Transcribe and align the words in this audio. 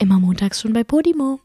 Immer 0.00 0.18
montags 0.18 0.62
schon 0.62 0.72
bei 0.72 0.82
Podimo. 0.82 1.40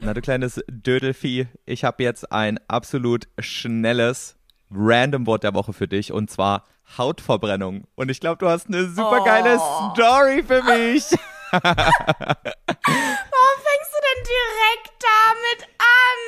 Na, 0.00 0.12
du 0.12 0.20
kleines 0.20 0.60
Dödelvieh, 0.68 1.46
ich 1.66 1.84
habe 1.84 2.02
jetzt 2.02 2.32
ein 2.32 2.58
absolut 2.66 3.28
schnelles 3.38 4.36
Random 4.72 5.26
Wort 5.26 5.44
der 5.44 5.54
Woche 5.54 5.72
für 5.72 5.86
dich 5.86 6.12
und 6.12 6.30
zwar 6.30 6.64
Hautverbrennung. 6.98 7.84
Und 7.94 8.10
ich 8.10 8.18
glaube, 8.18 8.38
du 8.38 8.48
hast 8.48 8.66
eine 8.66 8.88
super 8.88 9.22
geile 9.24 9.58
Oh. 9.60 9.92
Story 9.94 10.42
für 10.42 10.62
mich. 10.64 11.04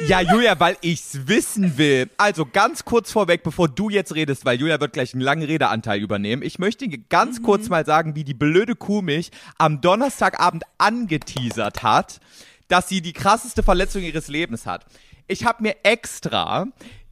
Ja, 0.09 0.21
Julia, 0.21 0.59
weil 0.59 0.77
ich's 0.83 1.27
wissen 1.27 1.79
will. 1.79 2.11
Also 2.19 2.45
ganz 2.45 2.85
kurz 2.85 3.13
vorweg, 3.13 3.43
bevor 3.45 3.69
du 3.69 3.89
jetzt 3.89 4.15
redest, 4.15 4.45
weil 4.45 4.59
Julia 4.59 4.81
wird 4.81 4.93
gleich 4.93 5.15
einen 5.15 5.23
langen 5.23 5.45
Redeanteil 5.45 6.01
übernehmen. 6.01 6.43
Ich 6.43 6.59
möchte 6.59 6.87
ganz 6.89 7.39
Mhm. 7.39 7.43
kurz 7.45 7.69
mal 7.69 7.87
sagen, 7.87 8.15
wie 8.15 8.25
die 8.25 8.35
blöde 8.35 8.75
Kuh 8.75 9.01
mich 9.01 9.31
am 9.59 9.81
Donnerstagabend 9.81 10.65
angeteasert 10.79 11.83
hat, 11.83 12.21
dass 12.69 12.89
sie 12.89 13.01
die 13.01 13.13
krasseste 13.13 13.63
Verletzung 13.63 14.03
ihres 14.03 14.29
Lebens 14.29 14.67
hat. 14.67 14.85
Ich 15.29 15.45
habe 15.45 15.63
mir 15.63 15.77
extra 15.85 16.67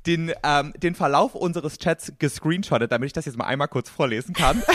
den, 0.07 0.32
ähm, 0.43 0.73
den 0.77 0.95
Verlauf 0.95 1.34
unseres 1.34 1.79
Chats 1.79 2.12
gescreenshottet, 2.18 2.91
damit 2.91 3.07
ich 3.07 3.12
das 3.12 3.24
jetzt 3.24 3.38
mal 3.38 3.45
einmal 3.46 3.68
kurz 3.68 3.88
vorlesen 3.88 4.34
kann. 4.34 4.62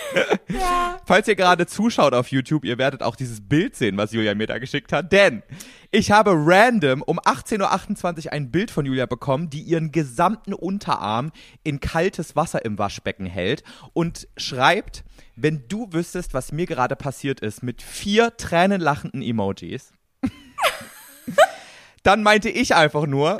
Falls 1.04 1.28
ihr 1.28 1.36
gerade 1.36 1.66
zuschaut 1.66 2.14
auf 2.14 2.28
YouTube, 2.28 2.64
ihr 2.64 2.78
werdet 2.78 3.02
auch 3.02 3.16
dieses 3.16 3.40
Bild 3.40 3.76
sehen, 3.76 3.96
was 3.96 4.12
Julia 4.12 4.34
mir 4.34 4.46
da 4.46 4.58
geschickt 4.58 4.92
hat. 4.92 5.12
Denn 5.12 5.42
ich 5.90 6.10
habe 6.10 6.32
random 6.34 7.02
um 7.02 7.18
18.28 7.18 8.26
Uhr 8.26 8.32
ein 8.32 8.50
Bild 8.50 8.70
von 8.70 8.86
Julia 8.86 9.06
bekommen, 9.06 9.50
die 9.50 9.60
ihren 9.60 9.92
gesamten 9.92 10.54
Unterarm 10.54 11.32
in 11.64 11.80
kaltes 11.80 12.36
Wasser 12.36 12.64
im 12.64 12.78
Waschbecken 12.78 13.26
hält 13.26 13.62
und 13.92 14.28
schreibt, 14.36 15.04
wenn 15.36 15.64
du 15.68 15.92
wüsstest, 15.92 16.34
was 16.34 16.52
mir 16.52 16.66
gerade 16.66 16.96
passiert 16.96 17.40
ist, 17.40 17.62
mit 17.62 17.82
vier 17.82 18.36
tränenlachenden 18.36 19.22
Emojis. 19.22 19.92
Dann 22.02 22.22
meinte 22.22 22.48
ich 22.48 22.74
einfach 22.74 23.06
nur, 23.06 23.38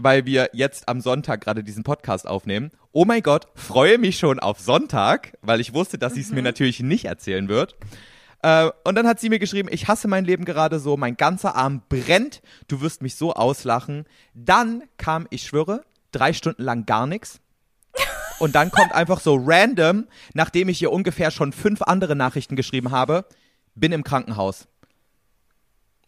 weil 0.00 0.26
wir 0.26 0.50
jetzt 0.52 0.88
am 0.88 1.00
Sonntag 1.00 1.40
gerade 1.40 1.64
diesen 1.64 1.82
Podcast 1.82 2.26
aufnehmen. 2.26 2.70
Oh 2.92 3.04
mein 3.04 3.22
Gott, 3.22 3.48
freue 3.56 3.98
mich 3.98 4.16
schon 4.16 4.38
auf 4.38 4.60
Sonntag, 4.60 5.36
weil 5.42 5.60
ich 5.60 5.74
wusste, 5.74 5.98
dass 5.98 6.14
sie 6.14 6.20
es 6.20 6.30
mir 6.30 6.42
natürlich 6.42 6.80
nicht 6.80 7.06
erzählen 7.06 7.48
wird. 7.48 7.74
Äh, 8.42 8.70
und 8.84 8.94
dann 8.94 9.08
hat 9.08 9.18
sie 9.18 9.28
mir 9.28 9.40
geschrieben, 9.40 9.68
ich 9.72 9.88
hasse 9.88 10.06
mein 10.06 10.24
Leben 10.24 10.44
gerade 10.44 10.78
so, 10.78 10.96
mein 10.96 11.16
ganzer 11.16 11.56
Arm 11.56 11.82
brennt, 11.88 12.42
du 12.68 12.80
wirst 12.80 13.02
mich 13.02 13.16
so 13.16 13.34
auslachen. 13.34 14.04
Dann 14.34 14.84
kam, 14.98 15.26
ich 15.30 15.42
schwöre, 15.42 15.82
drei 16.12 16.32
Stunden 16.32 16.62
lang 16.62 16.86
gar 16.86 17.08
nichts. 17.08 17.40
Und 18.38 18.54
dann 18.54 18.70
kommt 18.70 18.92
einfach 18.92 19.18
so 19.18 19.36
random, 19.44 20.06
nachdem 20.32 20.68
ich 20.68 20.80
ihr 20.80 20.92
ungefähr 20.92 21.32
schon 21.32 21.52
fünf 21.52 21.82
andere 21.82 22.14
Nachrichten 22.14 22.54
geschrieben 22.54 22.92
habe, 22.92 23.24
bin 23.74 23.90
im 23.90 24.04
Krankenhaus. 24.04 24.68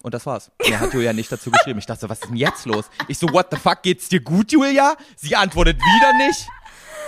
Und 0.02 0.14
das 0.14 0.24
war's. 0.24 0.50
Mehr 0.66 0.80
hat 0.80 0.94
Julia 0.94 1.12
nicht 1.12 1.30
dazu 1.30 1.50
geschrieben. 1.50 1.78
Ich 1.78 1.86
dachte, 1.86 2.08
was 2.08 2.20
ist 2.20 2.28
denn 2.28 2.36
jetzt 2.36 2.64
los? 2.64 2.86
Ich 3.08 3.18
so, 3.18 3.28
what 3.32 3.48
the 3.50 3.58
fuck, 3.58 3.82
geht's 3.82 4.08
dir 4.08 4.20
gut, 4.20 4.50
Julia? 4.52 4.96
Sie 5.16 5.36
antwortet 5.36 5.76
wieder 5.76 6.26
nicht. 6.26 6.48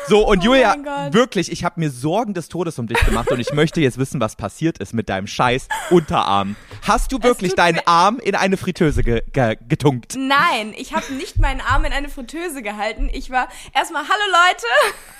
So, 0.08 0.26
und 0.26 0.42
Julia, 0.42 0.70
mein 0.70 0.84
Gott. 0.84 1.14
wirklich, 1.14 1.52
ich 1.52 1.64
habe 1.64 1.78
mir 1.78 1.90
Sorgen 1.90 2.34
des 2.34 2.48
Todes 2.48 2.78
um 2.78 2.86
dich 2.88 2.98
gemacht 3.04 3.30
und 3.30 3.38
ich 3.38 3.52
möchte 3.52 3.80
jetzt 3.80 3.98
wissen, 3.98 4.20
was 4.20 4.34
passiert 4.36 4.78
ist 4.78 4.92
mit 4.92 5.08
deinem 5.08 5.26
scheiß 5.26 5.68
Unterarm. 5.90 6.56
Hast 6.82 7.12
du 7.12 7.22
wirklich 7.22 7.54
deinen 7.54 7.80
Arm 7.86 8.18
in 8.18 8.34
eine 8.34 8.56
Fritteuse 8.56 9.02
ge 9.04 9.22
ge 9.32 9.56
getunkt? 9.68 10.14
Nein, 10.16 10.74
ich 10.76 10.94
habe 10.94 11.12
nicht 11.12 11.38
meinen 11.38 11.60
Arm 11.60 11.84
in 11.84 11.92
eine 11.92 12.08
Fritteuse 12.08 12.62
gehalten. 12.62 13.08
Ich 13.12 13.30
war 13.30 13.48
erstmal, 13.74 14.02
hallo 14.02 14.24
Leute. 14.30 14.66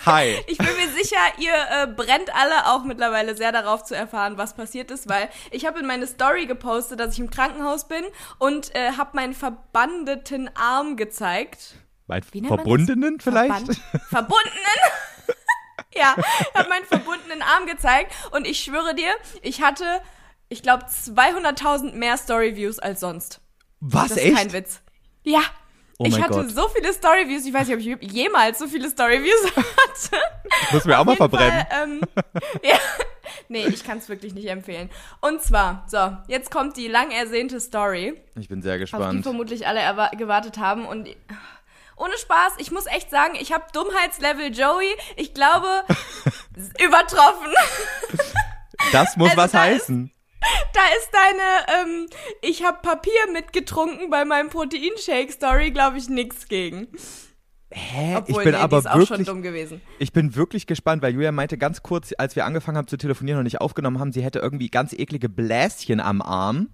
Hi. 0.07 0.37
Ich 0.53 0.59
bin 0.59 0.67
mir 0.67 0.93
sicher, 0.93 1.17
ihr 1.39 1.53
äh, 1.53 1.87
brennt 1.87 2.35
alle 2.35 2.67
auch 2.67 2.85
mittlerweile 2.85 3.37
sehr 3.37 3.53
darauf 3.53 3.85
zu 3.85 3.95
erfahren, 3.95 4.37
was 4.37 4.55
passiert 4.55 4.91
ist, 4.91 5.09
weil 5.09 5.29
ich 5.51 5.65
habe 5.65 5.79
in 5.79 5.87
meine 5.87 6.07
Story 6.07 6.47
gepostet, 6.47 7.01
dass 7.01 7.15
ich 7.15 7.21
im 7.21 7.31
Krankenhaus 7.31 7.89
bin 7.89 8.05
und 8.39 8.75
äh, 8.75 8.93
habe 8.99 9.11
meinen 9.15 9.33
verbandeten 9.33 10.51
Arm 10.55 10.97
gezeigt. 10.97 11.77
Mein? 12.21 12.49
Verbundenen 12.49 13.21
vielleicht? 13.21 13.51
Verband- 13.53 13.81
Verbundenen? 14.09 14.81
ja, 15.95 16.17
habe 16.55 16.69
meinen 16.69 16.85
verbundenen 16.87 17.43
Arm 17.43 17.67
gezeigt 17.67 18.13
und 18.33 18.47
ich 18.47 18.61
schwöre 18.63 18.95
dir, 18.95 19.11
ich 19.43 19.63
hatte, 19.63 19.85
ich 20.49 20.63
glaube, 20.63 20.85
200.000 20.85 21.95
mehr 21.95 22.17
Story-Views 22.17 22.79
als 22.79 23.01
sonst. 23.01 23.41
Was, 23.81 24.09
Das 24.09 24.19
ist 24.19 24.25
echt? 24.25 24.37
kein 24.37 24.53
Witz. 24.53 24.81
Ja. 25.25 25.41
Oh 25.99 26.05
ich 26.07 26.21
hatte 26.21 26.33
Gott. 26.35 26.51
so 26.51 26.69
viele 26.69 26.93
Story-Views, 26.93 27.45
ich 27.47 27.53
weiß 27.55 27.69
nicht, 27.69 27.95
ob 27.95 28.03
ich 28.03 28.13
jemals 28.13 28.59
so 28.59 28.67
viele 28.67 28.89
Story-Views 28.91 29.53
hatte. 29.57 30.23
Muss 30.73 30.85
mir 30.85 30.99
auch 30.99 31.05
mal 31.05 31.17
verbrennen. 31.17 31.65
Fall, 31.69 31.83
ähm, 31.85 32.01
ja. 32.63 32.77
Nee, 33.49 33.67
ich 33.67 33.85
kann 33.85 33.99
es 33.99 34.09
wirklich 34.09 34.35
nicht 34.35 34.49
empfehlen. 34.49 34.91
Und 35.21 35.43
zwar, 35.43 35.85
so, 35.89 36.17
jetzt 36.27 36.51
kommt 36.51 36.77
die 36.77 36.89
lang 36.89 37.11
ersehnte 37.11 37.61
Story, 37.61 38.21
Ich 38.39 38.49
bin 38.49 38.63
sehr 38.63 38.73
auf 38.73 38.77
die 38.79 38.81
gespannt. 38.83 39.23
vermutlich 39.23 39.67
alle 39.67 40.11
gewartet 40.17 40.59
haben. 40.59 40.87
Und 40.87 41.09
ohne 42.03 42.17
Spaß, 42.19 42.55
ich 42.59 42.71
muss 42.71 42.87
echt 42.87 43.11
sagen, 43.11 43.35
ich 43.41 43.53
habe 43.53 43.65
Dummheitslevel 43.73 44.53
Joey, 44.55 44.95
ich 45.17 45.35
glaube, 45.35 45.67
übertroffen. 46.85 47.53
Das 48.93 49.17
muss 49.17 49.31
Also 49.31 49.43
was 49.43 49.53
da 49.53 49.67
ist- 49.67 49.83
heißen. 49.83 50.11
Da 50.75 50.81
ist 50.99 51.09
deine, 51.13 51.83
ähm, 51.83 52.07
ich 52.41 52.65
habe 52.65 52.79
Papier 52.83 53.31
mitgetrunken 53.33 54.11
bei 54.11 54.25
meinem 54.25 54.49
Proteinshake-Story, 54.51 55.71
glaube 55.71 55.99
ich, 55.99 56.09
nix 56.09 56.49
gegen. 56.49 56.89
Hä? 57.71 58.17
Obwohl, 58.17 58.39
ich 58.41 58.45
bin 58.47 58.55
nee, 58.55 58.61
aber 58.61 58.79
ist 58.79 58.93
wirklich 58.93 59.27
dumm 59.29 59.43
gewesen. 59.43 59.81
Ich 60.01 60.13
bin 60.13 60.35
wirklich 60.35 60.67
gespannt, 60.67 61.01
weil 61.01 61.15
Julia 61.15 61.31
meinte 61.31 61.57
ganz 61.59 61.83
kurz, 61.85 62.13
als 62.19 62.35
wir 62.35 62.45
angefangen 62.45 62.77
haben 62.77 62.89
zu 62.89 62.97
telefonieren 62.97 63.39
und 63.39 63.45
nicht 63.45 63.61
aufgenommen 63.61 64.01
haben, 64.01 64.11
sie 64.13 64.23
hätte 64.25 64.41
irgendwie 64.41 64.69
ganz 64.69 64.93
eklige 64.93 65.29
Bläschen 65.29 66.01
am 66.01 66.21
Arm. 66.21 66.71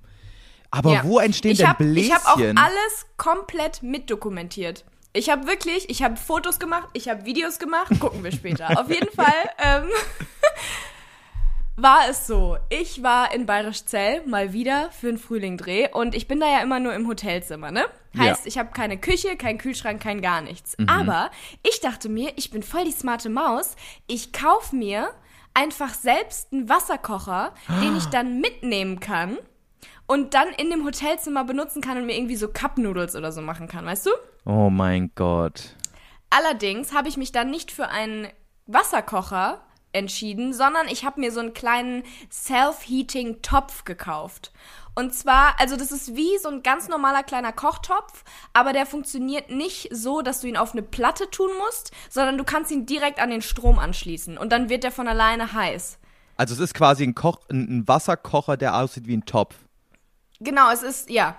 Aber 0.71 0.93
Ja. 0.95 1.05
wo 1.05 1.19
entstehen 1.19 1.53
ich 1.53 1.59
denn 1.59 1.69
hab, 1.69 1.77
Bläschen? 1.78 2.06
Ich 2.09 2.12
habe 2.15 2.27
auch 2.27 2.62
alles 2.65 3.06
komplett 3.19 3.83
mitdokumentiert. 3.83 4.87
Ich 5.13 5.31
habe 5.31 5.47
wirklich, 5.47 5.89
ich 5.91 6.03
habe 6.03 6.17
Fotos 6.17 6.59
gemacht, 6.59 6.89
ich 6.93 7.09
habe 7.09 7.25
Videos 7.25 7.59
gemacht, 7.59 7.99
gucken 7.99 8.23
wir 8.23 8.31
später. 8.33 8.79
Auf 8.79 8.89
jeden 8.91 9.11
Fall 9.11 9.27
ähm, 9.59 9.85
war 11.77 12.09
es 12.09 12.27
so. 12.27 12.59
Ich 12.69 13.03
war 13.03 13.33
in 13.33 13.47
Bayerisch 13.47 13.85
Zell 13.85 14.27
mal 14.27 14.53
wieder 14.53 14.91
für 14.91 15.09
einen 15.09 15.19
Frühlingdreh 15.19 15.89
und 15.93 16.15
ich 16.15 16.29
bin 16.29 16.41
da 16.41 16.47
ja 16.47 16.61
immer 16.61 16.81
nur 16.81 16.93
im 16.95 17.07
Hotelzimmer, 17.07 17.71
ne? 17.71 17.85
Heißt, 18.17 18.43
Ja. 18.45 18.47
ich 18.49 18.59
habe 18.59 18.71
keine 18.73 18.99
Küche, 18.99 19.37
keinen 19.37 19.59
Kühlschrank, 19.59 20.03
kein 20.03 20.21
gar 20.21 20.41
nichts. 20.41 20.77
Mhm. 20.77 20.89
Aber 20.89 21.31
ich 21.69 21.81
dachte 21.81 22.09
mir, 22.09 22.33
ich 22.37 22.51
bin 22.51 22.63
voll 22.63 22.85
die 22.85 22.93
smarte 22.93 23.29
Maus. 23.29 23.77
Ich 24.09 24.33
kauf 24.33 24.73
mir 24.73 25.11
einfach 25.55 25.95
selbst 25.95 26.53
einen 26.53 26.69
Wasserkocher, 26.69 27.55
den 27.83 27.97
ich 27.97 28.07
dann 28.07 28.41
mitnehmen 28.41 29.01
kann 29.01 29.39
und 30.07 30.35
dann 30.35 30.49
in 30.57 30.71
dem 30.71 30.85
Hotelzimmer 30.85 31.45
benutzen 31.45 31.81
kann 31.83 31.97
und 31.99 32.07
mir 32.07 32.17
irgendwie 32.17 32.37
so 32.37 32.49
Cup-Noodles 32.49 33.15
oder 33.15 33.31
so 33.33 33.41
machen 33.41 33.69
kann, 33.69 33.85
weißt 33.87 34.07
du? 34.07 34.11
Oh 34.48 34.70
mein 34.70 35.10
Gott. 35.14 35.75
Allerdings 36.31 36.94
habe 36.94 37.09
ich 37.09 37.19
mich 37.19 37.32
dann 37.32 37.50
nicht 37.50 37.70
für 37.70 37.88
einen 37.88 38.28
Wasserkocher 38.66 39.60
entschieden, 39.92 40.54
sondern 40.54 40.88
ich 40.88 41.04
habe 41.04 41.20
mir 41.20 41.32
so 41.32 41.41
einen 41.41 41.53
kleinen 41.53 42.03
self-heating 42.32 43.42
Topf 43.42 43.84
gekauft. 43.84 44.50
Und 44.94 45.14
zwar, 45.14 45.60
also 45.60 45.76
das 45.76 45.92
ist 45.92 46.16
wie 46.16 46.38
so 46.38 46.48
ein 46.48 46.62
ganz 46.62 46.88
normaler 46.88 47.25
kleiner 47.25 47.53
Kochtopf, 47.53 48.25
aber 48.54 48.72
der 48.72 48.86
funktioniert 48.86 49.50
nicht 49.50 49.91
so, 49.94 50.22
dass 50.22 50.41
du 50.41 50.47
ihn 50.47 50.56
auf 50.56 50.72
eine 50.72 50.82
Platte 50.82 51.30
tun 51.30 51.50
musst, 51.59 51.92
sondern 52.09 52.38
du 52.38 52.44
kannst 52.44 52.70
ihn 52.70 52.86
direkt 52.86 53.20
an 53.20 53.28
den 53.28 53.42
Strom 53.42 53.78
anschließen 53.78 54.38
und 54.38 54.50
dann 54.50 54.70
wird 54.70 54.82
der 54.82 54.92
von 54.92 55.09
alleine 55.09 55.53
heiß. 55.53 55.98
Also 56.38 56.54
es 56.54 56.60
ist 56.60 56.75
quasi 56.75 57.04
ein, 57.04 57.15
Koch, 57.15 57.41
ein 57.50 57.86
Wasserkocher, 57.86 58.56
der 58.56 58.76
aussieht 58.76 59.06
wie 59.06 59.16
ein 59.16 59.26
Topf. 59.26 59.56
Genau, 60.41 60.70
es 60.72 60.82
ist, 60.82 61.10
ja, 61.10 61.36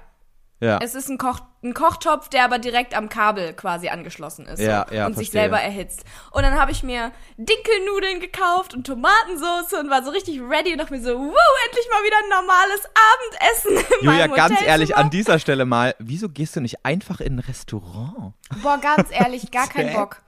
Ja. 0.60 0.78
Es 0.82 0.94
ist 0.94 1.10
ein, 1.10 1.18
Koch, 1.18 1.40
ein 1.62 1.74
Kochtopf, 1.74 2.30
der 2.30 2.46
aber 2.46 2.58
direkt 2.58 2.96
am 2.96 3.10
Kabel 3.10 3.54
quasi 3.54 3.90
angeschlossen 3.90 4.46
ist. 4.46 4.60
Ja, 4.62 4.86
so, 4.88 4.96
ja, 4.96 5.06
Und 5.06 5.18
sich 5.18 5.28
verstehe. 5.28 5.42
selber 5.42 5.60
erhitzt. 5.60 6.04
Und 6.32 6.44
dann 6.44 6.60
habe 6.60 6.72
ich 6.72 6.84
mir 6.84 7.12
Dinkelnudeln 7.38 8.22
gekauft 8.22 8.74
und 8.74 8.88
Tomatensauce 8.88 9.74
und 9.74 9.90
war 9.90 10.04
so 10.04 10.12
richtig 10.12 10.40
ready 10.42 10.72
und 10.72 10.78
dachte 10.78 10.94
mir 10.94 11.02
so, 11.02 11.18
wuh, 11.20 11.34
endlich 11.66 11.88
mal 11.92 12.04
wieder 12.04 12.18
ein 12.24 12.30
normales 12.30 12.82
Abendessen 13.12 13.92
in 14.00 14.06
Julia, 14.06 14.28
meinem 14.28 14.36
ganz 14.36 14.62
ehrlich, 14.62 14.96
an 14.96 15.10
dieser 15.10 15.40
Stelle 15.40 15.66
mal, 15.66 15.96
wieso 16.00 16.30
gehst 16.30 16.56
du 16.56 16.62
nicht 16.62 16.86
einfach 16.86 17.20
in 17.20 17.36
ein 17.36 17.40
Restaurant? 17.40 18.34
Boah, 18.64 18.78
ganz 18.80 19.10
ehrlich, 19.12 19.52
gar 19.52 19.68
kein 19.68 19.90
Zäh. 19.90 19.94
Bock. 19.98 20.22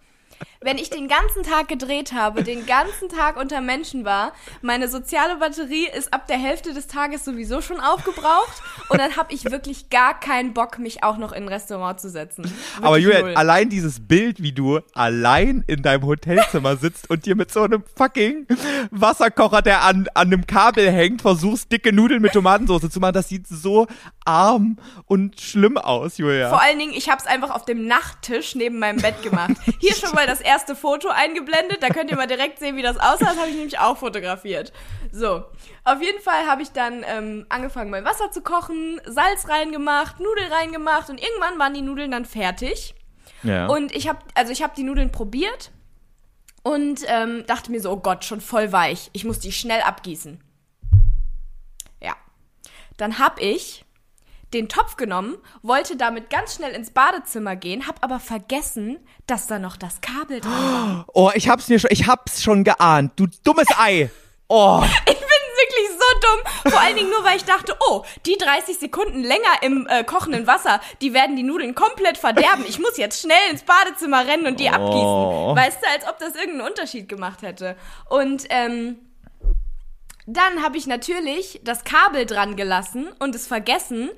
Wenn 0.63 0.78
ich 0.78 0.92
den 0.92 1.08
ganzen 1.08 1.42
Tag 1.42 1.69
gedreht 1.69 2.13
habe, 2.13 2.44
den 2.44 2.68
ganzen 2.68 3.10
Tag 3.10 3.36
unter 3.36 3.62
Menschen 3.62 4.06
war, 4.06 4.31
meine 4.62 4.90
soziale 4.90 5.38
Batterie 5.38 5.88
ist 5.88 6.13
ab 6.13 6.28
der 6.28 6.38
Hälfte 6.38 6.75
des 6.75 6.86
Tages 6.86 7.25
sowieso 7.25 7.62
schon 7.62 7.80
aufgebraucht 7.80 8.62
und 8.90 9.00
dann 9.00 9.18
habe 9.18 9.34
ich 9.34 9.46
wirklich 9.46 9.90
gar 9.90 10.19
keinen 10.19 10.54
Bock, 10.54 10.78
mich 10.78 11.04
auch 11.04 11.18
noch 11.18 11.31
in 11.31 11.46
ein 11.46 11.48
Restaurant 11.48 12.00
zu 12.00 12.12
setzen. 12.12 12.44
Wirklich 12.44 12.84
Aber 12.84 12.98
Julia, 13.00 13.22
null. 13.22 13.34
allein 13.34 13.69
dieses 13.69 14.08
Bild, 14.08 14.44
wie 14.44 14.52
du 14.52 14.81
allein 14.94 15.63
in 15.66 15.81
deinem 15.81 16.06
Hotelzimmer 16.06 16.78
sitzt 16.78 17.10
und 17.10 17.25
dir 17.25 17.36
mit 17.36 17.52
so 17.52 17.63
einem 17.63 17.84
fucking 17.96 18.46
Wasserkocher, 18.92 19.63
der 19.63 19.81
an, 19.81 20.10
an 20.13 20.28
einem 20.28 20.46
Kabel 20.46 20.92
hängt, 20.92 21.24
versuchst, 21.24 21.72
dicke 21.72 21.92
Nudeln 21.92 22.22
mit 22.22 22.34
Tomatensauce 22.34 22.88
zu 22.88 23.00
machen, 23.00 23.13
das 23.13 23.30
sieht 23.30 23.48
so 23.48 23.88
arm 24.25 24.78
und 25.06 25.42
schlimm 25.42 25.80
aus, 25.80 26.19
Julia. 26.19 26.50
Vor 26.50 26.62
allen 26.62 26.78
Dingen, 26.78 26.94
ich 26.94 27.10
habe 27.10 27.19
es 27.19 27.25
einfach 27.25 27.50
auf 27.50 27.66
dem 27.66 27.88
Nachttisch 27.88 28.54
neben 28.54 28.78
meinem 28.78 29.02
Bett 29.02 29.24
gemacht. 29.24 29.54
Hier 29.80 29.96
schon 29.96 30.12
mal 30.13 30.28
das 30.28 30.40
erste 30.40 30.50
Foto 30.75 31.09
eingeblendet. 31.09 31.81
Da 31.81 31.89
könnt 31.89 32.12
ihr 32.12 32.18
mal 32.18 32.27
direkt 32.27 32.59
sehen, 32.59 32.75
wie 32.77 32.81
das 32.81 32.98
aussah. 32.98 33.25
Das 33.25 33.38
habe 33.38 33.50
ich 33.50 33.56
nämlich 33.56 33.80
auch 33.80 33.98
fotografiert. 33.98 34.71
So, 35.12 35.45
auf 35.83 36.01
jeden 36.01 36.21
Fall 36.21 36.48
habe 36.48 36.62
ich 36.62 36.71
dann 36.71 37.03
ähm, 37.07 37.45
angefangen, 37.50 37.89
mein 37.89 38.06
Wasser 38.06 38.31
zu 38.31 38.42
kochen, 38.42 39.01
Salz 39.06 39.50
reingemacht, 39.50 40.19
Nudeln 40.19 40.51
reingemacht 40.51 41.09
und 41.09 41.21
irgendwann 41.21 41.59
waren 41.59 41.74
die 41.74 41.81
Nudeln 41.81 42.12
dann 42.12 42.25
fertig. 42.25 42.95
Ja. 43.44 43.68
Und 43.68 43.95
ich 43.95 44.07
habe, 44.07 44.19
also 44.36 44.51
ich 44.51 44.62
habe 44.62 44.74
die 44.75 44.83
Nudeln 44.83 45.12
probiert 45.12 45.71
und 46.63 47.01
ähm, 47.07 47.44
dachte 47.48 47.71
mir 47.71 47.81
so, 47.81 47.92
oh 47.92 47.98
Gott, 47.98 48.24
schon 48.24 48.42
voll 48.42 48.71
weich. 48.71 49.09
Ich 49.13 49.25
muss 49.25 49.39
die 49.39 49.51
schnell 49.51 49.81
abgießen. 49.81 50.42
Ja. 52.01 52.15
Dann 52.98 53.19
hab 53.19 53.42
ich 53.42 53.83
den 54.53 54.68
Topf 54.69 54.98
genommen, 54.98 55.38
wollte 55.62 55.95
damit 55.95 56.30
ganz 56.30 56.56
schnell 56.56 56.74
ins 56.74 56.92
Badezimmer 56.92 57.56
gehen, 57.56 57.88
hab 57.88 58.03
aber 58.03 58.19
vergessen, 58.19 59.00
dass 59.27 59.48
da 59.48 59.59
noch 59.59 59.77
das 59.77 60.01
Kabel 60.01 60.42
dran 60.42 60.51
war. 60.51 61.06
oh, 61.13 61.31
ich 61.33 61.48
hab's 61.50 61.69
mir 61.69 61.80
schon, 61.80 61.89
ich 61.92 62.07
hab's 62.07 62.44
schon 62.44 62.63
geahnt. 62.63 63.13
Du 63.15 63.27
dummes 63.44 63.68
Ei. 63.77 64.09
Oh. 64.48 64.83
Ich 65.07 65.18
bin 65.19 65.68
wirklich 65.68 65.89
so 65.92 66.19
dumm. 66.27 66.71
Vor 66.71 66.81
allen 66.81 66.95
Dingen 66.95 67.09
nur, 67.09 67.24
weil 67.24 67.38
ich 67.38 67.45
dachte, 67.45 67.75
oh, 67.88 68.03
die 68.25 68.36
30 68.38 68.80
Sekunden 68.80 69.21
länger 69.21 69.62
im 69.62 69.86
äh, 69.88 70.03
kochenden 70.03 70.48
Wasser, 70.48 70.81
die 71.01 71.13
werden 71.13 71.36
die 71.36 71.44
Nudeln 71.44 71.75
komplett 71.75 72.18
verderben. 72.18 72.65
Ich 72.68 72.80
muss 72.80 72.98
jetzt 72.98 73.21
schnell 73.21 73.38
ins 73.51 73.63
Badezimmer 73.63 74.25
rennen 74.27 74.48
und 74.48 74.59
die 74.59 74.69
Oh. 74.69 74.74
abgießen. 74.74 75.56
Weißt 75.56 75.83
du, 75.83 75.88
als 75.89 76.07
ob 76.09 76.18
das 76.19 76.36
irgendeinen 76.36 76.68
Unterschied 76.68 77.07
gemacht 77.07 77.42
hätte. 77.44 77.75
Und 78.09 78.45
ähm, 78.50 78.98
dann 80.26 80.64
habe 80.64 80.78
ich 80.78 80.88
natürlich 80.88 81.62
das 81.64 81.84
Kabel 81.84 82.26
dran 82.26 82.56
gelassen 82.56 83.12
und 83.20 83.36
es 83.36 83.48
vergessen 83.48 84.10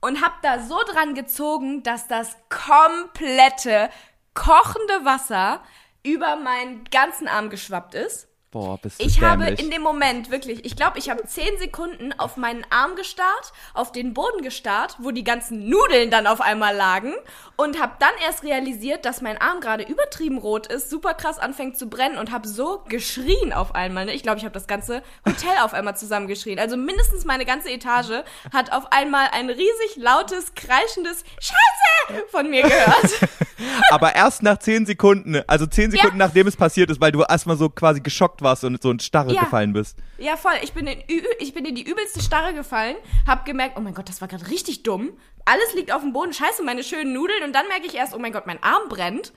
und 0.00 0.22
habe 0.22 0.34
da 0.42 0.60
so 0.60 0.78
dran 0.92 1.14
gezogen, 1.14 1.82
dass 1.82 2.08
das 2.08 2.36
komplette 2.48 3.90
kochende 4.34 5.04
Wasser 5.04 5.62
über 6.02 6.36
meinen 6.36 6.84
ganzen 6.84 7.26
Arm 7.26 7.50
geschwappt 7.50 7.94
ist. 7.94 8.28
Boah, 8.56 8.78
bist 8.78 8.98
du 8.98 9.04
Ich 9.04 9.20
habe 9.20 9.44
dämlich. 9.44 9.60
in 9.62 9.70
dem 9.70 9.82
Moment 9.82 10.30
wirklich, 10.30 10.64
ich 10.64 10.76
glaube, 10.76 10.98
ich 10.98 11.10
habe 11.10 11.26
zehn 11.26 11.58
Sekunden 11.58 12.14
auf 12.14 12.38
meinen 12.38 12.64
Arm 12.70 12.96
gestarrt, 12.96 13.52
auf 13.74 13.92
den 13.92 14.14
Boden 14.14 14.40
gestarrt, 14.40 14.96
wo 14.98 15.10
die 15.10 15.24
ganzen 15.24 15.68
Nudeln 15.68 16.10
dann 16.10 16.26
auf 16.26 16.40
einmal 16.40 16.74
lagen 16.74 17.12
und 17.56 17.78
habe 17.78 17.92
dann 17.98 18.14
erst 18.24 18.44
realisiert, 18.44 19.04
dass 19.04 19.20
mein 19.20 19.38
Arm 19.38 19.60
gerade 19.60 19.84
übertrieben 19.84 20.38
rot 20.38 20.68
ist, 20.68 20.88
super 20.88 21.12
krass 21.12 21.38
anfängt 21.38 21.76
zu 21.76 21.90
brennen 21.90 22.16
und 22.16 22.32
habe 22.32 22.48
so 22.48 22.82
geschrien 22.88 23.52
auf 23.52 23.74
einmal. 23.74 24.06
Ne? 24.06 24.14
Ich 24.14 24.22
glaube, 24.22 24.38
ich 24.38 24.44
habe 24.44 24.54
das 24.54 24.66
ganze 24.66 25.02
Hotel 25.28 25.58
auf 25.60 25.74
einmal 25.74 25.94
zusammengeschrien. 25.98 26.58
Also 26.58 26.78
mindestens 26.78 27.26
meine 27.26 27.44
ganze 27.44 27.68
Etage 27.68 28.24
hat 28.54 28.72
auf 28.72 28.90
einmal 28.90 29.28
ein 29.32 29.50
riesig 29.50 29.96
lautes, 29.96 30.54
kreischendes 30.54 31.24
Scheiße 31.40 32.24
von 32.30 32.48
mir 32.48 32.62
gehört. 32.62 33.20
Aber 33.90 34.14
erst 34.14 34.42
nach 34.42 34.58
zehn 34.58 34.86
Sekunden, 34.86 35.42
also 35.46 35.66
zehn 35.66 35.90
Sekunden 35.90 36.16
nachdem 36.16 36.46
es 36.46 36.56
passiert 36.56 36.88
ist, 36.88 37.02
weil 37.02 37.12
du 37.12 37.22
erstmal 37.22 37.58
so 37.58 37.68
quasi 37.68 38.00
geschockt 38.00 38.40
warst 38.40 38.45
und 38.64 38.80
so 38.82 38.90
in 38.90 39.00
Starre 39.00 39.32
Ja. 39.32 39.44
gefallen 39.44 39.72
bist. 39.72 39.98
Ja, 40.18 40.36
voll. 40.36 40.54
Ich 40.62 40.72
bin, 40.72 40.86
in, 40.86 41.02
ich 41.38 41.52
bin 41.54 41.64
in 41.64 41.74
die 41.74 41.82
übelste 41.88 42.20
Starre 42.22 42.54
gefallen, 42.54 42.96
hab 43.26 43.44
gemerkt, 43.44 43.76
oh 43.76 43.80
mein 43.80 43.94
Gott, 43.94 44.08
das 44.08 44.20
war 44.20 44.28
gerade 44.28 44.48
richtig 44.48 44.82
dumm. 44.82 45.10
Alles 45.44 45.74
liegt 45.74 45.92
auf 45.92 46.02
dem 46.02 46.12
Boden, 46.12 46.32
scheiße, 46.32 46.62
meine 46.64 46.82
schönen 46.84 47.12
Nudeln. 47.12 47.44
Und 47.44 47.52
dann 47.54 47.68
merke 47.68 47.86
ich 47.86 47.94
erst, 47.94 48.14
oh 48.14 48.18
mein 48.18 48.32
Gott, 48.32 48.46
mein 48.46 48.62
Arm 48.62 48.88
brennt. 48.88 49.32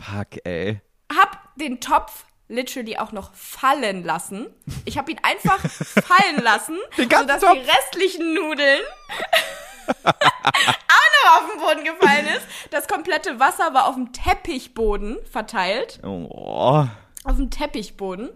Fuck, 0.00 0.44
ey. 0.44 0.80
Hab 1.16 1.54
den 1.56 1.80
Topf 1.80 2.24
literally 2.48 2.98
auch 2.98 3.12
noch 3.12 3.32
fallen 3.34 4.04
lassen. 4.04 4.46
Ich 4.84 4.98
habe 4.98 5.10
ihn 5.12 5.18
einfach 5.22 5.58
fallen 5.60 6.42
lassen, 6.42 6.76
sodass 6.96 7.40
die 7.40 7.46
Topf? 7.46 7.58
restlichen 7.76 8.34
Nudeln 8.34 8.80
auch 10.04 10.12
noch 10.12 11.42
auf 11.42 11.50
den 11.52 11.60
Boden 11.60 11.84
gefallen 11.98 12.26
ist. 12.26 12.46
Das 12.70 12.88
komplette 12.88 13.38
Wasser 13.40 13.72
war 13.74 13.86
auf 13.86 13.94
dem 13.94 14.12
Teppichboden 14.12 15.18
verteilt 15.30 16.00
Oh. 16.02 16.86
auf 17.24 17.36
dem 17.36 17.50
Teppichboden. 17.50 18.30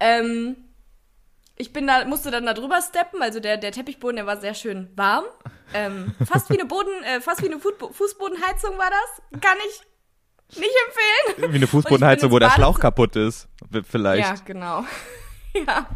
Ähm, 0.00 0.56
ich 1.56 1.72
bin 1.72 1.86
da, 1.86 2.04
musste 2.06 2.30
dann 2.30 2.46
da 2.46 2.54
drüber 2.54 2.80
steppen, 2.80 3.22
also 3.22 3.38
der, 3.38 3.58
der 3.58 3.70
Teppichboden, 3.72 4.16
der 4.16 4.26
war 4.26 4.38
sehr 4.40 4.54
schön 4.54 4.90
warm. 4.96 5.24
Ähm, 5.74 6.14
fast 6.26 6.48
wie 6.50 6.58
eine 6.58 6.66
Boden, 6.66 6.90
äh, 7.04 7.20
fast 7.20 7.42
wie 7.42 7.46
eine 7.46 7.56
Fußbo- 7.56 7.92
Fußbodenheizung 7.92 8.78
war 8.78 8.90
das. 8.90 9.40
Kann 9.40 9.58
ich 9.68 10.58
nicht 10.58 10.74
empfehlen. 10.86 11.52
Wie 11.52 11.56
eine 11.56 11.66
Fußbodenheizung, 11.66 12.30
wo 12.32 12.38
der 12.38 12.50
Schlauch 12.50 12.80
kaputt 12.80 13.14
ist. 13.16 13.46
Vielleicht. 13.88 14.26
Ja, 14.28 14.34
genau. 14.44 14.84
ja. 15.54 15.86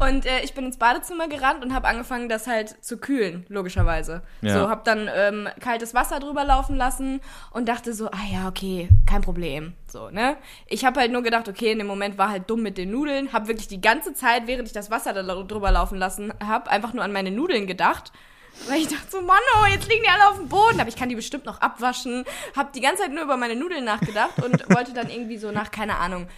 Und 0.00 0.26
äh, 0.26 0.40
ich 0.40 0.54
bin 0.54 0.66
ins 0.66 0.76
Badezimmer 0.76 1.28
gerannt 1.28 1.64
und 1.64 1.74
habe 1.74 1.88
angefangen, 1.88 2.28
das 2.28 2.46
halt 2.46 2.84
zu 2.84 2.98
kühlen, 2.98 3.46
logischerweise. 3.48 4.22
Ja. 4.42 4.54
So, 4.54 4.68
habe 4.68 4.82
dann 4.84 5.08
ähm, 5.14 5.48
kaltes 5.60 5.94
Wasser 5.94 6.20
drüber 6.20 6.44
laufen 6.44 6.76
lassen 6.76 7.20
und 7.50 7.68
dachte 7.68 7.92
so, 7.92 8.08
ah 8.08 8.24
ja, 8.32 8.48
okay, 8.48 8.88
kein 9.06 9.22
Problem. 9.22 9.74
So, 9.86 10.10
ne? 10.10 10.36
Ich 10.66 10.84
habe 10.84 11.00
halt 11.00 11.12
nur 11.12 11.22
gedacht, 11.22 11.48
okay, 11.48 11.72
in 11.72 11.78
dem 11.78 11.86
Moment 11.86 12.18
war 12.18 12.30
halt 12.30 12.50
dumm 12.50 12.62
mit 12.62 12.78
den 12.78 12.90
Nudeln. 12.90 13.32
Habe 13.32 13.48
wirklich 13.48 13.68
die 13.68 13.80
ganze 13.80 14.14
Zeit, 14.14 14.46
während 14.46 14.66
ich 14.66 14.74
das 14.74 14.90
Wasser 14.90 15.12
da 15.12 15.22
drüber 15.22 15.70
laufen 15.70 15.98
lassen 15.98 16.32
habe, 16.44 16.70
einfach 16.70 16.92
nur 16.92 17.04
an 17.04 17.12
meine 17.12 17.30
Nudeln 17.30 17.66
gedacht. 17.66 18.12
Weil 18.68 18.80
ich 18.80 18.88
dachte 18.88 19.10
so, 19.10 19.20
Mann, 19.20 19.36
oh, 19.60 19.66
jetzt 19.66 19.88
liegen 19.88 20.02
die 20.04 20.08
alle 20.08 20.30
auf 20.30 20.36
dem 20.36 20.48
Boden. 20.48 20.80
Aber 20.80 20.88
ich 20.88 20.96
kann 20.96 21.08
die 21.08 21.16
bestimmt 21.16 21.44
noch 21.44 21.60
abwaschen. 21.60 22.24
Hab 22.56 22.72
die 22.72 22.80
ganze 22.80 23.02
Zeit 23.02 23.12
nur 23.12 23.24
über 23.24 23.36
meine 23.36 23.56
Nudeln 23.56 23.84
nachgedacht 23.84 24.42
und 24.42 24.68
wollte 24.74 24.92
dann 24.92 25.10
irgendwie 25.10 25.38
so 25.38 25.50
nach, 25.50 25.70
keine 25.70 25.96
Ahnung, 25.96 26.28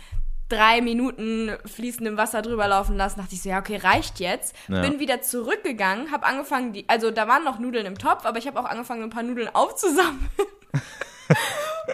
drei 0.48 0.80
Minuten 0.80 1.56
fließendem 1.66 2.16
Wasser 2.16 2.42
drüber 2.42 2.68
laufen 2.68 2.96
lassen. 2.96 3.18
Dachte 3.20 3.34
ich 3.34 3.42
so, 3.42 3.48
ja, 3.48 3.58
okay, 3.58 3.76
reicht 3.76 4.20
jetzt. 4.20 4.54
Ja. 4.68 4.80
Bin 4.80 5.00
wieder 5.00 5.22
zurückgegangen, 5.22 6.12
hab 6.12 6.26
angefangen, 6.26 6.72
die, 6.72 6.88
also 6.88 7.10
da 7.10 7.26
waren 7.28 7.44
noch 7.44 7.58
Nudeln 7.58 7.86
im 7.86 7.98
Topf, 7.98 8.24
aber 8.24 8.38
ich 8.38 8.46
habe 8.46 8.60
auch 8.60 8.64
angefangen, 8.64 9.02
ein 9.02 9.10
paar 9.10 9.22
Nudeln 9.22 9.52
aufzusammeln 9.54 10.30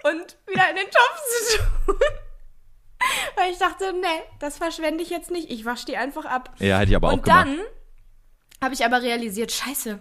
und 0.04 0.37
wieder 0.46 0.70
in 0.70 0.76
den 0.76 0.87
Topf 0.90 1.20
zu 1.28 1.58
tun. 1.58 1.96
Weil 3.37 3.50
ich 3.50 3.58
dachte, 3.58 3.93
nee, 3.94 4.22
das 4.38 4.58
verschwende 4.58 5.02
ich 5.02 5.10
jetzt 5.10 5.31
nicht. 5.31 5.50
Ich 5.50 5.64
wasche 5.64 5.87
die 5.87 5.96
einfach 5.96 6.25
ab. 6.25 6.50
Ja, 6.58 6.78
hätte 6.78 6.90
ich 6.90 6.96
aber 6.96 7.08
auch 7.08 7.12
Und 7.14 7.25
gemacht. 7.25 7.46
dann 7.49 7.58
habe 8.62 8.75
ich 8.75 8.84
aber 8.84 9.02
realisiert, 9.02 9.50
scheiße, 9.50 9.99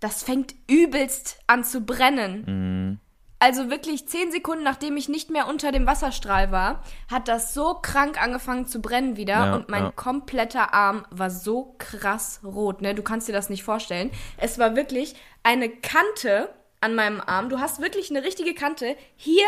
das 0.00 0.22
fängt 0.24 0.54
übelst 0.68 1.38
an 1.46 1.62
zu 1.64 1.82
brennen. 1.82 2.44
Mhm. 2.46 3.00
Also 3.38 3.70
wirklich 3.70 4.08
zehn 4.08 4.32
Sekunden, 4.32 4.64
nachdem 4.64 4.96
ich 4.96 5.08
nicht 5.10 5.30
mehr 5.30 5.46
unter 5.46 5.70
dem 5.70 5.86
Wasserstrahl 5.86 6.52
war, 6.52 6.82
hat 7.10 7.28
das 7.28 7.52
so 7.52 7.74
krank 7.74 8.20
angefangen 8.20 8.66
zu 8.66 8.80
brennen 8.80 9.16
wieder 9.16 9.34
Ja, 9.34 9.54
und 9.54 9.68
mein 9.68 9.84
ja. 9.84 9.92
kompletter 9.94 10.72
Arm 10.72 11.04
war 11.10 11.28
so 11.30 11.74
krass 11.78 12.40
rot, 12.42 12.80
ne? 12.80 12.94
Du 12.94 13.02
kannst 13.02 13.28
dir 13.28 13.32
das 13.32 13.50
nicht 13.50 13.62
vorstellen. 13.62 14.10
Es 14.38 14.58
war 14.58 14.74
wirklich 14.74 15.14
eine 15.42 15.68
Kante 15.68 16.48
an 16.80 16.94
meinem 16.94 17.20
Arm. 17.20 17.50
Du 17.50 17.60
hast 17.60 17.80
wirklich 17.80 18.10
eine 18.10 18.24
richtige 18.24 18.54
Kante 18.54 18.96
hier 19.16 19.44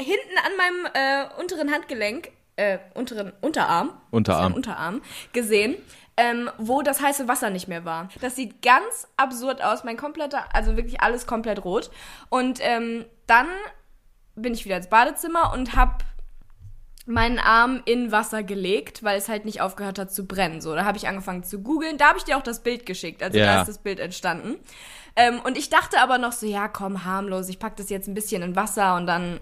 hinten 0.00 0.38
an 0.44 0.56
meinem 0.56 0.86
äh, 0.94 1.40
unteren 1.40 1.72
Handgelenk, 1.72 2.32
äh, 2.56 2.78
unteren 2.94 3.32
Unterarm, 3.40 3.92
Unterarm. 4.10 4.54
Unterarm 4.54 5.02
gesehen, 5.32 5.76
ähm, 6.16 6.50
wo 6.58 6.82
das 6.82 7.00
heiße 7.00 7.26
Wasser 7.28 7.50
nicht 7.50 7.68
mehr 7.68 7.84
war. 7.84 8.08
Das 8.20 8.36
sieht 8.36 8.62
ganz 8.62 9.08
absurd 9.16 9.62
aus. 9.62 9.84
Mein 9.84 9.96
kompletter, 9.96 10.44
also 10.54 10.76
wirklich 10.76 11.00
alles 11.00 11.26
komplett 11.26 11.64
rot. 11.64 11.90
Und 12.28 12.58
ähm, 12.60 13.06
dann 13.26 13.46
bin 14.34 14.54
ich 14.54 14.64
wieder 14.64 14.76
ins 14.76 14.88
Badezimmer 14.88 15.52
und 15.52 15.76
hab 15.76 16.04
meinen 17.06 17.38
Arm 17.38 17.82
in 17.84 18.12
Wasser 18.12 18.42
gelegt, 18.42 19.02
weil 19.02 19.18
es 19.18 19.28
halt 19.28 19.44
nicht 19.44 19.60
aufgehört 19.60 19.98
hat 19.98 20.12
zu 20.12 20.26
brennen. 20.26 20.60
So, 20.60 20.74
da 20.74 20.84
habe 20.84 20.96
ich 20.98 21.08
angefangen 21.08 21.42
zu 21.42 21.60
googeln. 21.62 21.98
Da 21.98 22.08
habe 22.08 22.18
ich 22.18 22.24
dir 22.24 22.36
auch 22.36 22.42
das 22.42 22.62
Bild 22.62 22.86
geschickt. 22.86 23.22
Also 23.22 23.38
Ja. 23.38 23.46
da 23.46 23.60
ist 23.62 23.68
das 23.68 23.78
Bild 23.78 23.98
entstanden. 23.98 24.56
Ähm, 25.16 25.40
und 25.44 25.58
ich 25.58 25.68
dachte 25.68 26.00
aber 26.00 26.18
noch 26.18 26.32
so, 26.32 26.46
ja, 26.46 26.68
komm, 26.68 27.04
harmlos. 27.04 27.48
Ich 27.48 27.58
pack 27.58 27.76
das 27.76 27.90
jetzt 27.90 28.06
ein 28.06 28.14
bisschen 28.14 28.42
in 28.42 28.54
Wasser 28.56 28.94
und 28.96 29.06
dann 29.06 29.40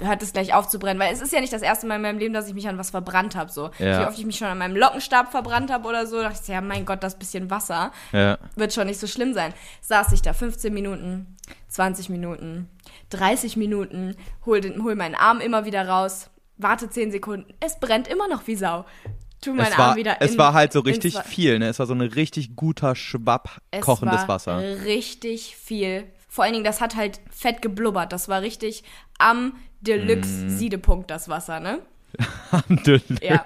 hört 0.00 0.22
es 0.22 0.32
gleich 0.32 0.54
auf 0.54 0.68
zu 0.68 0.78
brennen, 0.78 0.98
weil 1.00 1.12
es 1.12 1.20
ist 1.20 1.32
ja 1.32 1.40
nicht 1.40 1.52
das 1.52 1.62
erste 1.62 1.86
Mal 1.86 1.96
in 1.96 2.02
meinem 2.02 2.18
Leben, 2.18 2.34
dass 2.34 2.48
ich 2.48 2.54
mich 2.54 2.68
an 2.68 2.78
was 2.78 2.90
verbrannt 2.90 3.36
habe. 3.36 3.50
So, 3.50 3.70
Ja. 3.78 4.00
wie 4.00 4.06
oft 4.06 4.18
ich 4.18 4.26
mich 4.26 4.36
schon 4.38 4.48
an 4.48 4.58
meinem 4.58 4.76
Lockenstab 4.76 5.30
verbrannt 5.30 5.70
habe 5.70 5.88
oder 5.88 6.06
so, 6.06 6.20
dachte 6.20 6.38
ich, 6.42 6.48
ja, 6.48 6.60
mein 6.60 6.84
Gott, 6.86 7.02
das 7.02 7.18
bisschen 7.18 7.50
Wasser 7.50 7.92
Ja. 8.12 8.38
wird 8.56 8.72
schon 8.72 8.86
nicht 8.86 9.00
so 9.00 9.06
schlimm 9.06 9.34
sein. 9.34 9.52
Saß 9.82 10.12
ich 10.12 10.22
da 10.22 10.32
15 10.32 10.72
Minuten, 10.72 11.36
20 11.68 12.08
Minuten, 12.08 12.68
30 13.10 13.56
Minuten, 13.56 14.16
hol, 14.46 14.60
den, 14.60 14.82
hol 14.82 14.94
meinen 14.94 15.14
Arm 15.14 15.40
immer 15.40 15.64
wieder 15.64 15.86
raus, 15.88 16.30
warte 16.56 16.90
10 16.90 17.10
Sekunden, 17.12 17.52
es 17.60 17.78
brennt 17.78 18.08
immer 18.08 18.28
noch 18.28 18.46
wie 18.46 18.56
Sau. 18.56 18.84
Tu 19.42 19.54
meinen 19.54 19.72
Es 19.72 19.78
war, 19.78 19.88
Arm 19.90 19.96
wieder 19.96 20.16
es 20.20 20.32
in, 20.32 20.38
war 20.38 20.52
halt 20.52 20.72
so 20.72 20.80
richtig 20.80 21.16
viel, 21.20 21.58
ne? 21.58 21.68
Es 21.68 21.78
war 21.78 21.86
so 21.86 21.94
ein 21.94 22.02
richtig 22.02 22.56
guter 22.56 22.94
Schwapp 22.94 23.60
es 23.70 23.80
kochendes 23.80 24.20
war 24.22 24.28
Wasser. 24.28 24.58
Richtig 24.84 25.56
viel. 25.56 26.04
Vor 26.28 26.44
allen 26.44 26.52
Dingen, 26.52 26.64
das 26.64 26.82
hat 26.82 26.94
halt 26.94 27.20
fett 27.30 27.62
geblubbert. 27.62 28.12
Das 28.12 28.28
war 28.28 28.42
richtig 28.42 28.84
am 29.18 29.54
Deluxe-Siedepunkt, 29.80 31.10
das 31.10 31.28
Wasser, 31.28 31.60
ne? 31.60 31.80
Am 32.50 32.82
Deluxe 32.84 33.24
Ja. 33.24 33.44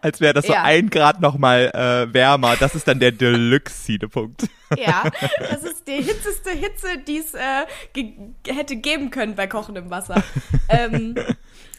Als 0.00 0.20
wäre 0.20 0.32
das 0.34 0.46
so 0.46 0.52
Ja. 0.52 0.62
ein 0.62 0.90
Grad 0.90 1.20
nochmal 1.20 1.70
äh, 1.74 2.12
wärmer. 2.14 2.56
Das 2.56 2.74
ist 2.74 2.86
dann 2.86 3.00
der 3.00 3.12
Deluxe 3.12 3.74
Siedepunkt. 3.84 4.48
Ja, 4.76 5.04
das 5.50 5.64
ist 5.64 5.86
die 5.88 6.02
hitzeste 6.02 6.50
Hitze, 6.50 6.98
die 7.06 7.18
es 7.18 7.34
äh, 7.34 7.66
ge 7.92 8.14
hätte 8.46 8.76
geben 8.76 9.10
können 9.10 9.34
bei 9.34 9.46
kochendem 9.46 9.90
Wasser. 9.90 10.22
ähm, 10.68 11.14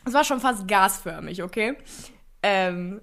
es 0.05 0.13
war 0.13 0.23
schon 0.25 0.41
fast 0.41 0.67
gasförmig, 0.67 1.41
okay? 1.43 1.75
Ähm, 2.43 2.99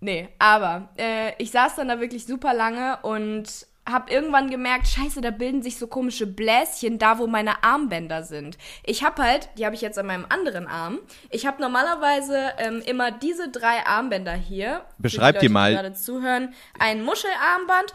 nee, 0.00 0.28
aber 0.38 0.88
äh, 0.98 1.32
ich 1.38 1.52
saß 1.52 1.76
dann 1.76 1.88
da 1.88 2.00
wirklich 2.00 2.26
super 2.26 2.52
lange 2.54 2.98
und 3.02 3.66
habe 3.90 4.12
irgendwann 4.12 4.50
gemerkt, 4.50 4.88
scheiße, 4.88 5.20
da 5.20 5.30
bilden 5.30 5.62
sich 5.62 5.78
so 5.78 5.86
komische 5.86 6.26
Bläschen 6.26 6.98
da, 6.98 7.18
wo 7.18 7.26
meine 7.26 7.62
Armbänder 7.62 8.22
sind. 8.22 8.58
Ich 8.84 9.04
habe 9.04 9.22
halt, 9.22 9.48
die 9.58 9.64
habe 9.64 9.74
ich 9.74 9.80
jetzt 9.80 9.98
an 9.98 10.06
meinem 10.06 10.26
anderen 10.28 10.66
Arm. 10.66 10.98
Ich 11.30 11.46
habe 11.46 11.60
normalerweise 11.60 12.52
ähm, 12.58 12.82
immer 12.86 13.10
diese 13.10 13.50
drei 13.50 13.86
Armbänder 13.86 14.34
hier. 14.34 14.84
Beschreib 14.98 15.40
die 15.40 15.46
Leute, 15.46 15.52
mal. 15.52 15.70
Die 15.70 15.76
gerade 15.76 15.92
zuhören. 15.94 16.54
Ein 16.78 17.02
Muschelarmband. 17.04 17.92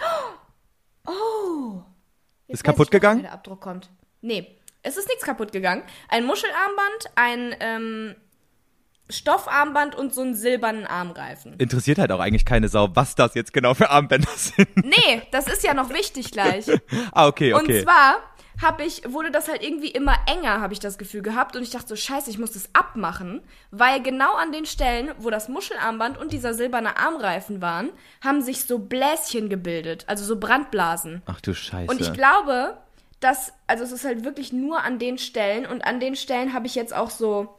Oh! 1.06 1.84
Jetzt 2.48 2.60
Ist 2.60 2.64
kaputt 2.64 2.88
ich 2.88 2.92
gegangen? 2.92 3.24
Der 3.24 3.34
Abdruck 3.34 3.62
kommt. 3.62 3.90
Nee, 4.22 4.60
es 4.82 4.98
ist 4.98 5.08
nichts 5.08 5.24
kaputt 5.24 5.52
gegangen. 5.52 5.84
Ein 6.10 6.26
Muschelarmband, 6.26 7.12
ein 7.16 7.56
ähm, 7.60 8.16
Stoffarmband 9.10 9.96
und 9.96 10.14
so 10.14 10.22
einen 10.22 10.34
silbernen 10.34 10.86
Armreifen. 10.86 11.56
Interessiert 11.58 12.00
halt 12.00 12.12
auch 12.12 12.20
eigentlich 12.20 12.46
keine 12.46 12.70
Sau, 12.70 12.90
was 12.96 13.16
das 13.16 13.36
jetzt 13.36 13.54
genau 13.54 13.74
für 13.74 13.90
Armbänder 13.90 14.32
sind. 14.36 14.68
Nee, 14.78 15.22
das 15.32 15.48
ist 15.48 15.64
ja 15.64 15.74
noch 15.74 15.92
wichtig 15.92 16.32
gleich. 16.32 16.66
ah, 17.12 17.28
okay, 17.28 17.54
okay. 17.54 17.78
Und 17.78 17.84
zwar 17.84 18.16
habe 18.62 18.84
ich, 18.84 19.12
wurde 19.12 19.32
das 19.32 19.48
halt 19.48 19.64
irgendwie 19.64 19.90
immer 19.90 20.16
enger, 20.28 20.62
habe 20.62 20.74
ich 20.74 20.80
das 20.80 20.98
Gefühl 20.98 21.22
gehabt. 21.22 21.56
Und 21.56 21.64
ich 21.64 21.72
dachte 21.72 21.90
so, 21.90 21.96
scheiße, 21.96 22.30
ich 22.30 22.40
muss 22.40 22.54
das 22.54 22.70
abmachen. 22.74 23.42
Weil 23.72 24.02
genau 24.02 24.34
an 24.36 24.52
den 24.52 24.66
Stellen, 24.66 25.12
wo 25.20 25.30
das 25.30 25.50
Muschelarmband 25.50 26.18
und 26.18 26.32
dieser 26.32 26.54
silberne 26.54 26.98
Armreifen 26.98 27.62
waren, 27.62 27.90
haben 28.24 28.42
sich 28.42 28.64
so 28.66 28.80
Bläschen 28.80 29.50
gebildet. 29.50 30.06
Also 30.08 30.26
so 30.26 30.40
Brandblasen. 30.40 31.22
Ach 31.26 31.42
du 31.42 31.54
Scheiße. 31.54 31.92
Und 31.92 32.02
ich 32.02 32.14
glaube, 32.14 32.78
dass, 33.20 33.54
also 33.68 33.84
es 33.84 33.92
ist 33.92 34.06
halt 34.06 34.24
wirklich 34.24 34.54
nur 34.54 34.84
an 34.84 35.00
den 35.00 35.18
Stellen. 35.18 35.66
Und 35.66 35.86
an 35.86 36.00
den 36.00 36.16
Stellen 36.16 36.54
habe 36.54 36.66
ich 36.68 36.76
jetzt 36.76 36.96
auch 36.96 37.10
so 37.10 37.56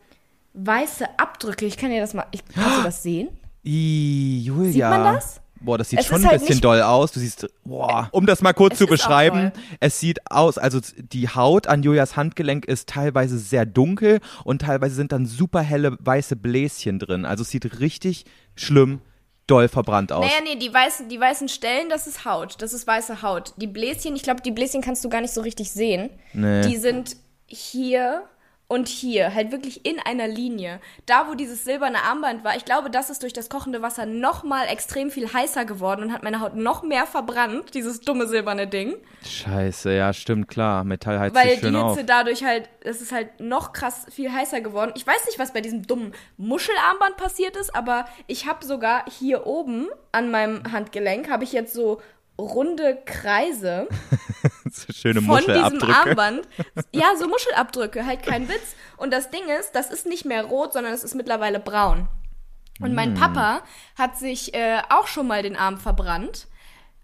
weiße 0.57 1.19
Abdrücke. 1.19 1.67
Ich 1.67 1.77
kann 1.77 1.91
dir 1.91 2.01
das 2.01 2.15
mal, 2.15 2.27
ich, 2.33 2.45
kannst 2.47 2.79
du 2.79 2.83
das 2.83 3.03
sehen? 3.03 3.29
Ih, 3.63 4.41
Julia. 4.41 4.73
Sieht 4.73 4.83
man 4.83 5.15
das? 5.15 5.41
Boah, 5.61 5.79
das 5.79 5.89
sieht 5.89 6.01
Es 6.01 6.07
schon 6.07 6.23
ein 6.23 6.29
halt 6.29 6.41
bisschen 6.41 6.61
doll 6.61 6.83
aus. 6.83 7.13
Du 7.13 7.21
siehst, 7.21 7.49
boah. 7.65 8.09
Um 8.13 8.27
das 8.27 8.43
mal 8.43 8.53
kurz 8.53 8.75
Es 8.75 8.79
zu 8.79 8.87
beschreiben, 8.87 9.53
es 9.81 9.99
sieht 9.99 10.31
aus, 10.31 10.59
also 10.59 10.81
die 10.97 11.29
Haut 11.29 11.67
an 11.67 11.83
Julias 11.83 12.17
Handgelenk 12.17 12.67
ist 12.67 12.89
teilweise 12.89 13.39
sehr 13.39 13.65
dunkel 13.65 14.21
und 14.45 14.63
teilweise 14.63 14.95
sind 14.95 15.13
dann 15.13 15.27
super 15.27 15.63
helle 15.63 15.97
weiße 15.99 16.37
Bläschen 16.37 16.99
drin. 16.99 17.25
Also 17.25 17.43
es 17.43 17.51
sieht 17.51 17.81
richtig 17.81 18.27
schlimm, 18.55 19.01
doll 19.47 19.69
verbrannt 19.69 20.13
aus. 20.13 20.25
Naja, 20.25 20.41
nee, 20.45 20.59
die 20.59 20.73
weißen, 20.73 21.09
die 21.09 21.19
weißen 21.19 21.49
Stellen, 21.49 21.89
das 21.89 22.07
ist 22.07 22.25
Haut. 22.25 22.61
Das 22.61 22.73
ist 22.75 22.87
weiße 22.87 23.23
Haut. 23.23 23.55
Die 23.57 23.67
Bläschen, 23.67 24.15
ich 24.15 24.23
glaube, 24.23 24.43
die 24.43 24.53
Bläschen 24.53 24.83
kannst 24.83 25.05
du 25.05 25.09
gar 25.09 25.23
nicht 25.23 25.33
so 25.33 25.41
richtig 25.41 25.71
sehen. 25.71 26.11
Nee. 26.35 26.63
Die 26.69 26.77
sind 26.77 27.17
hier 27.47 28.25
und 28.69 28.89
hier, 28.89 29.33
halt 29.35 29.53
wirklich 29.53 29.87
in 29.87 30.01
einer 30.01 30.27
Linie. 30.27 30.81
Da, 31.07 31.29
wo 31.29 31.35
dieses 31.35 31.65
silberne 31.65 32.03
Armband 32.03 32.43
war, 32.43 32.57
ich 32.57 32.65
glaube, 32.65 32.91
das 32.91 33.11
ist 33.11 33.23
durch 33.23 33.33
das 33.33 33.49
kochende 33.49 33.81
Wasser 33.81 34.07
noch 34.07 34.43
mal 34.43 34.67
extrem 34.67 35.11
viel 35.11 35.33
heißer 35.33 35.65
geworden 35.65 36.03
und 36.03 36.13
hat 36.13 36.25
meine 36.25 36.41
Haut 36.41 36.57
noch 36.57 36.83
mehr 36.83 37.07
verbrannt, 37.07 37.75
dieses 37.75 38.01
dumme 38.01 38.27
silberne 38.27 38.67
Ding. 38.67 38.97
Scheiße, 39.25 39.93
ja, 39.93 40.13
stimmt, 40.13 40.49
klar. 40.49 40.83
Metall 40.83 41.21
heizt 41.21 41.37
Weil 41.37 41.51
sich 41.51 41.61
die 41.61 41.67
schön 41.67 41.75
Hitze 41.75 42.01
auf. 42.01 42.07
dadurch 42.07 42.45
halt, 42.45 42.69
es 42.81 43.01
ist 43.01 43.13
halt 43.13 43.39
noch 43.41 43.73
krass 43.73 44.07
viel 44.11 44.33
heißer 44.33 44.61
geworden. 44.61 44.93
Ich 44.97 45.07
weiß 45.07 45.27
nicht, 45.27 45.39
was 45.39 45.53
bei 45.53 45.61
diesem 45.61 45.87
dummen 45.87 46.13
Muschelarmband 46.37 47.17
passiert 47.17 47.57
ist, 47.57 47.75
aber 47.75 48.07
ich 48.27 48.47
habe 48.47 48.65
sogar 48.65 49.05
hier 49.09 49.47
oben 49.47 49.87
an 50.11 50.31
meinem 50.31 50.73
Handgelenk 50.73 51.31
habe 51.31 51.45
ich 51.45 51.53
jetzt 51.53 51.75
so 51.75 52.01
runde 52.39 52.99
Kreise 53.05 53.89
So 54.71 54.93
Schöne 54.93 55.23
von 55.23 55.39
diesem. 55.39 55.83
Armband. 55.83 56.43
Ja, 56.93 57.17
so 57.19 57.29
Muschelabdrücke, 57.29 58.07
halt 58.07 58.23
kein 58.23 58.49
Witz. 58.49 58.75
Und 58.97 59.13
das 59.13 59.31
Ding 59.31 59.43
ist, 59.61 59.73
das 59.73 59.91
ist 59.91 60.07
nicht 60.07 60.25
mehr 60.25 60.45
rot, 60.45 60.73
sondern 60.73 60.93
es 60.93 61.05
ist 61.05 61.15
mittlerweile 61.15 61.61
braun. 61.61 62.09
Und 62.81 62.95
mein 62.95 63.15
Papa 63.15 63.63
hat 63.97 64.19
sich 64.19 64.53
äh, 64.55 64.83
auch 64.91 65.07
schon 65.07 65.27
mal 65.27 65.43
den 65.43 65.57
Arm 65.57 65.79
verbrannt 65.79 66.47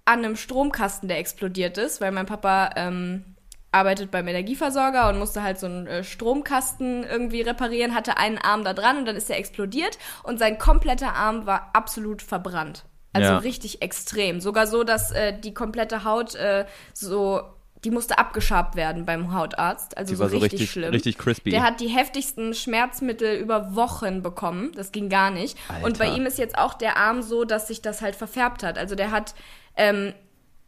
an 0.04 0.18
einem 0.18 0.36
Stromkasten, 0.36 1.08
der 1.08 1.18
explodiert 1.18 1.78
ist, 1.78 2.00
weil 2.02 2.12
mein 2.12 2.26
Papa 2.26 2.70
ähm, 2.76 3.36
arbeitet 3.70 4.10
beim 4.10 4.28
Energieversorger 4.28 5.08
und 5.08 5.18
musste 5.18 5.42
halt 5.42 5.58
so 5.58 5.66
einen 5.66 5.86
äh, 5.86 6.04
Stromkasten 6.04 7.04
irgendwie 7.04 7.40
reparieren, 7.40 7.94
hatte 7.94 8.18
einen 8.18 8.36
Arm 8.36 8.64
da 8.64 8.74
dran 8.74 8.98
und 8.98 9.06
dann 9.06 9.16
ist 9.16 9.30
er 9.30 9.38
explodiert 9.38 9.98
und 10.24 10.38
sein 10.38 10.58
kompletter 10.58 11.14
Arm 11.14 11.46
war 11.46 11.70
absolut 11.72 12.20
verbrannt. 12.20 12.84
Also 13.12 13.28
Ja. 13.30 13.38
richtig 13.38 13.82
extrem. 13.82 14.40
Sogar 14.40 14.66
so, 14.66 14.84
dass 14.84 15.10
äh, 15.12 15.38
die 15.38 15.52
komplette 15.54 16.04
Haut 16.04 16.34
äh, 16.34 16.64
so, 16.94 17.42
die 17.84 17.90
musste 17.90 18.16
abgeschabt 18.18 18.74
werden 18.76 19.04
beim 19.04 19.34
Hautarzt. 19.34 19.96
Also 19.98 20.10
Die 20.12 20.16
so 20.16 20.22
war 20.22 20.28
so 20.30 20.36
richtig, 20.38 20.52
richtig- 20.60 20.70
schlimm. 20.70 20.90
richtig 20.90 21.18
crispy. 21.18 21.50
Der 21.50 21.62
hat 21.62 21.80
die 21.80 21.88
heftigsten 21.88 22.54
Schmerzmittel 22.54 23.36
über 23.36 23.74
Wochen 23.74 24.22
bekommen. 24.22 24.72
Das 24.76 24.92
ging 24.92 25.08
gar 25.08 25.30
nicht. 25.30 25.58
Und 25.82 25.98
bei 25.98 26.06
Alter. 26.06 26.16
ihm 26.16 26.26
ist 26.26 26.38
jetzt 26.38 26.56
auch 26.56 26.74
der 26.74 26.96
Arm 26.96 27.22
so, 27.22 27.44
dass 27.44 27.68
sich 27.68 27.82
das 27.82 28.00
halt 28.00 28.16
verfärbt 28.16 28.62
hat. 28.62 28.78
Also 28.78 28.94
der 28.94 29.10
hat, 29.10 29.34
ähm, 29.76 30.14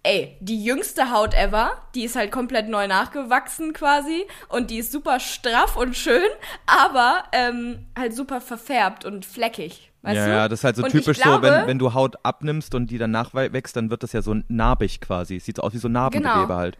ey, 0.02 0.36
die 0.40 0.62
jüngste 0.62 1.10
Haut 1.12 1.32
ever, 1.34 1.70
die 1.94 2.04
ist 2.04 2.14
halt 2.16 2.30
komplett 2.30 2.68
neu 2.68 2.86
nachgewachsen 2.88 3.72
quasi 3.72 4.26
und 4.50 4.70
die 4.70 4.78
ist 4.78 4.92
super 4.92 5.18
straff 5.18 5.76
und 5.78 5.96
schön, 5.96 6.28
aber 6.66 7.22
ähm, 7.32 7.86
halt 7.98 8.14
super 8.14 8.42
verfärbt 8.42 9.06
und 9.06 9.24
fleckig. 9.24 9.90
Weißt 10.04 10.16
ja, 10.16 10.26
du? 10.26 10.30
ja, 10.32 10.48
das 10.48 10.60
ist 10.60 10.64
halt 10.64 10.76
so 10.76 10.84
Und 10.84 10.90
typisch 10.90 11.18
glaube, 11.18 11.46
so, 11.48 11.52
wenn, 11.52 11.66
wenn 11.66 11.78
du 11.78 11.94
Haut 11.94 12.16
abnimmst 12.22 12.74
und 12.74 12.88
die 12.90 12.98
dann 12.98 13.10
nachwächst, 13.10 13.74
dann 13.74 13.88
wird 13.90 14.02
das 14.02 14.12
ja 14.12 14.20
so 14.22 14.36
narbig 14.48 15.00
quasi. 15.00 15.40
Sieht 15.40 15.56
so 15.56 15.62
aus 15.62 15.72
wie 15.72 15.78
so 15.78 15.88
Narbengewebe 15.88 16.46
Genau. 16.46 16.54
halt. 16.54 16.78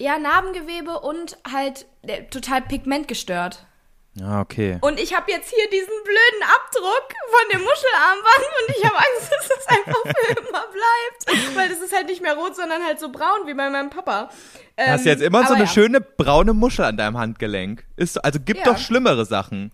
Ja, 0.00 0.18
Narbengewebe 0.18 1.00
und 1.00 1.36
halt 1.50 1.86
äh, 2.02 2.22
total 2.30 2.62
pigmentgestört. 2.62 3.66
Ja, 4.14 4.40
okay. 4.40 4.78
Und 4.80 4.98
ich 4.98 5.14
habe 5.14 5.30
jetzt 5.30 5.48
hier 5.52 5.68
diesen 5.70 5.92
blöden 6.04 6.42
Abdruck 6.56 7.08
von 7.30 7.52
dem 7.52 7.60
Muschelarmband 7.60 8.46
und 8.68 8.76
ich 8.76 8.84
habe 8.84 8.96
Angst, 8.96 9.32
dass 9.32 9.50
es 9.58 9.66
einfach 9.68 10.02
für 10.02 10.40
immer 10.40 10.64
bleibt. 10.68 11.56
Weil 11.56 11.68
das 11.68 11.80
ist 11.80 11.94
halt 11.94 12.06
nicht 12.06 12.22
mehr 12.22 12.34
rot, 12.34 12.56
sondern 12.56 12.82
halt 12.84 12.98
so 13.00 13.10
braun 13.10 13.46
wie 13.46 13.54
bei 13.54 13.68
meinem 13.70 13.90
Papa. 13.90 14.30
Ähm, 14.76 14.90
Hast 14.92 15.04
du 15.04 15.10
jetzt 15.10 15.22
immer 15.22 15.44
so 15.46 15.54
eine 15.54 15.64
ja, 15.64 15.68
schöne 15.68 16.00
braune 16.00 16.52
Muschel 16.52 16.84
an 16.84 16.96
deinem 16.96 17.18
Handgelenk? 17.18 17.84
Ist 17.96 18.14
so, 18.14 18.22
also 18.22 18.38
gibt 18.40 18.60
Ja. 18.60 18.72
doch 18.72 18.78
schlimmere 18.78 19.24
Sachen. 19.24 19.72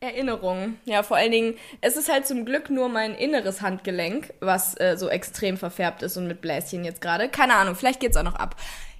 Erinnerungen. 0.00 0.78
Ja, 0.84 1.02
vor 1.02 1.16
allen 1.16 1.32
Dingen, 1.32 1.54
es 1.80 1.96
ist 1.96 2.10
halt 2.10 2.26
zum 2.26 2.44
Glück 2.44 2.70
nur 2.70 2.88
mein 2.88 3.14
inneres 3.14 3.62
Handgelenk, 3.62 4.32
was 4.40 4.78
äh, 4.78 4.96
so 4.96 5.08
extrem 5.08 5.56
verfärbt 5.56 6.02
ist 6.02 6.16
und 6.16 6.28
mit 6.28 6.40
Bläschen 6.40 6.84
jetzt 6.84 7.00
gerade. 7.00 7.28
Keine 7.28 7.54
Ahnung, 7.54 7.74
vielleicht 7.74 8.00
geht's 8.00 8.16
auch 8.16 8.22
noch 8.22 8.36
ab. 8.36 8.56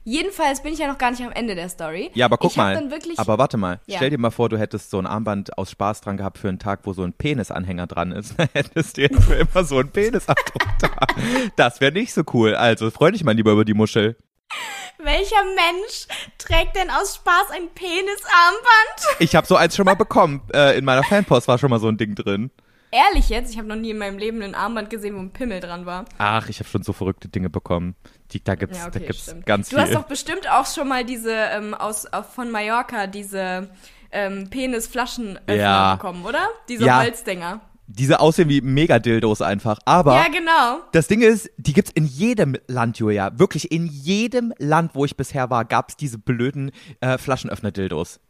Jedenfalls 0.08 0.62
bin 0.62 0.72
ich 0.72 0.78
ja 0.78 0.88
noch 0.88 0.96
gar 0.96 1.10
nicht 1.10 1.22
am 1.22 1.32
Ende 1.32 1.54
der 1.54 1.68
Story. 1.68 2.10
Ja, 2.14 2.24
aber 2.24 2.38
guck 2.38 2.56
mal. 2.56 2.82
Aber 3.18 3.36
warte 3.36 3.58
mal. 3.58 3.78
Ja. 3.86 3.98
Stell 3.98 4.08
dir 4.08 4.16
mal 4.16 4.30
vor, 4.30 4.48
du 4.48 4.58
hättest 4.58 4.88
so 4.88 4.98
ein 4.98 5.06
Armband 5.06 5.58
aus 5.58 5.70
Spaß 5.70 6.00
dran 6.00 6.16
gehabt 6.16 6.38
für 6.38 6.48
einen 6.48 6.58
Tag, 6.58 6.80
wo 6.84 6.94
so 6.94 7.02
ein 7.02 7.12
Penisanhänger 7.12 7.86
dran 7.86 8.12
ist. 8.12 8.34
Dann 8.38 8.48
hättest 8.54 8.96
du 8.96 9.02
jetzt 9.02 9.22
für 9.22 9.34
immer 9.34 9.64
so 9.64 9.76
einen 9.78 9.90
Penisabdruck 9.90 10.62
da. 10.80 10.88
Das 11.56 11.82
wäre 11.82 11.92
nicht 11.92 12.14
so 12.14 12.22
cool. 12.32 12.54
Also 12.54 12.90
freu 12.90 13.10
dich 13.10 13.22
mal 13.22 13.32
lieber 13.34 13.52
über 13.52 13.66
die 13.66 13.74
Muschel. 13.74 14.16
Welcher 14.98 15.42
Mensch 15.44 16.06
trägt 16.38 16.76
denn 16.76 16.90
aus 16.90 17.16
Spaß 17.16 17.50
ein 17.52 17.68
Penisarmband? 17.74 19.20
Ich 19.20 19.34
habe 19.36 19.46
so 19.46 19.56
eins 19.56 19.76
schon 19.76 19.84
mal 19.84 19.94
bekommen. 19.94 20.42
Äh, 20.52 20.78
in 20.78 20.84
meiner 20.84 21.02
Fanpost 21.04 21.48
war 21.48 21.58
schon 21.58 21.70
mal 21.70 21.80
so 21.80 21.88
ein 21.88 21.96
Ding 21.96 22.14
drin. 22.14 22.50
Ehrlich 22.90 23.28
jetzt, 23.28 23.50
ich 23.52 23.58
habe 23.58 23.68
noch 23.68 23.76
nie 23.76 23.90
in 23.90 23.98
meinem 23.98 24.16
Leben 24.16 24.40
ein 24.42 24.54
Armband 24.54 24.88
gesehen, 24.88 25.14
wo 25.14 25.20
ein 25.20 25.30
Pimmel 25.30 25.60
dran 25.60 25.84
war. 25.84 26.06
Ach, 26.16 26.48
ich 26.48 26.58
habe 26.58 26.70
schon 26.70 26.82
so 26.82 26.94
verrückte 26.94 27.28
Dinge 27.28 27.50
bekommen. 27.50 27.94
Die, 28.32 28.42
da 28.42 28.54
gibt's, 28.54 28.78
Ja, 28.78 28.84
da 28.88 28.96
okay, 28.96 29.06
gibt's 29.08 29.24
stimmt. 29.24 29.44
ganz 29.44 29.68
du 29.68 29.76
viel. 29.76 29.84
hast 29.84 29.94
doch 29.94 30.04
bestimmt 30.04 30.50
auch 30.50 30.64
schon 30.66 30.88
mal 30.88 31.04
diese 31.04 31.32
ähm, 31.32 31.74
aus, 31.74 32.06
auf, 32.06 32.32
von 32.32 32.50
Mallorca 32.50 33.06
diese 33.06 33.68
ähm, 34.10 34.48
Penisflaschenöffner 34.48 35.54
Ja. 35.54 35.94
bekommen, 35.96 36.24
oder? 36.24 36.48
Diese 36.70 36.86
Ja. 36.86 37.00
Holzdinger. 37.02 37.60
Diese 37.90 38.20
aussehen 38.20 38.50
wie 38.50 38.60
Megadildos 38.60 39.40
einfach. 39.40 39.78
Aber 39.86 40.14
Ja, 40.14 40.28
genau. 40.28 40.80
das 40.92 41.08
Ding 41.08 41.22
ist, 41.22 41.50
die 41.56 41.72
gibt's 41.72 41.90
in 41.90 42.04
jedem 42.04 42.56
Land, 42.66 42.98
Julia. 42.98 43.38
Wirklich 43.38 43.72
in 43.72 43.86
jedem 43.86 44.52
Land, 44.58 44.94
wo 44.94 45.06
ich 45.06 45.16
bisher 45.16 45.48
war, 45.48 45.64
gab's 45.64 45.96
diese 45.96 46.18
blöden 46.18 46.70
äh, 47.00 47.16
Flaschenöffner-Dildos. 47.16 48.20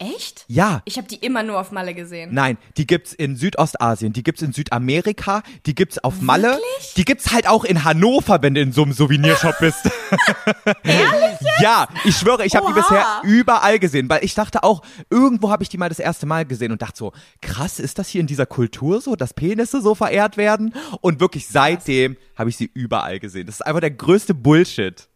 Echt? 0.00 0.46
Ja. 0.48 0.80
Ich 0.86 0.96
habe 0.96 1.06
die 1.06 1.16
immer 1.16 1.42
nur 1.42 1.60
auf 1.60 1.72
Malle 1.72 1.92
gesehen. 1.92 2.30
Nein, 2.32 2.56
die 2.78 2.86
gibt's 2.86 3.12
in 3.12 3.36
Südostasien, 3.36 4.14
die 4.14 4.22
gibt's 4.22 4.40
in 4.40 4.54
Südamerika, 4.54 5.42
die 5.66 5.74
gibt's 5.74 5.98
auf 5.98 6.22
Malle, 6.22 6.58
die 6.96 7.04
gibt's 7.04 7.32
halt 7.32 7.46
auch 7.46 7.64
in 7.64 7.84
Hannover, 7.84 8.40
wenn 8.40 8.54
du 8.54 8.62
in 8.62 8.72
so 8.72 8.82
einem 8.82 8.94
Souvenirshop 8.94 9.58
bist. 9.60 9.84
Ehrlich? 10.84 11.38
Ja, 11.60 11.86
ich 12.04 12.16
schwöre, 12.16 12.46
ich 12.46 12.56
habe 12.56 12.68
die 12.68 12.72
bisher 12.72 13.04
überall 13.24 13.78
gesehen, 13.78 14.08
weil 14.08 14.24
ich 14.24 14.34
dachte 14.34 14.62
auch, 14.62 14.80
irgendwo 15.10 15.50
habe 15.50 15.62
ich 15.62 15.68
die 15.68 15.76
mal 15.76 15.90
das 15.90 15.98
erste 15.98 16.24
Mal 16.24 16.46
gesehen 16.46 16.72
und 16.72 16.80
dachte 16.80 16.96
so, 16.96 17.12
krass, 17.42 17.78
ist 17.78 17.98
das 17.98 18.08
hier 18.08 18.22
in 18.22 18.26
dieser 18.26 18.46
Kultur 18.46 19.02
so, 19.02 19.16
dass 19.16 19.34
Penisse 19.34 19.82
so 19.82 19.94
verehrt 19.94 20.38
werden? 20.38 20.72
Und 21.02 21.20
wirklich 21.20 21.46
seitdem 21.46 22.16
habe 22.36 22.48
ich 22.48 22.56
sie 22.56 22.70
überall 22.72 23.20
gesehen. 23.20 23.44
Das 23.44 23.56
ist 23.56 23.66
einfach 23.66 23.80
der 23.80 23.90
größte 23.90 24.32
Bullshit. 24.32 25.09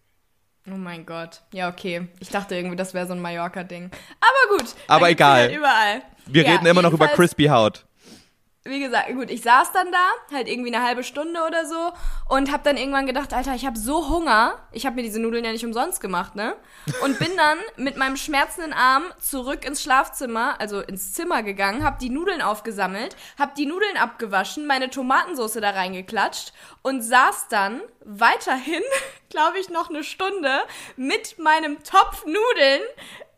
Oh 0.66 0.76
mein 0.76 1.04
Gott. 1.04 1.42
Ja, 1.52 1.68
okay. 1.68 2.09
Ich 2.21 2.30
dachte 2.30 2.54
irgendwie, 2.54 2.76
das 2.76 2.94
wäre 2.94 3.06
so 3.06 3.12
ein 3.12 3.21
Mallorca-Ding. 3.21 3.90
Aber 4.21 4.56
gut. 4.56 4.75
Aber 4.88 5.11
egal. 5.11 5.40
Halt 5.42 5.56
überall. 5.56 6.02
Wir 6.26 6.44
Ja, 6.44 6.52
reden 6.52 6.66
immer 6.66 6.80
noch 6.80 6.92
über 6.92 7.09
Crispy 7.09 7.44
Haut. 7.47 7.85
Wie 8.66 8.80
gesagt, 8.80 9.12
gut, 9.12 9.30
ich 9.30 9.42
saß 9.42 9.73
dann 9.73 9.92
da, 9.92 10.35
halt 10.35 10.49
irgendwie 10.49 10.75
eine 10.75 10.83
halbe 10.83 11.04
Stunde 11.04 11.42
oder 11.47 11.66
so 11.66 11.92
und 12.30 12.50
hab 12.50 12.64
dann 12.64 12.78
irgendwann 12.78 13.06
gedacht, 13.06 13.35
Alter, 13.35 13.54
ich 13.54 13.66
habe 13.66 13.78
so 13.78 14.09
Hunger. 14.09 14.59
Ich 14.73 14.87
habe 14.87 14.97
mir 14.97 15.02
diese 15.02 15.21
Nudeln 15.21 15.44
ja 15.44 15.52
nicht 15.52 15.66
umsonst 15.66 16.00
gemacht, 16.00 16.35
ne? 16.35 16.56
Und 17.02 17.18
bin 17.18 17.37
dann 17.37 17.59
mit 17.76 17.99
meinem 17.99 18.16
schmerzenden 18.16 18.73
Arm 18.73 19.02
zurück 19.21 19.66
ins 19.66 19.83
Schlafzimmer, 19.83 20.59
also 20.61 20.80
ins 20.80 21.12
Zimmer 21.12 21.42
gegangen, 21.42 21.85
hab 21.85 21.99
die 21.99 22.09
Nudeln 22.09 22.40
aufgesammelt, 22.40 23.16
hab 23.38 23.54
die 23.54 23.66
Nudeln 23.66 23.99
abgewaschen, 23.99 24.66
meine 24.66 24.88
Tomatensauce 24.88 25.59
da 25.61 25.71
reingeklatscht 25.71 26.54
und 26.80 27.02
saß 27.02 27.49
dann 27.49 27.83
weiterhin, 28.02 28.83
glaube 29.28 29.59
ich, 29.59 29.68
noch 29.68 29.90
eine 29.90 30.04
Stunde 30.04 30.61
mit 30.97 31.38
meinem 31.38 31.83
Topf 31.83 32.25
Nudeln 32.25 32.80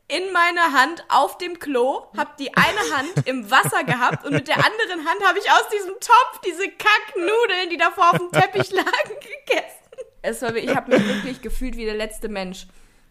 in 0.09 0.33
meiner 0.33 0.73
Hand 0.73 1.05
auf 1.09 1.37
dem 1.39 1.59
Klo, 1.59 2.07
hab 2.17 2.37
die 2.37 2.55
eine 2.57 2.97
Hand 2.97 3.27
im 3.27 3.51
Wasser 3.51 3.83
gehabt 3.83 4.25
und 4.25 4.33
mit 4.33 4.47
der 4.47 4.57
anderen 4.57 5.09
Hand 5.09 5.27
habe 5.27 5.39
ich 5.39 5.51
aus 5.51 5.69
diesem 5.69 5.95
Topf 5.95 6.41
diese 6.45 6.69
Kacknudeln, 6.69 7.71
die 7.71 7.77
davor 7.77 8.11
auf 8.13 8.19
dem 8.19 8.31
Teppich 8.31 8.71
lagen, 8.73 9.15
gegessen. 9.21 9.87
Es 10.23 10.43
war, 10.43 10.55
ich 10.55 10.75
habe 10.75 10.97
mich 10.97 11.07
wirklich 11.07 11.43
gefühlt 11.43 11.77
wie 11.77 11.85
der 11.85 11.95
letzte 11.95 12.29
Mensch 12.29 12.67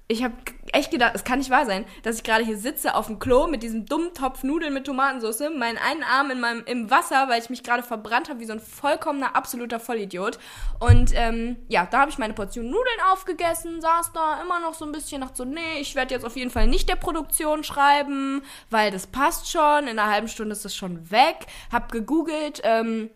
ich 0.08 0.24
habe 0.24 0.36
echt 0.72 0.92
gedacht, 0.92 1.14
es 1.16 1.24
kann 1.24 1.40
nicht 1.40 1.50
wahr 1.50 1.66
sein, 1.66 1.84
dass 2.04 2.18
ich 2.18 2.24
gerade 2.24 2.44
hier 2.46 2.60
sitze 2.60 2.94
auf 2.94 3.08
dem 3.08 3.18
Klo 3.18 3.48
mit 3.48 3.64
diesem 3.64 3.88
dummen 3.88 4.14
Topf 4.14 4.44
Nudeln 4.44 4.74
mit 4.74 4.86
Tomatensauce, 4.86 5.50
meinen 5.58 5.80
einen 5.80 6.04
Arm 6.04 6.30
in 6.30 6.40
meinem 6.40 6.64
im 6.66 6.92
Wasser, 6.92 7.28
weil 7.28 7.42
ich 7.42 7.50
mich 7.50 7.64
gerade 7.64 7.82
verbrannt 7.82 8.30
habe 8.30 8.40
wie 8.40 8.46
so 8.46 8.54
ein 8.54 8.60
vollkommener 8.60 9.36
absoluter 9.36 9.80
Vollidiot. 9.80 10.38
Und 10.80 11.12
ähm, 11.16 11.56
ja, 11.70 11.88
da 11.90 12.02
habe 12.02 12.12
ich 12.12 12.20
meine 12.20 12.34
Portion 12.36 12.66
Nudeln 12.66 13.00
aufgegessen, 13.12 13.82
saß 13.82 14.12
da 14.14 14.42
immer 14.44 14.60
noch 14.60 14.76
so 14.76 14.86
ein 14.86 14.92
bisschen, 14.92 15.22
dachte 15.22 15.38
so, 15.38 15.46
nee, 15.46 15.80
ich 15.80 15.96
werde 15.96 16.14
jetzt 16.14 16.26
auf 16.26 16.36
jeden 16.36 16.52
Fall 16.52 16.68
nicht 16.68 16.88
der 16.88 16.98
Produktion 16.98 17.64
schreiben, 17.64 18.44
weil 18.70 18.92
das 18.92 19.08
passt 19.08 19.50
schon. 19.50 19.88
In 19.88 19.98
einer 19.98 20.12
halben 20.12 20.28
Stunde 20.28 20.54
ist 20.54 20.66
das 20.66 20.76
schon 20.76 21.10
weg. 21.10 21.48
Hab 21.72 21.92
gegoogelt. 21.92 22.62
Ähm, 22.64 23.10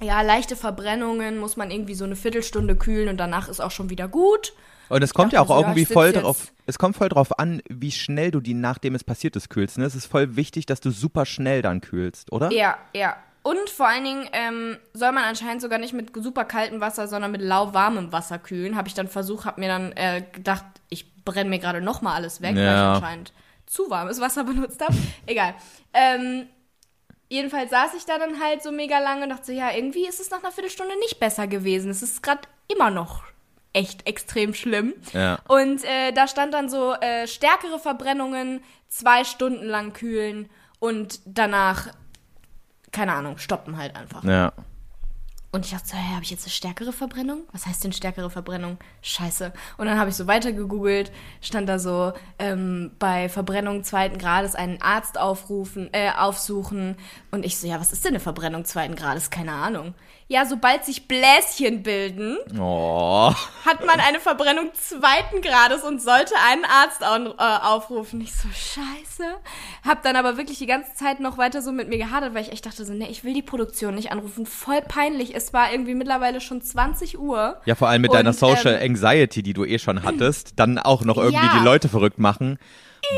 ja, 0.00 0.20
leichte 0.22 0.56
Verbrennungen 0.56 1.38
muss 1.38 1.56
man 1.56 1.70
irgendwie 1.70 1.94
so 1.94 2.04
eine 2.04 2.16
Viertelstunde 2.16 2.74
kühlen 2.74 3.08
und 3.08 3.18
danach 3.18 3.48
ist 3.48 3.60
auch 3.60 3.70
schon 3.70 3.90
wieder 3.90 4.08
gut. 4.08 4.52
Und 4.88 5.02
es 5.02 5.14
kommt 5.14 5.32
ja 5.32 5.40
auch 5.40 5.48
so, 5.48 5.56
irgendwie 5.56 5.82
ja, 5.82 5.88
voll 5.88 6.12
drauf, 6.12 6.52
es 6.66 6.78
kommt 6.78 6.96
voll 6.96 7.08
drauf 7.08 7.38
an, 7.38 7.62
wie 7.68 7.92
schnell 7.92 8.30
du 8.30 8.40
die, 8.40 8.54
nachdem 8.54 8.94
es 8.94 9.04
passiert 9.04 9.36
ist, 9.36 9.50
kühlst. 9.50 9.78
Ne? 9.78 9.84
Es 9.84 9.94
ist 9.94 10.06
voll 10.06 10.36
wichtig, 10.36 10.66
dass 10.66 10.80
du 10.80 10.90
super 10.90 11.26
schnell 11.26 11.62
dann 11.62 11.80
kühlst, 11.80 12.32
oder? 12.32 12.50
Ja, 12.52 12.76
ja. 12.94 13.16
Und 13.42 13.68
vor 13.68 13.86
allen 13.86 14.04
Dingen 14.04 14.28
ähm, 14.32 14.78
soll 14.94 15.12
man 15.12 15.24
anscheinend 15.24 15.60
sogar 15.60 15.78
nicht 15.78 15.92
mit 15.92 16.12
super 16.16 16.46
kaltem 16.46 16.80
Wasser, 16.80 17.08
sondern 17.08 17.30
mit 17.30 17.42
lauwarmem 17.42 18.10
Wasser 18.10 18.38
kühlen. 18.38 18.74
Habe 18.74 18.88
ich 18.88 18.94
dann 18.94 19.06
versucht, 19.06 19.44
habe 19.44 19.60
mir 19.60 19.68
dann 19.68 19.92
äh, 19.92 20.22
gedacht, 20.32 20.64
ich 20.88 21.14
brenne 21.24 21.50
mir 21.50 21.58
gerade 21.58 21.82
noch 21.82 22.00
mal 22.00 22.14
alles 22.14 22.40
weg, 22.40 22.56
ja. 22.56 22.62
weil 22.62 22.72
ich 22.72 22.96
anscheinend 22.96 23.32
zu 23.66 23.90
warmes 23.90 24.18
Wasser 24.20 24.44
benutzt 24.44 24.80
habe. 24.80 24.94
Egal. 25.26 25.54
Ähm, 25.92 26.46
jedenfalls 27.28 27.70
saß 27.70 27.92
ich 27.94 28.06
da 28.06 28.18
dann 28.18 28.40
halt 28.40 28.62
so 28.62 28.72
mega 28.72 28.98
lange 28.98 29.24
und 29.24 29.28
dachte 29.28 29.52
ja, 29.52 29.72
irgendwie 29.74 30.06
ist 30.06 30.20
es 30.20 30.30
nach 30.30 30.42
einer 30.42 30.52
Viertelstunde 30.52 30.98
nicht 31.00 31.20
besser 31.20 31.46
gewesen. 31.46 31.90
Es 31.90 32.02
ist 32.02 32.22
gerade 32.22 32.48
immer 32.68 32.90
noch 32.90 33.24
echt 33.74 34.06
extrem 34.06 34.54
schlimm. 34.54 34.94
Ja. 35.12 35.38
Und 35.46 35.84
äh, 35.84 36.12
da 36.12 36.26
stand 36.26 36.54
dann 36.54 36.70
so 36.70 36.94
äh, 36.94 37.26
stärkere 37.26 37.78
Verbrennungen, 37.78 38.62
zwei 38.88 39.24
Stunden 39.24 39.66
lang 39.66 39.92
kühlen 39.92 40.48
und 40.78 41.20
danach, 41.26 41.88
keine 42.92 43.12
Ahnung, 43.12 43.38
stoppen 43.38 43.76
halt 43.76 43.94
einfach. 43.96 44.24
Ja. 44.24 44.52
Und 45.54 45.64
ich 45.64 45.70
dachte 45.70 45.86
so, 45.86 45.96
hey, 45.96 46.14
habe 46.14 46.24
ich 46.24 46.32
jetzt 46.32 46.44
eine 46.46 46.50
stärkere 46.50 46.92
Verbrennung? 46.92 47.42
Was 47.52 47.66
heißt 47.66 47.84
denn 47.84 47.92
stärkere 47.92 48.28
Verbrennung? 48.28 48.76
Scheiße. 49.02 49.52
Und 49.76 49.86
dann 49.86 50.00
habe 50.00 50.10
ich 50.10 50.16
so 50.16 50.26
weiter 50.26 50.52
gegoogelt, 50.52 51.12
stand 51.40 51.68
da 51.68 51.78
so, 51.78 52.12
ähm, 52.40 52.90
bei 52.98 53.28
Verbrennung 53.28 53.84
zweiten 53.84 54.18
Grades 54.18 54.56
einen 54.56 54.82
Arzt 54.82 55.16
aufrufen, 55.16 55.90
äh, 55.92 56.10
aufsuchen. 56.10 56.96
Und 57.30 57.44
ich 57.44 57.56
so, 57.56 57.68
ja, 57.68 57.78
was 57.78 57.92
ist 57.92 58.04
denn 58.04 58.14
eine 58.14 58.20
Verbrennung 58.20 58.64
zweiten 58.64 58.96
Grades? 58.96 59.30
Keine 59.30 59.52
Ahnung. 59.52 59.94
Ja, 60.26 60.46
sobald 60.46 60.86
sich 60.86 61.06
Bläschen 61.06 61.82
bilden, 61.82 62.38
oh. 62.58 63.30
hat 63.66 63.84
man 63.84 64.00
eine 64.00 64.20
Verbrennung 64.20 64.70
zweiten 64.72 65.42
Grades 65.42 65.82
und 65.82 66.00
sollte 66.00 66.34
einen 66.48 66.64
Arzt 66.64 67.04
au 67.04 67.34
äh, 67.38 67.66
aufrufen. 67.66 68.22
Ich 68.22 68.32
so, 68.32 68.48
scheiße. 68.48 69.34
Hab 69.86 70.02
dann 70.02 70.16
aber 70.16 70.38
wirklich 70.38 70.56
die 70.58 70.66
ganze 70.66 70.94
Zeit 70.94 71.20
noch 71.20 71.36
weiter 71.36 71.60
so 71.60 71.72
mit 71.72 71.90
mir 71.90 71.98
gehadert, 71.98 72.32
weil 72.34 72.42
ich 72.42 72.52
echt 72.52 72.64
dachte 72.64 72.86
so, 72.86 72.94
nee, 72.94 73.08
ich 73.10 73.22
will 73.22 73.34
die 73.34 73.42
Produktion 73.42 73.94
nicht 73.94 74.12
anrufen. 74.12 74.46
Voll 74.46 74.80
peinlich. 74.80 75.34
Es 75.34 75.52
war 75.52 75.70
irgendwie 75.70 75.94
mittlerweile 75.94 76.40
schon 76.40 76.62
20 76.62 77.18
Uhr. 77.18 77.60
Ja, 77.66 77.74
vor 77.74 77.88
allem 77.88 78.00
mit 78.00 78.10
und, 78.10 78.16
deiner 78.16 78.32
Social 78.32 78.76
ähm, 78.76 78.92
Anxiety, 78.92 79.42
die 79.42 79.52
du 79.52 79.66
eh 79.66 79.78
schon 79.78 80.04
hattest, 80.04 80.58
dann 80.58 80.78
auch 80.78 81.02
noch 81.02 81.18
irgendwie 81.18 81.44
ja. 81.44 81.58
die 81.58 81.64
Leute 81.64 81.90
verrückt 81.90 82.18
machen. 82.18 82.58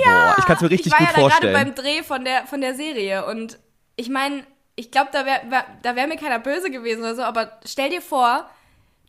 Ja, 0.04 0.10
Boah, 0.10 0.34
ich 0.38 0.44
kann 0.44 0.56
es 0.56 0.62
mir 0.62 0.70
richtig 0.70 0.92
gut 0.92 1.08
vorstellen. 1.08 1.28
Ich 1.28 1.32
war 1.32 1.50
ja 1.50 1.64
gerade 1.64 1.72
beim 1.72 1.84
Dreh 1.84 2.02
von 2.02 2.24
der, 2.24 2.46
von 2.46 2.60
der 2.60 2.74
Serie 2.74 3.26
und 3.26 3.60
ich 3.94 4.10
meine, 4.10 4.42
ich 4.76 4.90
glaube, 4.90 5.08
da 5.12 5.24
wäre 5.24 5.40
wär, 5.50 5.64
da 5.82 5.96
wär 5.96 6.06
mir 6.06 6.16
keiner 6.16 6.38
böse 6.38 6.70
gewesen 6.70 7.00
oder 7.00 7.14
so, 7.14 7.22
aber 7.22 7.58
stell 7.64 7.90
dir 7.90 8.02
vor, 8.02 8.48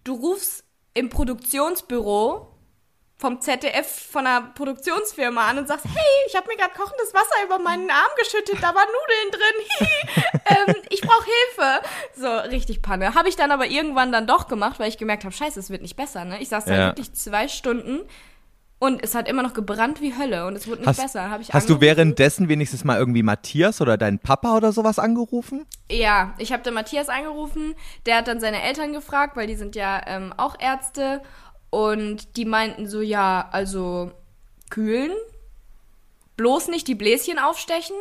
du 0.04 0.16
rufst 0.16 0.64
im 0.94 1.10
Produktionsbüro 1.10 2.54
vom 3.18 3.42
ZDF 3.42 4.10
von 4.12 4.28
einer 4.28 4.42
Produktionsfirma 4.54 5.48
an 5.48 5.58
und 5.58 5.68
sagst, 5.68 5.86
hey, 5.86 6.28
ich 6.28 6.36
habe 6.36 6.48
mir 6.48 6.56
gerade 6.56 6.74
kochendes 6.76 7.14
Wasser 7.14 7.46
über 7.46 7.58
meinen 7.58 7.90
Arm 7.90 8.12
geschüttet, 8.18 8.58
da 8.62 8.76
waren 8.76 8.88
Nudeln 8.88 9.32
drin, 9.32 10.36
ähm, 10.76 10.84
ich 10.90 11.02
brauche 11.02 11.26
Hilfe. 11.26 11.88
So, 12.16 12.50
richtig 12.50 12.82
Panne. 12.84 13.16
Habe 13.16 13.28
ich 13.28 13.36
dann 13.36 13.52
aber 13.52 13.66
irgendwann 13.66 14.12
dann 14.12 14.28
doch 14.28 14.48
gemacht, 14.48 14.80
weil 14.80 14.90
ich 14.90 15.00
gemerkt 15.00 15.26
habe, 15.26 15.34
scheiße, 15.34 15.60
es 15.60 15.72
wird 15.72 15.82
nicht 15.82 15.96
besser. 15.96 16.26
Ne? 16.26 16.40
Ich 16.42 16.50
saß 16.50 16.66
da 16.66 16.76
ja. 16.76 16.88
wirklich 16.90 17.12
zwei 17.14 17.48
Stunden 17.48 18.08
und 18.80 19.04
es 19.04 19.16
hat 19.16 19.28
immer 19.28 19.42
noch 19.42 19.54
gebrannt 19.54 20.02
wie 20.02 20.16
Hölle 20.16 20.46
und 20.46 20.56
es 20.56 20.68
wurde 20.68 20.82
nicht 20.82 20.90
hast, 20.90 21.02
besser. 21.02 21.32
Hab 21.32 21.42
ich 21.42 21.52
hast 21.52 21.70
du 21.70 21.82
währenddessen 21.82 22.48
wenigstens 22.48 22.84
mal 22.84 23.00
irgendwie 23.00 23.24
Matthias 23.24 23.82
oder 23.82 23.98
deinen 23.98 24.20
Papa 24.20 24.56
oder 24.56 24.72
sowas 24.72 25.00
angerufen? 25.00 25.66
Ja, 25.92 26.36
ich 26.38 26.54
habe 26.54 26.62
den 26.62 26.76
Matthias 26.76 27.10
angerufen. 27.10 27.74
Der 28.06 28.18
hat 28.18 28.28
dann 28.28 28.40
seine 28.40 28.62
Eltern 28.62 28.94
gefragt, 28.94 29.36
weil 29.36 29.48
die 29.48 29.56
sind 29.56 29.76
ja 29.76 30.02
ähm, 30.06 30.32
auch 30.38 30.60
Ärzte. 30.60 31.22
Und 31.72 32.38
die 32.38 32.46
meinten 32.46 32.88
so, 32.88 33.02
ja, 33.02 33.50
also 33.52 34.12
kühlen, 34.70 35.12
bloß 36.36 36.68
nicht 36.68 36.88
die 36.88 36.96
Bläschen 36.96 37.40
aufstechen 37.40 37.96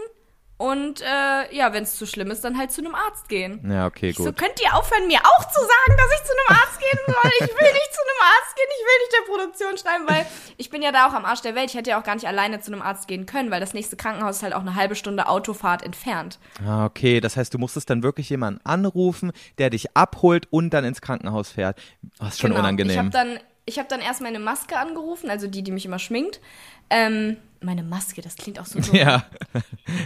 und 0.58 1.02
äh, 1.02 1.54
ja, 1.54 1.74
wenn 1.74 1.82
es 1.82 1.96
zu 1.96 2.06
schlimm 2.06 2.30
ist, 2.30 2.42
dann 2.42 2.56
halt 2.56 2.72
zu 2.72 2.80
einem 2.80 2.94
Arzt 2.94 3.28
gehen. 3.28 3.60
Ja, 3.70 3.86
okay, 3.86 4.12
gut. 4.12 4.24
So 4.24 4.32
könnt 4.32 4.58
ihr 4.62 4.74
aufhören, 4.74 5.06
mir 5.06 5.18
auch 5.18 5.44
zu 5.50 5.60
sagen, 5.60 5.98
dass 5.98 6.06
ich 6.14 6.24
zu 6.24 6.32
einem 6.32 6.60
Arzt 6.60 6.80
gehen 6.80 6.98
soll. 7.06 7.30
Ich 7.34 7.60
will 7.60 7.72
nicht 7.72 7.92
zu 7.92 8.00
einem 8.00 8.22
Arzt 8.22 8.56
gehen, 8.56 8.66
ich 8.70 8.84
will 8.86 8.98
nicht 9.02 9.12
der 9.12 9.32
Produktion 9.32 9.78
schreiben, 9.78 10.04
weil 10.08 10.26
ich 10.56 10.70
bin 10.70 10.80
ja 10.80 10.92
da 10.92 11.08
auch 11.08 11.12
am 11.12 11.26
Arsch 11.26 11.42
der 11.42 11.54
Welt. 11.54 11.68
Ich 11.68 11.76
hätte 11.76 11.90
ja 11.90 12.00
auch 12.00 12.04
gar 12.04 12.14
nicht 12.14 12.26
alleine 12.26 12.60
zu 12.60 12.72
einem 12.72 12.80
Arzt 12.80 13.06
gehen 13.06 13.26
können, 13.26 13.50
weil 13.50 13.60
das 13.60 13.74
nächste 13.74 13.96
Krankenhaus 13.96 14.36
ist 14.36 14.42
halt 14.42 14.54
auch 14.54 14.62
eine 14.62 14.74
halbe 14.74 14.94
Stunde 14.94 15.28
Autofahrt 15.28 15.82
entfernt. 15.82 16.38
Ah, 16.66 16.86
okay. 16.86 17.20
Das 17.20 17.36
heißt, 17.36 17.52
du 17.52 17.58
musstest 17.58 17.90
dann 17.90 18.02
wirklich 18.02 18.30
jemanden 18.30 18.64
anrufen, 18.64 19.32
der 19.58 19.68
dich 19.68 19.94
abholt 19.94 20.50
und 20.50 20.70
dann 20.70 20.86
ins 20.86 21.02
Krankenhaus 21.02 21.50
fährt. 21.50 21.78
Das 22.18 22.28
ist 22.30 22.40
schon 22.40 22.50
genau. 22.50 22.60
unangenehm. 22.60 22.92
Ich 22.92 22.98
habe 22.98 23.10
dann, 23.10 23.38
ich 23.66 23.78
hab 23.78 23.88
dann 23.88 24.00
erst 24.00 24.20
meine 24.20 24.38
Maske 24.38 24.78
angerufen, 24.78 25.28
also 25.28 25.48
die, 25.48 25.62
die 25.62 25.72
mich 25.72 25.84
immer 25.84 25.98
schminkt. 25.98 26.40
Ähm, 26.88 27.36
meine 27.60 27.82
Maske, 27.82 28.22
das 28.22 28.36
klingt 28.36 28.60
auch 28.60 28.66
so 28.66 28.78
doof. 28.78 28.92
Ja, 28.92 29.26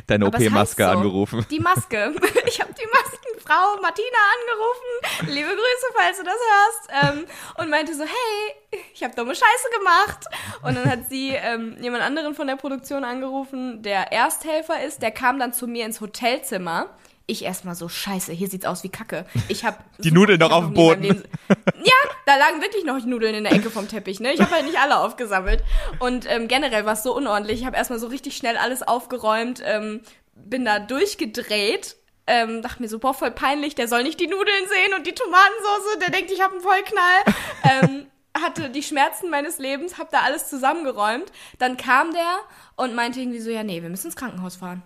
deine 0.06 0.26
OP-Maske 0.26 0.82
so. 0.82 0.88
angerufen. 0.88 1.46
Die 1.50 1.60
Maske. 1.60 2.14
Ich 2.46 2.60
habe 2.60 2.72
die 2.72 2.86
Maskenfrau 2.86 3.80
Martina 3.80 4.18
angerufen. 4.40 5.34
Liebe 5.34 5.48
Grüße, 5.50 5.86
falls 5.94 6.18
du 6.18 6.24
das 6.24 6.34
hörst. 6.34 7.18
Ähm, 7.18 7.26
und 7.58 7.70
meinte 7.70 7.94
so, 7.94 8.02
hey, 8.02 8.80
ich 8.94 9.04
habe 9.04 9.14
dumme 9.14 9.34
Scheiße 9.34 9.78
gemacht. 9.78 10.24
Und 10.62 10.76
dann 10.76 10.90
hat 10.90 11.08
sie 11.08 11.30
ähm, 11.30 11.76
jemand 11.80 12.02
anderen 12.02 12.34
von 12.34 12.46
der 12.46 12.56
Produktion 12.56 13.04
angerufen, 13.04 13.82
der 13.82 14.10
Ersthelfer 14.10 14.82
ist. 14.82 15.02
Der 15.02 15.10
kam 15.10 15.38
dann 15.38 15.52
zu 15.52 15.66
mir 15.66 15.84
ins 15.84 16.00
Hotelzimmer 16.00 16.88
ich 17.26 17.44
erstmal 17.44 17.74
so, 17.74 17.88
scheiße, 17.88 18.32
hier 18.32 18.48
sieht's 18.48 18.66
aus 18.66 18.82
wie 18.82 18.88
Kacke. 18.88 19.24
Ich 19.48 19.64
habe 19.64 19.78
Die 19.98 20.10
Nudeln 20.10 20.40
noch 20.40 20.50
auf 20.50 20.64
dem 20.64 20.74
Boden. 20.74 21.24
Ja, 21.82 22.10
da 22.26 22.36
lagen 22.36 22.60
wirklich 22.60 22.84
noch 22.84 23.04
Nudeln 23.04 23.34
in 23.34 23.44
der 23.44 23.52
Ecke 23.52 23.70
vom 23.70 23.88
Teppich, 23.88 24.20
ne? 24.20 24.32
Ich 24.32 24.40
habe 24.40 24.50
halt 24.50 24.66
nicht 24.66 24.78
alle 24.78 24.98
aufgesammelt. 24.98 25.62
Und 25.98 26.30
ähm, 26.30 26.46
generell 26.46 26.84
war 26.84 26.92
es 26.92 27.02
so 27.02 27.16
unordentlich. 27.16 27.60
Ich 27.60 27.66
habe 27.66 27.76
erstmal 27.76 27.98
so 27.98 28.06
richtig 28.08 28.36
schnell 28.36 28.56
alles 28.56 28.82
aufgeräumt, 28.82 29.62
ähm, 29.64 30.02
bin 30.34 30.64
da 30.64 30.78
durchgedreht. 30.78 31.96
Ähm, 32.26 32.62
dachte 32.62 32.82
mir 32.82 32.88
so, 32.88 32.98
boah, 32.98 33.14
voll 33.14 33.30
peinlich, 33.30 33.74
der 33.74 33.88
soll 33.88 34.02
nicht 34.02 34.20
die 34.20 34.28
Nudeln 34.28 34.68
sehen 34.68 34.94
und 34.96 35.06
die 35.06 35.14
Tomatensauce, 35.14 35.98
der 36.00 36.10
denkt, 36.10 36.30
ich 36.30 36.40
habe 36.40 36.52
einen 36.52 36.62
Vollknall. 36.62 37.24
ähm, 37.82 38.06
hatte 38.38 38.70
die 38.70 38.82
Schmerzen 38.82 39.30
meines 39.30 39.58
Lebens, 39.58 39.98
hab 39.98 40.10
da 40.10 40.20
alles 40.20 40.48
zusammengeräumt. 40.48 41.32
Dann 41.58 41.76
kam 41.76 42.12
der 42.12 42.38
und 42.76 42.94
meinte 42.94 43.20
irgendwie 43.20 43.40
so, 43.40 43.50
ja, 43.50 43.64
nee, 43.64 43.82
wir 43.82 43.88
müssen 43.88 44.06
ins 44.06 44.16
Krankenhaus 44.16 44.56
fahren. 44.56 44.82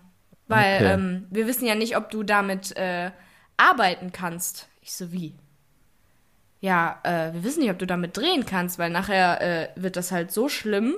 Weil 0.46 0.76
okay. 0.76 0.92
ähm, 0.92 1.26
wir 1.30 1.46
wissen 1.46 1.66
ja 1.66 1.74
nicht, 1.74 1.96
ob 1.96 2.10
du 2.10 2.22
damit 2.22 2.76
äh, 2.76 3.10
arbeiten 3.56 4.12
kannst. 4.12 4.68
Ich 4.82 4.92
so, 4.92 5.12
wie? 5.12 5.34
Ja, 6.60 7.00
äh, 7.02 7.32
wir 7.32 7.44
wissen 7.44 7.60
nicht, 7.60 7.70
ob 7.70 7.78
du 7.78 7.86
damit 7.86 8.16
drehen 8.16 8.46
kannst, 8.46 8.78
weil 8.78 8.90
nachher 8.90 9.40
äh, 9.40 9.68
wird 9.76 9.96
das 9.96 10.12
halt 10.12 10.32
so 10.32 10.48
schlimm 10.48 10.96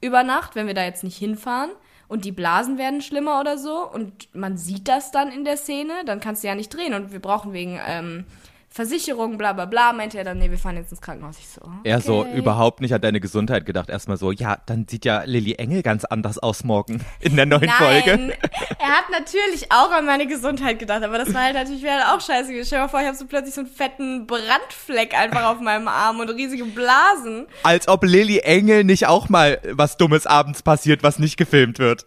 über 0.00 0.22
Nacht, 0.22 0.54
wenn 0.54 0.66
wir 0.66 0.74
da 0.74 0.84
jetzt 0.84 1.04
nicht 1.04 1.16
hinfahren 1.16 1.70
und 2.08 2.24
die 2.24 2.32
Blasen 2.32 2.78
werden 2.78 3.00
schlimmer 3.00 3.40
oder 3.40 3.56
so 3.58 3.88
und 3.88 4.34
man 4.34 4.56
sieht 4.56 4.88
das 4.88 5.10
dann 5.10 5.30
in 5.30 5.44
der 5.44 5.56
Szene, 5.56 5.92
dann 6.04 6.20
kannst 6.20 6.42
du 6.42 6.48
ja 6.48 6.54
nicht 6.54 6.74
drehen 6.74 6.94
und 6.94 7.12
wir 7.12 7.20
brauchen 7.20 7.52
wegen 7.52 7.80
ähm, 7.86 8.26
Versicherung, 8.74 9.38
bla 9.38 9.52
bla 9.52 9.66
bla, 9.66 9.92
meinte 9.92 10.18
er 10.18 10.24
dann, 10.24 10.38
nee, 10.38 10.50
wir 10.50 10.58
fahren 10.58 10.76
jetzt 10.76 10.90
ins 10.90 11.00
Krankenhaus. 11.00 11.36
Ich 11.38 11.46
so, 11.46 11.60
okay. 11.60 11.78
Er 11.84 12.00
so 12.00 12.26
überhaupt 12.34 12.80
nicht 12.80 12.92
an 12.92 13.00
deine 13.00 13.20
Gesundheit 13.20 13.66
gedacht. 13.66 13.88
Erstmal 13.88 14.16
so, 14.16 14.32
ja, 14.32 14.58
dann 14.66 14.88
sieht 14.88 15.04
ja 15.04 15.22
Lilly 15.22 15.52
Engel 15.52 15.84
ganz 15.84 16.04
anders 16.04 16.40
aus 16.40 16.64
morgen 16.64 17.00
in 17.20 17.36
der 17.36 17.46
neuen 17.46 17.68
Folge. 17.68 18.16
Nein, 18.16 18.32
er 18.80 18.88
hat 18.88 19.10
natürlich 19.12 19.70
auch 19.70 19.92
an 19.92 20.06
meine 20.06 20.26
Gesundheit 20.26 20.80
gedacht, 20.80 21.04
aber 21.04 21.18
das 21.18 21.32
war 21.32 21.44
halt 21.44 21.54
natürlich 21.54 21.84
wäre 21.84 22.04
halt 22.04 22.16
auch 22.16 22.20
scheiße. 22.20 22.50
Stell 22.64 22.64
dir 22.64 22.82
mal 22.82 22.88
vor, 22.88 22.98
ich 22.98 23.06
habe 23.06 23.16
so 23.16 23.26
plötzlich 23.26 23.54
so 23.54 23.60
einen 23.60 23.70
fetten 23.70 24.26
Brandfleck 24.26 25.16
einfach 25.16 25.44
auf 25.44 25.60
meinem 25.60 25.86
Arm 25.86 26.18
und 26.18 26.30
riesige 26.30 26.64
Blasen. 26.64 27.46
Als 27.62 27.86
ob 27.86 28.02
Lilly 28.02 28.38
Engel 28.40 28.82
nicht 28.82 29.06
auch 29.06 29.28
mal 29.28 29.60
was 29.70 29.98
Dummes 29.98 30.26
abends 30.26 30.64
passiert, 30.64 31.04
was 31.04 31.20
nicht 31.20 31.36
gefilmt 31.36 31.78
wird. 31.78 32.06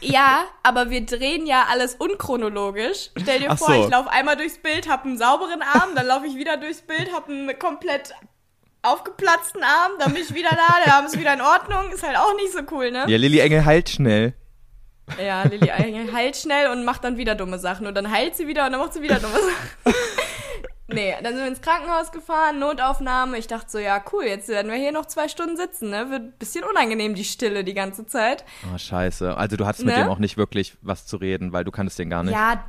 Ja, 0.00 0.44
aber 0.62 0.90
wir 0.90 1.04
drehen 1.04 1.46
ja 1.46 1.66
alles 1.70 1.94
unchronologisch. 1.94 3.10
Stell 3.20 3.40
dir 3.40 3.50
Ach 3.50 3.58
vor, 3.58 3.68
so. 3.68 3.84
ich 3.84 3.90
laufe 3.90 4.10
einmal 4.10 4.36
durchs 4.36 4.58
Bild, 4.58 4.88
hab 4.88 5.04
einen 5.04 5.18
sauberen 5.18 5.62
Arm, 5.62 5.94
dann 5.94 6.06
laufe 6.06 6.26
ich 6.26 6.36
wieder 6.36 6.56
durchs 6.56 6.82
Bild, 6.82 7.12
hab 7.12 7.28
einen 7.28 7.58
komplett 7.58 8.14
aufgeplatzten 8.82 9.62
Arm, 9.62 9.92
dann 9.98 10.12
bin 10.12 10.22
ich 10.22 10.34
wieder 10.34 10.50
da, 10.50 10.84
der 10.84 10.94
Arm 10.94 11.06
ist 11.06 11.18
wieder 11.18 11.32
in 11.32 11.40
Ordnung, 11.40 11.90
ist 11.92 12.02
halt 12.02 12.18
auch 12.18 12.34
nicht 12.36 12.52
so 12.52 12.60
cool, 12.70 12.90
ne? 12.90 13.04
Ja, 13.08 13.16
Lilly 13.16 13.40
Engel 13.40 13.64
heilt 13.64 13.88
schnell. 13.88 14.34
Ja, 15.22 15.42
Lilly 15.42 15.68
Engel 15.68 16.12
heilt 16.12 16.36
schnell 16.36 16.70
und 16.70 16.84
macht 16.84 17.04
dann 17.04 17.16
wieder 17.16 17.34
dumme 17.34 17.58
Sachen. 17.58 17.86
Und 17.86 17.94
dann 17.94 18.10
heilt 18.10 18.36
sie 18.36 18.46
wieder 18.46 18.66
und 18.66 18.72
dann 18.72 18.80
macht 18.80 18.94
sie 18.94 19.02
wieder 19.02 19.20
dumme 19.20 19.34
Sachen. 19.34 19.94
nee, 20.94 21.14
dann 21.22 21.32
sind 21.34 21.42
wir 21.42 21.48
ins 21.48 21.60
Krankenhaus 21.60 22.12
gefahren, 22.12 22.58
Notaufnahme. 22.58 23.36
Ich 23.38 23.46
dachte 23.46 23.70
so, 23.70 23.78
ja, 23.78 24.02
cool, 24.12 24.24
jetzt 24.24 24.48
werden 24.48 24.70
wir 24.70 24.78
hier 24.78 24.92
noch 24.92 25.06
zwei 25.06 25.28
Stunden 25.28 25.56
sitzen, 25.56 25.90
ne? 25.90 26.10
Wird 26.10 26.22
ein 26.22 26.32
bisschen 26.38 26.64
unangenehm, 26.64 27.14
die 27.14 27.24
Stille 27.24 27.64
die 27.64 27.74
ganze 27.74 28.06
Zeit. 28.06 28.44
Oh, 28.72 28.78
scheiße. 28.78 29.36
Also 29.36 29.56
du 29.56 29.66
hattest 29.66 29.84
mit 29.84 29.94
Ne? 29.96 30.02
dem 30.02 30.08
auch 30.10 30.18
nicht 30.18 30.36
wirklich 30.36 30.76
was 30.82 31.06
zu 31.06 31.16
reden, 31.16 31.52
weil 31.52 31.64
du 31.64 31.70
kanntest 31.70 31.98
den 31.98 32.10
gar 32.10 32.22
nicht. 32.22 32.32
Ja, 32.34 32.64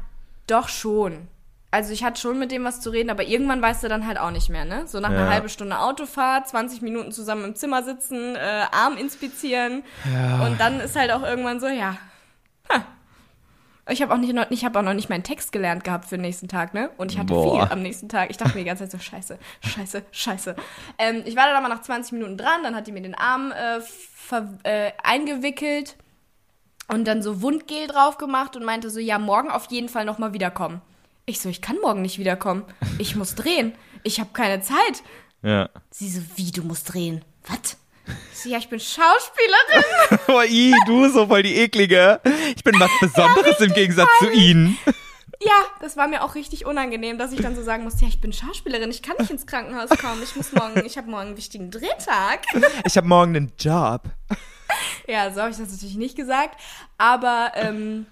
doch 0.48 0.68
schon. 0.70 1.28
Also 1.72 1.92
ich 1.92 2.06
hatte 2.06 2.22
schon 2.22 2.40
mit 2.40 2.52
dem 2.52 2.64
was 2.64 2.80
zu 2.80 2.90
reden, 2.90 3.10
aber 3.10 3.24
irgendwann 3.24 3.62
weißt 3.62 3.84
du 3.84 3.90
dann 3.90 4.08
halt 4.08 4.18
auch 4.18 4.32
nicht 4.32 4.50
mehr, 4.50 4.64
ne? 4.64 4.84
So 4.88 5.00
nach 5.02 5.10
einer 5.10 5.26
Ja. 5.26 5.30
halben 5.30 5.50
Stunde 5.50 5.78
Autofahrt, 5.80 6.48
20 6.48 6.82
Minuten 6.82 7.12
zusammen 7.12 7.44
im 7.44 7.56
Zimmer 7.56 7.84
sitzen, 7.84 8.36
äh, 8.38 8.64
Arm 8.72 8.96
inspizieren 8.96 9.84
und 10.06 10.58
dann 10.60 10.80
ist 10.80 10.96
halt 10.96 11.12
auch 11.12 11.22
irgendwann 11.24 11.60
so, 11.60 11.68
ja. 11.68 11.98
Ha. 12.72 12.86
Ich 13.90 14.02
habe 14.02 14.14
auch 14.14 14.18
nicht, 14.18 14.34
noch- 14.34 14.50
ich 14.50 14.66
habe 14.66 14.80
auch 14.80 14.84
noch 14.84 14.94
nicht 14.94 15.10
meinen 15.10 15.24
Text 15.24 15.52
gelernt 15.52 15.84
gehabt 15.84 16.06
für 16.06 16.16
den 16.16 16.22
nächsten 16.24 16.48
Tag, 16.48 16.74
ne? 16.74 16.90
Und 16.98 17.12
ich 17.12 17.18
hatte 17.20 17.34
Boah. 17.34 17.62
viel 17.66 17.72
am 17.72 17.82
nächsten 17.84 18.10
Tag. 18.10 18.32
Ich 18.32 18.38
dachte 18.38 18.54
mir 18.56 18.62
die 18.64 18.68
ganze 18.68 18.88
Zeit 18.90 19.00
so, 19.00 19.06
scheiße, 19.06 19.38
scheiße, 19.62 20.04
scheiße. 20.12 20.56
Ähm, 20.98 21.22
ich 21.26 21.36
war 21.36 21.46
dann 21.48 21.56
aber 21.56 21.68
nach 21.74 21.82
20 21.82 22.14
Minuten 22.14 22.38
dran, 22.38 22.64
dann 22.64 22.76
hat 22.76 22.88
die 22.88 22.92
mir 22.92 23.02
den 23.04 23.16
Arm 23.16 23.52
äh, 23.52 23.80
äh, 24.64 24.92
eingewickelt 25.04 25.98
und 26.88 27.06
dann 27.08 27.22
so 27.22 27.42
Wundgel 27.44 27.88
drauf 27.88 28.18
gemacht 28.18 28.56
und 28.56 28.64
meinte 28.64 28.90
so, 28.90 29.00
ja, 29.00 29.20
morgen 29.20 29.50
auf 29.52 29.68
jeden 29.72 29.90
Fall 29.90 30.06
nochmal 30.06 30.34
wiederkommen. 30.34 30.82
Ich 31.28 31.40
so, 31.40 31.50
ich 31.50 31.62
kann 31.62 31.78
morgen 31.82 32.02
nicht 32.02 32.18
wiederkommen. 32.20 32.64
Ich 33.00 33.16
muss 33.16 33.36
drehen. 33.36 33.74
Ich 34.04 34.20
habe 34.20 34.30
keine 34.34 34.62
Zeit. 34.62 35.04
Ja. 35.42 35.70
Sie 35.92 36.10
so, 36.10 36.22
wie, 36.36 36.52
du 36.52 36.64
musst 36.64 36.94
drehen? 36.94 37.24
Was? 37.48 37.78
Ja, 38.46 38.58
ich 38.60 38.70
bin 38.70 38.80
Schauspielerin. 38.80 40.20
Oh, 40.28 40.42
i, 40.42 40.74
du 40.86 41.10
so 41.10 41.28
voll 41.28 41.44
die 41.44 41.56
eklige. 41.56 42.20
Ich 42.56 42.64
bin 42.64 42.80
was 42.80 42.92
Besonderes 43.00 43.60
im 43.60 43.74
Gegensatz 43.74 44.10
zu 44.20 44.30
ihnen. 44.32 44.78
Ja, 45.42 45.54
das 45.82 45.98
war 45.98 46.08
mir 46.08 46.24
auch 46.24 46.36
richtig 46.36 46.66
unangenehm, 46.66 47.18
dass 47.18 47.32
ich 47.32 47.42
dann 47.42 47.56
so 47.56 47.64
sagen 47.64 47.84
musste, 47.84 48.04
ja, 48.04 48.08
ich 48.08 48.22
bin 48.22 48.34
Schauspielerin, 48.34 48.90
ich 48.90 49.02
kann 49.02 49.16
nicht 49.20 49.32
ins 49.32 49.46
Krankenhaus 49.46 49.90
kommen. 49.90 50.22
Ich 50.24 50.36
muss 50.36 50.54
morgen, 50.54 50.86
ich 50.86 50.98
habe 50.98 51.10
morgen 51.10 51.28
einen 51.28 51.38
wichtigen 51.38 51.72
Drehtag. 51.72 52.46
Ich 52.86 52.98
habe 52.98 53.08
morgen 53.08 53.36
einen 53.36 53.52
Job. 53.60 54.04
Ja, 55.08 55.32
so 55.32 55.42
habe 55.42 55.52
ich 55.52 55.58
das 55.58 55.72
natürlich 55.72 55.96
nicht 55.96 56.16
gesagt. 56.16 56.60
Aber 56.98 57.52
ähm, 57.56 58.06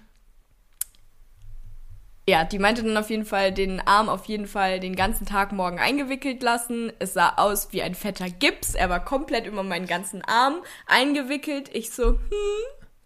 ja, 2.28 2.44
die 2.44 2.58
meinte 2.58 2.82
dann 2.82 2.96
auf 2.96 3.10
jeden 3.10 3.26
Fall, 3.26 3.52
den 3.52 3.80
Arm 3.86 4.08
auf 4.08 4.24
jeden 4.26 4.46
Fall 4.46 4.80
den 4.80 4.96
ganzen 4.96 5.26
Tag 5.26 5.52
morgen 5.52 5.78
eingewickelt 5.78 6.42
lassen. 6.42 6.92
Es 6.98 7.12
sah 7.14 7.34
aus 7.36 7.68
wie 7.72 7.82
ein 7.82 7.94
fetter 7.94 8.30
Gips. 8.30 8.74
Er 8.74 8.88
war 8.88 9.04
komplett 9.04 9.46
über 9.46 9.62
meinen 9.62 9.86
ganzen 9.86 10.22
Arm 10.24 10.56
eingewickelt. 10.86 11.68
Ich 11.74 11.90
so, 11.90 12.12
hm, 12.12 12.18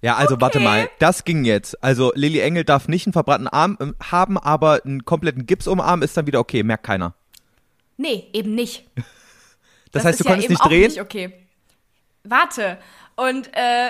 Ja, 0.02 0.14
also 0.14 0.40
warte 0.40 0.59
Okay. 0.59 0.64
mal, 0.64 0.90
das 1.00 1.24
ging 1.24 1.44
jetzt. 1.44 1.83
Also 1.83 2.12
Lilly 2.14 2.38
Engel 2.40 2.62
darf 2.64 2.87
nicht 2.87 3.07
einen 3.07 3.12
verbrannten 3.12 3.48
Arm 3.48 3.76
ähm, 3.81 3.96
haben, 4.00 4.38
aber 4.38 4.83
einen 4.85 5.04
kompletten 5.04 5.46
Gips 5.46 5.66
um 5.66 5.81
Arm 5.81 6.02
ist 6.02 6.16
dann 6.16 6.26
wieder 6.28 6.38
okay, 6.38 6.62
merkt 6.62 6.85
keiner. 6.85 7.14
nee, 7.96 8.28
eben 8.33 8.54
nicht. 8.54 8.87
Das, 9.90 10.04
heißt, 10.04 10.20
ist 10.20 10.26
du 10.26 10.28
konntest 10.28 10.44
eben 10.44 10.52
nicht 10.52 10.64
drehen? 10.66 10.83
Nicht 10.88 11.00
okay. 11.00 11.33
Warte. 12.22 12.76
Und 13.16 13.48
äh, 13.54 13.88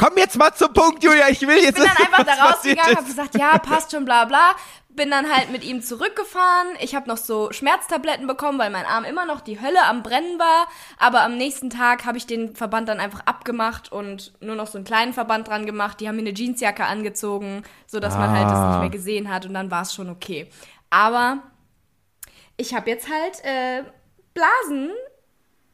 Komm 0.00 0.16
jetzt 0.16 0.36
mal 0.38 0.52
zum 0.54 0.72
Punkt, 0.72 1.04
Julia, 1.04 1.28
ich 1.28 1.40
will 1.42 1.58
jetzt 1.62 1.76
bin 1.76 1.84
dann 1.84 2.06
einfach 2.06 2.24
da 2.24 2.44
rausgegangen, 2.44 2.96
habe 2.96 3.02
ist. 3.02 3.16
gesagt, 3.16 3.34
ja, 3.36 3.58
passt 3.58 3.90
schon, 3.92 4.04
bla 4.04 4.24
bla. 4.24 4.52
Bin 4.88 5.10
dann 5.10 5.30
halt 5.32 5.50
mit 5.52 5.62
ihm 5.62 5.82
zurückgefahren. 5.82 6.68
Ich 6.80 6.94
habe 6.96 7.08
noch 7.08 7.16
so 7.16 7.52
Schmerztabletten 7.52 8.26
bekommen, 8.26 8.58
weil 8.58 8.70
mein 8.70 8.86
Arm 8.86 9.04
immer 9.04 9.24
noch 9.24 9.40
die 9.40 9.60
Hölle 9.60 9.84
am 9.84 10.02
Brennen 10.02 10.38
war. 10.38 10.66
Aber 10.98 11.20
am 11.22 11.36
nächsten 11.36 11.70
Tag 11.70 12.04
habe 12.06 12.18
ich 12.18 12.26
den 12.26 12.56
Verband 12.56 12.88
dann 12.88 12.98
einfach 12.98 13.20
abgemacht 13.26 13.92
und 13.92 14.32
nur 14.40 14.56
noch 14.56 14.66
so 14.66 14.78
einen 14.78 14.84
kleinen 14.84 15.12
Verband 15.12 15.46
dran 15.48 15.64
gemacht. 15.66 16.00
Die 16.00 16.08
haben 16.08 16.16
mir 16.16 16.22
eine 16.22 16.34
Jeansjacke 16.34 16.84
angezogen, 16.84 17.62
so 17.86 18.00
dass 18.00 18.14
man 18.16 18.30
halt 18.30 18.46
das 18.50 18.58
Ah. 18.58 18.70
nicht 18.70 18.80
mehr 18.80 18.90
gesehen 18.90 19.32
hat 19.32 19.46
und 19.46 19.54
dann 19.54 19.70
war 19.70 19.82
es 19.82 19.94
schon 19.94 20.08
okay. 20.10 20.50
Aber 20.90 21.38
ich 22.56 22.74
habe 22.74 22.90
jetzt 22.90 23.08
halt 23.08 23.44
äh, 23.44 23.84
Blasen, 24.34 24.90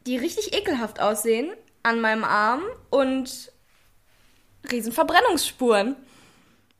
die 0.06 0.16
richtig 0.18 0.54
ekelhaft 0.54 1.00
aussehen 1.00 1.50
an 1.82 2.00
meinem 2.00 2.24
Arm 2.24 2.62
und 2.90 3.50
riesen 4.72 4.92
Verbrennungsspuren. 4.92 5.96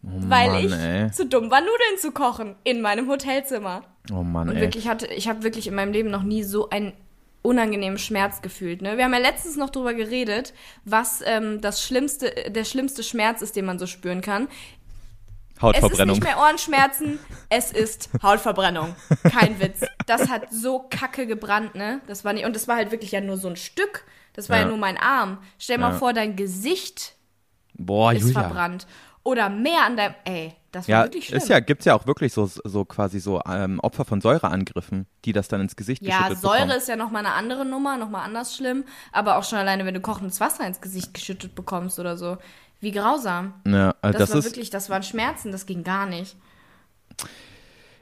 weil 0.03 0.49
Oh 0.49 0.53
Mann, 0.53 0.65
ich 0.67 0.73
ey. 0.73 1.11
zu 1.11 1.27
dumm 1.27 1.51
war, 1.51 1.61
Nudeln 1.61 1.99
zu 1.99 2.13
kochen 2.13 2.55
in 2.65 2.81
meinem 2.81 3.09
Hotelzimmer. 3.09 3.83
Oh 4.13 4.23
Mann, 4.23 4.49
Und 4.49 4.57
ey. 4.57 4.63
wirklich 4.63 4.87
hatte, 4.89 5.07
ich 5.07 5.29
habe 5.29 5.43
wirklich 5.43 5.67
in 5.67 5.75
meinem 5.75 5.93
Leben 5.93 6.11
noch 6.11 6.23
nie 6.23 6.43
so 6.45 6.71
einen 6.71 6.93
unangenehmen 7.43 7.99
Schmerz 7.99 8.43
gefühlt. 8.43 8.83
Ne? 8.83 8.97
Wir 8.97 9.05
haben 9.05 9.13
ja 9.13 9.19
letztens 9.21 9.57
noch 9.57 9.71
drüber 9.71 9.95
geredet, 9.95 10.53
was 10.85 11.23
ähm, 11.25 11.61
das 11.61 11.83
schlimmste, 11.83 12.31
der 12.51 12.65
schlimmste 12.65 13.03
Schmerz 13.03 13.41
ist, 13.43 13.57
den 13.57 13.65
man 13.65 13.79
so 13.79 13.87
spüren 13.87 14.21
kann. 14.21 14.49
Es 14.49 15.57
ist 15.57 15.63
Hautverbrennung. 15.63 16.17
nicht 16.17 16.25
mehr 16.25 16.39
Ohrenschmerzen, 16.39 17.19
es 17.49 17.73
ist 17.73 18.11
Hautverbrennung. 18.23 18.95
Kein 19.23 19.59
Witz. 19.61 19.81
Das 20.07 20.29
hat 20.29 20.49
so 20.53 20.81
kacke 20.91 21.27
gebrannt, 21.27 21.75
ne? 21.75 22.01
Das 22.07 22.25
war 22.25 22.33
nicht, 22.35 22.45
und 22.45 22.55
das 22.55 22.69
war 22.69 22.77
halt 22.77 22.91
wirklich 22.91 23.13
ja 23.13 23.21
nur 23.23 23.39
so 23.39 23.49
ein 23.49 23.57
Stück. 23.57 24.05
Das 24.35 24.51
war 24.51 24.57
ja, 24.59 24.63
Ja. 24.65 24.69
nur 24.69 24.77
mein 24.77 24.99
Arm. 24.99 25.39
Stell 25.59 25.79
mal 25.79 25.93
Ja. 25.93 25.99
vor, 25.99 26.13
dein 26.13 26.37
Gesicht 26.37 27.15
Boah, 27.79 28.13
ist 28.13 28.23
Julia. 28.23 28.43
verbrannt. 28.43 28.87
Oder 29.23 29.49
mehr 29.49 29.83
an 29.85 29.97
deinem. 29.97 30.15
Ey, 30.25 30.55
das 30.71 30.87
war 30.87 30.95
Ja, 30.95 31.03
wirklich 31.05 31.27
schlimm. 31.27 31.39
ist 31.39 31.49
ja, 31.49 31.59
gibt's 31.59 31.85
ja 31.85 31.95
auch 31.97 32.07
wirklich 32.07 32.33
so, 32.33 32.47
so 32.47 32.85
quasi 32.85 33.19
so 33.19 33.41
ähm, 33.49 33.81
Opfer 33.81 34.05
von 34.05 34.21
Säureangriffen, 34.21 35.07
die 35.25 35.33
das 35.33 35.49
dann 35.49 35.61
ins 35.61 35.75
Gesicht 35.75 36.03
Ja, 36.05 36.19
geschüttet 36.19 36.43
Säure 36.43 36.55
bekommen. 36.59 36.77
ist 36.79 36.89
ja 36.89 36.95
nochmal 36.97 37.27
eine 37.27 37.35
andere 37.35 37.65
Nummer, 37.65 37.97
nochmal 37.97 38.25
anders 38.25 38.55
schlimm. 38.57 38.85
Aber 39.11 39.37
auch 39.37 39.43
schon 39.45 39.59
alleine, 39.59 39.85
wenn 39.85 39.95
du 39.95 40.01
kochendes 40.01 40.39
Wasser 40.41 40.65
ins 40.67 40.81
Gesicht 40.81 41.13
geschüttet 41.13 41.55
bekommst 41.57 41.99
oder 41.99 42.17
so. 42.17 42.39
Wie 42.81 42.93
grausam. 42.93 43.55
Ja, 43.67 43.95
also 44.01 44.19
Das, 44.19 44.29
das, 44.31 44.37
war 44.37 44.45
wirklich, 44.45 44.71
das 44.71 44.91
waren 44.91 45.03
Schmerzen, 45.03 45.51
das 45.51 45.67
ging 45.67 45.83
gar 45.83 46.07
nicht. 46.07 46.37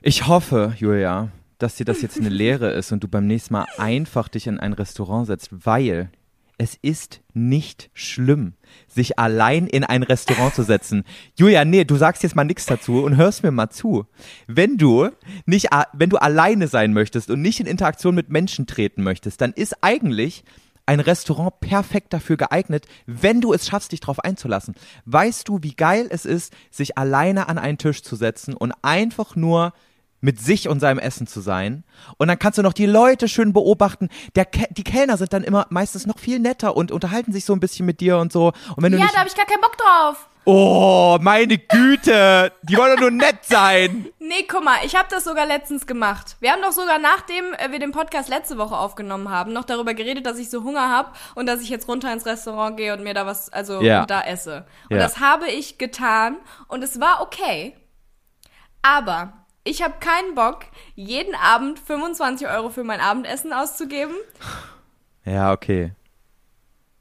Ich 0.02 0.26
hoffe, 0.26 0.74
Julia, 0.78 1.28
dass 1.58 1.76
dir 1.76 1.84
das 1.86 2.02
jetzt 2.02 2.18
eine 2.18 2.28
Lehre 2.28 2.70
ist 2.72 2.92
und 2.92 3.02
du 3.02 3.08
beim 3.08 3.26
nächsten 3.26 3.54
Mal 3.54 3.66
einfach 3.78 4.28
dich 4.28 4.46
in 4.46 4.60
ein 4.60 4.72
Restaurant 4.74 5.26
setzt, 5.26 5.48
weil 5.64 6.10
es 6.58 6.78
ist 6.80 7.20
nicht 7.32 7.90
schlimm, 7.94 8.54
sich 8.86 9.18
allein 9.18 9.66
in 9.66 9.84
ein 9.84 10.02
Restaurant 10.02 10.54
zu 10.54 10.62
setzen. 10.62 11.04
Julia, 11.36 11.64
nee, 11.64 11.84
du 11.84 11.96
sagst 11.96 12.22
jetzt 12.22 12.36
mal 12.36 12.44
nichts 12.44 12.66
dazu 12.66 13.02
und 13.02 13.16
hörst 13.16 13.42
mir 13.42 13.50
mal 13.50 13.70
zu. 13.70 14.06
Wenn 14.46 14.76
du 14.76 15.10
nicht, 15.46 15.68
wenn 15.92 16.10
du 16.10 16.16
alleine 16.16 16.68
sein 16.68 16.92
möchtest 16.92 17.30
und 17.30 17.42
nicht 17.42 17.60
in 17.60 17.66
Interaktion 17.66 18.14
mit 18.14 18.30
Menschen 18.30 18.66
treten 18.66 19.02
möchtest, 19.02 19.40
dann 19.40 19.52
ist 19.52 19.82
eigentlich 19.82 20.44
ein 20.86 21.00
Restaurant 21.00 21.60
perfekt 21.60 22.12
dafür 22.12 22.36
geeignet, 22.36 22.86
wenn 23.06 23.40
du 23.40 23.52
es 23.52 23.66
schaffst, 23.66 23.92
dich 23.92 24.00
darauf 24.00 24.20
einzulassen. 24.20 24.74
Weißt 25.06 25.48
du, 25.48 25.62
wie 25.62 25.74
geil 25.74 26.06
es 26.10 26.24
ist, 26.24 26.52
sich 26.70 26.98
alleine 26.98 27.48
an 27.48 27.58
einen 27.58 27.78
Tisch 27.78 28.02
zu 28.02 28.16
setzen 28.16 28.54
und 28.54 28.72
einfach 28.82 29.34
nur 29.34 29.72
mit 30.24 30.40
sich 30.40 30.68
und 30.68 30.80
seinem 30.80 30.98
Essen 30.98 31.26
zu 31.26 31.40
sein. 31.40 31.84
Und 32.16 32.28
dann 32.28 32.38
kannst 32.38 32.56
du 32.58 32.62
noch 32.62 32.72
die 32.72 32.86
Leute 32.86 33.28
schön 33.28 33.52
beobachten. 33.52 34.08
Der 34.34 34.46
die 34.70 34.82
Kellner 34.82 35.18
sind 35.18 35.34
dann 35.34 35.44
immer 35.44 35.66
meistens 35.68 36.06
noch 36.06 36.18
viel 36.18 36.38
netter 36.38 36.74
und 36.76 36.90
unterhalten 36.90 37.30
sich 37.32 37.44
so 37.44 37.52
ein 37.52 37.60
bisschen 37.60 37.84
mit 37.84 38.00
dir 38.00 38.16
und 38.16 38.32
so. 38.32 38.46
Und 38.74 38.82
wenn 38.82 38.92
du 38.92 38.98
Ja, 38.98 39.06
da 39.12 39.18
habe 39.18 39.28
ich 39.28 39.36
gar 39.36 39.44
keinen 39.44 39.60
Bock 39.60 39.76
drauf. 39.76 40.28
oh, 40.46 41.18
meine 41.20 41.58
Güte, 41.58 42.52
die 42.62 42.76
wollen 42.76 42.92
doch 42.94 43.00
nur 43.02 43.10
nett 43.10 43.44
sein. 43.44 44.06
Nee, 44.26 44.46
guck 44.50 44.64
mal, 44.64 44.78
ich 44.86 44.96
habe 44.96 45.06
das 45.10 45.24
sogar 45.24 45.44
letztens 45.44 45.86
gemacht. 45.86 46.36
Wir 46.40 46.50
haben 46.52 46.62
doch 46.62 46.72
sogar, 46.72 46.98
nachdem 46.98 47.44
äh, 47.58 47.70
wir 47.70 47.78
den 47.78 47.92
Podcast 47.92 48.30
letzte 48.30 48.56
Woche 48.56 48.74
aufgenommen 48.74 49.28
haben, 49.28 49.52
noch 49.52 49.64
darüber 49.64 49.92
geredet, 49.92 50.24
dass 50.24 50.38
ich 50.38 50.48
so 50.48 50.64
Hunger 50.64 50.88
habe 50.88 51.10
und 51.34 51.44
dass 51.44 51.60
ich 51.60 51.68
jetzt 51.68 51.86
runter 51.88 52.10
ins 52.10 52.24
Restaurant 52.24 52.78
gehe 52.78 52.94
und 52.94 53.02
mir 53.04 53.12
da 53.12 53.26
was, 53.26 53.52
also 53.52 53.82
Ja. 53.82 54.06
da 54.06 54.22
esse. 54.22 54.64
Und 54.88 54.96
Ja. 54.96 55.02
das 55.02 55.20
habe 55.20 55.48
ich 55.50 55.76
getan 55.76 56.38
und 56.68 56.82
es 56.82 56.98
war 57.00 57.20
okay. 57.20 57.76
Aber 58.80 59.43
ich 59.64 59.82
habe 59.82 59.94
keinen 59.98 60.34
Bock, 60.34 60.60
jeden 60.94 61.34
Abend 61.34 61.78
25 61.78 62.48
Euro 62.48 62.68
für 62.70 62.84
mein 62.84 63.00
Abendessen 63.00 63.52
auszugeben. 63.52 64.14
Ja, 65.24 65.52
okay. 65.52 65.92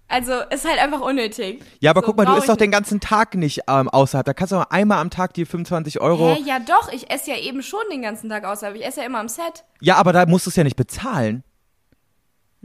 Also 0.08 0.34
ist 0.50 0.68
halt 0.68 0.80
einfach 0.80 1.02
unnötig. 1.02 1.64
Ja, 1.80 1.92
aber 1.92 2.02
So, 2.02 2.08
guck 2.08 2.18
mal, 2.18 2.26
du 2.26 2.36
isst 2.36 2.48
doch 2.48 2.56
den 2.56 2.70
ganzen 2.72 3.00
Tag 3.00 3.36
nicht 3.36 3.62
ähm, 3.68 3.90
außerhalb. 3.90 4.26
Da 4.26 4.34
kannst 4.34 4.52
du 4.52 4.58
mal 4.58 4.68
einmal 4.70 5.00
am 5.00 5.10
Tag 5.10 5.34
die 5.34 5.46
25 5.46 6.00
Euro. 6.02 6.36
Hä, 6.36 6.42
ja 6.46 6.60
doch, 6.60 6.92
ich 6.92 7.10
esse 7.10 7.32
ja 7.32 7.38
eben 7.38 7.64
schon 7.64 7.82
den 7.92 8.04
ganzen 8.04 8.30
Tag 8.30 8.46
außerhalb. 8.46 8.76
Ich 8.76 8.86
esse 8.86 9.00
ja 9.02 9.08
immer 9.08 9.20
am 9.20 9.28
Set. 9.28 9.64
Ja, 9.82 9.96
aber 9.96 10.14
da 10.14 10.26
musst 10.28 10.46
du 10.46 10.52
es 10.52 10.56
ja 10.56 10.64
nicht 10.64 10.76
bezahlen. 10.76 11.44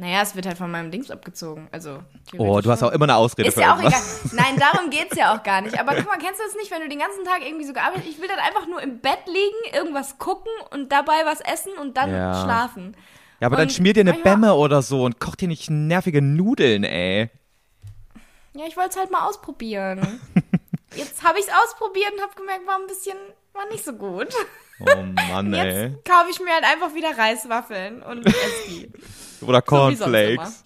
Naja, 0.00 0.22
es 0.22 0.36
wird 0.36 0.46
halt 0.46 0.56
von 0.56 0.70
meinem 0.70 0.92
Dings 0.92 1.10
abgezogen. 1.10 1.66
Also. 1.72 1.98
Oh, 2.38 2.60
du 2.60 2.70
hast 2.70 2.84
auch 2.84 2.92
immer 2.92 3.06
eine 3.06 3.16
Ausrede 3.16 3.48
Ist 3.48 3.54
für 3.54 3.62
ja 3.62 3.74
auch 3.74 3.80
egal. 3.80 4.00
Nein, 4.32 4.56
darum 4.56 4.90
geht's 4.90 5.16
ja 5.16 5.34
auch 5.34 5.42
gar 5.42 5.60
nicht. 5.60 5.78
Aber 5.78 5.96
guck 5.96 6.06
mal, 6.06 6.18
kennst 6.18 6.38
du 6.38 6.44
das 6.46 6.54
nicht, 6.54 6.70
wenn 6.70 6.82
du 6.82 6.88
den 6.88 7.00
ganzen 7.00 7.24
Tag 7.24 7.40
irgendwie 7.44 7.64
so 7.66 7.72
gearbeitet 7.72 8.04
Ich 8.08 8.20
will 8.20 8.28
dann 8.28 8.38
einfach 8.38 8.68
nur 8.68 8.80
im 8.80 9.00
Bett 9.00 9.18
liegen, 9.26 9.74
irgendwas 9.76 10.16
gucken 10.18 10.52
und 10.70 10.92
dabei 10.92 11.24
was 11.24 11.40
essen 11.40 11.72
und 11.80 11.96
dann 11.96 12.12
Ja. 12.12 12.42
schlafen. 12.44 12.96
Ja, 13.40 13.46
aber 13.48 13.56
dann 13.56 13.66
Und 13.66 13.72
schmier 13.72 13.92
dir 13.92 14.02
eine 14.02 14.12
manchmal- 14.12 14.34
Bämme 14.36 14.54
oder 14.54 14.82
so 14.82 15.02
und 15.04 15.18
koch 15.18 15.34
dir 15.34 15.48
nicht 15.48 15.68
nervige 15.68 16.22
Nudeln, 16.22 16.84
ey. 16.84 17.28
Ja, 18.54 18.66
ich 18.68 18.76
wollte 18.76 18.90
es 18.90 18.96
halt 18.98 19.10
mal 19.10 19.26
ausprobieren. 19.26 20.20
Jetzt 20.94 21.24
habe 21.24 21.40
ich 21.40 21.44
es 21.46 21.50
ausprobiert 21.64 22.12
und 22.14 22.22
habe 22.22 22.34
gemerkt, 22.36 22.66
war 22.68 22.76
ein 22.76 22.86
bisschen, 22.86 23.16
war 23.52 23.66
nicht 23.70 23.84
so 23.84 23.92
gut. 23.94 24.28
Oh 24.80 24.84
Mann, 25.32 25.52
ey. 25.54 25.88
Jetzt 25.88 26.04
kaufe 26.04 26.30
ich 26.30 26.38
mir 26.38 26.52
halt 26.54 26.64
einfach 26.64 26.94
wieder 26.94 27.18
Reiswaffeln 27.18 28.00
und 28.02 28.24
esse 28.26 28.36
die. 28.68 28.92
Oder 29.42 29.58
So 29.58 29.66
Cornflakes. 29.66 30.64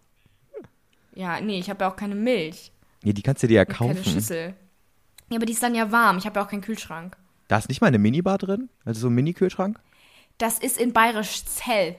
Ja, 1.14 1.40
nee, 1.40 1.58
ich 1.58 1.68
habe 1.68 1.85
ja 1.85 1.90
auch 1.90 1.96
keine 1.96 2.14
Milch. 2.14 2.72
Nee, 3.02 3.12
die 3.12 3.22
kannst 3.22 3.42
du 3.42 3.46
dir 3.48 3.54
ja 3.56 3.64
Keine 3.64 3.94
kaufen. 3.94 4.04
Schüssel. 4.12 4.54
Ja, 5.30 5.37
aber 5.37 5.46
die 5.46 5.52
ist 5.52 5.62
dann 5.62 5.74
ja 5.74 5.90
warm. 5.92 6.18
Ich 6.18 6.26
habe 6.26 6.38
ja 6.38 6.44
auch 6.46 6.50
keinen 6.50 6.62
Kühlschrank. 6.62 7.16
Da 7.48 7.58
ist 7.58 7.68
nicht 7.68 7.80
mal 7.80 7.88
eine 7.88 7.98
Minibar 7.98 8.38
drin? 8.38 8.70
Also 8.85 9.00
so 9.00 9.08
ein 9.08 9.14
Mini-Kühlschrank? 9.14 9.78
Das 10.38 10.58
ist 10.58 10.78
in 10.78 10.92
Bayerisch 10.92 11.44
Zell. 11.44 11.96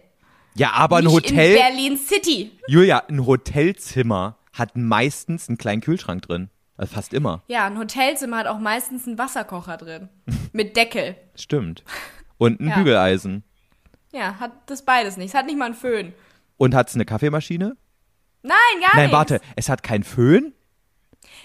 Ja, 0.55 0.71
aber 0.71 0.97
ein 0.97 1.03
nicht 1.05 1.29
in 1.31 1.35
Hotel. 1.37 1.55
Berlin 1.57 1.97
City. 1.97 2.51
Julia, 2.67 3.03
ein 3.07 3.25
Hotelzimmer 3.25 4.37
hat 4.53 4.75
meistens 4.77 5.47
einen 5.49 5.57
kleinen 5.57 5.81
Kühlschrank 5.81 6.21
drin. 6.23 6.49
Also 6.77 6.95
fast 6.95 7.13
immer. 7.13 7.43
Ja, 7.47 7.65
ein 7.67 7.77
Hotelzimmer 7.77 8.37
hat 8.37 8.47
auch 8.47 8.59
meistens 8.59 9.05
einen 9.07 9.17
Wasserkocher 9.17 9.77
drin. 9.77 10.09
Mit 10.53 10.75
Deckel. 10.75 11.15
Stimmt. 11.35 11.83
Und 12.37 12.59
ein 12.59 12.69
Ja. 12.69 12.75
Bügeleisen. 12.77 13.43
Ja, 14.11 14.39
hat 14.39 14.51
das 14.67 14.85
beides 14.85 15.17
nicht. 15.17 15.29
Es 15.29 15.33
hat 15.35 15.45
nicht 15.45 15.57
mal 15.57 15.65
einen 15.65 15.73
Föhn. 15.75 16.13
Und 16.57 16.75
hat 16.75 16.89
es 16.89 16.95
eine 16.95 17.05
Kaffeemaschine? 17.05 17.75
Nein, 18.41 18.55
gar 18.81 18.89
Nein, 18.93 19.03
nichts. 19.05 19.13
warte, 19.13 19.41
es 19.55 19.69
hat 19.69 19.83
keinen 19.83 20.03
Föhn? 20.03 20.53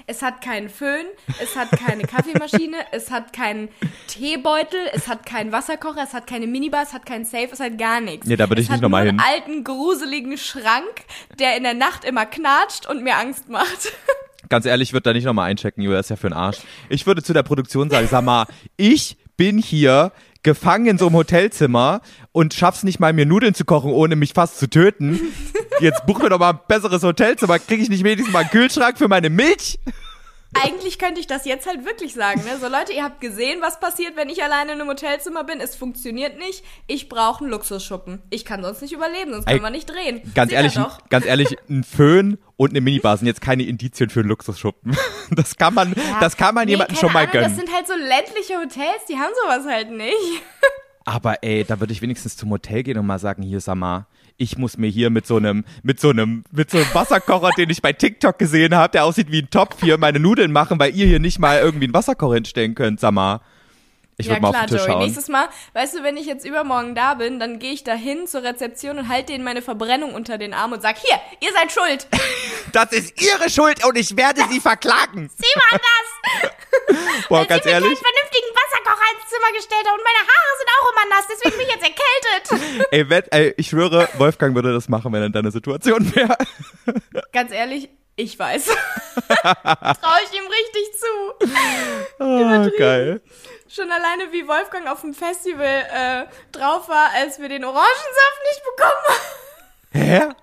Es 0.06 0.22
hat 0.22 0.40
keinen 0.42 0.68
Föhn, 0.68 1.06
es 1.42 1.56
hat 1.56 1.70
keine 1.70 2.04
Kaffeemaschine, 2.04 2.76
es 2.92 3.10
hat 3.10 3.32
keinen 3.32 3.68
Teebeutel, 4.06 4.80
es 4.92 5.08
hat 5.08 5.26
keinen 5.26 5.52
Wasserkocher, 5.52 6.02
es 6.02 6.14
hat 6.14 6.26
keine 6.26 6.46
Minibar, 6.46 6.82
es 6.82 6.92
hat 6.92 7.04
keinen 7.06 7.24
Safe, 7.24 7.48
es 7.52 7.60
hat 7.60 7.78
gar 7.78 8.00
nichts. 8.00 8.26
Nee, 8.26 8.36
da 8.36 8.48
würde 8.48 8.60
es 8.60 8.66
ich 8.66 8.70
nicht 8.70 8.76
hat 8.76 8.82
noch 8.82 8.88
mal 8.88 9.04
nur 9.04 9.12
hin. 9.12 9.20
einen 9.20 9.34
alten, 9.34 9.64
gruseligen 9.64 10.38
Schrank, 10.38 11.04
der 11.38 11.56
in 11.56 11.62
der 11.64 11.74
Nacht 11.74 12.04
immer 12.04 12.26
knatscht 12.26 12.86
und 12.88 13.02
mir 13.02 13.16
Angst 13.16 13.48
macht. 13.48 13.92
Ganz 14.48 14.66
ehrlich, 14.66 14.90
ich 14.90 14.92
würde 14.92 15.02
da 15.04 15.12
nicht 15.12 15.24
nochmal 15.24 15.50
einchecken, 15.50 15.82
Julia, 15.82 15.98
ist 16.00 16.10
ja 16.10 16.16
für 16.16 16.28
den 16.28 16.34
Arsch. 16.36 16.58
Ich 16.88 17.06
würde 17.06 17.22
zu 17.22 17.32
der 17.32 17.42
Produktion 17.42 17.90
sagen, 17.90 18.06
sag 18.08 18.24
mal, 18.24 18.46
ich 18.76 19.18
bin 19.36 19.58
hier 19.58 20.12
gefangen 20.42 20.86
in 20.86 20.98
so 20.98 21.06
einem 21.06 21.16
Hotelzimmer 21.16 22.00
und 22.32 22.54
schaff's 22.54 22.84
nicht 22.84 23.00
mal, 23.00 23.12
mir 23.12 23.26
Nudeln 23.26 23.54
zu 23.54 23.64
kochen, 23.64 23.92
ohne 23.92 24.16
mich 24.16 24.32
fast 24.32 24.58
zu 24.58 24.68
töten. 24.68 25.20
Jetzt 25.80 26.06
buch 26.06 26.20
mir 26.20 26.28
doch 26.30 26.38
mal 26.38 26.50
ein 26.50 26.60
besseres 26.66 27.02
Hotelzimmer. 27.02 27.58
Kriege 27.58 27.82
ich 27.82 27.88
nicht 27.88 28.04
wenigstens 28.04 28.32
mal 28.32 28.40
einen 28.40 28.50
Kühlschrank 28.50 28.98
für 28.98 29.08
meine 29.08 29.30
Milch? 29.30 29.78
Eigentlich 30.54 30.98
könnte 30.98 31.20
ich 31.20 31.26
das 31.26 31.44
jetzt 31.44 31.66
halt 31.66 31.84
wirklich 31.84 32.14
sagen. 32.14 32.42
Ne? 32.44 32.58
So 32.58 32.68
Leute, 32.68 32.92
ihr 32.92 33.04
habt 33.04 33.20
gesehen, 33.20 33.60
was 33.60 33.80
passiert, 33.80 34.16
wenn 34.16 34.28
ich 34.30 34.42
alleine 34.42 34.72
in 34.72 34.80
einem 34.80 34.88
Hotelzimmer 34.88 35.44
bin. 35.44 35.60
Es 35.60 35.76
funktioniert 35.76 36.38
nicht. 36.38 36.64
Ich 36.86 37.08
brauche 37.08 37.44
einen 37.44 37.50
Luxusschuppen. 37.50 38.22
Ich 38.30 38.44
kann 38.46 38.62
sonst 38.62 38.80
nicht 38.80 38.92
überleben, 38.92 39.32
sonst 39.32 39.46
können 39.46 39.58
Ey, 39.58 39.62
wir 39.64 39.70
nicht 39.70 39.88
drehen. 39.90 40.22
Ganz 40.34 40.50
Sicher 40.50 40.60
ehrlich, 40.62 40.74
doch. 40.74 41.06
ganz 41.10 41.26
ehrlich, 41.26 41.56
ein 41.68 41.84
Föhn 41.84 42.38
und 42.56 42.70
eine 42.70 42.80
Minibar 42.80 43.16
sind 43.18 43.26
jetzt 43.26 43.42
keine 43.42 43.64
Indizien 43.64 44.08
für 44.10 44.20
einen 44.20 44.28
Luxusschuppen. 44.30 44.96
Das 45.30 45.56
kann 45.56 45.74
man, 45.74 45.94
das 46.20 46.38
kann 46.38 46.54
man 46.54 46.64
Nee, 46.64 46.70
jemandem 46.72 46.96
schon 46.96 47.12
mal 47.12 47.18
Ahnung, 47.26 47.32
Das 47.34 47.42
gönnen. 47.42 47.56
sind 47.58 47.74
halt 47.74 47.86
so 47.86 47.92
ländliche 47.92 48.54
Hotels, 48.56 49.04
die 49.10 49.16
haben 49.18 49.30
sowas 49.44 49.66
halt 49.70 49.90
nicht. 49.90 50.14
Aber 51.04 51.42
ey, 51.42 51.64
da 51.64 51.78
würde 51.80 51.92
ich 51.92 52.00
wenigstens 52.00 52.34
zum 52.34 52.48
Hotel 52.48 52.82
gehen 52.82 52.96
und 52.96 53.04
mal 53.04 53.18
sagen, 53.18 53.42
hier 53.42 53.60
sag 53.60 53.74
mal, 53.76 54.06
ich 54.38 54.56
muss 54.56 54.78
mir 54.78 54.88
hier 54.88 55.10
mit 55.10 55.26
so 55.26 55.36
einem, 55.36 55.64
mit 55.82 56.00
so 56.00 56.10
einem, 56.10 56.44
mit 56.52 56.70
so 56.70 56.78
einem 56.78 56.94
Wasserkocher, 56.94 57.50
den 57.58 57.70
ich 57.70 57.82
bei 57.82 57.92
TikTok 57.92 58.38
gesehen 58.38 58.74
habe, 58.74 58.92
der 58.92 59.04
aussieht 59.04 59.30
wie 59.32 59.42
ein 59.42 59.50
Topf 59.50 59.80
hier, 59.80 59.98
meine 59.98 60.20
Nudeln 60.20 60.52
machen, 60.52 60.78
weil 60.78 60.94
ihr 60.94 61.06
hier 61.06 61.18
nicht 61.18 61.40
mal 61.40 61.58
irgendwie 61.58 61.86
einen 61.86 61.94
Wasserkocher 61.94 62.34
hinstellen 62.34 62.74
könnt, 62.76 63.00
sag 63.00 63.12
mal. 63.12 63.40
Ich 64.20 64.26
ja 64.26 64.40
mal 64.40 64.50
klar, 64.50 64.64
auf 64.64 64.66
den 64.66 64.76
Tisch 64.76 64.80
Joey. 64.84 64.90
schauen. 64.92 65.02
Nächstes 65.04 65.28
Mal, 65.28 65.48
weißt 65.74 65.94
du, 65.96 66.02
wenn 66.02 66.16
ich 66.16 66.26
jetzt 66.26 66.44
übermorgen 66.44 66.96
da 66.96 67.14
bin, 67.14 67.38
dann 67.38 67.60
gehe 67.60 67.72
ich 67.72 67.84
da 67.84 67.94
hin 67.94 68.26
zur 68.26 68.42
Rezeption 68.42 68.98
und 68.98 69.08
halte 69.08 69.32
denen 69.32 69.44
meine 69.44 69.62
Verbrennung 69.62 70.12
unter 70.14 70.38
den 70.38 70.54
Arm 70.54 70.72
und 70.72 70.82
sag, 70.82 70.98
hier, 70.98 71.20
ihr 71.40 71.52
seid 71.52 71.70
schuld. 71.72 72.06
Das 72.72 72.92
ist 72.92 73.14
ihre 73.22 73.48
Schuld 73.48 73.82
und 73.86 73.96
ich 73.96 74.14
werde 74.14 74.42
sie 74.50 74.60
verklagen. 74.60 75.30
Sieh 75.38 75.54
mal 75.72 75.80
das. 75.80 76.50
Boah, 77.28 77.38
Weil 77.40 77.46
ganz 77.46 77.62
sie 77.62 77.70
mir 77.70 77.74
ehrlich. 77.76 77.88
keinen 77.88 78.04
vernünftigen 78.12 78.50
Wasserkocher 78.52 79.08
ins 79.16 79.30
Zimmer 79.30 79.52
gestellt 79.56 79.86
und 79.88 80.02
meine 80.04 80.22
Haare 80.28 80.47
auch 80.80 80.92
immer 80.92 81.16
nass, 81.16 81.26
deswegen 81.30 81.56
bin 81.56 81.66
ich 81.66 81.74
jetzt 81.74 81.84
erkältet. 81.84 82.86
Ey, 82.92 83.10
wett, 83.10 83.26
ey, 83.30 83.54
ich 83.56 83.68
schwöre, 83.68 84.08
Wolfgang 84.18 84.54
würde 84.54 84.72
das 84.72 84.88
machen, 84.88 85.12
wenn 85.12 85.22
er 85.22 85.26
in 85.26 85.32
deiner 85.32 85.50
Situation 85.50 86.14
wäre. 86.14 86.36
Ganz 87.32 87.52
ehrlich, 87.52 87.88
ich 88.16 88.38
weiß. 88.38 88.66
Traue 89.42 90.20
ich 90.24 90.38
ihm 90.38 90.46
richtig 90.46 90.98
zu. 90.98 91.46
Oh, 92.18 92.70
geil. 92.78 93.20
Schon 93.68 93.90
alleine, 93.90 94.32
wie 94.32 94.48
Wolfgang 94.48 94.88
auf 94.88 95.02
dem 95.02 95.14
Festival 95.14 95.66
äh, 95.66 96.24
drauf 96.52 96.88
war, 96.88 97.10
als 97.14 97.38
wir 97.38 97.48
den 97.48 97.64
Orangensaft 97.64 98.40
nicht 98.50 98.62
bekommen 98.64 99.04
haben. 99.08 100.30
Hä? 100.30 100.34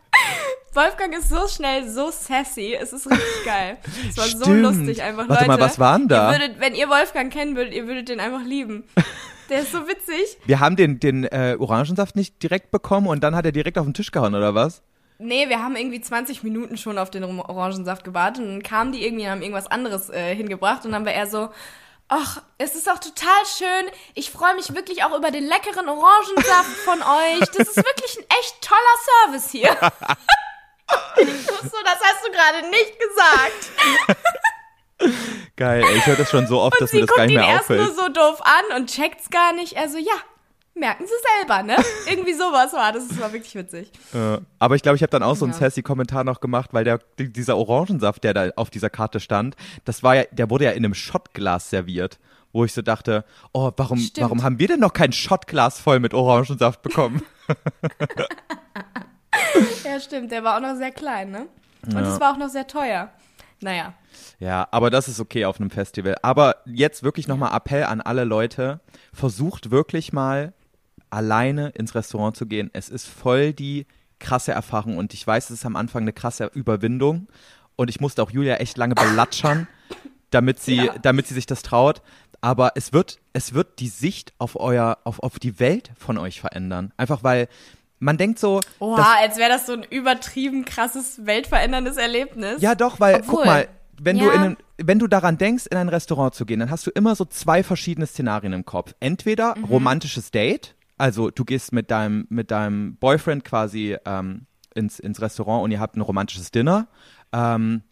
Wolfgang 0.73 1.17
ist 1.17 1.29
so 1.29 1.47
schnell, 1.47 1.87
so 1.89 2.11
sassy. 2.11 2.77
Es 2.79 2.91
ist 2.91 3.09
richtig 3.09 3.45
geil. 3.45 3.77
Es 4.09 4.17
war 4.17 4.25
so 4.25 4.43
Stimmt. 4.43 4.61
lustig 4.61 5.01
einfach. 5.01 5.27
Warte 5.29 5.45
Leute, 5.45 5.59
mal, 5.59 5.59
was 5.59 5.79
war 5.79 5.97
denn 5.97 6.07
da? 6.07 6.31
Ihr 6.33 6.39
würdet, 6.39 6.59
wenn 6.59 6.75
ihr 6.75 6.89
Wolfgang 6.89 7.31
kennen 7.31 7.55
würdet, 7.55 7.73
ihr 7.73 7.87
würdet 7.87 8.09
den 8.09 8.19
einfach 8.19 8.43
lieben. 8.43 8.83
Der 9.49 9.61
ist 9.61 9.71
so 9.71 9.87
witzig. 9.87 10.37
Wir 10.45 10.59
haben 10.59 10.75
den, 10.75 10.99
den 10.99 11.23
äh, 11.25 11.57
Orangensaft 11.59 12.15
nicht 12.15 12.41
direkt 12.41 12.71
bekommen 12.71 13.07
und 13.07 13.23
dann 13.23 13.35
hat 13.35 13.45
er 13.45 13.51
direkt 13.51 13.77
auf 13.77 13.85
den 13.85 13.93
Tisch 13.93 14.11
gehauen, 14.11 14.35
oder 14.35 14.55
was? 14.55 14.81
Nee, 15.17 15.47
wir 15.47 15.63
haben 15.63 15.75
irgendwie 15.75 16.01
20 16.01 16.43
Minuten 16.43 16.77
schon 16.77 16.97
auf 16.97 17.09
den 17.09 17.23
Orangensaft 17.23 18.03
gewartet 18.03 18.43
und 18.43 18.49
dann 18.49 18.63
kamen 18.63 18.91
die 18.91 19.05
irgendwie 19.05 19.25
und 19.25 19.31
haben 19.31 19.41
irgendwas 19.41 19.67
anderes 19.67 20.09
äh, 20.09 20.35
hingebracht 20.35 20.85
und 20.85 20.91
dann 20.91 21.05
war 21.05 21.13
er 21.13 21.27
so, 21.27 21.49
ach, 22.09 22.41
es 22.57 22.75
ist 22.75 22.89
auch 22.89 22.99
total 22.99 23.45
schön. 23.45 23.91
Ich 24.13 24.29
freue 24.29 24.55
mich 24.55 24.73
wirklich 24.73 25.03
auch 25.03 25.17
über 25.17 25.31
den 25.31 25.45
leckeren 25.45 25.87
Orangensaft 25.87 26.75
von 26.83 27.01
euch. 27.01 27.49
Das 27.49 27.67
ist 27.67 27.77
wirklich 27.77 28.17
ein 28.17 28.25
echt 28.39 28.61
toller 28.61 29.31
Service 29.31 29.51
hier. 29.51 29.69
ich 31.17 31.47
wusste 31.47 31.69
so, 31.69 31.77
das 31.83 31.99
hast 32.01 32.25
du 32.25 32.31
gerade 32.31 32.69
nicht 32.69 32.99
gesagt. 32.99 34.17
Geil, 35.55 35.83
ey, 35.87 35.97
ich 35.97 36.05
höre 36.05 36.15
das 36.15 36.29
schon 36.29 36.47
so 36.47 36.59
oft, 36.61 36.79
dass 36.81 36.91
Sie 36.91 36.97
mir 36.97 37.05
das 37.05 37.15
gar 37.15 37.25
guckt 37.25 37.27
nicht 37.27 37.35
ihn 37.43 37.45
mehr 37.45 37.55
erst 37.55 37.69
nur 37.69 37.79
auffällt. 37.81 37.95
so 37.97 38.09
doof 38.09 38.41
an 38.41 38.77
und 38.81 38.89
checkt's 38.89 39.29
gar 39.29 39.53
nicht. 39.53 39.73
Er 39.73 39.89
so, 39.89 39.97
ja, 39.97 40.13
merken 40.73 41.05
Sie 41.05 41.13
selber, 41.39 41.63
ne? 41.63 41.77
Irgendwie 42.09 42.33
sowas 42.33 42.73
war 42.73 42.91
das. 42.91 43.07
Das 43.07 43.19
war 43.19 43.31
wirklich 43.31 43.55
witzig. 43.55 43.91
Äh, 44.13 44.37
aber 44.59 44.75
ich 44.75 44.81
glaube, 44.81 44.95
ich 44.97 45.01
habe 45.01 45.11
dann 45.11 45.23
auch 45.23 45.35
so 45.35 45.45
einen 45.45 45.53
Ja. 45.53 45.59
sassy 45.59 45.81
Kommentar 45.81 46.23
noch 46.23 46.41
gemacht, 46.41 46.69
weil 46.73 46.83
der, 46.83 46.99
die- 47.19 47.31
dieser 47.31 47.57
Orangensaft, 47.57 48.23
der 48.23 48.33
da 48.33 48.49
auf 48.57 48.69
dieser 48.69 48.89
Karte 48.89 49.19
stand, 49.19 49.55
das 49.85 50.03
war 50.03 50.15
ja, 50.15 50.23
der 50.31 50.49
wurde 50.49 50.65
ja 50.65 50.71
in 50.71 50.83
einem 50.83 50.93
Shotglas 50.93 51.69
serviert. 51.69 52.19
Wo 52.51 52.63
ich 52.63 52.71
so 52.73 52.81
dachte, 52.81 53.25
oh, 53.51 53.71
warum, 53.75 53.97
Stimmt. 53.97 54.23
warum 54.23 54.43
haben 54.43 54.59
wir 54.59 54.67
denn 54.69 54.79
noch 54.79 54.93
kein 54.93 55.11
Shotglas 55.11 55.77
voll 55.79 55.99
mit 55.99 56.13
Orangensaft 56.13 56.81
bekommen? 56.81 57.21
Ja, 59.83 59.99
stimmt. 59.99 60.31
Der 60.31 60.43
war 60.43 60.57
auch 60.57 60.61
noch 60.61 60.75
sehr 60.75 60.91
klein, 60.91 61.31
ne? 61.31 61.47
Und 61.85 61.97
es 61.97 62.19
war 62.19 62.33
auch 62.33 62.37
noch 62.37 62.49
sehr 62.49 62.67
teuer. 62.67 63.09
Naja. 63.61 63.93
Ja, 64.39 64.67
aber 64.71 64.89
das 64.89 65.07
ist 65.07 65.19
okay 65.19 65.45
auf 65.45 65.59
einem 65.59 65.69
Festival. 65.69 66.15
Aber 66.21 66.57
jetzt 66.65 67.03
wirklich 67.03 67.27
nochmal 67.27 67.55
Appell 67.55 67.83
an 67.85 68.01
alle 68.01 68.23
Leute. 68.23 68.79
Versucht 69.13 69.71
wirklich 69.71 70.13
mal 70.13 70.53
alleine 71.09 71.69
ins 71.69 71.95
Restaurant 71.95 72.35
zu 72.35 72.45
gehen. 72.45 72.69
Es 72.73 72.89
ist 72.89 73.07
voll 73.07 73.53
die 73.53 73.85
krasse 74.19 74.51
Erfahrung 74.51 74.97
und 74.97 75.13
ich 75.13 75.25
weiß, 75.25 75.49
es 75.49 75.59
ist 75.59 75.65
am 75.65 75.75
Anfang 75.75 76.03
eine 76.03 76.13
krasse 76.13 76.49
Überwindung 76.53 77.27
und 77.75 77.89
ich 77.89 77.99
musste 77.99 78.23
auch 78.23 78.31
Julia 78.31 78.55
echt 78.55 78.77
lange 78.77 78.95
belatschern, 78.95 79.67
damit 80.31 80.59
sie, 80.61 80.75
Ja. 80.85 80.97
damit 81.01 81.27
sie 81.27 81.33
sich 81.33 81.45
das 81.45 81.61
traut. 81.63 82.01
Aber 82.41 82.73
es 82.75 82.93
wird, 82.93 83.19
es 83.33 83.53
wird 83.53 83.79
die 83.79 83.87
Sicht 83.87 84.33
auf 84.37 84.55
euer, 84.59 84.99
auf, 85.03 85.19
auf 85.21 85.39
die 85.39 85.59
Welt 85.59 85.91
von 85.97 86.17
euch 86.17 86.39
verändern. 86.41 86.93
Einfach 86.97 87.23
weil 87.23 87.47
man 87.99 88.17
denkt 88.17 88.39
so, 88.39 88.59
Oha, 88.79 88.97
dass- 88.97 89.07
als 89.21 89.37
wäre 89.37 89.49
das 89.49 89.65
so 89.65 89.73
ein 89.73 89.83
übertrieben 89.83 90.65
krasses, 90.65 91.25
weltveränderndes 91.25 91.97
Erlebnis. 91.97 92.61
Ja, 92.61 92.75
doch, 92.75 92.99
weil, 92.99 93.15
Obwohl, 93.15 93.35
guck 93.35 93.45
mal, 93.45 93.67
wenn 94.01 94.19
du 94.19 94.25
ja. 94.25 94.33
in 94.33 94.41
ein, 94.41 94.57
wenn 94.77 94.99
du 94.99 95.07
daran 95.07 95.37
denkst, 95.37 95.67
in 95.67 95.77
ein 95.77 95.87
Restaurant 95.89 96.35
zu 96.35 96.45
gehen, 96.45 96.59
dann 96.59 96.69
hast 96.69 96.85
du 96.85 96.91
immer 96.91 97.15
so 97.15 97.23
zwei 97.25 97.63
verschiedene 97.63 98.05
Szenarien 98.07 98.51
im 98.53 98.65
Kopf. 98.65 98.93
Entweder 98.99 99.55
Mhm. 99.57 99.63
romantisches 99.65 100.31
Date, 100.31 100.75
also 100.97 101.29
du 101.31 101.45
gehst 101.45 101.71
mit 101.71 101.91
deinem, 101.91 102.25
mit 102.29 102.51
deinem 102.51 102.97
Boyfriend 102.97 103.45
quasi 103.45 103.95
ähm, 104.05 104.45
ins, 104.73 104.99
ins 104.99 105.21
Restaurant 105.21 105.63
und 105.63 105.71
ihr 105.71 105.79
habt 105.79 105.95
ein 105.95 106.01
romantisches 106.01 106.51
Dinner. 106.51 106.87
Ähm, 107.31 107.83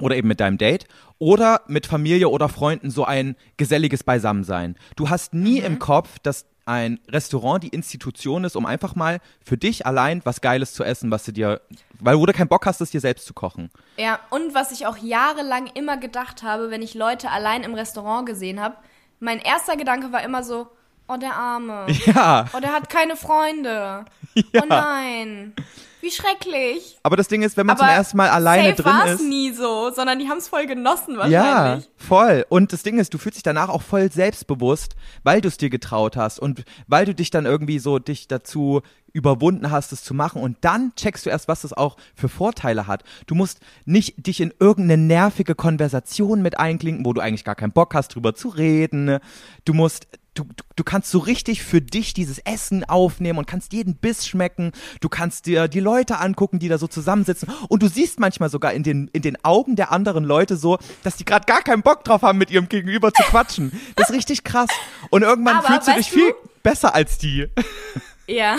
oder 0.00 0.16
eben 0.16 0.26
mit 0.26 0.40
deinem 0.40 0.58
Date 0.58 0.86
oder 1.18 1.60
mit 1.68 1.86
Familie 1.86 2.28
oder 2.30 2.48
Freunden 2.48 2.90
so 2.90 3.04
ein 3.04 3.36
geselliges 3.56 4.02
Beisammensein. 4.02 4.74
Du 4.96 5.10
hast 5.10 5.32
nie 5.34 5.60
Mhm. 5.60 5.66
im 5.66 5.78
Kopf, 5.78 6.18
dass 6.18 6.46
ein 6.64 7.00
Restaurant 7.08 7.62
die 7.62 7.68
Institution 7.68 8.44
ist, 8.44 8.56
um 8.56 8.66
einfach 8.66 8.94
mal 8.94 9.20
für 9.44 9.56
dich 9.56 9.86
allein 9.86 10.20
was 10.24 10.40
Geiles 10.40 10.72
zu 10.72 10.84
essen, 10.84 11.10
was 11.10 11.24
du 11.24 11.32
dir, 11.32 11.60
weil 11.98 12.18
wo 12.18 12.26
du 12.26 12.32
keinen 12.32 12.48
Bock 12.48 12.66
hast, 12.66 12.80
es 12.80 12.90
dir 12.90 13.00
selbst 13.00 13.26
zu 13.26 13.34
kochen. 13.34 13.70
Ja, 13.96 14.20
und 14.30 14.54
was 14.54 14.72
ich 14.72 14.86
auch 14.86 14.96
jahrelang 14.96 15.66
immer 15.74 15.96
gedacht 15.96 16.42
habe, 16.42 16.70
wenn 16.70 16.82
ich 16.82 16.94
Leute 16.94 17.30
allein 17.30 17.62
im 17.62 17.74
Restaurant 17.74 18.26
gesehen 18.26 18.60
habe, 18.60 18.76
mein 19.20 19.38
erster 19.38 19.76
Gedanke 19.76 20.12
war 20.12 20.22
immer 20.22 20.42
so, 20.42 20.68
oh 21.08 21.16
der 21.16 21.34
Arme. 21.34 21.86
Ja. 22.06 22.46
Oh, 22.52 22.60
der 22.60 22.72
hat 22.72 22.88
keine 22.88 23.16
Freunde. 23.16 24.04
Ja. 24.34 24.62
Oh 24.62 24.66
nein. 24.66 25.54
Wie 26.02 26.10
schrecklich. 26.10 26.98
Aber 27.04 27.16
das 27.16 27.28
Ding 27.28 27.42
ist, 27.42 27.56
wenn 27.56 27.64
man 27.66 27.76
Aber 27.76 27.86
zum 27.86 27.94
ersten 27.96 28.16
Mal 28.16 28.28
alleine 28.28 28.70
safe 28.70 28.82
drin 28.82 28.92
war's 28.92 29.10
ist. 29.12 29.22
nie 29.28 29.52
so, 29.52 29.90
sondern 29.94 30.18
die 30.18 30.28
haben 30.28 30.38
es 30.38 30.48
voll 30.48 30.66
genossen 30.66 31.14
Ja, 31.14 31.20
wahrscheinlich. 31.20 31.88
voll. 31.96 32.44
Und 32.48 32.72
das 32.72 32.82
Ding 32.82 32.98
ist, 32.98 33.14
du 33.14 33.18
fühlst 33.18 33.36
dich 33.36 33.42
danach 33.44 33.68
auch 33.68 33.82
voll 33.82 34.10
selbstbewusst, 34.10 34.96
weil 35.22 35.40
du 35.40 35.48
es 35.48 35.56
dir 35.56 35.70
getraut 35.70 36.16
hast 36.16 36.38
und 36.40 36.64
weil 36.88 37.06
du 37.06 37.14
dich 37.14 37.30
dann 37.30 37.46
irgendwie 37.46 37.78
so 37.78 37.98
dich 38.00 38.26
dazu 38.28 38.82
überwunden 39.12 39.70
hast, 39.70 39.92
es 39.92 40.02
zu 40.02 40.14
machen. 40.14 40.42
Und 40.42 40.56
dann 40.62 40.92
checkst 40.96 41.24
du 41.26 41.30
erst, 41.30 41.46
was 41.46 41.62
das 41.62 41.72
auch 41.72 41.96
für 42.14 42.28
Vorteile 42.28 42.86
hat. 42.86 43.04
Du 43.26 43.34
musst 43.34 43.60
nicht 43.84 44.26
dich 44.26 44.40
in 44.40 44.52
irgendeine 44.58 45.00
nervige 45.02 45.54
Konversation 45.54 46.42
mit 46.42 46.58
einklinken, 46.58 47.04
wo 47.04 47.12
du 47.12 47.20
eigentlich 47.20 47.44
gar 47.44 47.54
keinen 47.54 47.72
Bock 47.72 47.94
hast, 47.94 48.14
drüber 48.14 48.34
zu 48.34 48.48
reden. 48.48 49.18
Du 49.64 49.74
musst 49.74 50.08
Du, 50.34 50.46
du, 50.76 50.82
kannst 50.82 51.10
so 51.10 51.18
richtig 51.18 51.62
für 51.62 51.82
dich 51.82 52.14
dieses 52.14 52.38
Essen 52.38 52.84
aufnehmen 52.84 53.38
und 53.38 53.46
kannst 53.46 53.74
jeden 53.74 53.96
Biss 53.96 54.26
schmecken. 54.26 54.72
Du 55.02 55.10
kannst 55.10 55.44
dir 55.44 55.68
die 55.68 55.80
Leute 55.80 56.20
angucken, 56.20 56.58
die 56.58 56.68
da 56.68 56.78
so 56.78 56.86
zusammensitzen. 56.86 57.50
Und 57.68 57.82
du 57.82 57.88
siehst 57.88 58.18
manchmal 58.18 58.48
sogar 58.48 58.72
in 58.72 58.82
den, 58.82 59.08
in 59.12 59.20
den 59.20 59.44
Augen 59.44 59.76
der 59.76 59.92
anderen 59.92 60.24
Leute 60.24 60.56
so, 60.56 60.78
dass 61.02 61.16
die 61.16 61.26
gerade 61.26 61.44
gar 61.44 61.60
keinen 61.60 61.82
Bock 61.82 62.02
drauf 62.04 62.22
haben, 62.22 62.38
mit 62.38 62.50
ihrem 62.50 62.68
Gegenüber 62.68 63.12
zu 63.12 63.22
quatschen. 63.24 63.72
Das 63.94 64.08
ist 64.08 64.16
richtig 64.16 64.42
krass. 64.42 64.70
Und 65.10 65.22
irgendwann 65.22 65.56
Aber 65.58 65.66
fühlst 65.66 65.88
du 65.88 65.92
dich 65.94 66.10
viel 66.10 66.30
du- 66.30 66.48
besser 66.62 66.94
als 66.94 67.18
die. 67.18 67.48
Ja. 68.26 68.56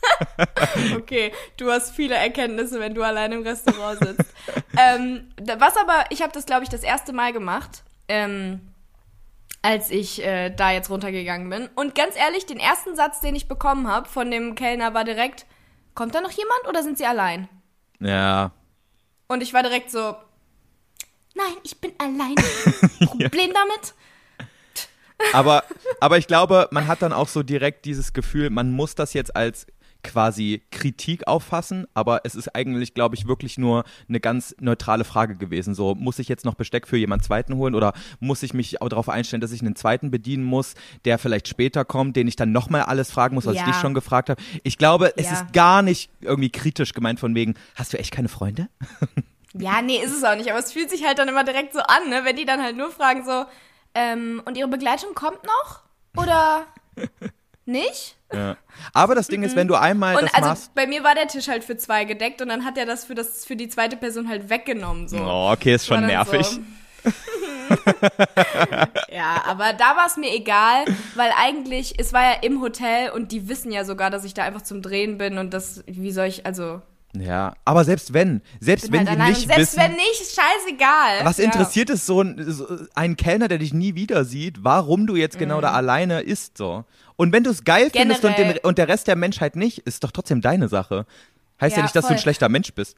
okay, 0.96 1.32
du 1.56 1.70
hast 1.70 1.94
viele 1.94 2.14
Erkenntnisse, 2.14 2.80
wenn 2.80 2.94
du 2.94 3.02
allein 3.02 3.30
im 3.32 3.42
Restaurant 3.42 3.98
sitzt. 4.04 4.30
ähm, 4.76 5.28
was 5.58 5.76
aber, 5.76 6.06
ich 6.10 6.22
habe 6.22 6.32
das, 6.32 6.46
glaube 6.46 6.64
ich, 6.64 6.68
das 6.70 6.82
erste 6.82 7.12
Mal 7.12 7.32
gemacht, 7.32 7.84
ähm, 8.08 8.60
als 9.62 9.90
ich 9.90 10.24
äh, 10.24 10.50
da 10.50 10.70
jetzt 10.70 10.90
runtergegangen 10.90 11.50
bin. 11.50 11.68
Und 11.74 11.94
ganz 11.94 12.16
ehrlich, 12.16 12.46
den 12.46 12.58
ersten 12.58 12.96
Satz, 12.96 13.20
den 13.20 13.36
ich 13.36 13.48
bekommen 13.48 13.88
habe 13.88 14.08
von 14.08 14.30
dem 14.30 14.54
Kellner, 14.54 14.94
war 14.94 15.04
direkt, 15.04 15.46
kommt 15.94 16.14
da 16.14 16.20
noch 16.20 16.30
jemand 16.30 16.66
oder 16.68 16.82
sind 16.82 16.98
sie 16.98 17.06
allein? 17.06 17.48
Ja. 17.98 18.52
Und 19.28 19.42
ich 19.42 19.52
war 19.52 19.62
direkt 19.62 19.90
so, 19.90 20.16
nein, 21.34 21.54
ich 21.62 21.80
bin 21.80 21.92
allein. 21.98 22.34
Problem 23.06 23.52
damit? 23.52 23.94
Aber, 25.34 25.64
aber 26.00 26.16
ich 26.16 26.26
glaube, 26.26 26.68
man 26.70 26.86
hat 26.86 27.02
dann 27.02 27.12
auch 27.12 27.28
so 27.28 27.42
direkt 27.42 27.84
dieses 27.84 28.14
Gefühl, 28.14 28.48
man 28.48 28.72
muss 28.72 28.94
das 28.94 29.12
jetzt 29.12 29.36
als 29.36 29.66
quasi 30.02 30.62
Kritik 30.70 31.26
auffassen, 31.26 31.86
aber 31.94 32.22
es 32.24 32.34
ist 32.34 32.54
eigentlich, 32.54 32.94
glaube 32.94 33.14
ich, 33.14 33.26
wirklich 33.26 33.58
nur 33.58 33.84
eine 34.08 34.20
ganz 34.20 34.54
neutrale 34.60 35.04
Frage 35.04 35.36
gewesen. 35.36 35.74
So, 35.74 35.94
muss 35.94 36.18
ich 36.18 36.28
jetzt 36.28 36.44
noch 36.44 36.54
Besteck 36.54 36.86
für 36.88 36.96
jemand 36.96 37.22
zweiten 37.24 37.54
holen 37.56 37.74
oder 37.74 37.92
muss 38.20 38.42
ich 38.42 38.54
mich 38.54 38.80
auch 38.82 38.88
darauf 38.88 39.08
einstellen, 39.08 39.40
dass 39.40 39.52
ich 39.52 39.60
einen 39.60 39.76
zweiten 39.76 40.10
bedienen 40.10 40.44
muss, 40.44 40.74
der 41.04 41.18
vielleicht 41.18 41.48
später 41.48 41.84
kommt, 41.84 42.16
den 42.16 42.28
ich 42.28 42.36
dann 42.36 42.52
nochmal 42.52 42.82
alles 42.82 43.10
fragen 43.10 43.34
muss, 43.34 43.46
was 43.46 43.56
Ja. 43.56 43.62
ich 43.62 43.68
dich 43.68 43.76
schon 43.76 43.94
gefragt 43.94 44.30
habe. 44.30 44.40
Ich 44.62 44.78
glaube, 44.78 45.12
es 45.16 45.26
Ja. 45.26 45.32
ist 45.32 45.52
gar 45.52 45.82
nicht 45.82 46.10
irgendwie 46.20 46.50
kritisch 46.50 46.92
gemeint 46.94 47.20
von 47.20 47.34
wegen, 47.34 47.54
hast 47.74 47.92
du 47.92 47.98
echt 47.98 48.12
keine 48.12 48.28
Freunde? 48.28 48.68
Ja, 49.52 49.82
nee, 49.82 49.96
ist 49.96 50.12
es 50.16 50.22
auch 50.22 50.36
nicht. 50.36 50.48
Aber 50.48 50.60
es 50.60 50.72
fühlt 50.72 50.90
sich 50.90 51.04
halt 51.04 51.18
dann 51.18 51.26
immer 51.26 51.42
direkt 51.42 51.72
so 51.72 51.80
an, 51.80 52.08
ne? 52.08 52.20
wenn 52.22 52.36
die 52.36 52.44
dann 52.44 52.62
halt 52.62 52.76
nur 52.76 52.88
fragen 52.92 53.24
so, 53.24 53.46
ähm, 53.96 54.40
und 54.44 54.56
ihre 54.56 54.68
Begleitung 54.68 55.12
kommt 55.14 55.40
noch? 55.42 55.80
Oder 56.16 56.66
nicht? 57.70 58.16
Ja. 58.32 58.56
Aber 58.92 59.14
das 59.14 59.26
Ding 59.28 59.42
ist, 59.42 59.56
wenn 59.56 59.68
du 59.68 59.74
einmal 59.74 60.16
Und 60.16 60.22
das 60.22 60.34
also 60.34 60.48
machst. 60.48 60.74
bei 60.74 60.86
mir 60.86 61.02
war 61.02 61.14
der 61.14 61.26
Tisch 61.26 61.48
halt 61.48 61.64
für 61.64 61.76
zwei 61.76 62.04
gedeckt 62.04 62.40
und 62.42 62.48
dann 62.48 62.64
hat 62.64 62.78
er 62.78 62.86
das 62.86 63.04
für, 63.04 63.14
das 63.14 63.44
für 63.44 63.56
die 63.56 63.68
zweite 63.68 63.96
Person 63.96 64.28
halt 64.28 64.50
weggenommen. 64.50 65.08
So. 65.08 65.18
Oh, 65.18 65.50
okay, 65.52 65.74
ist 65.74 65.86
schon 65.86 66.06
nervig. 66.06 66.46
So. 66.46 66.60
ja, 69.10 69.42
aber 69.46 69.72
da 69.72 69.96
war 69.96 70.06
es 70.06 70.16
mir 70.16 70.34
egal, 70.34 70.84
weil 71.14 71.30
eigentlich, 71.36 71.94
es 71.98 72.12
war 72.12 72.22
ja 72.22 72.34
im 72.42 72.60
Hotel 72.60 73.10
und 73.10 73.32
die 73.32 73.48
wissen 73.48 73.72
ja 73.72 73.84
sogar, 73.84 74.10
dass 74.10 74.24
ich 74.24 74.34
da 74.34 74.44
einfach 74.44 74.62
zum 74.62 74.82
Drehen 74.82 75.18
bin 75.18 75.38
und 75.38 75.54
das, 75.54 75.82
wie 75.86 76.12
soll 76.12 76.26
ich, 76.26 76.46
also, 76.46 76.82
Ja, 77.14 77.54
aber 77.64 77.84
selbst 77.84 78.12
wenn, 78.12 78.42
selbst 78.60 78.92
wenn 78.92 79.08
halt 79.08 79.18
die 79.18 79.24
nicht 79.24 79.46
selbst 79.46 79.58
wissen, 79.58 79.78
wenn 79.78 79.92
nicht, 79.92 80.34
scheißegal. 80.34 81.24
was 81.24 81.38
ja. 81.38 81.44
interessiert 81.44 81.90
es 81.90 82.06
so 82.06 82.20
ein, 82.22 82.36
so 82.48 82.66
ein 82.94 83.16
Kellner, 83.16 83.48
der 83.48 83.58
dich 83.58 83.72
nie 83.72 83.94
wieder 83.94 84.24
sieht, 84.24 84.62
warum 84.62 85.06
du 85.06 85.16
jetzt 85.16 85.38
genau 85.38 85.60
da 85.60 85.72
alleine 85.72 86.20
isst 86.20 86.58
so? 86.58 86.84
Und 87.20 87.34
wenn 87.34 87.44
du 87.44 87.50
es 87.50 87.64
geil 87.64 87.90
findest 87.92 88.24
und, 88.24 88.30
den, 88.38 88.46
Generell- 88.46 88.60
und 88.62 88.78
der 88.78 88.88
Rest 88.88 89.06
der 89.06 89.14
Menschheit 89.14 89.54
nicht, 89.54 89.80
ist 89.80 90.02
doch 90.04 90.10
trotzdem 90.10 90.40
deine 90.40 90.68
Sache. 90.68 91.04
Heißt 91.60 91.72
ja, 91.76 91.80
Ja, 91.80 91.82
nicht, 91.82 91.94
dass 91.94 92.06
du 92.06 92.12
ein 92.12 92.16
voll. 92.16 92.22
schlechter 92.22 92.48
Mensch 92.48 92.72
bist. 92.72 92.96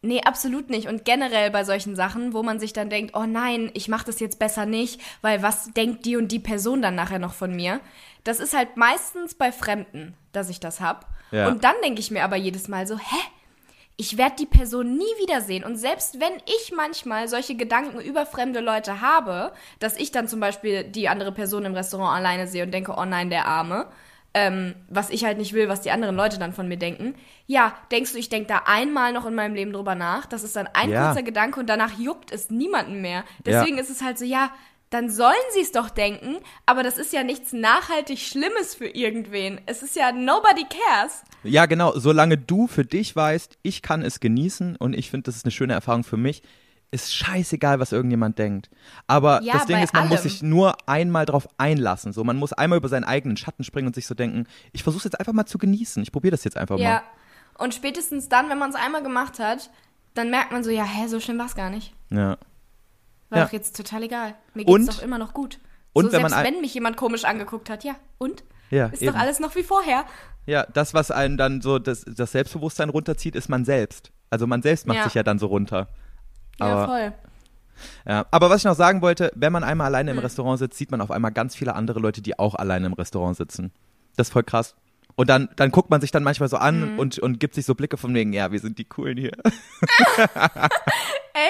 Nee, 0.00 0.22
absolut 0.24 0.70
nicht. 0.70 0.88
Und 0.88 1.04
generell 1.04 1.50
bei 1.50 1.62
solchen 1.62 1.94
Sachen, 1.94 2.32
wo 2.32 2.42
man 2.42 2.58
sich 2.58 2.72
dann 2.72 2.88
denkt, 2.88 3.14
oh 3.14 3.26
nein, 3.26 3.70
ich 3.74 3.88
mache 3.88 4.06
das 4.06 4.18
jetzt 4.18 4.38
besser 4.38 4.64
nicht, 4.64 4.98
weil 5.20 5.42
was 5.42 5.74
denkt 5.74 6.06
die 6.06 6.16
und 6.16 6.32
die 6.32 6.38
Person 6.38 6.80
dann 6.80 6.94
nachher 6.94 7.18
noch 7.18 7.34
von 7.34 7.54
mir? 7.54 7.80
Das 8.24 8.40
ist 8.40 8.56
halt 8.56 8.78
meistens 8.78 9.34
bei 9.34 9.52
Fremden, 9.52 10.14
dass 10.32 10.48
ich 10.48 10.58
das 10.58 10.80
hab. 10.80 11.04
Ja. 11.30 11.48
Und 11.48 11.64
dann 11.64 11.74
denke 11.84 12.00
ich 12.00 12.10
mir 12.10 12.24
aber 12.24 12.36
jedes 12.36 12.66
Mal 12.66 12.86
so, 12.86 12.96
hä? 12.96 13.16
Ich 14.00 14.16
werde 14.16 14.36
die 14.38 14.46
Person 14.46 14.96
nie 14.96 15.12
wiedersehen. 15.20 15.64
Und 15.64 15.76
selbst 15.76 16.20
wenn 16.20 16.32
ich 16.46 16.72
manchmal 16.74 17.26
solche 17.26 17.56
Gedanken 17.56 18.00
über 18.00 18.26
fremde 18.26 18.60
Leute 18.60 19.00
habe, 19.00 19.52
dass 19.80 19.96
ich 19.96 20.12
dann 20.12 20.28
zum 20.28 20.38
Beispiel 20.38 20.84
die 20.84 21.08
andere 21.08 21.32
Person 21.32 21.64
im 21.64 21.74
Restaurant 21.74 22.16
alleine 22.16 22.46
sehe 22.46 22.62
und 22.62 22.72
denke, 22.72 22.94
oh 22.96 23.04
nein, 23.04 23.28
der 23.28 23.46
Arme, 23.46 23.86
ähm, 24.34 24.76
was 24.88 25.10
ich 25.10 25.24
halt 25.24 25.36
nicht 25.38 25.52
will, 25.52 25.68
was 25.68 25.80
die 25.80 25.90
anderen 25.90 26.14
Leute 26.14 26.38
dann 26.38 26.52
von 26.52 26.68
mir 26.68 26.76
denken. 26.76 27.16
Ja, 27.48 27.74
denkst 27.90 28.12
du, 28.12 28.18
ich 28.18 28.28
denke 28.28 28.46
da 28.46 28.62
einmal 28.66 29.12
noch 29.12 29.26
in 29.26 29.34
meinem 29.34 29.56
Leben 29.56 29.72
drüber 29.72 29.96
nach? 29.96 30.26
Das 30.26 30.44
ist 30.44 30.54
dann 30.54 30.68
ein 30.74 30.90
Ja. 30.90 31.06
kurzer 31.06 31.24
Gedanke 31.24 31.58
und 31.58 31.66
danach 31.66 31.98
juckt 31.98 32.30
es 32.30 32.50
niemanden 32.50 33.00
mehr. 33.00 33.24
Ja. 33.24 33.24
Deswegen 33.46 33.78
ist 33.78 33.90
es 33.90 34.00
halt 34.00 34.16
so, 34.16 34.24
ja, 34.24 34.50
dann 34.90 35.10
sollen 35.10 35.34
sie 35.52 35.60
es 35.60 35.72
doch 35.72 35.90
denken, 35.90 36.36
aber 36.66 36.82
das 36.82 36.96
ist 36.98 37.12
ja 37.12 37.22
nichts 37.22 37.52
nachhaltig 37.52 38.18
Schlimmes 38.20 38.74
für 38.74 38.86
irgendwen. 38.88 39.60
Es 39.66 39.82
ist 39.82 39.96
ja 39.96 40.12
nobody 40.12 40.64
cares. 40.64 41.22
Ja, 41.44 41.66
genau, 41.66 41.92
solange 41.98 42.38
du 42.38 42.66
für 42.66 42.84
dich 42.84 43.14
weißt, 43.14 43.58
ich 43.62 43.82
kann 43.82 44.02
es 44.02 44.20
genießen 44.20 44.76
und 44.76 44.94
ich 44.94 45.10
finde, 45.10 45.24
das 45.24 45.36
ist 45.36 45.44
eine 45.44 45.52
schöne 45.52 45.74
Erfahrung 45.74 46.04
für 46.04 46.16
mich, 46.16 46.42
ist 46.90 47.14
scheißegal, 47.14 47.80
was 47.80 47.92
irgendjemand 47.92 48.38
denkt. 48.38 48.70
Aber 49.06 49.42
Ja, 49.42 49.52
das 49.54 49.66
Ding 49.66 49.76
ist, 49.82 49.92
man 49.92 50.08
muss 50.08 50.20
allem. 50.20 50.28
sich 50.30 50.42
nur 50.42 50.74
einmal 50.88 51.26
drauf 51.26 51.46
einlassen. 51.58 52.14
So, 52.14 52.24
man 52.24 52.38
muss 52.38 52.54
einmal 52.54 52.78
über 52.78 52.88
seinen 52.88 53.04
eigenen 53.04 53.36
Schatten 53.36 53.62
springen 53.64 53.88
und 53.88 53.94
sich 53.94 54.06
so 54.06 54.14
denken, 54.14 54.46
ich 54.72 54.82
versuche 54.84 55.04
jetzt 55.04 55.20
einfach 55.20 55.34
mal 55.34 55.44
zu 55.44 55.58
genießen. 55.58 56.02
Ich 56.02 56.12
probiere 56.12 56.30
das 56.30 56.44
jetzt 56.44 56.56
einfach 56.56 56.78
Ja. 56.78 56.88
mal. 56.88 57.02
Und 57.58 57.74
spätestens 57.74 58.30
dann, 58.30 58.48
wenn 58.48 58.56
man 58.56 58.70
es 58.70 58.76
einmal 58.76 59.02
gemacht 59.02 59.38
hat, 59.38 59.68
dann 60.14 60.30
merkt 60.30 60.50
man 60.50 60.64
so, 60.64 60.70
ja, 60.70 60.84
hä, 60.84 61.08
so 61.08 61.20
schlimm 61.20 61.38
war 61.38 61.44
es 61.46 61.54
gar 61.54 61.68
nicht. 61.68 61.92
Ja. 62.08 62.38
War 63.30 63.38
Ja. 63.40 63.44
doch 63.44 63.52
jetzt 63.52 63.76
total 63.76 64.02
egal. 64.04 64.34
Mir 64.54 64.64
geht's 64.64 64.72
Und- 64.74 64.88
doch 64.88 65.02
immer 65.02 65.18
noch 65.18 65.34
gut. 65.34 65.58
und 65.92 66.06
so, 66.06 66.12
wenn 66.12 66.22
man 66.22 66.30
selbst 66.30 66.46
ein- 66.46 66.54
wenn 66.54 66.60
mich 66.60 66.74
jemand 66.74 66.96
komisch 66.96 67.24
angeguckt 67.24 67.68
hat, 67.70 67.84
ja, 67.84 67.94
und? 68.18 68.44
Ja, 68.70 68.86
Ist 68.86 69.02
eben. 69.02 69.12
doch 69.14 69.20
alles 69.20 69.40
noch 69.40 69.54
wie 69.56 69.62
vorher. 69.62 70.04
Ja, 70.46 70.64
das, 70.72 70.94
was 70.94 71.10
einen 71.10 71.36
dann 71.36 71.60
so 71.60 71.78
das, 71.78 72.04
das 72.06 72.32
Selbstbewusstsein 72.32 72.88
runterzieht, 72.90 73.34
ist 73.36 73.48
man 73.48 73.64
selbst. 73.64 74.12
Also 74.30 74.46
man 74.46 74.62
selbst 74.62 74.86
macht 74.86 74.98
Ja. 74.98 75.04
sich 75.04 75.14
ja 75.14 75.22
dann 75.22 75.38
so 75.38 75.46
runter. 75.46 75.88
Ja, 76.60 76.66
Aber- 76.66 76.86
voll. 76.86 77.12
Ja. 78.06 78.26
Aber 78.30 78.50
was 78.50 78.58
ich 78.58 78.64
noch 78.64 78.74
sagen 78.74 79.02
wollte, 79.02 79.30
wenn 79.36 79.52
man 79.52 79.62
einmal 79.64 79.86
alleine 79.86 80.10
Hm. 80.10 80.18
im 80.18 80.22
Restaurant 80.24 80.58
sitzt, 80.58 80.76
sieht 80.78 80.90
man 80.90 81.00
auf 81.00 81.10
einmal 81.10 81.32
ganz 81.32 81.54
viele 81.54 81.74
andere 81.74 82.00
Leute, 82.00 82.20
die 82.22 82.38
auch 82.38 82.54
alleine 82.54 82.86
im 82.86 82.92
Restaurant 82.92 83.36
sitzen. 83.36 83.72
Das 84.16 84.28
ist 84.28 84.32
voll 84.32 84.42
krass. 84.42 84.74
Und 85.18 85.28
dann, 85.28 85.48
dann 85.56 85.72
guckt 85.72 85.90
man 85.90 86.00
sich 86.00 86.12
dann 86.12 86.22
manchmal 86.22 86.48
so 86.48 86.58
an 86.58 86.80
Hm. 86.92 86.98
und, 87.00 87.18
und 87.18 87.40
gibt 87.40 87.56
sich 87.56 87.66
so 87.66 87.74
Blicke 87.74 87.96
von 87.96 88.14
wegen, 88.14 88.32
ja, 88.32 88.52
wir 88.52 88.60
sind 88.60 88.78
die 88.78 88.84
Coolen 88.84 89.18
hier. 89.18 89.32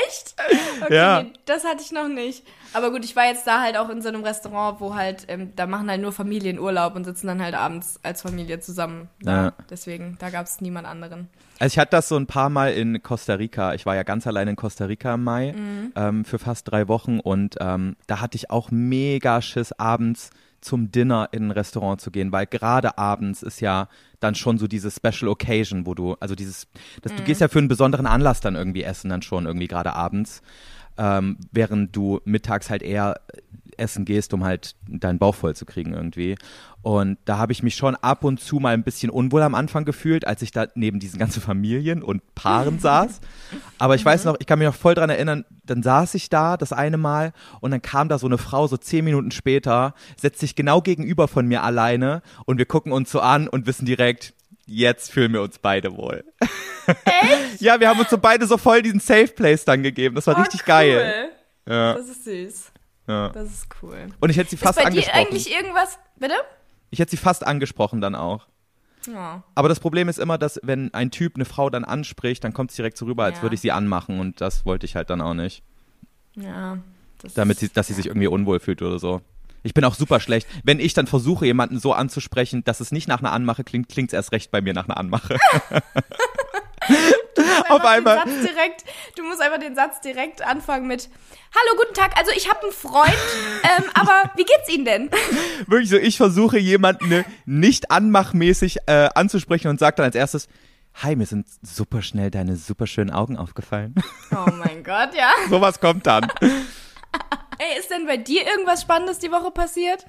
Echt? 0.06 0.34
Okay, 0.82 0.94
Ja. 0.94 1.22
nee, 1.22 1.32
das 1.46 1.64
hatte 1.64 1.82
ich 1.82 1.92
noch 1.92 2.08
nicht. 2.08 2.44
Aber 2.74 2.90
gut, 2.90 3.04
ich 3.04 3.16
war 3.16 3.24
jetzt 3.26 3.46
da 3.46 3.62
halt 3.62 3.76
auch 3.76 3.88
in 3.88 4.02
so 4.02 4.08
einem 4.08 4.22
Restaurant, 4.22 4.80
wo 4.80 4.94
halt, 4.94 5.24
ähm, 5.28 5.52
da 5.56 5.66
machen 5.66 5.88
halt 5.90 6.00
nur 6.02 6.12
Familien 6.12 6.58
Urlaub 6.58 6.94
und 6.94 7.04
sitzen 7.04 7.26
dann 7.26 7.42
halt 7.42 7.54
abends 7.54 7.98
als 8.02 8.22
Familie 8.22 8.60
zusammen. 8.60 9.08
Ja. 9.22 9.52
Deswegen, 9.70 10.16
da 10.18 10.30
gab 10.30 10.46
es 10.46 10.60
niemand 10.60 10.86
anderen. 10.86 11.28
Also 11.58 11.74
ich 11.74 11.78
hatte 11.78 11.90
das 11.92 12.08
so 12.08 12.16
ein 12.16 12.26
paar 12.26 12.50
Mal 12.50 12.72
in 12.72 13.02
Costa 13.02 13.34
Rica. 13.34 13.74
Ich 13.74 13.84
war 13.86 13.96
ja 13.96 14.02
ganz 14.02 14.26
allein 14.26 14.48
in 14.48 14.56
Costa 14.56 14.84
Rica 14.84 15.14
im 15.14 15.24
Mai 15.24 15.52
Mhm. 15.52 15.92
ähm, 15.96 16.24
für 16.24 16.38
fast 16.38 16.70
drei 16.70 16.86
Wochen 16.88 17.18
und 17.20 17.56
ähm, 17.60 17.96
da 18.06 18.20
hatte 18.20 18.36
ich 18.36 18.50
auch 18.50 18.70
mega 18.70 19.40
Schiss, 19.42 19.72
abends 19.72 20.30
zum 20.60 20.90
Dinner 20.90 21.28
in 21.32 21.46
ein 21.46 21.50
Restaurant 21.52 22.00
zu 22.00 22.10
gehen, 22.10 22.32
weil 22.32 22.46
gerade 22.46 22.98
abends 22.98 23.42
ist 23.42 23.60
ja 23.60 23.88
dann 24.20 24.34
schon 24.34 24.58
so 24.58 24.66
diese 24.66 24.90
Special 24.90 25.28
Occasion, 25.28 25.86
wo 25.86 25.94
du, 25.94 26.16
also 26.20 26.34
dieses, 26.34 26.66
dass 27.02 27.14
du 27.14 27.22
Mhm. 27.22 27.26
gehst 27.26 27.40
ja 27.40 27.48
für 27.48 27.58
einen 27.58 27.68
besonderen 27.68 28.06
Anlass 28.06 28.40
dann 28.40 28.56
irgendwie 28.56 28.82
essen, 28.82 29.08
dann 29.10 29.22
schon 29.22 29.46
irgendwie 29.46 29.68
gerade 29.68 29.92
abends, 29.94 30.42
ähm, 30.96 31.38
während 31.52 31.94
du 31.94 32.20
mittags 32.24 32.70
halt 32.70 32.82
eher 32.82 33.20
essen 33.78 34.04
gehst, 34.04 34.34
um 34.34 34.44
halt 34.44 34.74
deinen 34.88 35.18
Bauch 35.18 35.34
voll 35.34 35.54
zu 35.56 35.64
kriegen 35.66 35.94
irgendwie. 35.94 36.36
Und 36.82 37.18
da 37.24 37.38
habe 37.38 37.52
ich 37.52 37.62
mich 37.62 37.74
schon 37.74 37.96
ab 37.96 38.24
und 38.24 38.40
zu 38.40 38.56
mal 38.60 38.72
ein 38.74 38.84
bisschen 38.84 39.10
unwohl 39.10 39.42
am 39.42 39.54
Anfang 39.54 39.84
gefühlt, 39.84 40.26
als 40.26 40.42
ich 40.42 40.52
da 40.52 40.66
neben 40.74 41.00
diesen 41.00 41.18
ganzen 41.18 41.42
Familien 41.42 42.02
und 42.02 42.22
Paaren 42.34 42.78
saß. 42.80 43.20
Aber 43.78 43.94
ich 43.94 44.04
weiß 44.04 44.24
noch, 44.24 44.36
ich 44.38 44.46
kann 44.46 44.58
mich 44.58 44.66
noch 44.66 44.74
voll 44.74 44.94
dran 44.94 45.10
erinnern, 45.10 45.44
dann 45.64 45.82
saß 45.82 46.14
ich 46.14 46.28
da 46.30 46.56
das 46.56 46.72
eine 46.72 46.96
Mal 46.96 47.32
und 47.60 47.70
dann 47.72 47.82
kam 47.82 48.08
da 48.08 48.18
so 48.18 48.26
eine 48.26 48.38
Frau 48.38 48.66
so 48.66 48.76
zehn 48.76 49.04
Minuten 49.04 49.30
später, 49.30 49.94
setzt 50.20 50.40
sich 50.40 50.54
genau 50.54 50.80
gegenüber 50.80 51.28
von 51.28 51.46
mir 51.46 51.62
alleine 51.62 52.22
und 52.46 52.58
wir 52.58 52.66
gucken 52.66 52.92
uns 52.92 53.10
so 53.10 53.20
an 53.20 53.48
und 53.48 53.66
wissen 53.66 53.84
direkt, 53.86 54.34
jetzt 54.66 55.10
fühlen 55.12 55.32
wir 55.32 55.42
uns 55.42 55.58
beide 55.58 55.96
wohl. 55.96 56.24
Echt? 56.86 57.60
ja, 57.60 57.80
wir 57.80 57.88
haben 57.88 58.00
uns 58.00 58.10
so 58.10 58.18
beide 58.18 58.46
so 58.46 58.56
voll 58.56 58.82
diesen 58.82 59.00
Safe 59.00 59.28
Place 59.28 59.64
dann 59.64 59.82
gegeben. 59.82 60.14
Das 60.14 60.26
war 60.26 60.36
Oh, 60.36 60.40
richtig 60.40 60.60
cool. 60.60 60.66
geil. 60.66 61.28
Ja, 61.68 61.94
Das 61.94 62.08
ist 62.08 62.24
süß. 62.24 62.72
Ja. 63.08 63.28
Das 63.30 63.48
ist 63.48 63.66
cool. 63.82 64.08
Und 64.20 64.30
ich 64.30 64.36
hätte 64.36 64.50
sie 64.50 64.56
fast 64.56 64.78
ist 64.78 64.84
bei 64.84 64.90
dir 64.90 64.96
angesprochen. 64.98 65.26
eigentlich 65.26 65.50
irgendwas. 65.52 65.98
Bitte? 66.16 66.34
Ich 66.90 66.98
hätte 67.00 67.10
sie 67.10 67.16
fast 67.16 67.46
angesprochen 67.46 68.00
dann 68.00 68.14
auch. 68.14 68.46
Ja. 69.06 69.42
Aber 69.54 69.68
das 69.68 69.80
Problem 69.80 70.08
ist 70.08 70.18
immer, 70.18 70.38
dass 70.38 70.60
wenn 70.62 70.92
ein 70.94 71.10
Typ 71.10 71.34
eine 71.36 71.44
Frau 71.44 71.70
dann 71.70 71.84
anspricht, 71.84 72.44
dann 72.44 72.52
kommt 72.52 72.70
es 72.70 72.76
direkt 72.76 72.98
so 72.98 73.06
rüber, 73.06 73.24
als 73.24 73.38
Ja. 73.38 73.42
würde 73.42 73.54
ich 73.54 73.60
sie 73.60 73.72
anmachen 73.72 74.20
und 74.20 74.40
das 74.40 74.66
wollte 74.66 74.86
ich 74.86 74.96
halt 74.96 75.08
dann 75.10 75.20
auch 75.20 75.34
nicht. 75.34 75.62
Ja. 76.34 76.78
Das 77.22 77.34
Damit 77.34 77.58
sie, 77.58 77.68
dass 77.68 77.86
sie 77.88 77.94
sich 77.94 78.06
irgendwie 78.06 78.26
unwohl 78.28 78.60
fühlt 78.60 78.82
oder 78.82 78.98
so. 78.98 79.20
Ich 79.64 79.74
bin 79.74 79.84
auch 79.84 79.94
super 79.94 80.20
schlecht. 80.20 80.46
Wenn 80.62 80.78
ich 80.78 80.94
dann 80.94 81.06
versuche, 81.08 81.44
jemanden 81.46 81.78
so 81.80 81.92
anzusprechen, 81.92 82.62
dass 82.64 82.80
es 82.80 82.92
nicht 82.92 83.08
nach 83.08 83.18
einer 83.18 83.32
Anmache 83.32 83.64
klingt, 83.64 83.88
klingt 83.88 84.10
es 84.10 84.14
erst 84.14 84.30
recht 84.32 84.50
bei 84.50 84.60
mir 84.60 84.72
nach 84.72 84.84
einer 84.88 84.96
Anmache. 84.96 85.36
Auf 87.68 87.84
einmal. 87.84 88.24
Den 88.24 88.42
Satz 88.42 88.52
direkt, 88.52 88.84
du 89.16 89.22
musst 89.24 89.40
einfach 89.40 89.58
den 89.58 89.74
Satz 89.74 90.00
direkt 90.00 90.42
anfangen 90.42 90.86
mit 90.86 91.08
Hallo, 91.54 91.82
guten 91.82 91.94
Tag. 91.94 92.18
Also 92.18 92.30
ich 92.36 92.48
habe 92.48 92.62
einen 92.62 92.72
Freund, 92.72 93.14
ähm, 93.62 93.84
aber 93.94 94.30
wie 94.36 94.44
geht's 94.44 94.68
Ihnen 94.68 94.84
denn? 94.84 95.10
Wirklich 95.66 95.90
so, 95.90 95.96
ich 95.96 96.16
versuche 96.16 96.58
jemanden 96.58 97.08
ne, 97.08 97.24
nicht 97.46 97.90
anmachmäßig 97.90 98.78
äh, 98.86 99.08
anzusprechen 99.14 99.68
und 99.68 99.78
sage 99.78 99.96
dann 99.96 100.06
als 100.06 100.14
erstes, 100.14 100.48
Hi, 101.02 101.14
mir 101.14 101.26
sind 101.26 101.46
super 101.62 102.02
schnell 102.02 102.30
deine 102.30 102.56
super 102.56 102.88
schönen 102.88 103.10
Augen 103.10 103.36
aufgefallen. 103.36 103.94
Oh 104.32 104.50
mein 104.50 104.82
Gott, 104.82 105.14
ja. 105.14 105.30
Sowas 105.48 105.78
kommt 105.78 106.06
dann. 106.06 106.26
Ey, 106.40 107.78
ist 107.78 107.90
denn 107.90 108.06
bei 108.06 108.16
dir 108.16 108.44
irgendwas 108.44 108.82
Spannendes 108.82 109.18
die 109.18 109.30
Woche 109.30 109.52
passiert? 109.52 110.06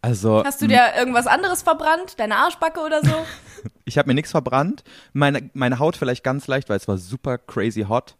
Also, 0.00 0.44
Hast 0.44 0.62
du 0.62 0.68
dir 0.68 0.92
irgendwas 0.96 1.26
anderes 1.26 1.62
verbrannt? 1.62 2.18
Deine 2.18 2.36
Arschbacke 2.36 2.80
oder 2.80 3.02
so? 3.02 3.14
ich 3.84 3.98
habe 3.98 4.08
mir 4.08 4.14
nichts 4.14 4.30
verbrannt. 4.30 4.84
Meine, 5.12 5.50
meine 5.54 5.78
Haut 5.78 5.96
vielleicht 5.96 6.22
ganz 6.22 6.46
leicht, 6.46 6.68
weil 6.68 6.76
es 6.76 6.86
war 6.86 6.98
super 6.98 7.38
crazy 7.38 7.82
hot. 7.82 8.16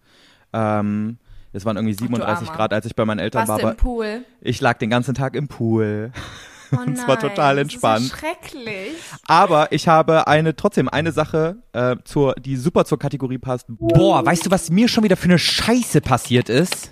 Ähm, 0.52 1.18
es 1.52 1.64
waren 1.64 1.76
irgendwie 1.76 1.94
37 1.94 2.48
Armer. 2.48 2.56
Grad, 2.56 2.72
als 2.72 2.86
ich 2.86 2.96
bei 2.96 3.04
meinen 3.04 3.20
Eltern 3.20 3.46
Warst 3.46 3.62
war. 3.62 3.70
du 3.70 3.76
im 3.76 3.76
Pool? 3.76 4.24
ich 4.40 4.60
lag 4.60 4.78
den 4.78 4.90
ganzen 4.90 5.14
Tag 5.14 5.36
im 5.36 5.48
Pool. 5.48 6.12
Oh 6.72 6.76
Und 6.80 6.98
es 6.98 7.08
war 7.08 7.18
total 7.18 7.58
entspannt. 7.58 8.12
Das 8.12 8.18
ist 8.18 8.22
ja 8.22 8.28
schrecklich. 8.28 8.92
Aber 9.26 9.72
ich 9.72 9.88
habe 9.88 10.26
eine 10.26 10.54
trotzdem 10.54 10.88
eine 10.88 11.12
Sache, 11.12 11.56
äh, 11.72 11.96
zur, 12.04 12.34
die 12.34 12.56
super 12.56 12.84
zur 12.84 12.98
Kategorie 12.98 13.38
passt. 13.38 13.66
Boah, 13.68 14.24
weißt 14.26 14.46
du, 14.46 14.50
was 14.50 14.70
mir 14.70 14.88
schon 14.88 15.04
wieder 15.04 15.16
für 15.16 15.24
eine 15.24 15.38
Scheiße 15.38 16.00
passiert 16.00 16.48
ist? 16.48 16.90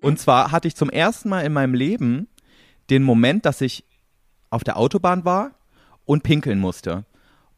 Und 0.00 0.18
zwar 0.18 0.52
hatte 0.52 0.68
ich 0.68 0.76
zum 0.76 0.88
ersten 0.88 1.28
Mal 1.28 1.42
in 1.42 1.52
meinem 1.52 1.74
Leben 1.74 2.28
den 2.90 3.02
Moment, 3.02 3.46
dass 3.46 3.60
ich 3.60 3.84
auf 4.50 4.64
der 4.64 4.76
Autobahn 4.76 5.24
war 5.24 5.52
und 6.04 6.22
pinkeln 6.22 6.58
musste. 6.58 7.04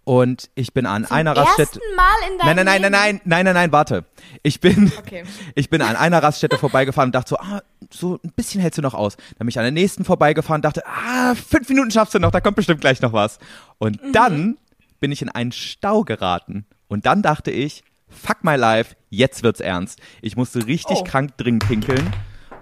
Und 0.05 0.51
ich 0.57 0.72
bin 0.74 0.85
an 0.85 1.05
einer 1.05 1.30
Ersten 1.30 1.45
Raststätte. 1.47 1.80
Mal 1.97 2.05
in 2.28 2.37
Nein, 2.39 2.57
nein, 2.57 2.64
nein, 2.66 2.83
nein, 2.83 2.91
nein, 2.93 3.20
nein, 3.24 3.45
nein, 3.45 3.55
nein, 3.55 3.72
warte. 3.72 4.05
Ich 4.43 4.59
bin, 4.61 4.93
Okay. 4.99 5.22
ich 5.55 5.70
bin 5.70 5.80
an 5.80 5.95
einer 5.95 6.20
Raststätte 6.22 6.59
vorbeigefahren 6.59 7.09
und 7.09 7.14
dachte 7.14 7.30
so, 7.30 7.37
ah, 7.39 7.62
so 7.89 8.18
ein 8.24 8.33
bisschen 8.35 8.61
hältst 8.61 8.78
du 8.78 8.83
noch 8.83 8.95
aus. 8.95 9.16
Dann 9.16 9.39
bin 9.47 9.49
ich 9.49 9.59
an 9.59 9.64
der 9.64 9.70
nächsten 9.72 10.05
vorbeigefahren 10.05 10.59
und 10.59 10.64
dachte, 10.64 10.83
ah, 10.87 11.35
fünf 11.37 11.68
Minuten 11.68 11.93
schaffst 11.93 12.14
du 12.14 12.18
noch, 12.18 12.33
da 12.33 12.41
kommt 12.41 12.57
bestimmt 12.57 12.80
gleich 12.80 13.01
noch 13.01 13.12
was. 13.12 13.39
Und 13.78 14.03
Mhm. 14.03 14.12
dann 14.12 14.59
bin 14.99 15.12
ich 15.12 15.22
in 15.22 15.28
einen 15.28 15.53
Stau 15.53 16.03
geraten. 16.03 16.66
Und 16.89 17.07
dann 17.07 17.22
dachte 17.22 17.53
ich, 17.53 17.85
fuck 18.09 18.43
my 18.43 18.57
life, 18.57 18.97
jetzt 19.09 19.45
wird's 19.45 19.61
ernst. 19.61 20.01
Ich 20.20 20.37
musste 20.37 20.66
richtig 20.66 20.99
Oh. 20.99 21.05
krank 21.05 21.37
dringend 21.37 21.66
pinkeln. 21.68 22.12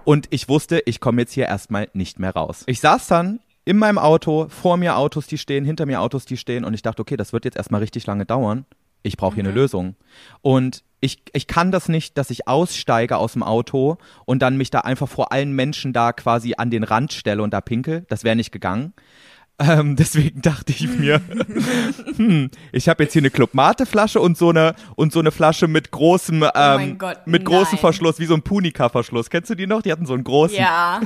Und 0.03 0.27
ich 0.31 0.49
wusste, 0.49 0.81
ich 0.85 0.99
komme 0.99 1.21
jetzt 1.21 1.33
hier 1.33 1.45
erstmal 1.45 1.89
nicht 1.93 2.19
mehr 2.19 2.31
raus. 2.31 2.63
Ich 2.65 2.79
saß 2.79 3.07
dann 3.07 3.39
in 3.65 3.77
meinem 3.77 3.97
Auto, 3.97 4.47
vor 4.49 4.77
mir 4.77 4.97
Autos, 4.97 5.27
die 5.27 5.37
stehen, 5.37 5.65
hinter 5.65 5.85
mir 5.85 6.01
Autos, 6.01 6.25
die 6.25 6.37
stehen. 6.37 6.65
Und 6.65 6.73
ich 6.73 6.81
dachte, 6.81 7.01
okay, 7.01 7.17
das 7.17 7.33
wird 7.33 7.45
jetzt 7.45 7.57
erstmal 7.57 7.81
richtig 7.81 8.05
lange 8.07 8.25
dauern. 8.25 8.65
Ich 9.03 9.17
brauche 9.17 9.35
hier 9.35 9.43
eine 9.43 9.53
Lösung. 9.53 9.95
Und 10.41 10.83
ich, 10.99 11.23
ich 11.33 11.47
kann 11.47 11.71
das 11.71 11.89
nicht, 11.89 12.17
dass 12.17 12.29
ich 12.29 12.47
aussteige 12.47 13.17
aus 13.17 13.33
dem 13.33 13.43
Auto 13.43 13.97
und 14.25 14.41
dann 14.41 14.57
mich 14.57 14.69
da 14.69 14.81
einfach 14.81 15.09
vor 15.09 15.31
allen 15.31 15.53
Menschen 15.53 15.93
da 15.93 16.13
quasi 16.13 16.53
an 16.57 16.69
den 16.69 16.83
Rand 16.83 17.13
stelle 17.13 17.41
und 17.41 17.51
da 17.51 17.61
pinkel. 17.61 18.05
Das 18.09 18.23
wäre 18.23 18.35
nicht 18.35 18.51
gegangen. 18.51 18.93
Ähm, 19.61 19.95
deswegen 19.97 20.41
dachte 20.41 20.71
ich 20.71 20.87
mir, 20.87 21.21
hm, 22.15 22.49
ich 22.71 22.89
habe 22.89 23.03
jetzt 23.03 23.13
hier 23.13 23.21
eine 23.21 23.29
Club 23.29 23.53
Mate 23.53 23.85
Flasche 23.85 24.19
und 24.19 24.37
so 24.37 24.49
eine 24.49 24.75
und 24.95 25.13
so 25.13 25.19
eine 25.19 25.31
Flasche 25.31 25.67
mit 25.67 25.91
großem 25.91 26.43
ähm, 26.43 26.51
mein 26.53 26.97
Gott, 26.97 27.25
mit 27.25 27.45
großem. 27.45 27.77
Verschluss, 27.77 28.19
wie 28.19 28.25
so 28.25 28.33
ein 28.33 28.41
Punika 28.41 28.89
Verschluss. 28.89 29.29
Kennst 29.29 29.49
du 29.49 29.55
die 29.55 29.67
noch? 29.67 29.81
Die 29.81 29.91
hatten 29.91 30.05
so 30.05 30.13
einen 30.13 30.23
großen. 30.23 30.57
Ja. 30.57 31.01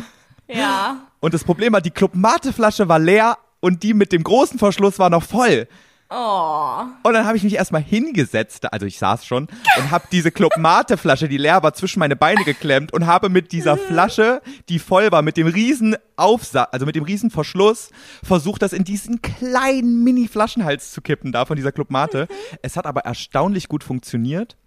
Ja. 0.47 1.07
Und 1.19 1.33
das 1.33 1.43
Problem 1.43 1.73
war, 1.73 1.81
die 1.81 1.91
Club 1.91 2.15
Mate 2.15 2.53
Flasche 2.53 2.87
war 2.87 2.99
leer 2.99 3.37
und 3.59 3.83
die 3.83 3.93
mit 3.93 4.11
dem 4.11 4.23
großen 4.23 4.59
Verschluss 4.59 4.99
war 4.99 5.09
noch 5.09 5.23
voll. 5.23 5.67
Oh. 6.09 6.81
Und 7.03 7.13
dann 7.13 7.25
habe 7.25 7.35
ich 7.35 7.43
mich 7.43 7.55
erstmal 7.55 7.81
hingesetzt, 7.81 8.71
also 8.71 8.85
ich 8.85 8.99
saß 8.99 9.25
schon, 9.25 9.47
und 9.77 9.89
habe 9.91 10.05
diese 10.11 10.31
Club 10.31 10.55
Mate 10.57 10.97
Flasche, 10.97 11.27
die 11.27 11.37
leer 11.37 11.63
war, 11.63 11.73
zwischen 11.73 11.99
meine 11.99 12.15
Beine 12.15 12.43
geklemmt 12.43 12.93
und 12.93 13.07
habe 13.07 13.29
mit 13.29 13.51
dieser 13.51 13.75
Flasche, 13.75 14.41
die 14.69 14.77
voll 14.77 15.11
war, 15.11 15.23
mit 15.23 15.35
dem 15.35 15.47
riesen 15.47 15.95
Aufsatz, 16.15 16.69
also 16.71 16.85
mit 16.85 16.95
dem 16.95 17.03
riesen 17.03 17.31
Verschluss, 17.31 17.89
versucht, 18.23 18.61
das 18.61 18.71
in 18.71 18.83
diesen 18.83 19.21
kleinen 19.23 20.03
Mini-Flaschenhals 20.03 20.91
zu 20.91 21.01
kippen, 21.01 21.31
da 21.31 21.45
von 21.45 21.55
dieser 21.55 21.71
Club 21.71 21.89
Mate. 21.89 22.27
Es 22.61 22.77
hat 22.77 22.85
aber 22.85 23.01
erstaunlich 23.01 23.67
gut 23.67 23.83
funktioniert. 23.83 24.57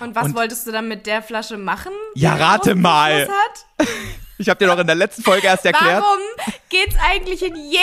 Und 0.00 0.14
was 0.14 0.26
Und- 0.26 0.36
wolltest 0.36 0.66
du 0.66 0.70
dann 0.72 0.86
mit 0.86 1.06
der 1.06 1.22
Flasche 1.22 1.56
machen? 1.56 1.92
Ja, 2.14 2.34
rate 2.34 2.74
mal. 2.74 3.26
Ich 4.38 4.48
habe 4.48 4.58
dir 4.58 4.66
doch 4.66 4.78
in 4.78 4.86
der 4.86 4.96
letzten 4.96 5.22
Folge 5.22 5.46
erst 5.46 5.64
erklärt. 5.64 6.02
Warum 6.02 6.20
geht's 6.68 6.96
eigentlich 7.00 7.42
in 7.44 7.54
jeder 7.54 7.82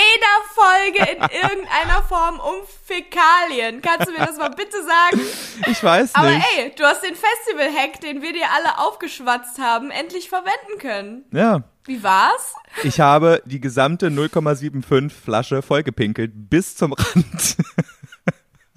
Folge 0.54 1.12
in 1.12 1.22
irgendeiner 1.22 2.04
Form 2.08 2.40
um 2.40 2.56
Fäkalien? 2.86 3.82
Kannst 3.82 4.08
du 4.08 4.12
mir 4.12 4.26
das 4.26 4.38
mal 4.38 4.50
bitte 4.50 4.78
sagen? 4.84 5.22
Ich 5.68 5.84
weiß 5.84 6.16
Aber 6.16 6.32
nicht. 6.32 6.46
ey, 6.58 6.74
du 6.76 6.84
hast 6.84 7.02
den 7.04 7.16
Festival-Hack, 7.16 8.02
den 8.02 8.22
wir 8.22 8.34
dir 8.34 8.48
alle 8.54 8.80
aufgeschwatzt 8.80 9.60
haben, 9.60 9.92
endlich 9.92 10.28
verwenden 10.30 10.80
können. 10.80 11.26
Ja. 11.32 11.64
Wie 11.86 12.04
war's? 12.04 12.54
Ich 12.84 13.00
habe 13.00 13.42
die 13.46 13.60
gesamte 13.62 14.08
0,75 14.08 15.12
Flasche 15.12 15.62
vollgepinkelt 15.62 16.32
bis 16.50 16.76
zum 16.76 16.94
Rand. 16.94 17.58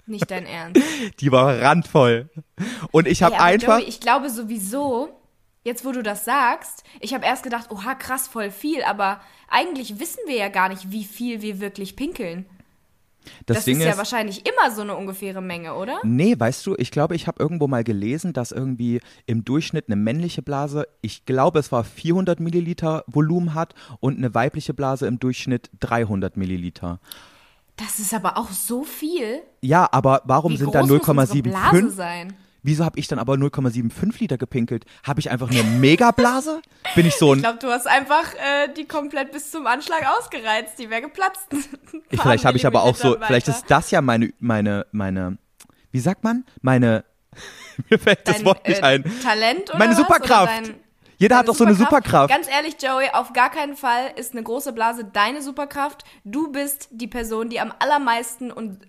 Nicht 0.07 0.31
dein 0.31 0.47
Ernst. 0.47 0.81
Die 1.21 1.33
war 1.33 1.61
randvoll. 1.61 2.29
Und 2.91 3.07
ich 3.07 3.23
habe 3.23 3.35
Ey, 3.35 3.41
aber 3.41 3.49
einfach. 3.49 3.79
Joey, 3.79 3.89
ich 3.89 4.01
glaube 4.01 4.31
sowieso, 4.31 5.22
jetzt 5.65 5.85
wo 5.85 5.93
du 5.93 6.03
das 6.03 6.25
sagst, 6.25 6.85
ich 7.01 7.15
habe 7.15 7.25
erst 7.25 7.43
gedacht, 7.43 7.71
oha, 7.71 7.95
krass, 7.95 8.29
voll 8.29 8.51
viel, 8.51 8.83
aber 8.83 9.21
eigentlich 9.49 10.01
wissen 10.01 10.21
wir 10.27 10.37
ja 10.37 10.49
gar 10.49 10.69
nicht, 10.69 10.91
wie 10.91 11.05
viel 11.05 11.43
wir 11.43 11.61
wirklich 11.61 11.97
pinkeln. 11.97 12.47
das, 13.47 13.59
Das, 13.59 13.69
ist 13.69 13.81
ja 13.81 13.91
ist, 13.91 13.99
wahrscheinlich 13.99 14.45
immer 14.47 14.75
so 14.75 14.83
eine 14.83 14.97
ungefähre 14.97 15.41
Menge, 15.41 15.75
oder? 15.75 16.01
Nee, 16.03 16.35
weißt 16.39 16.67
du, 16.67 16.75
ich 16.79 16.91
glaube, 16.91 17.15
ich 17.15 17.27
habe 17.27 17.41
irgendwo 17.41 17.69
mal 17.69 17.85
gelesen, 17.85 18.33
dass 18.33 18.51
irgendwie 18.51 19.01
im 19.27 19.45
Durchschnitt 19.45 19.87
eine 19.87 19.97
männliche 19.97 20.43
Blase, 20.43 20.87
ich 21.01 21.25
glaube, 21.25 21.59
es 21.61 21.71
war 21.71 21.85
400 21.85 22.41
Milliliter 22.41 23.05
Volumen 23.07 23.55
hat 23.55 23.75
und 24.01 24.19
eine 24.19 24.35
weibliche 24.35 24.75
Blase 24.75 25.07
im 25.07 25.19
Durchschnitt 25.19 25.71
300 25.81 26.37
Milliliter. 26.37 26.99
Das 27.77 27.99
ist 27.99 28.13
aber 28.13 28.37
auch 28.37 28.51
so 28.51 28.85
viel. 28.85 29.41
Ja, 29.61 29.89
aber 29.93 30.23
warum 30.25 30.53
Wie 30.53 30.57
sind 30.57 30.75
da 30.75 30.81
groß 30.81 30.91
muss 30.91 31.09
unsere 31.09 31.43
Blase 31.43 31.77
0,75? 31.77 32.33
Wieso 32.63 32.85
habe 32.85 32.99
ich 32.99 33.09
dann 33.09 33.19
aber 33.19 33.35
0,75 33.35 34.21
Liter 34.21 34.39
gepinkelt? 34.39 34.85
Habe 35.05 35.19
ich 35.21 35.31
einfach 35.31 35.51
eine 35.51 35.65
Megablase? 35.65 36.63
Bin 36.95 37.07
ich 37.07 37.17
so 37.17 37.33
ein 37.33 37.39
Ich 37.39 37.43
glaube, 37.43 37.59
du 37.59 37.69
hast 37.69 37.89
einfach 37.89 38.35
äh, 38.35 38.73
die 38.77 38.87
komplett 38.87 39.33
bis 39.33 39.51
zum 39.51 39.67
Anschlag 39.67 40.07
ausgereizt. 40.19 40.79
Die 40.79 40.89
wäre 40.89 41.03
geplatzt. 41.03 41.49
Ich, 42.11 42.21
vielleicht 42.21 42.45
habe 42.45 42.57
ich 42.57 42.67
aber 42.67 42.83
auch 42.83 42.95
so, 42.95 43.09
Millimetern 43.09 43.27
vielleicht 43.27 43.49
weiter. 43.49 43.59
ist 43.59 43.71
das 43.71 43.91
ja 43.91 44.01
meine, 44.03 44.33
meine, 44.39 44.87
meine, 44.93 45.39
wie 45.91 46.01
sagt 46.01 46.25
man? 46.25 46.45
Meine, 46.61 47.05
mir 47.91 47.99
fällt 47.99 48.27
das 48.29 48.37
Dein, 48.37 48.45
Wort 48.47 48.67
nicht 48.69 48.81
äh, 48.81 48.85
ein. 48.85 49.05
Talent 49.23 49.71
oder 49.71 49.79
Meine 49.79 49.93
was? 49.93 49.99
Superkraft. 49.99 50.59
Oder 50.59 50.69
dein, 50.69 50.81
Jeder 51.19 51.39
hat 51.39 51.49
doch 51.49 51.55
so 51.55 51.65
eine 51.65 51.75
Superkraft. 51.75 52.33
Ganz 52.33 52.49
ehrlich, 52.49 52.77
Joey, 52.83 53.09
auf 53.13 53.33
gar 53.33 53.51
keinen 53.51 53.77
Fall 53.77 54.13
ist 54.17 54.33
eine 54.33 54.43
große 54.43 54.73
Blase 54.73 55.05
deine 55.05 55.41
Superkraft. 55.43 56.05
Du 56.25 56.51
bist 56.53 56.89
die 56.91 57.09
Person, 57.09 57.49
die 57.49 57.61
am 57.61 57.73
allermeisten 57.79 58.51
und 58.51 58.81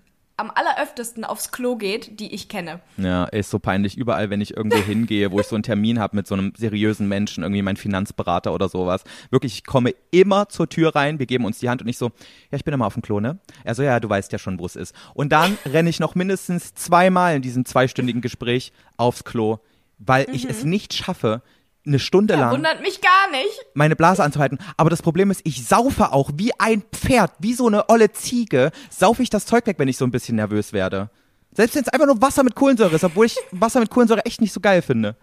am 0.44 0.52
alleröftesten 0.54 1.24
aufs 1.24 1.52
Klo 1.52 1.78
geht, 1.78 2.20
die 2.20 2.34
ich 2.34 2.50
kenne. 2.50 2.82
Ja, 2.98 3.24
ist 3.26 3.50
so 3.50 3.60
peinlich. 3.60 3.98
Überall, 3.98 4.30
wenn 4.30 4.42
ich 4.42 4.56
irgendwo 4.56 4.78
hingehe, 4.84 5.32
wo 5.32 5.40
ich 5.40 5.48
so 5.48 5.56
einen 5.56 5.64
Termin 5.64 6.00
habe 6.00 6.18
mit 6.18 6.28
so 6.28 6.36
einem 6.36 6.54
seriösen 6.58 7.08
Menschen, 7.08 7.44
irgendwie 7.44 7.62
mein 7.62 7.78
Finanzberater 7.78 8.54
oder 8.54 8.68
sowas. 8.68 9.04
Wirklich, 9.30 9.54
ich 9.54 9.66
komme 9.66 9.96
immer 10.12 10.50
zur 10.50 10.68
Tür 10.68 10.96
rein, 10.96 11.20
wir 11.20 11.26
geben 11.26 11.46
uns 11.46 11.60
die 11.60 11.70
Hand 11.70 11.82
und 11.82 11.88
ich 11.88 11.98
so, 11.98 12.08
ja, 12.52 12.58
ich 12.58 12.66
bin 12.66 12.74
immer 12.74 12.86
auf 12.86 12.94
dem 12.94 13.02
Klo, 13.02 13.20
ne? 13.20 13.40
Er 13.64 13.74
so, 13.74 13.84
ja, 13.84 14.00
du 14.00 14.10
weißt 14.10 14.32
ja 14.32 14.38
schon, 14.38 14.60
wo 14.60 14.66
es 14.66 14.76
ist. 14.76 14.94
Und 15.14 15.32
dann 15.32 15.58
renne 15.66 15.90
ich 15.90 16.00
noch 16.00 16.16
mindestens 16.16 16.74
zweimal 16.74 17.36
in 17.36 17.42
diesem 17.42 17.66
zweistündigen 17.66 18.22
Gespräch 18.22 18.74
aufs 18.98 19.24
Klo, 19.24 19.60
weil 19.98 20.28
ich 20.34 20.46
es 20.46 20.66
nicht 20.66 20.94
schaffe, 20.94 21.42
eine 21.86 22.00
Stunde 22.00 22.36
lang 22.36 22.52
Wundert 22.52 22.82
mich 22.82 23.02
gar 23.02 23.32
nicht. 23.32 23.66
meine 23.74 23.96
Blase 23.96 24.24
anzuhalten. 24.24 24.58
Aber 24.78 24.90
das 24.90 25.02
Problem 25.02 25.32
ist, 25.32 25.42
ich 25.44 25.66
saufe 25.68 26.12
auch 26.14 26.32
wie 26.36 26.52
ein 26.60 26.82
Pferd, 26.94 27.32
wie 27.40 27.54
so 27.54 27.68
eine 27.68 27.90
olle 27.90 28.12
Ziege, 28.14 28.72
saufe 28.90 29.22
ich 29.24 29.30
das 29.30 29.46
Zeug 29.46 29.68
weg, 29.68 29.80
wenn 29.80 29.88
ich 29.90 29.98
so 29.98 30.06
ein 30.06 30.12
bisschen 30.12 30.38
nervös 30.38 30.72
werde. 30.74 31.10
Selbst 31.52 31.76
wenn 31.76 31.84
es 31.84 31.90
einfach 31.90 32.08
nur 32.08 32.22
Wasser 32.22 32.44
mit 32.44 32.56
Kohlensäure 32.56 32.96
ist, 32.96 33.04
obwohl 33.04 33.26
ich 33.26 33.38
Wasser 33.52 33.80
mit 33.80 33.90
Kohlensäure 33.90 34.26
echt 34.26 34.40
nicht 34.42 34.54
so 34.54 34.60
geil 34.60 34.82
finde. 34.82 35.16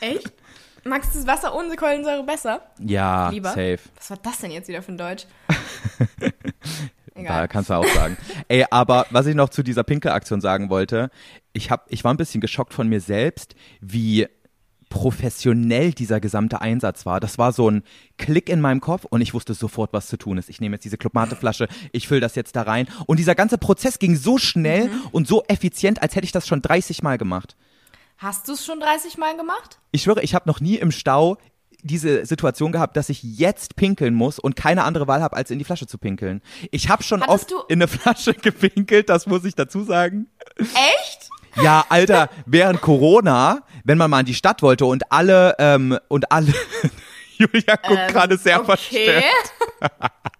Echt? 0.00 0.32
Magst 0.84 1.14
du 1.14 1.18
das 1.18 1.26
Wasser 1.26 1.54
ohne 1.54 1.74
Kohlensäure 1.76 2.24
besser? 2.24 2.60
Ja, 2.80 3.30
Lieber? 3.30 3.50
safe. 3.50 3.78
Was 3.96 4.10
war 4.10 4.18
das 4.22 4.38
denn 4.40 4.50
jetzt 4.50 4.68
wieder 4.68 4.82
für 4.82 4.92
ein 4.92 4.98
Deutsch? 4.98 5.26
Da 6.18 6.26
Egal. 7.14 7.48
kannst 7.48 7.70
du 7.70 7.74
auch 7.74 7.86
sagen. 7.86 8.16
Ey, 8.48 8.64
aber 8.70 9.06
was 9.10 9.26
ich 9.26 9.34
noch 9.34 9.48
zu 9.48 9.62
dieser 9.62 9.84
Pinkelaktion 9.84 10.40
sagen 10.40 10.70
wollte, 10.70 11.10
ich 11.52 11.70
hab, 11.70 11.86
ich 11.90 12.04
war 12.04 12.12
ein 12.12 12.16
bisschen 12.16 12.40
geschockt 12.40 12.74
von 12.74 12.88
mir 12.88 13.00
selbst, 13.00 13.54
wie 13.80 14.26
professionell 14.92 15.92
dieser 15.92 16.20
gesamte 16.20 16.60
Einsatz 16.60 17.06
war. 17.06 17.18
Das 17.18 17.38
war 17.38 17.52
so 17.52 17.70
ein 17.70 17.82
Klick 18.18 18.50
in 18.50 18.60
meinem 18.60 18.82
Kopf 18.82 19.06
und 19.06 19.22
ich 19.22 19.32
wusste 19.32 19.54
sofort, 19.54 19.94
was 19.94 20.06
zu 20.06 20.18
tun 20.18 20.36
ist. 20.36 20.50
Ich 20.50 20.60
nehme 20.60 20.76
jetzt 20.76 20.84
diese 20.84 20.98
Clubmate-Flasche, 20.98 21.66
ich 21.92 22.06
fülle 22.06 22.20
das 22.20 22.34
jetzt 22.34 22.54
da 22.56 22.62
rein. 22.62 22.86
Und 23.06 23.18
dieser 23.18 23.34
ganze 23.34 23.56
Prozess 23.56 23.98
ging 23.98 24.16
so 24.16 24.36
schnell 24.36 24.90
und 25.10 25.26
so 25.26 25.44
effizient, 25.48 26.02
als 26.02 26.14
hätte 26.14 26.26
ich 26.26 26.32
das 26.32 26.46
schon 26.46 26.60
30 26.60 27.02
Mal 27.02 27.16
gemacht. 27.16 27.56
Hast 28.18 28.48
du 28.48 28.52
es 28.52 28.66
schon 28.66 28.80
30 28.80 29.16
Mal 29.16 29.34
gemacht? 29.34 29.80
Ich 29.92 30.02
schwöre, 30.02 30.22
ich 30.22 30.34
habe 30.34 30.46
noch 30.46 30.60
nie 30.60 30.76
im 30.76 30.92
Stau 30.92 31.38
diese 31.82 32.26
Situation 32.26 32.70
gehabt, 32.70 32.98
dass 32.98 33.08
ich 33.08 33.22
jetzt 33.22 33.74
pinkeln 33.74 34.12
muss 34.12 34.38
und 34.38 34.56
keine 34.56 34.84
andere 34.84 35.08
Wahl 35.08 35.22
habe, 35.22 35.36
als 35.36 35.50
in 35.50 35.58
die 35.58 35.64
Flasche 35.64 35.86
zu 35.86 35.96
pinkeln. 35.96 36.42
Ich 36.70 36.90
habe 36.90 37.02
schon 37.02 37.22
Hattest 37.22 37.54
oft 37.54 37.70
in 37.70 37.78
eine 37.78 37.88
Flasche 37.88 38.34
gepinkelt, 38.42 39.08
das 39.08 39.26
muss 39.26 39.44
ich 39.44 39.54
dazu 39.54 39.84
sagen. 39.84 40.26
Echt? 40.58 41.31
Ja, 41.60 41.84
Alter, 41.88 42.28
während 42.46 42.80
Corona, 42.80 43.60
wenn 43.84 43.98
man 43.98 44.10
mal 44.10 44.20
in 44.20 44.26
die 44.26 44.34
Stadt 44.34 44.62
wollte 44.62 44.86
und 44.86 45.10
alle 45.12 45.54
ähm, 45.58 45.98
und 46.08 46.30
alle 46.32 46.52
Julia 47.36 47.76
guckt 47.76 48.08
gerade 48.08 48.36
sehr 48.38 48.56
Ähm, 48.56 48.60
Okay. 48.62 49.22
verstört. 49.22 49.24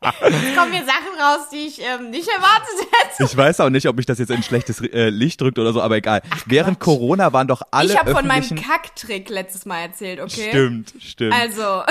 Jetzt 0.02 0.56
kommen 0.56 0.72
hier 0.72 0.84
Sachen 0.84 1.20
raus, 1.20 1.48
die 1.52 1.66
ich 1.66 1.80
ähm, 1.80 2.10
nicht 2.10 2.28
erwartet 2.28 2.86
hätte. 2.92 3.24
Ich 3.24 3.36
weiß 3.36 3.60
auch 3.60 3.70
nicht, 3.70 3.86
ob 3.88 3.96
mich 3.96 4.06
das 4.06 4.18
jetzt 4.18 4.30
in 4.30 4.42
schlechtes 4.42 4.80
äh, 4.80 5.08
Licht 5.10 5.40
drückt 5.40 5.58
oder 5.58 5.72
so, 5.72 5.80
aber 5.82 5.96
egal. 5.96 6.22
während 6.46 6.80
Corona 6.80 7.32
waren 7.32 7.48
doch 7.48 7.62
alle 7.70 7.92
Ich 7.92 7.98
habe 7.98 8.12
von 8.12 8.26
meinem 8.26 8.54
Kacktrick 8.56 9.28
letztes 9.28 9.64
Mal 9.66 9.80
erzählt, 9.80 10.20
okay? 10.20 10.48
Stimmt, 10.50 10.94
stimmt. 11.00 11.34
Also, 11.34 11.82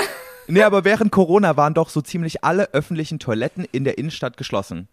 Nee, 0.48 0.62
aber 0.62 0.84
während 0.84 1.12
Corona 1.12 1.56
waren 1.56 1.72
doch 1.74 1.88
so 1.88 2.00
ziemlich 2.00 2.42
alle 2.44 2.70
öffentlichen 2.72 3.18
Toiletten 3.18 3.66
in 3.70 3.84
der 3.84 3.96
Innenstadt 3.98 4.36
geschlossen. 4.36 4.88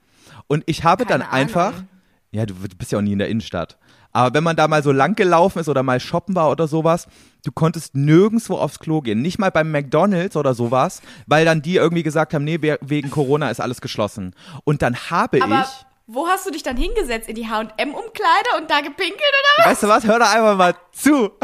Und 0.48 0.64
ich 0.68 0.84
habe 0.84 1.06
dann 1.06 1.22
Keine 1.22 1.32
einfach, 1.34 1.74
Ahnung. 1.74 1.88
ja, 2.32 2.46
du 2.46 2.54
bist 2.78 2.92
ja 2.92 3.00
auch 3.00 3.02
nie 3.04 3.14
in 3.14 3.20
der 3.20 3.30
Innenstadt. 3.30 3.78
Aber 4.12 4.34
wenn 4.34 4.44
man 4.44 4.56
da 4.56 4.68
mal 4.68 4.82
so 4.84 4.92
lang 4.92 5.16
gelaufen 5.16 5.60
ist 5.60 5.70
oder 5.70 5.84
mal 5.84 6.00
shoppen 6.00 6.36
war 6.36 6.50
oder 6.50 6.68
sowas, 6.68 7.08
du 7.46 7.52
konntest 7.52 7.96
nirgendwo 7.96 8.58
aufs 8.58 8.80
Klo 8.80 9.02
gehen. 9.02 9.22
Nicht 9.22 9.38
mal 9.40 9.52
beim 9.52 9.72
McDonalds 9.72 10.36
oder 10.36 10.54
sowas, 10.56 11.02
weil 11.28 11.46
dann 11.46 11.62
die 11.62 11.76
irgendwie 11.76 12.04
gesagt 12.04 12.34
haben, 12.34 12.44
nee, 12.44 12.60
we- 12.62 12.80
wegen 12.82 13.12
Corona 13.12 13.50
ist 13.52 13.60
alles 13.62 13.82
geschlossen. 13.82 14.34
Und 14.64 14.82
dann 14.82 14.96
habe 15.12 15.42
aber 15.44 15.62
ich, 15.62 15.86
wo 16.08 16.28
hast 16.28 16.48
du 16.48 16.52
dich 16.52 16.64
dann 16.64 16.76
hingesetzt? 16.76 17.30
In 17.30 17.36
die 17.36 17.48
H&M-Umkleide 17.48 18.50
und 18.60 18.70
da 18.72 18.82
gepinkelt 18.82 19.20
oder 19.20 19.64
was? 19.64 19.66
weißt 19.68 19.84
du 19.84 19.88
was, 19.90 20.06
hör 20.08 20.18
da 20.20 20.32
einfach 20.32 20.58
mal 20.58 20.76
zu. 20.92 21.30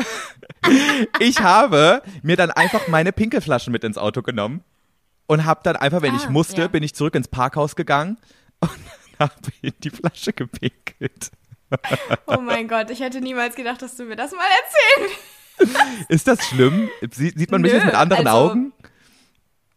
Ich 1.19 1.39
habe 1.41 2.01
mir 2.23 2.37
dann 2.37 2.49
einfach 2.49 2.87
meine 2.87 3.11
Pinkelflaschen 3.11 3.71
mit 3.71 3.83
ins 3.83 3.97
Auto 3.99 4.23
genommen 4.23 4.63
und 5.27 5.45
habe 5.45 5.59
dann 5.63 5.75
einfach, 5.75 6.01
wenn 6.01 6.15
ich 6.15 6.25
Ah, 6.25 6.29
musste, 6.31 6.61
ja. 6.61 6.67
bin 6.67 6.81
ich 6.81 6.95
zurück 6.95 7.13
ins 7.15 7.27
Parkhaus 7.27 7.75
gegangen 7.75 8.17
und 8.61 8.71
habe 9.19 9.33
in 9.61 9.73
die 9.83 9.91
Flasche 9.91 10.33
gepinkelt. 10.33 11.29
Oh 12.27 12.39
mein 12.39 12.67
Gott, 12.67 12.89
ich 12.89 12.99
hätte 12.99 13.21
niemals 13.21 13.55
gedacht, 13.55 13.81
dass 13.81 13.95
du 13.97 14.03
mir 14.05 14.15
das 14.15 14.31
mal 14.31 14.45
erzählen. 14.97 15.17
Ist 16.09 16.27
das 16.27 16.43
schlimm? 16.45 16.89
Sie, 17.11 17.29
sieht 17.35 17.51
man 17.51 17.61
mich 17.61 17.71
Nö, 17.71 17.77
jetzt 17.77 17.85
mit 17.85 17.95
anderen 17.95 18.27
also- 18.27 18.51
Augen? 18.51 18.73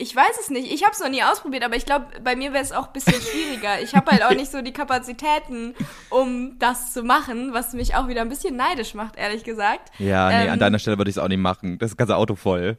Ich 0.01 0.15
weiß 0.15 0.39
es 0.41 0.49
nicht. 0.49 0.71
Ich 0.73 0.85
habe 0.85 0.93
es 0.93 1.01
noch 1.01 1.09
nie 1.09 1.25
ausprobiert, 1.25 1.65
aber 1.65 1.75
ich 1.75 1.85
glaube, 1.85 2.07
bei 2.23 2.37
mir 2.37 2.53
wäre 2.53 2.63
es 2.63 2.71
auch 2.71 2.87
ein 2.87 2.93
bisschen 2.93 3.21
schwieriger. 3.21 3.81
Ich 3.83 3.97
habe 3.97 4.13
halt 4.13 4.23
auch 4.23 4.31
nicht 4.31 4.49
so 4.49 4.63
die 4.63 4.73
Kapazitäten, 4.73 5.75
um 6.09 6.57
das 6.61 6.93
zu 6.93 7.03
machen, 7.03 7.53
was 7.53 7.73
mich 7.73 7.97
auch 7.97 8.07
wieder 8.07 8.21
ein 8.21 8.29
bisschen 8.29 8.55
neidisch 8.55 8.95
macht, 8.95 9.17
ehrlich 9.17 9.43
gesagt. 9.43 9.91
Ja, 9.99 10.29
nee, 10.29 10.45
Ähm, 10.47 10.53
an 10.53 10.61
deiner 10.61 10.79
Stelle 10.79 10.99
würde 10.99 11.11
ich 11.11 11.17
es 11.17 11.23
auch 11.23 11.27
nicht 11.27 11.41
machen. 11.41 11.79
Das 11.79 11.97
ganze 11.97 12.15
Auto 12.15 12.37
voll. 12.37 12.79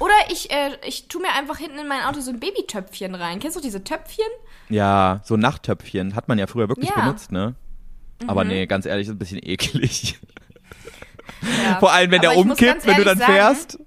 Oder 0.00 0.14
ich, 0.30 0.50
äh, 0.50 0.70
ich 0.84 1.06
tu 1.06 1.20
mir 1.20 1.30
einfach 1.32 1.58
hinten 1.58 1.78
in 1.78 1.86
mein 1.86 2.02
Auto 2.02 2.18
so 2.20 2.32
ein 2.32 2.40
Babytöpfchen 2.40 3.14
rein. 3.14 3.38
Kennst 3.38 3.56
du 3.56 3.60
diese 3.60 3.84
Töpfchen? 3.84 4.26
Ja, 4.68 5.20
so 5.22 5.36
Nachttöpfchen 5.36 6.16
hat 6.16 6.26
man 6.26 6.38
ja 6.40 6.48
früher 6.48 6.68
wirklich 6.68 6.88
Ja. 6.90 6.96
Benutzt, 6.96 7.30
ne? 7.30 7.54
Aber 8.28 8.44
nee, 8.44 8.66
ganz 8.66 8.86
ehrlich, 8.86 9.06
ist 9.06 9.12
ein 9.12 9.18
bisschen 9.18 9.40
eklig. 9.42 10.18
Ja. 11.64 11.78
Vor 11.80 11.92
allem, 11.92 12.10
wenn 12.10 12.20
Aber 12.20 12.34
der 12.34 12.38
umkippt, 12.38 12.86
wenn 12.86 12.96
du 12.96 13.04
dann 13.04 13.18
sagen, 13.18 13.32
fährst. 13.32 13.78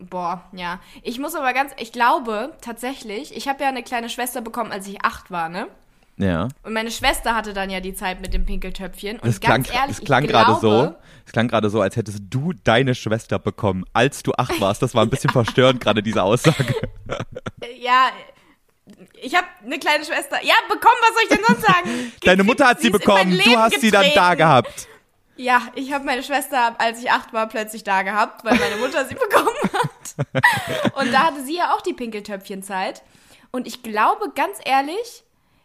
Boah, 0.00 0.44
ja. 0.52 0.80
Ich 1.02 1.18
muss 1.18 1.34
aber 1.34 1.52
ganz, 1.52 1.72
ich 1.78 1.92
glaube 1.92 2.52
tatsächlich, 2.60 3.36
ich 3.36 3.48
habe 3.48 3.62
ja 3.62 3.68
eine 3.68 3.82
kleine 3.82 4.08
Schwester 4.08 4.40
bekommen, 4.40 4.72
als 4.72 4.86
ich 4.86 5.04
acht 5.04 5.30
war, 5.30 5.48
ne? 5.48 5.68
Ja. 6.16 6.48
Und 6.64 6.72
meine 6.72 6.90
Schwester 6.90 7.34
hatte 7.36 7.52
dann 7.52 7.70
ja 7.70 7.80
die 7.80 7.94
Zeit 7.94 8.20
mit 8.20 8.34
dem 8.34 8.44
Pinkeltöpfchen. 8.44 9.20
Und 9.20 9.26
Das 9.26 9.40
klang, 9.40 9.62
ganz 9.62 9.72
ehrlich, 9.72 9.96
das 9.96 10.04
klang 10.04 10.26
gerade 10.26 10.58
so. 10.60 10.94
Es 11.24 11.32
klang 11.32 11.46
gerade 11.46 11.70
so, 11.70 11.80
als 11.80 11.94
hättest 11.96 12.22
du 12.30 12.52
deine 12.64 12.94
Schwester 12.94 13.38
bekommen, 13.38 13.84
als 13.92 14.22
du 14.22 14.32
acht 14.32 14.60
warst. 14.60 14.82
Das 14.82 14.94
war 14.94 15.02
ein 15.02 15.10
bisschen 15.10 15.30
verstörend, 15.30 15.80
gerade 15.80 16.02
diese 16.02 16.22
Aussage. 16.22 16.74
Ja, 17.80 18.08
ich 19.20 19.34
habe 19.34 19.46
eine 19.64 19.78
kleine 19.78 20.04
Schwester. 20.04 20.36
Ja, 20.42 20.54
bekommen, 20.68 20.96
was 21.02 21.14
soll 21.14 21.22
ich 21.24 21.28
denn 21.28 21.44
sonst 21.46 21.62
sagen? 21.62 22.12
Deine 22.24 22.44
Mutter 22.44 22.66
hat 22.66 22.80
sie 22.80 22.90
bekommen, 22.90 23.38
du 23.38 23.56
hast 23.58 23.80
sie 23.80 23.90
dann 23.90 24.02
da 24.14 24.30
getreten. 24.30 24.38
gehabt. 24.38 24.88
Ja, 25.36 25.62
ich 25.76 25.92
habe 25.92 26.04
meine 26.04 26.22
Schwester, 26.24 26.74
als 26.80 27.00
ich 27.00 27.10
acht 27.10 27.32
war, 27.32 27.48
plötzlich 27.48 27.84
da 27.84 28.02
gehabt, 28.02 28.44
weil 28.44 28.56
meine 28.58 28.76
Mutter 28.76 29.04
sie 29.06 29.14
bekommen 29.28 29.54
hat. 29.72 30.94
Und 30.96 31.12
da 31.12 31.26
hatte 31.26 31.44
sie 31.44 31.56
ja 31.56 31.74
auch 31.74 31.80
die 31.80 31.92
Pinkeltöpfchenzeit. 31.94 33.02
Und 33.52 33.66
ich 33.66 33.82
glaube, 33.82 34.32
ganz 34.34 34.58
ehrlich, 34.64 35.24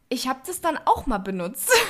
ich 0.10 0.28
habe 0.28 0.42
das 0.46 0.62
dann 0.62 0.78
auch 0.86 1.06
mal 1.06 1.18
benutzt. 1.20 1.72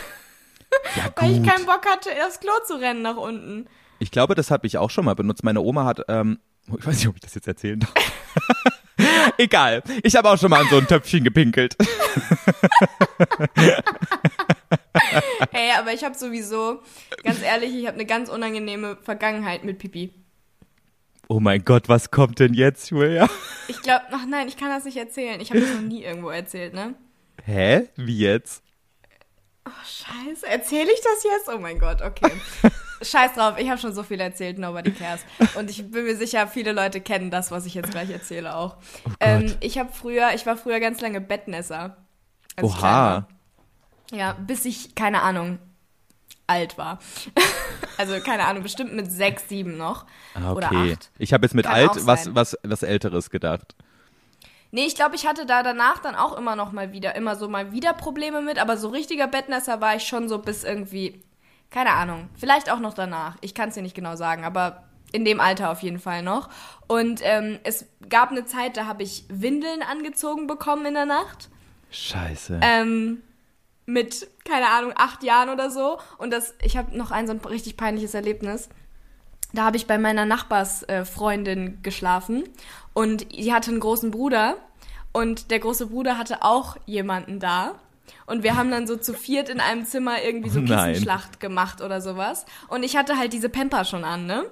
Ja, 0.95 1.03
Weil 1.17 1.33
ich 1.33 1.43
keinen 1.47 1.67
Bock 1.67 1.85
hatte, 1.85 2.09
aufs 2.25 2.39
Klo 2.39 2.51
zu 2.65 2.73
rennen 2.79 3.03
nach 3.03 3.15
unten. 3.15 3.67
Ich 3.99 4.09
glaube, 4.09 4.33
das 4.33 4.49
habe 4.49 4.65
ich 4.65 4.79
auch 4.79 4.89
schon 4.89 5.05
mal 5.05 5.13
benutzt. 5.13 5.43
Meine 5.43 5.61
Oma 5.61 5.85
hat, 5.85 6.01
ähm, 6.07 6.39
ich 6.65 6.83
weiß 6.83 6.95
nicht, 6.97 7.07
ob 7.09 7.15
ich 7.15 7.21
das 7.21 7.35
jetzt 7.35 7.47
erzählen 7.47 7.79
darf. 7.79 7.93
Egal. 9.37 9.83
Ich 10.03 10.15
habe 10.15 10.29
auch 10.29 10.37
schon 10.37 10.49
mal 10.49 10.61
an 10.61 10.67
so 10.69 10.77
ein 10.77 10.87
Töpfchen 10.87 11.23
gepinkelt. 11.23 11.75
Ey, 15.51 15.71
aber 15.77 15.93
ich 15.93 16.03
habe 16.03 16.15
sowieso, 16.15 16.81
ganz 17.23 17.41
ehrlich, 17.41 17.73
ich 17.73 17.87
habe 17.87 17.95
eine 17.95 18.05
ganz 18.05 18.29
unangenehme 18.29 18.97
Vergangenheit 18.97 19.63
mit 19.63 19.79
Pipi. 19.79 20.13
Oh 21.27 21.39
mein 21.39 21.63
Gott, 21.63 21.89
was 21.89 22.11
kommt 22.11 22.39
denn 22.39 22.53
jetzt, 22.53 22.91
Julia? 22.91 23.29
Ich 23.67 23.81
glaube, 23.81 24.03
ach 24.11 24.25
nein, 24.27 24.47
ich 24.47 24.57
kann 24.57 24.69
das 24.69 24.85
nicht 24.85 24.97
erzählen. 24.97 25.39
Ich 25.41 25.49
habe 25.49 25.61
das 25.61 25.73
noch 25.73 25.81
nie 25.81 26.03
irgendwo 26.03 26.29
erzählt, 26.29 26.73
ne? 26.73 26.95
Hä? 27.43 27.87
Wie 27.95 28.19
jetzt? 28.19 28.61
Scheiße, 29.85 30.45
erzähle 30.45 30.91
ich 30.91 31.01
das 31.01 31.23
jetzt? 31.23 31.49
Oh 31.49 31.57
mein 31.59 31.79
Gott, 31.79 32.01
okay. 32.01 32.31
Scheiß 33.03 33.33
drauf, 33.33 33.55
ich 33.57 33.69
habe 33.69 33.79
schon 33.79 33.93
so 33.93 34.03
viel 34.03 34.19
erzählt, 34.19 34.57
nobody 34.57 34.91
cares. 34.91 35.21
Und 35.55 35.69
ich 35.69 35.89
bin 35.91 36.05
mir 36.05 36.15
sicher, 36.15 36.47
viele 36.47 36.71
Leute 36.71 37.01
kennen 37.01 37.31
das, 37.31 37.51
was 37.51 37.65
ich 37.65 37.73
jetzt 37.73 37.91
gleich 37.91 38.09
erzähle 38.09 38.55
auch. 38.55 38.77
ähm, 39.19 39.53
ich 39.59 39.77
habe 39.77 39.91
früher, 39.91 40.33
ich 40.33 40.45
war 40.45 40.57
früher 40.57 40.79
ganz 40.79 41.01
lange 41.01 41.21
Bettnässer. 41.21 41.97
Oha. 42.61 43.27
Ja, 44.11 44.33
bis 44.33 44.65
ich, 44.65 44.95
keine 44.95 45.21
Ahnung, 45.21 45.59
alt 46.47 46.77
war. 46.77 46.99
also, 47.97 48.19
keine 48.19 48.45
Ahnung, 48.45 48.63
bestimmt 48.63 48.93
mit 48.93 49.11
sechs, 49.11 49.49
sieben 49.49 49.77
noch. 49.77 50.05
Ah, 50.35 50.53
Oder 50.53 50.67
okay. 50.67 50.93
acht. 50.93 51.11
Ich 51.17 51.33
habe 51.33 51.45
jetzt 51.45 51.53
mit 51.53 51.65
Kann 51.65 51.75
alt 51.75 52.05
was, 52.05 52.33
was, 52.35 52.57
was 52.63 52.83
Älteres 52.83 53.29
gedacht. 53.29 53.75
Nee, 54.71 54.85
ich 54.85 54.95
glaube, 54.95 55.15
ich 55.15 55.27
hatte 55.27 55.45
da 55.45 55.61
danach 55.61 55.99
dann 55.99 56.15
auch 56.15 56.35
immer 56.35 56.55
noch 56.55 56.71
mal 56.71 56.91
wieder, 56.91 57.13
immer 57.15 57.35
so 57.35 57.47
mal 57.47 57.71
wieder 57.71 57.93
Probleme 57.93 58.41
mit, 58.41 58.57
aber 58.57 58.75
so 58.75 58.89
richtiger 58.89 59.27
Bettnässer 59.27 59.81
war 59.81 59.95
ich 59.95 60.03
schon 60.03 60.27
so 60.27 60.39
bis 60.39 60.63
irgendwie, 60.63 61.21
keine 61.73 61.91
Ahnung, 61.91 62.29
vielleicht 62.35 62.71
auch 62.71 62.79
noch 62.79 62.93
danach. 62.93 63.35
Ich 63.41 63.55
kann 63.55 63.69
es 63.69 63.75
dir 63.75 63.81
nicht 63.81 63.95
genau 63.95 64.15
sagen, 64.15 64.45
aber 64.45 64.83
in 65.11 65.25
dem 65.25 65.39
Alter 65.39 65.71
auf 65.71 65.81
jeden 65.81 65.99
Fall 65.99 66.21
noch. 66.21 66.49
Und 66.87 67.21
ähm, 67.23 67.59
es 67.63 67.85
gab 68.09 68.29
eine 68.29 68.45
Zeit, 68.45 68.77
da 68.77 68.85
habe 68.85 69.01
ich 69.01 69.25
Windeln 69.27 69.81
angezogen 69.81 70.45
bekommen 70.45 70.85
in 70.85 70.93
der 70.93 71.07
Nacht. 71.07 71.49
Scheiße. 71.89 72.59
Ähm, 72.61 73.23
mit, 73.87 74.27
keine 74.45 74.67
Ahnung, 74.69 74.93
acht 74.95 75.23
Jahren 75.23 75.49
oder 75.49 75.71
so. 75.71 75.97
Und 76.19 76.31
das, 76.31 76.53
ich 76.61 76.77
habe 76.77 76.95
noch 76.95 77.09
ein 77.09 77.25
so 77.25 77.33
ein 77.33 77.39
richtig 77.39 77.75
peinliches 77.75 78.13
Erlebnis. 78.13 78.69
Da 79.51 79.63
habe 79.63 79.77
ich 79.77 79.87
bei 79.87 79.97
meiner 79.97 80.25
Nachbarsfreundin 80.25 81.67
äh, 81.67 81.71
geschlafen 81.81 82.43
und 82.93 83.31
die 83.31 83.51
hatte 83.51 83.71
einen 83.71 83.79
großen 83.79 84.11
Bruder 84.11 84.57
und 85.11 85.49
der 85.49 85.59
große 85.59 85.87
Bruder 85.87 86.17
hatte 86.17 86.43
auch 86.43 86.77
jemanden 86.85 87.39
da. 87.39 87.75
Und 88.25 88.43
wir 88.43 88.55
haben 88.55 88.71
dann 88.71 88.87
so 88.87 88.97
zu 88.97 89.13
viert 89.13 89.49
in 89.49 89.59
einem 89.59 89.85
Zimmer 89.85 90.21
irgendwie 90.23 90.49
so. 90.49 90.61
Kissenschlacht 90.61 91.39
gemacht 91.39 91.81
oder 91.81 92.01
sowas. 92.01 92.45
Und 92.67 92.83
ich 92.83 92.95
hatte 92.95 93.17
halt 93.17 93.33
diese 93.33 93.49
Pamper 93.49 93.85
schon 93.85 94.03
an, 94.03 94.25
ne? 94.25 94.45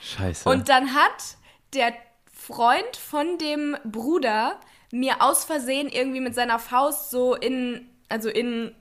Scheiße. 0.00 0.48
Und 0.48 0.68
dann 0.68 0.94
hat 0.94 1.36
der 1.74 1.92
Freund 2.32 2.96
von 2.96 3.38
dem 3.38 3.76
Bruder 3.84 4.58
mir 4.90 5.22
aus 5.22 5.44
Versehen 5.44 5.88
irgendwie 5.88 6.20
mit 6.20 6.34
seiner 6.34 6.58
Faust 6.58 7.10
so 7.10 7.34
in, 7.34 7.88
also 8.08 8.28
in 8.28 8.74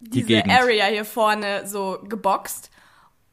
diese 0.00 0.26
Gegend. 0.26 0.52
Area 0.52 0.86
hier 0.86 1.04
vorne 1.04 1.66
so 1.66 1.98
geboxt. 2.08 2.70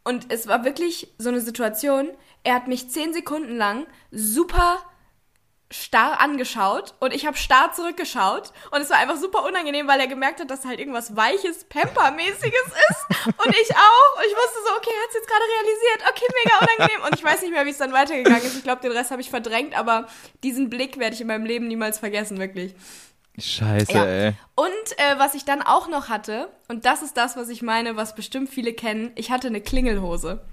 Und 0.03 0.31
es 0.31 0.47
war 0.47 0.65
wirklich 0.65 1.13
so 1.17 1.29
eine 1.29 1.41
Situation, 1.41 2.09
Er 2.43 2.53
hat 2.53 2.67
mich 2.67 2.89
zehn 2.89 3.11
Sekunden 3.11 3.57
lang 3.57 3.87
super 4.11 4.77
starr 5.71 6.19
angeschaut 6.19 6.93
und 6.99 7.11
ich 7.11 7.25
habe 7.25 7.35
starr 7.37 7.73
zurückgeschaut 7.73 8.51
und 8.71 8.81
es 8.81 8.89
war 8.91 8.97
einfach 8.97 9.17
super 9.17 9.43
unangenehm, 9.45 9.87
weil 9.87 9.99
er 9.99 10.07
gemerkt 10.07 10.39
hat, 10.39 10.51
dass 10.51 10.63
halt 10.63 10.79
irgendwas 10.79 11.15
weiches, 11.15 11.65
Pamper-mäßiges 11.65 12.67
ist 12.67 13.05
und 13.25 13.49
ich 13.49 13.75
auch 13.75 14.17
und 14.17 14.25
ich 14.27 14.35
wusste 14.35 14.59
so, 14.65 14.75
okay, 14.77 14.91
er 14.95 15.01
hat 15.01 15.09
es 15.09 15.15
jetzt 15.15 15.27
gerade 15.27 15.43
realisiert, 15.57 16.09
okay, 16.09 16.25
mega 16.43 16.57
unangenehm 16.59 17.05
und 17.07 17.15
ich 17.15 17.23
weiß 17.23 17.41
nicht 17.41 17.51
mehr, 17.51 17.65
wie 17.65 17.71
es 17.71 17.77
dann 17.79 17.93
weitergegangen 17.93 18.43
ist. 18.43 18.55
Ich 18.57 18.63
glaube, 18.63 18.81
den 18.81 18.91
Rest 18.91 19.09
habe 19.09 19.21
ich 19.21 19.29
verdrängt, 19.31 19.75
aber 19.77 20.07
diesen 20.43 20.69
Blick 20.69 20.99
werde 20.99 21.15
ich 21.15 21.21
in 21.21 21.27
meinem 21.27 21.45
Leben 21.45 21.67
niemals 21.67 21.97
vergessen, 21.97 22.37
wirklich. 22.37 22.75
Scheiße, 23.37 23.91
Ja. 23.91 24.05
ey. 24.05 24.33
Und 24.55 24.67
äh, 24.97 25.17
was 25.17 25.33
ich 25.33 25.45
dann 25.45 25.61
auch 25.61 25.87
noch 25.87 26.09
hatte, 26.09 26.47
und 26.67 26.85
das 26.85 27.01
ist 27.01 27.17
das, 27.17 27.35
was 27.35 27.49
ich 27.49 27.61
meine, 27.61 27.95
was 27.97 28.15
bestimmt 28.15 28.49
viele 28.49 28.71
kennen, 28.73 29.11
ich 29.15 29.31
hatte 29.31 29.47
eine 29.47 29.61
Klingelhose. 29.61 30.45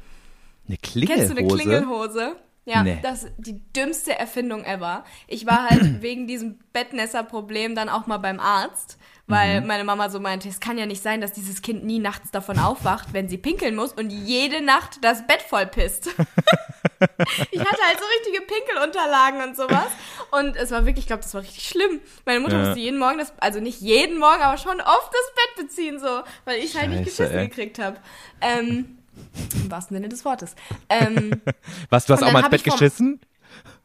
Eine 0.66 0.78
Klingelhose? 0.78 1.26
Kennst 1.26 1.32
du 1.32 1.38
eine 1.38 1.48
Klingelhose? 1.48 2.36
Ja, 2.64 2.82
Nee. 2.84 2.98
das 3.02 3.24
ist 3.24 3.32
die 3.38 3.60
dümmste 3.72 4.16
Erfindung 4.16 4.64
ever. 4.64 5.04
Ich 5.26 5.46
war 5.46 5.68
halt 5.68 5.80
wegen 6.02 6.26
diesem 6.28 6.58
Bettnässer-Problem 6.72 7.74
dann 7.74 7.88
auch 7.88 8.06
mal 8.06 8.18
beim 8.18 8.38
Arzt, 8.38 8.98
weil 9.26 9.60
Mhm. 9.62 9.66
meine 9.66 9.84
Mama 9.84 10.10
so 10.10 10.20
meinte, 10.20 10.48
es 10.48 10.60
kann 10.60 10.78
ja 10.78 10.86
nicht 10.86 11.02
sein, 11.02 11.20
dass 11.20 11.32
dieses 11.32 11.62
Kind 11.62 11.84
nie 11.84 11.98
nachts 11.98 12.30
davon 12.30 12.58
aufwacht, 12.60 13.08
wenn 13.12 13.28
sie 13.28 13.38
pinkeln 13.38 13.74
muss 13.74 13.92
und 13.92 14.10
jede 14.10 14.60
Nacht 14.62 14.98
das 15.02 15.26
Bett 15.26 15.42
voll 15.42 15.66
pisst. 15.66 16.06
ich 17.50 17.60
hatte 17.60 17.82
halt 17.82 17.98
so 17.98 18.04
richtige 18.18 18.44
Pinkelunterlagen 18.46 19.42
und 19.42 19.56
sowas. 19.56 19.88
Und 20.30 20.56
es 20.56 20.70
war 20.70 20.86
wirklich, 20.86 21.04
ich 21.04 21.06
glaube, 21.08 21.22
das 21.22 21.34
war 21.34 21.42
richtig 21.42 21.66
schlimm. 21.68 22.00
Meine 22.24 22.40
Mutter 22.40 22.58
Ja. 22.58 22.64
musste 22.66 22.80
jeden 22.80 22.98
Morgen 22.98 23.18
das, 23.18 23.32
also 23.40 23.58
nicht 23.60 23.80
jeden 23.80 24.18
Morgen, 24.18 24.40
aber 24.42 24.56
schon 24.56 24.80
oft 24.80 25.10
das 25.12 25.32
Bett 25.56 25.66
beziehen, 25.66 25.98
so, 25.98 26.20
weil 26.44 26.60
ich 26.60 26.76
halt 26.76 26.90
nicht 26.90 27.04
geschissen 27.04 27.38
ey. 27.38 27.48
gekriegt 27.48 27.78
habe. 27.80 27.96
Ähm, 28.40 28.98
Im 29.54 29.70
wahrsten 29.70 29.96
Sinne 29.96 30.08
des 30.08 30.24
Wortes. 30.24 30.54
Ähm, 30.88 31.42
Was, 31.90 32.06
du 32.06 32.14
hast 32.14 32.22
auch 32.22 32.32
mal 32.32 32.40
ins 32.40 32.50
Bett 32.50 32.64
geschissen? 32.64 33.20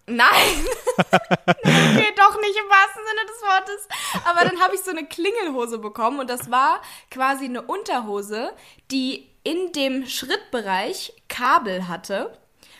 Nein, 0.09 0.65
okay, 0.97 2.13
doch 2.15 2.39
nicht 2.39 2.57
im 2.57 2.69
wahrsten 2.69 3.03
Sinne 3.05 3.25
des 3.27 3.41
Wortes. 3.41 3.87
Aber 4.23 4.45
dann 4.45 4.59
habe 4.61 4.73
ich 4.73 4.81
so 4.81 4.91
eine 4.91 5.05
Klingelhose 5.05 5.79
bekommen 5.79 6.19
und 6.19 6.29
das 6.29 6.49
war 6.49 6.81
quasi 7.11 7.45
eine 7.45 7.61
Unterhose, 7.61 8.53
die 8.89 9.27
in 9.43 9.73
dem 9.73 10.07
Schrittbereich 10.07 11.11
Kabel 11.27 11.89
hatte. 11.89 12.37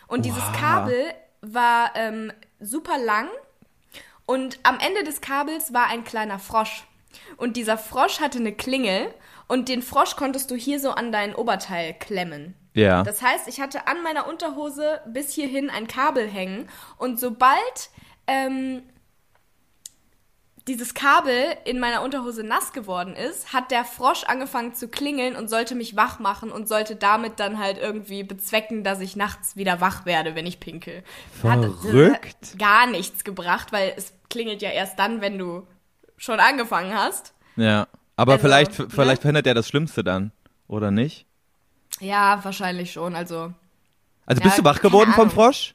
Und 0.07 0.23
dieses 0.23 0.41
Wow. 0.41 0.57
Kabel 0.57 1.13
war 1.41 1.91
ähm, 1.95 2.31
super 2.61 2.97
lang 2.97 3.27
und 4.25 4.59
am 4.63 4.79
Ende 4.79 5.03
des 5.03 5.21
Kabels 5.21 5.73
war 5.73 5.87
ein 5.87 6.03
kleiner 6.03 6.39
Frosch. 6.39 6.85
Und 7.37 7.57
dieser 7.57 7.77
Frosch 7.77 8.19
hatte 8.19 8.39
eine 8.39 8.53
Klingel 8.53 9.13
und 9.47 9.69
den 9.69 9.81
Frosch 9.81 10.15
konntest 10.15 10.51
du 10.51 10.55
hier 10.55 10.79
so 10.79 10.91
an 10.91 11.11
dein 11.11 11.35
Oberteil 11.35 11.93
klemmen. 11.93 12.55
Ja. 12.73 13.03
Das 13.03 13.21
heißt, 13.21 13.47
ich 13.47 13.59
hatte 13.59 13.87
an 13.87 14.03
meiner 14.03 14.27
Unterhose 14.27 15.01
bis 15.07 15.33
hierhin 15.33 15.69
ein 15.69 15.87
Kabel 15.87 16.27
hängen 16.27 16.69
und 16.97 17.19
sobald 17.19 17.89
ähm, 18.27 18.83
dieses 20.67 20.93
Kabel 20.93 21.55
in 21.63 21.79
meiner 21.79 22.01
Unterhose 22.01 22.43
nass 22.43 22.73
geworden 22.73 23.15
ist, 23.15 23.53
hat 23.53 23.71
der 23.71 23.85
Frosch 23.85 24.25
angefangen 24.25 24.75
zu 24.75 24.89
klingeln 24.89 25.35
und 25.35 25.49
sollte 25.49 25.75
mich 25.75 25.95
wach 25.95 26.19
machen 26.19 26.51
und 26.51 26.67
sollte 26.67 26.95
damit 26.95 27.39
dann 27.39 27.57
halt 27.57 27.77
irgendwie 27.77 28.23
bezwecken, 28.23 28.83
dass 28.83 28.99
ich 28.99 29.15
nachts 29.15 29.55
wieder 29.55 29.79
wach 29.79 30.05
werde, 30.05 30.35
wenn 30.35 30.45
ich 30.45 30.59
pinkel. 30.59 31.03
Hat 31.41 31.61
Verrückt. 31.61 32.59
gar 32.59 32.85
nichts 32.85 33.23
gebracht, 33.23 33.71
weil 33.71 33.93
es 33.95 34.13
klingelt 34.29 34.61
ja 34.61 34.69
erst 34.69 34.99
dann, 34.99 35.21
wenn 35.21 35.37
du 35.37 35.65
schon 36.17 36.39
angefangen 36.39 36.93
hast. 36.93 37.33
ja. 37.55 37.87
Aber 38.17 38.33
Also, 38.33 38.45
vielleicht, 38.47 38.77
ne? 38.79 38.87
vielleicht 38.89 39.21
verhindert 39.21 39.47
er 39.47 39.53
das 39.53 39.69
Schlimmste 39.69 40.03
dann, 40.03 40.31
oder 40.67 40.91
nicht? 40.91 41.25
Ja, 42.01 42.39
wahrscheinlich 42.43 42.91
schon. 42.91 43.15
Also 43.15 43.53
Also 44.25 44.41
Ja, 44.41 44.47
bist 44.47 44.59
du 44.59 44.63
wach 44.65 44.81
geworden 44.81 45.13
vom. 45.13 45.31
Frosch? 45.31 45.73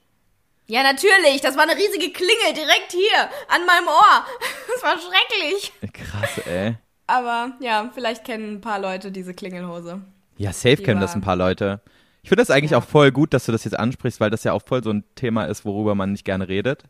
Ja, 0.66 0.82
natürlich. 0.82 1.40
Das 1.42 1.56
war 1.56 1.62
eine 1.64 1.76
riesige 1.76 2.12
Klingel 2.12 2.52
direkt 2.54 2.92
hier 2.92 3.28
an 3.48 3.64
meinem 3.66 3.88
Ohr. 3.88 4.26
Das 4.74 4.82
war 4.82 4.96
schrecklich. 4.98 5.72
Krass, 5.92 6.38
ey. 6.46 6.76
Aber 7.06 7.52
ja, 7.60 7.90
vielleicht 7.94 8.24
kennen 8.24 8.54
ein 8.54 8.60
paar 8.60 8.78
Leute 8.78 9.10
diese 9.12 9.34
Klingelhose. 9.34 10.00
Ja, 10.38 10.52
safe 10.52 10.76
Die 10.76 10.82
kennen 10.82 11.00
das 11.00 11.14
ein 11.14 11.20
paar 11.20 11.36
Leute. 11.36 11.80
Ich 12.22 12.28
finde 12.28 12.42
das 12.42 12.50
eigentlich 12.50 12.70
Ja. 12.72 12.78
auch 12.78 12.84
voll 12.84 13.12
gut, 13.12 13.34
dass 13.34 13.46
du 13.46 13.52
das 13.52 13.64
jetzt 13.64 13.78
ansprichst, 13.78 14.18
weil 14.20 14.30
das 14.30 14.44
ja 14.44 14.52
auch 14.52 14.62
voll 14.64 14.82
so 14.82 14.90
ein 14.90 15.04
Thema 15.14 15.44
ist, 15.44 15.64
worüber 15.64 15.94
man 15.94 16.12
nicht 16.12 16.24
gerne 16.24 16.48
redet. 16.48 16.84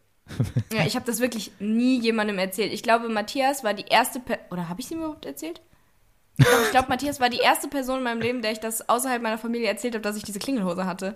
Ja, 0.72 0.86
ich 0.86 0.94
habe 0.96 1.04
das 1.06 1.20
wirklich 1.20 1.52
nie 1.58 1.98
jemandem 2.00 2.38
erzählt. 2.38 2.72
Ich 2.72 2.82
glaube, 2.82 3.08
Matthias 3.08 3.64
war 3.64 3.74
die 3.74 3.84
erste 3.88 4.20
Per 4.20 4.38
oder 4.50 4.68
habe 4.68 4.80
ich 4.80 4.86
es 4.86 4.92
ihm 4.92 4.98
überhaupt 4.98 5.26
erzählt? 5.26 5.60
Doch, 6.38 6.46
ich 6.64 6.70
glaube, 6.70 6.88
Matthias 6.88 7.20
war 7.20 7.28
die 7.28 7.38
erste 7.38 7.68
Person 7.68 7.98
in 7.98 8.04
meinem 8.04 8.20
Leben, 8.22 8.40
der 8.42 8.52
ich 8.52 8.60
das 8.60 8.88
außerhalb 8.88 9.20
meiner 9.22 9.36
Familie 9.38 9.68
erzählt 9.68 9.94
habe, 9.94 10.02
dass 10.02 10.16
ich 10.16 10.22
diese 10.22 10.38
Klingelhose 10.38 10.86
hatte. 10.86 11.14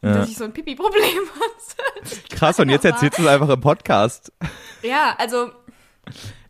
Und 0.00 0.10
Ja. 0.10 0.14
dass 0.18 0.28
ich 0.30 0.36
so 0.36 0.44
ein 0.44 0.52
Pipi-Problem 0.52 1.02
hatte. 1.34 2.16
Krass, 2.30 2.58
und 2.60 2.68
jetzt 2.70 2.84
erzählst 2.84 3.18
du 3.18 3.22
es 3.22 3.28
einfach 3.28 3.48
im 3.48 3.60
Podcast. 3.60 4.32
Ja, 4.82 5.14
also 5.18 5.50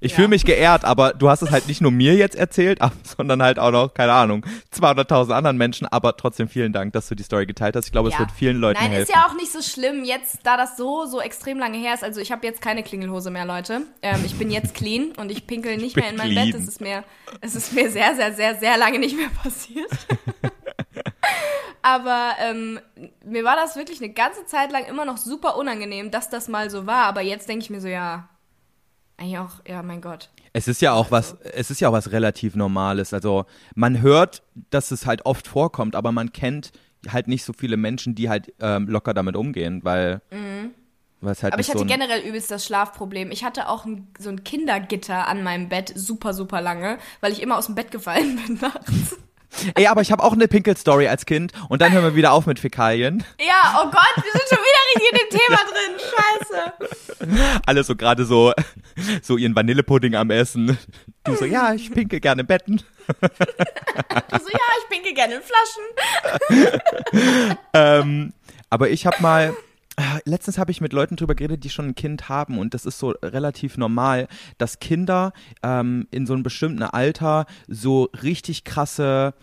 Ich 0.00 0.12
Ja. 0.12 0.16
fühle 0.16 0.28
mich 0.28 0.44
geehrt, 0.44 0.84
aber 0.84 1.12
du 1.12 1.28
hast 1.28 1.42
es 1.42 1.50
halt 1.50 1.66
nicht 1.66 1.80
nur 1.80 1.90
mir 1.90 2.14
jetzt 2.14 2.36
erzählt, 2.36 2.78
sondern 3.02 3.42
halt 3.42 3.58
auch 3.58 3.72
noch, 3.72 3.94
keine 3.94 4.12
Ahnung, 4.12 4.46
200.000 4.72 5.32
anderen 5.32 5.56
Menschen. 5.56 5.86
Aber 5.88 6.16
trotzdem 6.16 6.48
vielen 6.48 6.72
Dank, 6.72 6.92
dass 6.92 7.08
du 7.08 7.14
die 7.16 7.22
Story 7.24 7.46
geteilt 7.46 7.74
hast. 7.74 7.86
Ich 7.86 7.92
glaube, 7.92 8.08
es 8.08 8.14
Ja. 8.14 8.20
wird 8.20 8.30
vielen 8.30 8.58
Leuten 8.58 8.80
Nein, 8.80 8.92
helfen. 8.92 9.10
ist 9.10 9.14
ja 9.16 9.26
auch 9.26 9.34
nicht 9.34 9.50
so 9.50 9.60
schlimm, 9.60 10.04
jetzt, 10.04 10.38
da 10.44 10.56
das 10.56 10.76
so, 10.76 11.06
so 11.06 11.20
extrem 11.20 11.58
lange 11.58 11.78
her 11.78 11.94
ist. 11.94 12.04
Also 12.04 12.20
ich 12.20 12.30
habe 12.30 12.46
jetzt 12.46 12.60
keine 12.62 12.82
Klingelhose 12.84 13.30
mehr, 13.30 13.44
Leute. 13.44 13.82
Ähm, 14.02 14.22
ich 14.24 14.38
bin 14.38 14.50
jetzt 14.50 14.74
clean 14.74 15.12
und 15.16 15.30
ich 15.30 15.46
pinkel 15.46 15.76
nicht 15.76 15.94
bin 15.94 16.02
mehr 16.04 16.10
in 16.12 16.16
mein 16.16 16.30
clean. 16.30 16.52
Bett. 16.52 16.60
Es 16.62 16.68
ist 16.68 16.80
mir, 16.80 17.02
es 17.40 17.54
ist 17.56 17.72
mir 17.72 17.90
sehr, 17.90 18.14
sehr, 18.14 18.32
sehr, 18.34 18.54
sehr 18.54 18.76
lange 18.78 18.98
nicht 19.00 19.16
mehr 19.16 19.28
passiert. 19.42 19.90
Aber 21.82 22.32
ähm, 22.40 22.80
mir 23.24 23.44
war 23.44 23.56
das 23.56 23.76
wirklich 23.76 24.00
eine 24.02 24.12
ganze 24.12 24.44
Zeit 24.46 24.72
lang 24.72 24.84
immer 24.86 25.04
noch 25.04 25.16
super 25.16 25.56
unangenehm, 25.56 26.10
dass 26.10 26.28
das 26.28 26.48
mal 26.48 26.70
so 26.70 26.86
war. 26.86 27.04
Aber 27.04 27.20
jetzt 27.22 27.48
denke 27.48 27.62
ich 27.64 27.70
mir 27.70 27.80
so, 27.80 27.88
ja, 27.88 28.28
eigentlich 29.18 29.38
auch, 29.38 29.50
ja, 29.66 29.82
mein 29.82 30.00
Gott. 30.00 30.30
Es 30.52 30.68
ist 30.68 30.80
ja 30.80 30.92
auch 30.92 31.10
was, 31.10 31.36
es 31.52 31.70
ist 31.70 31.80
ja 31.80 31.88
auch 31.88 31.92
was 31.92 32.12
relativ 32.12 32.54
Normales. 32.54 33.12
Also 33.12 33.44
man 33.74 34.00
hört, 34.00 34.42
dass 34.70 34.90
es 34.90 35.06
halt 35.06 35.26
oft 35.26 35.46
vorkommt, 35.48 35.94
aber 35.96 36.12
man 36.12 36.32
kennt 36.32 36.72
halt 37.08 37.28
nicht 37.28 37.44
so 37.44 37.52
viele 37.52 37.76
Menschen, 37.76 38.14
die 38.14 38.28
halt 38.28 38.52
ähm, 38.60 38.88
locker 38.88 39.14
damit 39.14 39.36
umgehen, 39.36 39.80
weil, 39.84 40.22
es 40.30 40.32
halt 40.32 40.38
Mhm. 40.38 40.74
Aber 41.20 41.60
ich 41.60 41.68
hatte 41.68 41.78
so 41.80 41.84
generell 41.84 42.20
übelst 42.20 42.50
das 42.50 42.64
Schlafproblem. 42.64 43.30
Ich 43.30 43.44
hatte 43.44 43.68
auch 43.68 43.84
ein, 43.84 44.08
so 44.18 44.30
ein 44.30 44.44
Kindergitter 44.44 45.26
an 45.26 45.42
meinem 45.42 45.68
Bett 45.68 45.92
super, 45.94 46.32
super 46.32 46.60
lange, 46.60 46.98
weil 47.20 47.32
ich 47.32 47.42
immer 47.42 47.58
aus 47.58 47.66
dem 47.66 47.74
Bett 47.74 47.90
gefallen 47.90 48.40
bin 48.46 48.58
nachts. 48.60 49.16
Ey, 49.74 49.86
aber 49.86 50.02
ich 50.02 50.12
habe 50.12 50.22
auch 50.22 50.32
eine 50.32 50.46
Pinkel-Story 50.46 51.08
als 51.08 51.26
Kind 51.26 51.52
und 51.68 51.82
dann 51.82 51.92
hören 51.92 52.04
wir 52.04 52.14
wieder 52.14 52.32
auf 52.32 52.46
mit 52.46 52.58
Fäkalien. 52.58 53.24
Ja, 53.40 53.80
oh 53.82 53.90
Gott, 53.90 54.16
wir 54.16 54.32
sind 54.32 54.48
schon 54.48 54.58
wieder 54.58 54.82
richtig 54.94 55.12
in 55.12 55.18
dem 55.18 55.30
Thema 55.38 55.58
drin. 55.64 55.98
Scheiße. 57.18 57.60
Alle 57.66 57.84
so 57.84 57.96
gerade 57.96 58.24
so, 58.24 58.52
so 59.22 59.36
ihren 59.36 59.56
Vanillepudding 59.56 60.14
am 60.14 60.30
Essen. 60.30 60.78
Du 61.24 61.34
so, 61.34 61.44
ja, 61.44 61.72
ich 61.72 61.90
pinkel 61.92 62.20
gerne 62.20 62.42
im 62.42 62.46
Betten. 62.46 62.76
Ich 62.76 64.42
so, 64.42 64.48
ja, 64.50 64.68
ich 64.82 64.88
pinke 64.90 65.12
gerne 65.14 65.36
in 65.36 65.42
Flaschen. 65.42 66.88
ähm, 67.72 68.32
aber 68.70 68.90
ich 68.90 69.06
habe 69.06 69.20
mal, 69.20 69.56
letztens 70.24 70.58
habe 70.58 70.70
ich 70.70 70.80
mit 70.80 70.92
Leuten 70.92 71.16
drüber 71.16 71.34
geredet, 71.34 71.64
die 71.64 71.70
schon 71.70 71.88
ein 71.88 71.94
Kind 71.94 72.28
haben 72.28 72.58
und 72.58 72.74
das 72.74 72.86
ist 72.86 72.98
so 72.98 73.10
relativ 73.22 73.76
normal, 73.76 74.28
dass 74.58 74.78
Kinder 74.78 75.32
ähm, 75.62 76.06
in 76.10 76.26
so 76.26 76.34
einem 76.34 76.42
bestimmten 76.42 76.82
Alter 76.82 77.46
so 77.66 78.08
richtig 78.22 78.64
krasse 78.64 79.34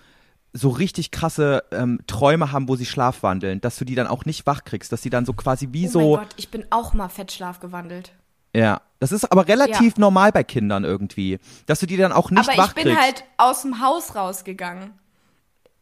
so 0.58 0.70
richtig 0.70 1.12
krasse 1.12 1.66
ähm, 1.72 2.00
Träume 2.08 2.54
haben, 2.54 2.70
wo 2.70 2.78
sie 2.78 2.86
schlafwandeln, 2.86 3.60
dass 3.60 3.76
du 3.76 3.84
die 3.84 3.94
dann 3.96 4.08
auch 4.08 4.24
nicht 4.24 4.46
wach 4.48 4.64
kriegst, 4.64 4.90
dass 4.94 5.02
sie 5.02 5.10
dann 5.10 5.26
so 5.26 5.34
quasi 5.34 5.68
wie 5.74 5.88
Oh 5.88 5.92
so, 5.92 6.00
mein 6.16 6.20
Gott, 6.26 6.34
ich 6.38 6.48
bin 6.50 6.66
auch 6.70 6.94
mal 6.94 7.10
Fettschlaf 7.10 7.60
gewandelt. 7.60 8.14
ja, 8.56 8.80
das 9.00 9.12
ist 9.12 9.30
aber 9.30 9.50
relativ 9.50 9.98
normal 9.98 10.32
bei 10.32 10.46
Kindern 10.46 10.86
irgendwie, 10.86 11.40
dass 11.66 11.82
du 11.82 11.86
die 11.86 11.98
dann 11.98 12.14
auch 12.14 12.32
nicht 12.32 12.48
Aber 12.48 12.58
wach 12.58 12.70
ich 12.70 12.76
bin 12.76 12.84
kriegst. 12.86 13.02
halt 13.02 13.24
aus 13.36 13.64
dem 13.64 13.82
Haus 13.82 14.16
rausgegangen. 14.16 14.94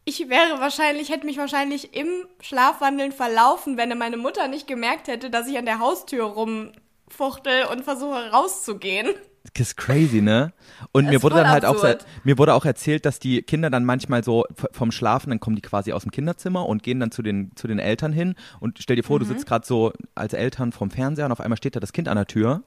Ich 0.04 0.28
wäre 0.28 0.60
wahrscheinlich, 0.60 1.08
hätte 1.10 1.24
mich 1.26 1.38
wahrscheinlich 1.38 1.94
im 1.96 2.08
Schlafwandeln 2.40 3.12
verlaufen, 3.12 3.76
wenn 3.78 3.96
meine 3.96 4.16
Mutter 4.18 4.48
nicht 4.48 4.66
gemerkt 4.66 5.08
hätte, 5.08 5.30
dass 5.30 5.48
ich 5.48 5.56
an 5.56 5.64
der 5.64 5.78
Haustür 5.78 6.24
rumfuchtel 6.24 7.64
und 7.70 7.84
versuche 7.84 8.30
rauszugehen. 8.30 9.08
Das 9.52 9.68
ist 9.68 9.76
crazy, 9.76 10.22
ne? 10.22 10.54
Und 10.92 11.04
Das 11.04 11.12
mir 11.12 11.22
wurde 11.22 11.36
dann 11.36 11.50
halt 11.50 11.66
auch, 11.66 11.74
absurd. 11.74 12.06
mir 12.24 12.38
wurde 12.38 12.54
auch 12.54 12.64
erzählt, 12.64 13.04
dass 13.04 13.18
die 13.18 13.42
Kinder 13.42 13.68
dann 13.68 13.84
manchmal 13.84 14.24
so 14.24 14.44
vom 14.72 14.90
Schlafen, 14.90 15.28
dann 15.30 15.38
kommen 15.38 15.54
die 15.54 15.60
quasi 15.62 15.92
aus 15.92 16.02
dem 16.02 16.10
Kinderzimmer 16.12 16.66
und 16.66 16.82
gehen 16.82 16.98
dann 16.98 17.10
zu 17.10 17.20
den, 17.20 17.52
zu 17.54 17.68
den 17.68 17.78
Eltern 17.78 18.12
hin 18.12 18.36
und 18.58 18.78
stell 18.80 18.96
dir 18.96 19.02
vor, 19.02 19.16
Mhm. 19.16 19.20
du 19.20 19.26
sitzt 19.26 19.46
gerade 19.46 19.66
so 19.66 19.92
als 20.14 20.32
Eltern 20.32 20.72
vorm 20.72 20.90
Fernseher 20.90 21.26
und 21.26 21.32
auf 21.32 21.40
einmal 21.40 21.58
steht 21.58 21.76
da 21.76 21.80
das 21.80 21.92
Kind 21.92 22.08
an 22.08 22.16
der 22.16 22.26
Tür 22.26 22.62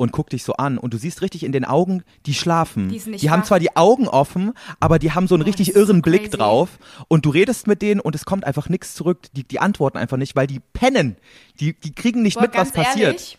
und 0.00 0.12
guckt 0.12 0.32
dich 0.32 0.44
so 0.44 0.54
an 0.54 0.78
und 0.78 0.94
du 0.94 0.96
siehst 0.96 1.20
richtig 1.20 1.42
in 1.42 1.52
den 1.52 1.66
Augen, 1.66 2.04
die 2.24 2.32
schlafen. 2.32 2.88
Die 2.88 2.98
sind 2.98 3.12
nicht 3.12 3.28
haben 3.28 3.44
zwar 3.44 3.60
die 3.60 3.76
Augen 3.76 4.08
offen, 4.08 4.54
aber 4.80 4.98
die 4.98 5.12
haben 5.12 5.28
so 5.28 5.34
einen 5.34 5.42
richtig 5.42 5.66
das 5.66 5.76
ist 5.76 5.82
irren 5.82 5.96
so 5.98 6.02
Blick 6.02 6.30
drauf 6.30 6.70
und 7.08 7.26
du 7.26 7.28
redest 7.30 7.66
mit 7.66 7.82
denen 7.82 8.00
und 8.00 8.14
es 8.14 8.24
kommt 8.24 8.44
einfach 8.44 8.70
nichts 8.70 8.94
zurück. 8.94 9.26
Die, 9.34 9.44
die 9.44 9.60
antworten 9.60 9.98
einfach 9.98 10.16
nicht, 10.16 10.34
weil 10.36 10.46
die 10.46 10.60
pennen. 10.72 11.18
Die, 11.60 11.78
die 11.78 11.94
kriegen 11.94 12.22
nicht 12.22 12.36
Boah, 12.36 12.44
mit, 12.44 12.54
was 12.54 12.72
passiert. 12.72 13.08
ehrlich, 13.08 13.38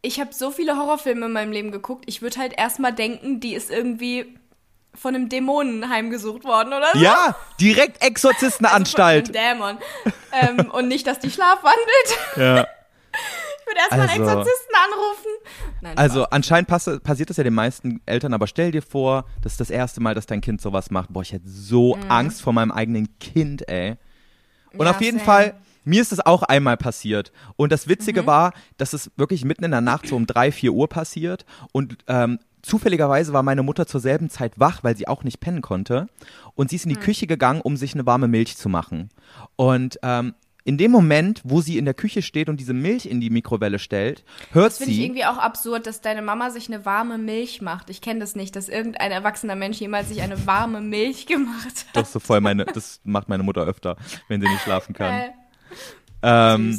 ich 0.00 0.20
habe 0.20 0.32
so 0.32 0.52
viele 0.52 0.76
Horrorfilme 0.76 1.26
in 1.26 1.32
meinem 1.32 1.50
Leben 1.50 1.72
geguckt. 1.72 2.04
Ich 2.06 2.22
würde 2.22 2.38
halt 2.38 2.54
erstmal 2.56 2.92
denken, 2.92 3.40
die 3.40 3.54
ist 3.54 3.68
irgendwie 3.68 4.38
von 4.94 5.16
einem 5.16 5.28
Dämonen 5.28 5.90
heimgesucht 5.90 6.44
worden, 6.44 6.72
oder 6.72 6.86
so? 6.92 7.00
Ja, 7.00 7.34
direkt 7.60 8.00
Exorzistenanstalt. 8.00 9.26
Von 9.26 9.36
einem 9.36 9.58
Dämon. 9.58 9.78
ähm, 10.60 10.70
und 10.70 10.86
nicht, 10.86 11.08
dass 11.08 11.18
die 11.18 11.32
schlafwandelt. 11.32 12.16
Ja. 12.36 12.66
Ich 13.68 13.74
würde 13.74 13.80
erstmal 13.80 14.08
einen 14.08 14.22
Also- 14.22 14.40
Exorzisten 14.40 14.74
anrufen. 14.84 15.72
Nein, 15.82 15.98
Also 15.98 16.20
Spaß. 16.20 16.32
anscheinend 16.32 16.68
pass 16.68 16.90
passiert 17.02 17.30
das 17.30 17.36
ja 17.36 17.44
den 17.44 17.54
meisten 17.54 18.00
Eltern, 18.06 18.32
aber 18.32 18.46
stell 18.46 18.70
dir 18.72 18.82
vor, 18.82 19.24
das 19.42 19.52
ist 19.52 19.60
das 19.60 19.70
erste 19.70 20.00
Mal, 20.00 20.14
dass 20.14 20.26
dein 20.26 20.40
Kind 20.40 20.60
sowas 20.60 20.90
macht. 20.90 21.12
Boah, 21.12 21.22
ich 21.22 21.32
hätte 21.32 21.48
so 21.48 21.96
Angst 22.08 22.42
vor 22.42 22.52
meinem 22.52 22.70
eigenen 22.72 23.18
Kind, 23.18 23.68
ey. 23.68 23.96
Und 24.72 24.78
Mhm. 24.80 24.84
Ja, 24.84 24.90
auf 24.90 25.00
jeden 25.00 25.18
same. 25.18 25.26
Fall, 25.26 25.54
mir 25.84 26.02
ist 26.02 26.12
es 26.12 26.24
auch 26.24 26.42
einmal 26.42 26.76
passiert. 26.76 27.32
Und 27.56 27.72
das 27.72 27.86
Mhm. 27.86 27.90
Witzige 27.90 28.26
war, 28.26 28.52
dass 28.76 28.92
es 28.92 29.10
wirklich 29.16 29.44
mitten 29.44 29.64
in 29.64 29.70
der 29.70 29.80
Nacht 29.80 30.06
so 30.06 30.16
um 30.16 30.26
drei, 30.26 30.50
vier 30.52 30.72
Uhr 30.72 30.88
passiert. 30.88 31.44
Und 31.72 31.96
ähm, 32.08 32.38
zufälligerweise 32.62 33.32
war 33.32 33.42
meine 33.42 33.62
Mutter 33.62 33.86
zur 33.86 34.00
selben 34.00 34.28
Zeit 34.30 34.58
wach, 34.58 34.82
weil 34.84 34.96
sie 34.96 35.08
auch 35.08 35.24
nicht 35.24 35.40
pennen 35.40 35.62
konnte. 35.62 36.08
Und 36.54 36.70
sie 36.70 36.76
ist 36.76 36.84
in 36.84 36.90
die 36.90 36.96
Mhm. 36.96 37.00
Küche 37.00 37.26
gegangen, 37.26 37.60
um 37.60 37.76
sich 37.76 37.94
eine 37.94 38.04
warme 38.06 38.28
Milch 38.28 38.56
zu 38.56 38.68
machen. 38.68 39.10
Und 39.56 39.98
ähm, 40.02 40.34
in 40.68 40.76
dem 40.76 40.90
Moment, 40.90 41.40
wo 41.44 41.62
sie 41.62 41.78
in 41.78 41.86
der 41.86 41.94
Küche 41.94 42.20
steht 42.20 42.50
und 42.50 42.60
diese 42.60 42.74
Milch 42.74 43.06
in 43.06 43.22
die 43.22 43.30
Mikrowelle 43.30 43.78
stellt, 43.78 44.22
hört 44.52 44.66
Das 44.66 44.76
finde 44.76 44.90
ich 44.90 44.98
sie. 44.98 45.04
irgendwie 45.06 45.24
auch 45.24 45.38
absurd, 45.38 45.86
dass 45.86 46.02
deine 46.02 46.20
Mama 46.20 46.50
sich 46.50 46.68
eine 46.68 46.84
warme 46.84 47.16
Milch 47.16 47.62
macht. 47.62 47.88
Ich 47.88 48.02
kenne 48.02 48.20
das 48.20 48.36
nicht, 48.36 48.54
dass 48.54 48.68
irgendein 48.68 49.10
erwachsener 49.10 49.54
Mensch 49.54 49.78
jemals 49.78 50.10
sich 50.10 50.20
eine 50.20 50.46
warme 50.46 50.82
Milch 50.82 51.24
gemacht 51.24 51.64
hat. 51.64 51.86
Das 51.94 52.12
so 52.12 52.20
voll 52.20 52.42
meine, 52.42 52.66
das 52.66 53.00
macht 53.04 53.30
meine 53.30 53.44
Mutter 53.44 53.62
öfter, 53.62 53.96
wenn 54.28 54.42
sie 54.42 54.46
nicht 54.46 54.60
schlafen 54.60 54.94
kann. 54.94 55.30
Ähm, 56.20 56.78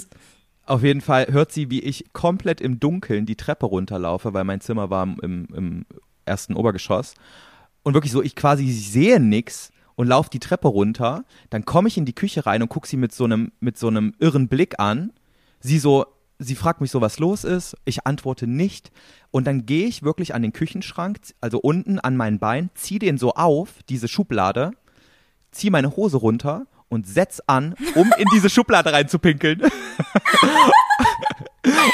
auf 0.67 0.83
jeden 0.83 1.01
Fall 1.01 1.25
hört 1.31 1.51
sie, 1.51 1.71
wie 1.71 1.79
ich 1.79 2.13
komplett 2.13 2.61
im 2.61 2.79
Dunkeln 2.79 3.25
die 3.25 3.37
Treppe 3.37 3.65
runterlaufe, 3.65 4.35
weil 4.35 4.43
mein 4.43 4.61
Zimmer 4.61 4.91
war 4.91 5.01
im, 5.01 5.47
im 5.51 5.85
ersten 6.27 6.53
Obergeschoss. 6.53 7.15
Und 7.81 7.95
wirklich 7.95 8.11
so, 8.11 8.21
ich 8.21 8.35
quasi 8.35 8.69
sehe 8.69 9.19
nix 9.19 9.71
und 10.00 10.08
laufe 10.08 10.30
die 10.30 10.39
Treppe 10.39 10.70
runter. 10.70 11.26
Dann 11.50 11.66
komme 11.66 11.89
ich 11.89 11.97
in 11.97 12.06
die 12.06 12.16
Küche 12.16 12.45
rein 12.45 12.62
und 12.62 12.70
gucke 12.70 12.88
sie 12.88 12.95
mit 12.95 13.12
so 13.12 13.26
einem, 13.26 13.52
mit 13.60 13.78
so 13.78 13.89
einem 13.89 14.14
irren 14.18 14.47
Blick 14.47 14.80
an. 14.80 15.12
Sie 15.60 15.78
so, 15.78 16.06
sie 16.38 16.56
fragt 16.56 16.80
mich 16.80 16.89
so, 16.89 17.02
was 17.02 17.20
los 17.20 17.43
ist. 17.43 17.76
Ich 17.84 18.08
antworte 18.08 18.47
nicht. 18.47 18.93
Und 19.30 19.45
dann 19.45 19.66
gehe 19.66 19.88
ich 19.88 20.02
wirklich 20.02 20.34
an 20.34 20.41
den 20.41 20.54
Küchenschrank, 20.54 21.20
also 21.41 21.60
unten 21.60 22.00
an 22.00 22.16
mein 22.16 22.39
Bein, 22.39 22.70
ziehe 22.76 23.02
den 23.02 23.18
so 23.18 23.34
auf, 23.34 23.72
diese 23.89 24.08
Schublade, 24.08 24.72
ziehe 25.52 25.70
meine 25.70 25.97
Hose 25.97 26.16
runter 26.16 26.68
und 26.88 27.06
setz 27.06 27.41
an, 27.45 27.76
um 27.95 28.10
in 28.18 28.28
diese 28.34 28.50
Schublade 28.50 28.93
reinzupinkeln. 28.93 29.64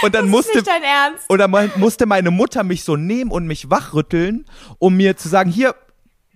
und 0.04 0.14
dann 0.14 0.30
musste 0.30 0.60
Nicht 0.60 0.68
dein 0.68 0.84
Ernst. 0.84 1.28
oder 1.28 1.48
musste 1.48 2.06
meine 2.06 2.30
Mutter 2.30 2.64
mich 2.64 2.84
so 2.84 2.98
nehmen 2.98 3.32
und 3.32 3.48
mich 3.48 3.72
wachrütteln, 3.72 4.46
um 4.78 4.96
mir 4.96 5.18
zu 5.18 5.28
sagen, 5.28 5.50
hier, 5.50 5.74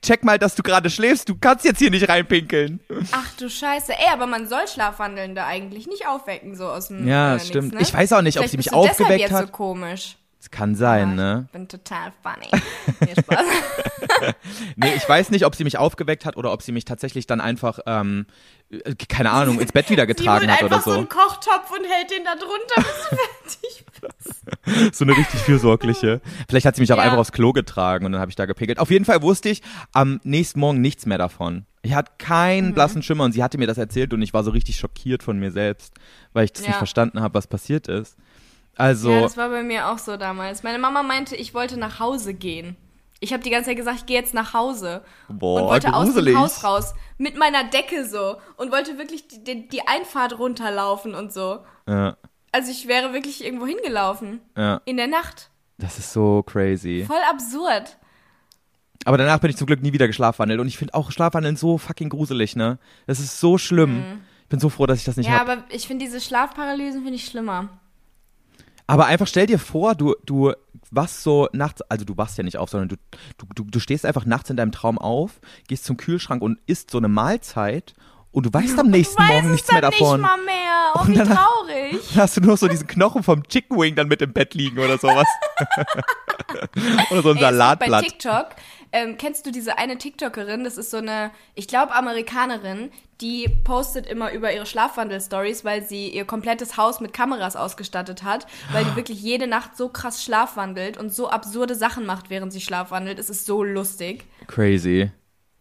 check 0.02 0.24
mal, 0.24 0.38
dass 0.39 0.56
du 0.56 0.64
gerade 0.64 0.89
schläfst, 0.89 1.30
du 1.30 1.36
kannst 1.39 1.66
jetzt 1.66 1.80
hier 1.80 1.91
nicht 1.91 2.08
reinpinkeln. 2.10 2.80
Ach 3.12 3.32
du 3.38 3.50
Scheiße. 3.50 3.93
Ey, 3.93 4.08
aber 4.14 4.28
man 4.28 4.47
soll 4.47 4.68
Schlafwandelnde 4.68 5.43
eigentlich 5.43 5.88
nicht 5.88 6.08
aufwecken, 6.08 6.56
so 6.56 6.68
aus 6.68 6.88
dem 6.89 7.08
Ja, 7.08 7.36
äh, 7.36 7.39
stimmt. 7.39 7.74
Nix, 7.74 7.89
Ich 7.89 7.93
weiß 7.93 8.14
auch 8.14 8.22
nicht, 8.22 8.38
ob 8.38 8.43
Vielleicht 8.43 8.52
sie 8.52 8.58
mich 8.58 8.66
du 8.68 8.76
deshalb 8.76 8.91
aufgeweckt 8.91 9.20
jetzt 9.22 9.32
hat. 9.32 9.45
so 9.47 9.52
komisch. 9.52 10.16
Das 10.40 10.50
kann 10.52 10.74
sein, 10.74 11.10
Ah, 11.12 11.16
ne? 11.16 11.44
Ich 11.48 11.52
bin 11.52 11.68
total 11.68 12.12
funny. 12.24 12.50
Nee, 13.02 13.14
Spaß. 13.20 13.46
Nee, 14.76 14.94
ich 14.96 15.08
weiß 15.08 15.32
nicht, 15.32 15.46
ob 15.46 15.56
sie 15.56 15.64
mich 15.64 15.78
aufgeweckt 15.78 16.26
hat 16.26 16.38
oder 16.38 16.52
ob 16.54 16.62
sie 16.62 16.72
mich 16.72 16.86
tatsächlich 16.86 17.28
dann 17.28 17.42
einfach, 17.42 17.80
ähm, 17.86 18.26
äh, 18.70 18.96
keine 19.10 19.32
Ahnung, 19.32 19.60
ins 19.60 19.72
Bett 19.74 19.90
wieder 19.90 20.04
Sie 20.08 20.08
getragen 20.08 20.48
holt 20.48 20.52
hat 20.52 20.64
oder 20.64 20.76
einfach 20.78 20.86
so 20.86 20.92
so. 20.94 20.98
einen 20.98 21.10
Kochtopf 21.10 21.72
und 21.72 21.86
hält 21.86 22.10
den 22.12 22.24
da 22.24 22.36
drunter, 22.36 22.76
bis 22.78 23.10
du 23.10 23.16
fertig 23.16 23.86
bist. 24.02 24.96
So 24.96 25.04
eine 25.06 25.16
richtig 25.18 25.40
fürsorgliche. 25.42 26.22
Vielleicht 26.50 26.66
hat 26.66 26.76
sie 26.76 26.82
mich 26.82 26.92
auch 26.94 26.98
Ja. 26.98 27.04
einfach 27.04 27.18
aufs 27.18 27.32
Klo 27.34 27.52
getragen 27.54 28.06
und 28.06 28.14
dann 28.14 28.22
habe 28.22 28.30
ich 28.32 28.36
da 28.36 28.46
gepinkelt. 28.46 28.80
Auf 28.80 28.92
jeden 28.92 29.06
Fall 29.06 29.22
wusste 29.22 29.50
ich 29.50 29.62
am 29.94 30.20
nächsten 30.24 30.60
Morgen 30.60 30.80
nichts 30.82 31.06
mehr 31.06 31.18
davon. 31.18 31.66
Ich 31.82 31.94
hatte 31.94 32.12
Mhm. 32.14 32.18
keinen 32.18 32.74
blassen 32.74 33.04
Schimmer 33.04 33.24
und 33.26 33.32
sie 33.34 33.44
hatte 33.44 33.58
mir 33.58 33.68
das 33.68 33.78
erzählt 33.78 34.14
und 34.14 34.22
ich 34.22 34.34
war 34.34 34.44
so 34.44 34.52
richtig 34.52 34.78
schockiert 34.78 35.24
von 35.24 35.38
mir 35.40 35.52
selbst, 35.52 35.94
weil 36.34 36.46
ich 36.46 36.54
das 36.54 36.64
Ja. 36.64 36.70
nicht 36.70 36.78
verstanden 36.78 37.20
habe, 37.22 37.34
was 37.34 37.48
passiert 37.48 37.88
ist. 37.88 38.18
Also, 38.80 39.12
Ja, 39.12 39.22
das 39.22 39.36
war 39.38 39.50
bei 39.50 39.62
mir 39.64 39.88
auch 39.90 39.98
so 39.98 40.16
damals. 40.18 40.64
Meine 40.64 40.80
Mama 40.80 41.04
meinte, 41.04 41.36
ich 41.36 41.54
wollte 41.54 41.78
nach 41.78 42.00
Hause 42.00 42.34
gehen. 42.34 42.76
Ich 43.20 43.34
habe 43.34 43.44
die 43.44 43.50
ganze 43.50 43.70
Zeit 43.70 43.78
gesagt, 43.78 43.98
ich 44.00 44.06
gehe 44.06 44.18
jetzt 44.18 44.34
nach 44.34 44.54
Hause. 44.54 45.04
Boah, 45.28 45.62
und 45.64 45.68
wollte 45.68 45.94
aus 45.94 46.06
gruselig. 46.08 46.34
dem 46.34 46.40
Haus 46.40 46.64
raus. 46.64 46.94
Mit 47.18 47.38
meiner 47.38 47.66
Decke 47.66 48.06
so. 48.08 48.38
Und 48.56 48.72
wollte 48.72 48.98
wirklich 48.98 49.28
die, 49.28 49.68
die, 49.68 49.86
Einfahrt 49.88 50.40
runterlaufen 50.40 51.14
und 51.14 51.34
so. 51.34 51.60
ja, 51.88 52.16
Also 52.54 52.72
ich 52.72 52.88
wäre 52.88 53.12
wirklich 53.12 53.44
irgendwo 53.44 53.68
hingelaufen. 53.68 54.40
ja, 54.58 54.80
In 54.86 54.96
der 54.96 55.08
Nacht. 55.08 55.50
das 55.78 56.00
ist 56.00 56.14
so 56.14 56.44
crazy. 56.44 57.04
Voll 57.06 57.18
absurd. 57.30 57.98
Aber 59.06 59.18
danach 59.18 59.40
bin 59.40 59.50
ich 59.50 59.58
zum 59.58 59.68
Glück 59.68 59.82
nie 59.82 59.92
wieder 59.94 60.08
geschlafwandelt 60.08 60.60
und 60.62 60.68
ich 60.68 60.78
finde 60.78 60.94
auch 60.94 61.12
Schlafwandeln 61.12 61.56
so 61.58 61.78
fucking 61.78 62.10
gruselig, 62.10 62.56
ne? 62.56 62.80
Das 63.08 63.20
ist 63.20 63.40
so 63.40 63.58
schlimm. 63.58 64.22
Ich 64.44 64.48
bin 64.50 64.60
so 64.60 64.70
froh, 64.70 64.86
dass 64.86 64.98
ich 65.00 65.06
das 65.06 65.16
nicht 65.18 65.28
Mhm. 65.28 65.34
ja, 65.34 65.40
habe. 65.40 65.52
aber 65.54 65.64
ich 65.70 65.88
finde 65.88 66.06
diese 66.06 66.20
Schlafparalysen 66.22 67.02
finde 67.04 67.16
ich 67.16 67.26
schlimmer. 67.26 67.68
Aber 68.90 69.06
einfach 69.06 69.28
stell 69.28 69.46
dir 69.46 69.60
vor, 69.60 69.96
du, 69.96 70.16
du 70.26 70.54
wachst 70.92 71.22
so 71.24 71.48
nachts, 71.54 71.82
also 71.84 72.06
du 72.06 72.18
wachst 72.18 72.38
ja 72.38 72.44
nicht 72.44 72.58
auf, 72.58 72.70
sondern 72.70 72.90
du, 72.90 72.96
du, 73.38 73.46
du, 73.54 73.64
du 73.70 73.80
stehst 73.80 74.06
einfach 74.06 74.26
nachts 74.26 74.50
in 74.50 74.58
deinem 74.58 74.72
Traum 74.72 74.98
auf, 74.98 75.40
gehst 75.68 75.86
zum 75.86 75.96
Kühlschrank 75.98 76.42
und 76.42 76.60
isst 76.66 76.90
so 76.92 76.98
eine 76.98 77.08
Mahlzeit 77.08 77.94
und 78.32 78.46
du 78.48 78.54
weißt 78.54 78.80
am 78.80 78.88
nächsten 78.90 79.22
Weiß 79.22 79.30
Morgen 79.30 79.52
nichts 79.52 79.72
mehr 79.72 79.82
davon. 79.82 80.22
nicht 80.22 80.30
mal 80.30 80.44
mehr. 80.44 80.56
Oh, 80.96 81.02
Und 81.02 81.08
wie 81.10 81.14
dann- 81.16 81.28
traurig. 81.28 81.98
Dann 82.14 82.24
hast 82.24 82.38
du 82.38 82.42
nur 82.42 82.58
so 82.58 82.68
diesen 82.68 82.88
Knochen 82.88 83.22
vom 83.22 83.44
Chicken 83.48 83.78
Wing 83.80 83.96
dann 83.96 84.08
mit 84.08 84.22
im 84.24 84.34
Bett 84.34 84.56
liegen 84.56 84.80
oder 84.80 84.98
sowas. 84.98 85.28
oder 87.12 87.22
so 87.22 87.30
ein 87.32 87.38
Ey, 87.38 87.42
gibt 87.42 87.42
bei 87.42 87.52
Salatblatt. 87.52 88.04
TikTok, 88.06 88.48
ähm, 88.92 89.18
kennst 89.18 89.46
du 89.46 89.52
diese 89.52 89.78
eine 89.78 89.98
TikTokerin, 89.98 90.64
das 90.64 90.78
ist 90.78 90.92
so 90.92 90.98
eine, 90.98 91.32
ich 91.56 91.68
glaube, 91.68 91.94
Amerikanerin, 91.94 92.92
die 93.22 93.48
postet 93.64 94.08
immer 94.08 94.32
über 94.32 94.54
ihre 94.54 94.66
Schlafwandel-Stories, 94.66 95.64
weil 95.66 95.84
sie 95.86 96.10
ihr 96.10 96.26
komplettes 96.26 96.78
Haus 96.78 97.00
mit 97.00 97.14
Kameras 97.14 97.56
ausgestattet 97.56 98.24
hat, 98.24 98.48
weil 98.72 98.86
die 98.86 98.96
wirklich 98.96 99.22
jede 99.22 99.48
Nacht 99.48 99.76
so 99.78 99.90
krass 99.90 100.24
schlafwandelt 100.24 100.98
und 100.98 101.14
so 101.14 101.30
absurde 101.30 101.76
Sachen 101.76 102.06
macht, 102.06 102.30
während 102.30 102.54
sie 102.54 102.62
schlafwandelt. 102.62 103.20
Es 103.20 103.30
ist 103.30 103.46
so 103.46 103.64
lustig. 103.64 104.24
Crazy. 104.48 105.12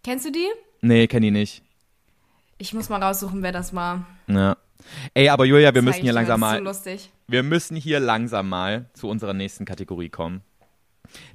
Kennst 0.04 0.24
du 0.26 0.32
die? 0.32 0.46
Nee, 0.80 1.06
kenn 1.08 1.22
ich 1.22 1.32
nicht. 1.32 1.62
Ich 2.58 2.72
muss 2.72 2.88
mal 2.88 3.02
raussuchen, 3.02 3.42
wer 3.42 3.52
das 3.52 3.74
war. 3.74 4.06
Ja. 4.26 4.56
Ey, 5.14 5.28
aber 5.28 5.44
Julia, 5.44 5.74
wir 5.74 5.82
Zeig 5.82 5.84
müssen 5.84 6.02
hier 6.02 6.12
langsam 6.12 6.40
das 6.40 6.48
ist 6.48 6.52
mal, 6.52 6.58
so 6.58 6.64
lustig. 6.64 7.10
wir 7.26 7.42
müssen 7.42 7.76
hier 7.76 8.00
langsam 8.00 8.48
mal 8.48 8.86
zu 8.94 9.08
unserer 9.08 9.34
nächsten 9.34 9.64
Kategorie 9.64 10.08
kommen. 10.08 10.42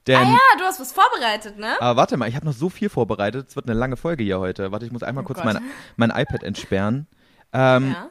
Denn, 0.08 0.18
Ah 0.18 0.24
ja, 0.24 0.58
du 0.58 0.64
hast 0.64 0.80
was 0.80 0.92
vorbereitet, 0.92 1.58
ne? 1.58 1.80
aber 1.82 1.98
warte 1.98 2.18
mal, 2.18 2.28
ich 2.30 2.36
habe 2.36 2.46
noch 2.46 2.54
so 2.54 2.70
viel 2.70 2.90
vorbereitet. 2.90 3.48
Es 3.50 3.56
wird 3.56 3.68
eine 3.70 3.78
lange 3.78 3.98
Folge 3.98 4.24
hier 4.24 4.40
heute. 4.40 4.72
Warte, 4.72 4.86
ich 4.86 4.92
muss 4.92 5.04
einmal 5.04 5.24
Oh 5.24 5.28
kurz 5.28 5.44
mein, 5.44 5.60
mein 5.96 6.10
iPad 6.10 6.44
entsperren. 6.44 7.08
Ähm, 7.54 7.92
Ja. 7.92 8.10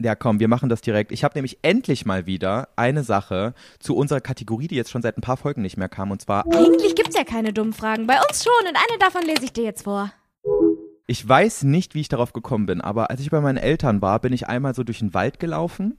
Ja, 0.00 0.16
komm, 0.16 0.40
wir 0.40 0.48
machen 0.48 0.68
das 0.68 0.80
direkt. 0.80 1.12
Ich 1.12 1.22
habe 1.22 1.34
nämlich 1.36 1.60
endlich 1.62 2.04
mal 2.04 2.26
wieder 2.26 2.68
eine 2.74 3.04
Sache 3.04 3.54
zu 3.78 3.94
unserer 3.96 4.20
Kategorie, 4.20 4.66
die 4.66 4.74
jetzt 4.74 4.90
schon 4.90 5.02
seit 5.02 5.16
ein 5.16 5.20
paar 5.20 5.36
Folgen 5.36 5.62
nicht 5.62 5.76
mehr 5.76 5.88
kam, 5.88 6.10
und 6.10 6.20
zwar, 6.20 6.44
Eigentlich 6.46 6.96
gibt's 6.96 7.16
ja 7.16 7.22
keine 7.22 7.52
dummen 7.52 7.72
Fragen. 7.72 8.08
Bei 8.08 8.16
uns 8.28 8.42
schon 8.42 8.68
und 8.68 8.76
eine 8.76 8.98
davon 8.98 9.22
lese 9.22 9.44
ich 9.44 9.52
dir 9.52 9.62
jetzt 9.62 9.84
vor. 9.84 10.10
ich 11.06 11.26
weiß 11.26 11.62
nicht, 11.62 11.94
wie 11.94 12.00
ich 12.00 12.08
darauf 12.08 12.32
gekommen 12.32 12.66
bin, 12.66 12.80
aber 12.80 13.10
als 13.10 13.20
ich 13.20 13.30
bei 13.30 13.40
meinen 13.40 13.56
Eltern 13.56 14.02
war, 14.02 14.18
bin 14.18 14.32
ich 14.32 14.48
einmal 14.48 14.74
so 14.74 14.82
durch 14.82 14.98
den 14.98 15.14
Wald 15.14 15.38
gelaufen 15.38 15.96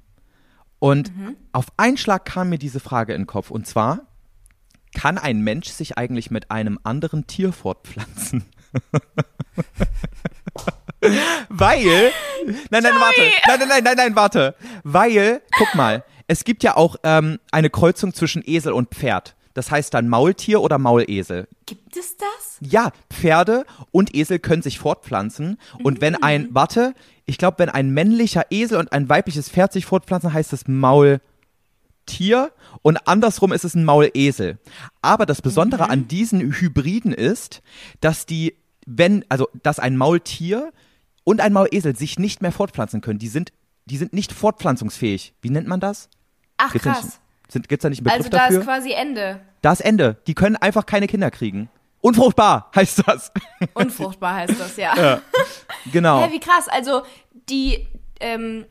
und 0.79 1.11
auf 1.53 1.67
einen 1.77 1.95
Schlag 1.97 2.25
kam 2.25 2.49
mir 2.49 2.57
diese 2.59 2.81
Frage 2.81 3.13
in 3.13 3.21
den 3.21 3.27
Kopf, 3.27 3.49
und 3.49 3.65
zwar, 3.65 4.01
kann 4.95 5.19
ein 5.19 5.41
Mensch 5.41 5.67
sich 5.67 5.99
eigentlich 5.99 6.31
mit 6.31 6.49
einem 6.49 6.79
anderen 6.83 7.27
Tier 7.27 7.53
fortpflanzen? 7.53 8.45
Weil, 11.49 12.11
nein, 12.71 12.81
nein, 12.81 12.93
warte, 12.99 13.21
nein, 13.47 13.59
nein, 13.59 13.69
nein, 13.69 13.83
nein, 13.83 13.97
nein, 13.97 14.15
warte, 14.15 14.55
weil, 14.83 15.41
guck 15.55 15.75
mal, 15.75 16.03
es 16.27 16.43
gibt 16.43 16.63
ja 16.63 16.75
auch 16.75 16.95
ähm, 17.03 17.39
eine 17.51 17.69
Kreuzung 17.69 18.13
zwischen 18.13 18.41
Esel 18.43 18.73
und 18.73 18.89
Pferd. 18.89 19.35
Das 19.53 19.71
heißt 19.71 19.93
dann 19.93 20.09
Maultier 20.09 20.61
oder 20.61 20.79
Maulesel. 20.79 21.47
Gibt 21.65 21.95
es 21.95 22.17
das? 22.17 22.57
Ja, 22.59 22.91
Pferde 23.09 23.65
und 23.91 24.15
Esel 24.15 24.39
können 24.39 24.61
sich 24.61 24.79
fortpflanzen. 24.79 25.59
Und 25.81 26.01
wenn 26.01 26.21
ein, 26.21 26.49
warte, 26.51 26.93
ich 27.25 27.37
glaube, 27.37 27.59
wenn 27.59 27.69
ein 27.69 27.91
männlicher 27.91 28.47
Esel 28.49 28.79
und 28.79 28.91
ein 28.91 29.07
weibliches 29.07 29.49
Pferd 29.49 29.71
sich 29.71 29.85
fortpflanzen, 29.85 30.33
heißt 30.33 30.51
es 30.53 30.67
Maultier. 32.05 32.51
Und 32.81 33.07
andersrum 33.07 33.51
ist 33.51 33.65
es 33.65 33.73
ein 33.73 33.83
Maulesel. 33.83 34.59
Aber 35.01 35.25
das 35.25 35.41
Besondere 35.41 35.89
an 35.89 36.07
diesen 36.07 36.39
Hybriden 36.39 37.13
ist, 37.13 37.61
dass 37.99 38.25
die, 38.25 38.55
wenn, 38.85 39.25
also, 39.29 39.49
dass 39.63 39.79
ein 39.79 39.97
Maultier 39.97 40.71
und 41.23 41.41
ein 41.41 41.53
Maulesel 41.53 41.95
sich 41.95 42.19
nicht 42.19 42.41
mehr 42.41 42.51
fortpflanzen 42.51 43.01
können. 43.01 43.19
Die 43.19 43.27
sind, 43.27 43.51
die 43.85 43.97
sind 43.97 44.13
nicht 44.13 44.31
fortpflanzungsfähig. 44.31 45.33
Wie 45.41 45.49
nennt 45.49 45.67
man 45.67 45.79
das? 45.79 46.09
Ach 46.57 46.71
Gibt's 46.71 46.85
da 46.85 46.93
krass. 46.93 47.03
nicht, 47.05 47.69
sind, 47.69 47.83
da 47.83 47.89
nicht 47.89 47.99
einen 47.99 48.03
Begriff 48.03 48.17
Also 48.17 48.29
da 48.29 48.37
dafür? 48.37 48.59
ist 48.59 48.65
quasi 48.65 48.91
Ende. 48.91 49.41
Das 49.61 49.81
Ende. 49.81 50.17
Die 50.27 50.35
können 50.35 50.55
einfach 50.55 50.85
keine 50.85 51.07
Kinder 51.07 51.31
kriegen. 51.31 51.69
Unfruchtbar 52.01 52.69
heißt 52.75 53.01
das. 53.07 53.31
Unfruchtbar 53.73 54.35
heißt 54.35 54.59
das, 54.59 54.77
ja. 54.77 55.21
genau. 55.91 56.21
Hä, 56.23 56.31
wie 56.31 56.39
krass. 56.39 56.67
Also 56.67 57.01
die, 57.49 57.87
ähm, 58.19 58.65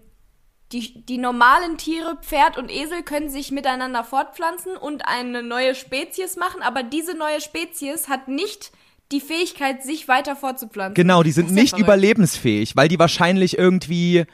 die, 0.74 1.04
die 1.04 1.18
normalen 1.18 1.78
Tiere, 1.78 2.18
Pferd 2.20 2.58
und 2.58 2.70
Esel, 2.70 3.02
können 3.02 3.30
sich 3.30 3.52
miteinander 3.52 4.02
fortpflanzen 4.02 4.76
und 4.76 5.06
eine 5.06 5.42
neue 5.42 5.74
Spezies 5.74 6.36
machen, 6.36 6.62
aber 6.62 6.82
diese 6.82 7.16
neue 7.16 7.40
Spezies 7.40 8.08
hat 8.08 8.26
nicht 8.26 8.72
die 9.12 9.20
Fähigkeit, 9.20 9.84
sich 9.84 10.08
weiter 10.08 10.34
fortzupflanzen. 10.34 10.94
Genau, 10.94 11.22
die 11.22 11.30
sind 11.30 11.52
nicht 11.52 11.70
verrückt. 11.70 11.86
überlebensfähig, 11.86 12.74
weil 12.74 12.88
die 12.88 12.98
wahrscheinlich 12.98 13.56
irgendwie. 13.56 14.24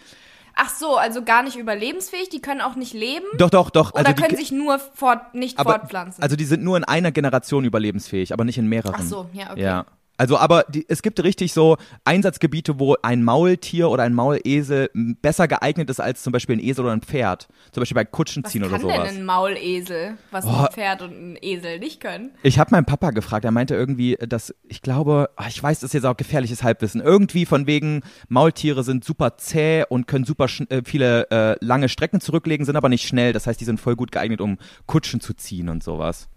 Ach 0.55 0.71
so, 0.71 0.97
also 0.97 1.23
gar 1.23 1.43
nicht 1.43 1.57
überlebensfähig, 1.57 2.31
die 2.31 2.41
können 2.41 2.61
auch 2.61 2.75
nicht 2.75 2.95
leben. 2.95 3.27
Doch, 3.37 3.51
doch, 3.51 3.71
doch. 3.71 3.93
Oder 3.93 4.07
also 4.07 4.13
die, 4.13 4.23
können 4.23 4.37
sich 4.37 4.51
nur 4.51 4.79
fort, 4.79 5.35
nicht 5.35 5.59
aber, 5.59 5.73
fortpflanzen. 5.73 6.23
Also 6.23 6.37
die 6.37 6.45
sind 6.45 6.63
nur 6.63 6.77
in 6.77 6.85
einer 6.85 7.13
Generation 7.13 7.65
überlebensfähig, 7.65 8.33
aber 8.33 8.45
nicht 8.45 8.59
in 8.59 8.67
mehreren. 8.67 8.97
Ach 8.99 9.03
so, 9.03 9.29
ja, 9.33 9.53
okay. 9.53 9.63
Ja. 9.63 9.87
Also, 10.21 10.37
aber 10.37 10.67
die, 10.69 10.85
es 10.87 11.01
gibt 11.01 11.25
richtig 11.25 11.55
so 11.55 11.79
Einsatzgebiete, 12.05 12.79
wo 12.79 12.95
ein 13.03 13.25
Maultier 13.25 13.89
oder 13.89 14.03
ein 14.03 14.13
Maulesel 14.13 14.91
besser 14.93 15.49
geeignet 15.49 15.89
ist 15.89 15.99
als 15.99 16.23
zum 16.23 16.31
Beispiel 16.31 16.57
ein 16.57 16.63
Esel 16.63 16.85
oder 16.85 16.93
ein 16.93 17.01
Pferd. 17.01 17.49
Zum 17.73 17.81
Beispiel 17.81 17.95
bei 17.95 18.05
Kutschen 18.05 18.45
was 18.45 18.53
ziehen 18.53 18.61
kann 18.61 18.71
oder 18.71 18.81
denn 18.81 18.97
sowas. 18.97 19.09
ein 19.09 19.25
Maulesel, 19.25 20.19
was 20.31 20.45
Boah. 20.45 20.67
ein 20.67 20.75
Pferd 20.75 21.01
und 21.01 21.13
ein 21.13 21.39
Esel 21.41 21.79
nicht 21.79 22.03
können? 22.03 22.33
Ich 22.43 22.59
habe 22.59 22.71
meinen 22.73 22.85
Papa 22.85 23.13
gefragt, 23.13 23.47
er 23.47 23.51
meinte 23.51 23.75
irgendwie, 23.75 24.17
dass 24.17 24.55
ich 24.69 24.83
glaube, 24.83 25.31
ah, 25.37 25.47
ich 25.49 25.63
weiß, 25.63 25.81
das 25.81 25.89
ist 25.89 25.95
jetzt 25.95 26.05
auch 26.05 26.19
gefährliches 26.19 26.63
Halbwissen, 26.63 27.01
irgendwie 27.01 27.47
von 27.47 27.67
wegen 27.67 28.03
Maultiere 28.29 28.85
sind 28.85 29.07
super 29.07 29.39
zäh 29.39 29.85
und 29.89 30.07
können 30.07 30.27
super 30.27 30.49
äh, 30.69 30.83
viele 30.85 31.31
äh, 31.31 31.57
lange 31.65 31.89
Strecken 31.89 32.21
zurücklegen, 32.21 32.67
sind 32.67 32.77
aber 32.77 32.91
nicht 32.91 33.09
schnell. 33.09 33.33
Das 33.33 33.47
heißt, 33.47 33.59
die 33.59 33.65
sind 33.65 33.81
voll 33.81 33.97
gut 33.97 34.13
geeignet, 34.13 34.43
um 34.43 34.59
Kutschen 34.85 35.23
zu 35.23 35.33
ziehen 35.33 35.71
und 35.71 35.83
sowas. 35.83 36.29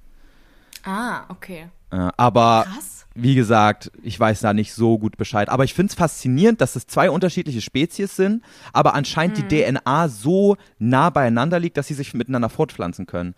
Ah, 0.86 1.24
okay. 1.28 1.68
Äh, 1.92 2.10
aber 2.16 2.66
Krass. 2.66 2.93
Wie 3.16 3.36
gesagt, 3.36 3.92
ich 4.02 4.20
weiß 4.20 4.40
da 4.40 4.54
nicht 4.54 4.74
so 4.74 4.98
gut 4.98 5.18
Bescheid. 5.18 5.50
Aber 5.50 5.64
ich 5.64 5.74
finde 5.76 5.92
es 5.92 5.96
faszinierend, 5.96 6.62
dass 6.62 6.76
es 6.76 6.88
zwei 6.88 7.10
unterschiedliche 7.12 7.62
Spezies 7.62 8.16
sind, 8.16 8.44
aber 8.74 8.96
anscheinend 8.96 9.38
Mhm. 9.38 9.48
die 9.48 9.64
DNA 9.64 10.08
so 10.10 10.58
nah 10.80 11.10
beieinander 11.12 11.60
liegt, 11.60 11.78
dass 11.78 11.88
sie 11.88 11.94
sich 11.94 12.14
miteinander 12.16 12.50
fortpflanzen 12.50 13.06
können. 13.06 13.36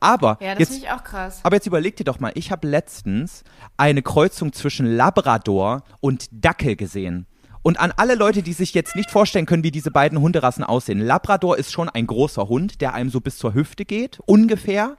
Aber 0.00 0.38
Ja, 0.40 0.52
das 0.52 0.60
jetzt 0.60 0.72
finde 0.72 0.86
ich 0.86 0.92
auch 0.92 1.04
krass. 1.04 1.40
aber 1.42 1.56
jetzt 1.56 1.66
überleg 1.66 1.96
dir 1.96 2.04
doch 2.04 2.20
mal, 2.20 2.32
ich 2.36 2.50
habe 2.50 2.66
letztens 2.66 3.44
eine 3.76 4.00
Kreuzung 4.02 4.52
zwischen 4.52 4.86
Labrador 4.86 5.82
und 6.00 6.26
Dackel 6.32 6.76
gesehen. 6.76 7.26
Und 7.62 7.78
an 7.80 7.92
alle 7.96 8.14
Leute, 8.14 8.42
die 8.42 8.52
sich 8.54 8.72
jetzt 8.72 8.96
nicht 8.96 9.10
vorstellen 9.10 9.44
können, 9.44 9.62
wie 9.64 9.70
diese 9.72 9.90
beiden 9.90 10.20
Hunderassen 10.20 10.64
aussehen. 10.64 11.00
Labrador 11.00 11.58
ist 11.58 11.70
schon 11.72 11.88
ein 11.90 12.06
großer 12.06 12.48
Hund, 12.48 12.80
der 12.80 12.94
einem 12.94 13.10
so 13.10 13.20
bis 13.20 13.36
zur 13.36 13.52
Hüfte 13.52 13.84
geht, 13.84 14.20
ungefähr. 14.24 14.96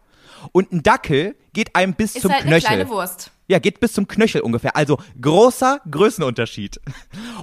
Und 0.51 0.71
ein 0.71 0.83
Dackel 0.83 1.35
geht 1.53 1.75
einem 1.75 1.93
bis 1.95 2.15
Ist 2.15 2.21
zum 2.21 2.31
halt 2.31 2.41
eine 2.43 2.51
Knöchel. 2.51 2.67
kleine 2.67 2.89
Wurst. 2.89 3.31
Ja, 3.49 3.57
geht 3.57 3.79
bis 3.79 3.93
zum 3.93 4.07
Knöchel 4.07 4.41
ungefähr. 4.41 4.75
Also 4.75 4.99
großer 5.19 5.81
Größenunterschied. 5.89 6.79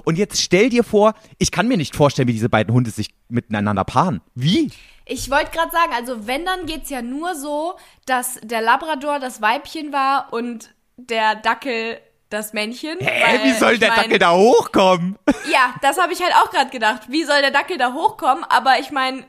Und 0.05 0.17
jetzt 0.17 0.41
stell 0.41 0.69
dir 0.69 0.85
vor, 0.85 1.13
ich 1.37 1.51
kann 1.51 1.67
mir 1.67 1.75
nicht 1.75 1.95
vorstellen, 1.95 2.29
wie 2.29 2.33
diese 2.33 2.47
beiden 2.47 2.73
Hunde 2.73 2.91
sich 2.91 3.09
miteinander 3.27 3.83
paaren. 3.83 4.21
Wie? 4.33 4.71
Ich 5.05 5.29
wollte 5.29 5.51
gerade 5.51 5.71
sagen, 5.71 5.91
also 5.93 6.25
wenn, 6.25 6.45
dann 6.45 6.65
geht's 6.65 6.89
ja 6.89 7.01
nur 7.01 7.35
so, 7.35 7.75
dass 8.05 8.39
der 8.41 8.61
Labrador 8.61 9.19
das 9.19 9.41
Weibchen 9.41 9.91
war 9.91 10.31
und 10.31 10.73
der 10.95 11.35
Dackel 11.35 11.99
das 12.29 12.53
Männchen. 12.53 12.97
Hä, 12.99 13.23
weil, 13.25 13.43
wie 13.43 13.57
soll 13.57 13.73
ich 13.73 13.79
der 13.79 13.89
mein, 13.89 14.03
Dackel 14.03 14.19
da 14.19 14.31
hochkommen? 14.33 15.17
Ja, 15.51 15.75
das 15.81 15.97
habe 15.97 16.13
ich 16.13 16.21
halt 16.21 16.33
auch 16.35 16.51
gerade 16.51 16.69
gedacht. 16.69 17.03
Wie 17.09 17.25
soll 17.25 17.41
der 17.41 17.51
Dackel 17.51 17.77
da 17.77 17.93
hochkommen? 17.93 18.45
Aber 18.45 18.79
ich 18.79 18.91
meine, 18.91 19.25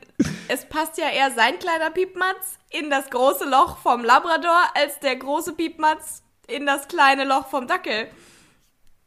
es 0.47 0.65
passt 0.65 0.97
ja 0.97 1.09
eher 1.09 1.31
sein 1.31 1.59
kleiner 1.59 1.91
Piepmatz 1.91 2.57
in 2.69 2.89
das 2.89 3.09
große 3.09 3.49
Loch 3.49 3.77
vom 3.77 4.03
Labrador 4.03 4.61
als 4.75 4.99
der 4.99 5.17
große 5.17 5.53
Piepmatz 5.53 6.23
in 6.49 6.65
das 6.65 6.87
kleine 6.87 7.25
Loch 7.25 7.47
vom 7.47 7.67
Dackel. 7.67 8.07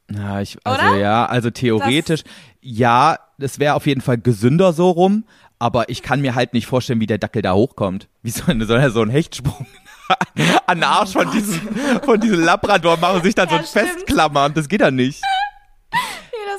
Na, 0.09 0.43
ich, 0.43 0.59
also 0.65 0.87
Oder? 0.87 0.97
ja, 0.97 1.27
also 1.27 1.51
theoretisch, 1.51 2.23
ja, 2.61 3.19
es 3.39 3.59
wäre 3.59 3.75
auf 3.75 3.87
jeden 3.87 4.01
Fall 4.01 4.19
gesünder 4.19 4.73
so 4.73 4.91
rum, 4.91 5.25
aber 5.59 5.89
ich 5.89 6.03
kann 6.03 6.21
mir 6.21 6.35
halt 6.35 6.53
nicht 6.53 6.67
vorstellen, 6.67 7.01
wie 7.01 7.07
der 7.07 7.19
Dackel 7.19 7.43
da 7.43 7.55
hochkommt. 7.55 8.09
Wie 8.23 8.31
soll, 8.31 8.61
soll 8.65 8.79
er 8.79 8.91
so 8.91 9.01
einen 9.01 9.11
Hechtsprung 9.11 9.67
an 10.67 10.79
den 10.79 10.85
Arsch 10.85 11.13
von 11.13 11.31
diesem, 11.31 11.61
von 12.05 12.21
diesem 12.21 12.41
Labrador 12.41 12.97
machen 12.99 13.17
und 13.17 13.23
sich 13.23 13.35
dann 13.35 13.49
Oh 13.49 13.55
Ja, 13.55 13.63
so 13.63 13.79
festklammern? 13.79 14.55
Das 14.55 14.69
geht 14.69 14.81
dann 14.81 14.97
nicht. 14.97 15.23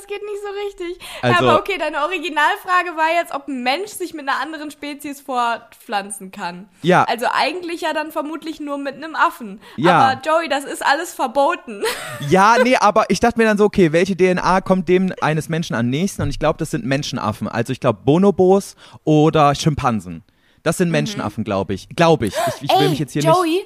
Das 0.04 0.06
geht 0.06 0.22
nicht 0.22 0.42
so 0.42 0.84
richtig. 0.90 1.08
Also- 1.22 1.48
Aber 1.48 1.58
okay, 1.60 1.78
deine 1.78 2.02
Originalfrage 2.02 2.90
war 2.96 3.10
jetzt, 3.18 3.32
ob 3.34 3.48
ein 3.48 3.62
Mensch 3.62 3.90
sich 3.90 4.12
mit 4.12 4.28
einer 4.28 4.38
anderen 4.40 4.70
Spezies 4.70 5.20
fortpflanzen 5.22 6.30
kann. 6.30 6.68
Ja. 6.82 7.04
Also 7.04 7.26
eigentlich 7.32 7.80
ja 7.80 7.92
dann 7.94 8.12
vermutlich 8.12 8.60
nur 8.60 8.76
mit 8.76 8.96
einem 8.96 9.14
Affen. 9.14 9.60
Ja. 9.76 9.98
Aber 9.98 10.20
Joey, 10.22 10.48
das 10.48 10.64
ist 10.64 10.84
alles 10.84 11.14
verboten. 11.14 11.82
Ja, 12.28 12.56
nee, 12.62 12.76
aber 12.76 13.06
ich 13.10 13.20
dachte 13.20 13.38
mir 13.38 13.44
dann 13.44 13.58
so, 13.58 13.64
okay, 13.64 13.92
welche 13.92 14.16
DNA 14.16 14.60
kommt 14.60 14.88
dem 14.88 15.12
eines 15.20 15.48
Menschen 15.48 15.74
am 15.74 15.88
nächsten? 15.88 16.22
Und 16.22 16.30
ich 16.30 16.38
glaube, 16.38 16.58
das 16.58 16.70
sind 16.70 16.84
Menschenaffen. 16.84 17.48
Also 17.48 17.72
ich 17.72 17.80
glaube 17.80 18.00
Bonobos 18.04 18.76
oder 19.04 19.54
Schimpansen. 19.54 20.22
Das 20.62 20.76
sind 20.78 20.90
Menschenaffen, 20.90 21.44
glaube 21.44 21.74
ich. 21.74 21.88
Glaube 21.96 22.26
ich. 22.26 22.34
Ich, 22.56 22.62
ich 22.62 22.70
will 22.70 22.76
Mhm. 22.78 22.82
Ey, 22.84 22.88
mich 22.90 22.98
jetzt 22.98 23.12
hier 23.12 23.22
Joey, 23.22 23.62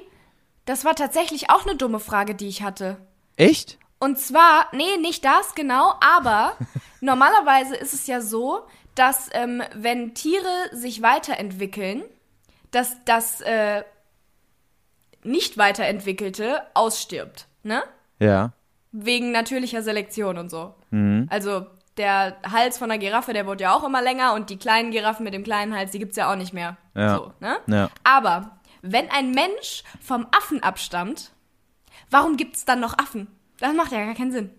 das 0.65 0.85
war 0.85 0.95
tatsächlich 0.95 1.51
auch 1.51 1.67
eine 1.67 1.77
dumme 1.77 2.01
Frage, 2.01 2.35
die 2.35 2.49
ich 2.49 2.63
hatte. 2.63 2.97
nicht. 3.39 3.51
Echt? 3.51 3.79
Und 3.99 4.19
zwar, 4.19 4.67
nee, 4.73 4.97
nicht 5.01 5.25
das 5.25 5.55
genau, 5.55 5.95
aber 6.01 6.57
normalerweise 7.01 7.75
ist 7.77 7.95
es 7.95 8.07
ja 8.07 8.21
so, 8.21 8.67
dass 8.95 9.29
ähm, 9.33 9.63
wenn 9.75 10.15
Tiere 10.15 10.69
sich 10.73 11.03
weiterentwickeln, 11.03 12.03
dass 12.71 12.97
das 13.05 13.41
äh, 13.41 13.83
nicht 15.23 15.59
weiterentwickelte 15.59 16.63
ausstirbt, 16.75 17.47
ne? 17.63 17.83
Ja. 18.19 18.53
Wegen 18.93 19.33
natürlicher 19.33 19.83
Selektion 19.83 20.39
und 20.39 20.51
so. 20.51 20.75
Mhm. 20.91 21.29
Also 21.31 21.67
der 21.97 22.37
Hals 22.51 22.79
von 22.79 22.89
der 22.89 22.99
Giraffe, 22.99 23.33
der 23.33 23.47
wurde 23.47 23.65
ja 23.65 23.75
auch 23.75 23.85
immer 23.85 24.01
länger 24.01 24.35
und 24.35 24.51
die 24.51 24.57
kleinen 24.57 24.91
Giraffen 24.91 25.25
mit 25.25 25.35
dem 25.35 25.45
kleinen 25.45 25.75
Hals, 25.77 25.91
die 25.91 25.99
gibt's 25.99 26.17
ja 26.17 26.31
auch 26.31 26.37
nicht 26.37 26.53
mehr. 26.53 26.77
Ja. 26.95 27.17
So, 27.17 27.33
ne? 27.41 27.59
Ja. 27.67 27.91
Aber 28.05 28.59
wenn 28.83 29.11
ein 29.11 29.33
Mensch 29.33 29.83
vom 30.01 30.27
Affen 30.31 30.63
abstammt, 30.63 31.33
warum 32.11 32.37
gibt's 32.37 32.65
dann 32.65 32.81
noch 32.81 32.97
Affen? 32.99 33.29
Das 33.61 33.75
macht 33.75 33.93
ja 33.93 34.05
gar 34.05 34.15
keinen 34.15 34.33
Sinn. 34.33 34.51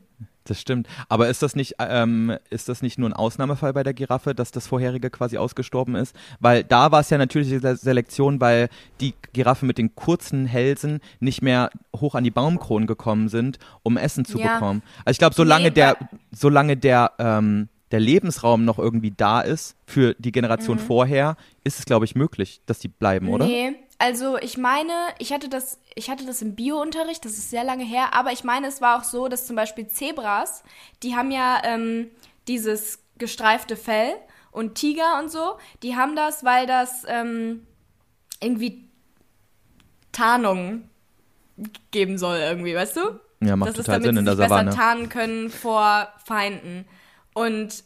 Das 0.45 0.60
stimmt. 0.60 0.88
Aber 1.10 1.30
ist 1.30 1.43
das 1.43 1.56
nicht, 1.56 1.76
ähm, 1.80 2.36
ist 2.50 2.70
das 2.70 2.82
nicht 2.82 2.97
nur 2.97 3.08
ein 3.08 3.14
Ausnahmefall 3.14 3.72
bei 3.74 3.84
der 3.84 3.93
Giraffe, 3.93 4.34
dass 4.34 4.50
das 4.52 4.66
vorherige 4.66 5.12
quasi 5.12 5.38
ausgestorben 5.38 5.93
ist? 5.95 6.16
Weil 6.39 6.64
da 6.64 6.91
war 6.91 7.02
es 7.02 7.10
ja 7.12 7.20
natürliche 7.20 7.60
Se- 7.60 7.76
Selektion, 7.76 8.41
weil 8.41 8.70
die 9.00 9.14
Giraffen 9.34 9.68
mit 9.68 9.78
den 9.78 9.93
kurzen 9.93 10.47
Hälsen 10.47 11.02
nicht 11.20 11.43
mehr 11.43 11.70
hoch 11.95 12.16
an 12.16 12.24
die 12.24 12.32
Baumkronen 12.32 12.88
gekommen 12.88 13.30
sind, 13.30 13.60
um 13.84 13.95
Essen 13.95 14.26
zu 14.26 14.39
Ja. 14.39 14.54
bekommen. 14.56 14.82
Also 15.06 15.12
ich 15.12 15.20
glaube, 15.20 15.36
solange 15.36 15.66
Nee, 15.66 15.72
der, 15.72 15.97
solange 16.32 16.78
der, 16.78 17.12
ähm, 17.20 17.68
der 17.91 18.00
Lebensraum 18.00 18.66
noch 18.66 18.80
irgendwie 18.80 19.12
da 19.16 19.41
ist 19.41 19.76
für 19.86 20.16
die 20.18 20.32
Generation 20.32 20.80
vorher, 20.80 21.38
ist 21.64 21.78
es, 21.78 21.86
glaube 21.86 22.06
ich, 22.06 22.16
möglich, 22.16 22.62
dass 22.66 22.80
die 22.80 22.88
bleiben, 22.88 23.30
oder? 23.30 23.45
Mhm. 23.45 23.52
Nee, 23.52 23.76
also 24.00 24.38
ich 24.38 24.58
meine, 24.58 24.93
ich 25.20 25.34
hatte 25.34 25.50
das, 25.50 25.78
ich 25.93 26.10
hatte 26.10 26.26
das 26.26 26.41
im 26.41 26.56
Bio-Unterricht, 26.56 27.26
das 27.26 27.34
ist 27.34 27.50
sehr 27.50 27.66
lange 27.66 27.84
her, 27.84 28.14
aber 28.14 28.32
ich 28.32 28.45
meine, 28.45 28.68
es 28.68 28.82
war 28.82 28.97
auch 28.97 29.04
so, 29.04 29.28
dass 29.28 29.45
zum 29.45 29.58
Beispiel 29.58 29.88
Zebras, 29.89 30.64
die 31.04 31.16
haben 31.16 31.32
ja 31.32 31.62
ähm, 31.66 32.10
dieses 32.47 33.00
gestreifte 33.18 33.76
Fell 33.76 34.16
und 34.52 34.76
Tiger 34.76 35.20
und 35.20 35.30
so, 35.30 35.58
die 35.84 35.97
haben 35.97 36.16
das, 36.16 36.45
weil 36.45 36.66
das 36.66 37.04
ähm, 37.08 37.68
irgendwie 38.41 38.88
Tarnung 40.14 40.89
geben 41.91 42.18
soll 42.18 42.38
irgendwie, 42.38 42.76
weißt 42.76 42.95
du? 42.95 43.20
Ja, 43.41 43.58
macht 43.58 43.72
das 43.72 43.80
ist, 43.80 43.86
total 43.86 44.00
damit 44.00 44.16
Sinn 44.16 44.18
in 44.18 44.26
der 44.26 44.38
sich 44.38 44.45
Savanne. 44.45 44.70
besser 44.70 44.78
tarnen 44.78 45.10
können 45.10 45.50
vor 45.50 46.08
Feinden. 46.26 46.86
Und 47.34 47.84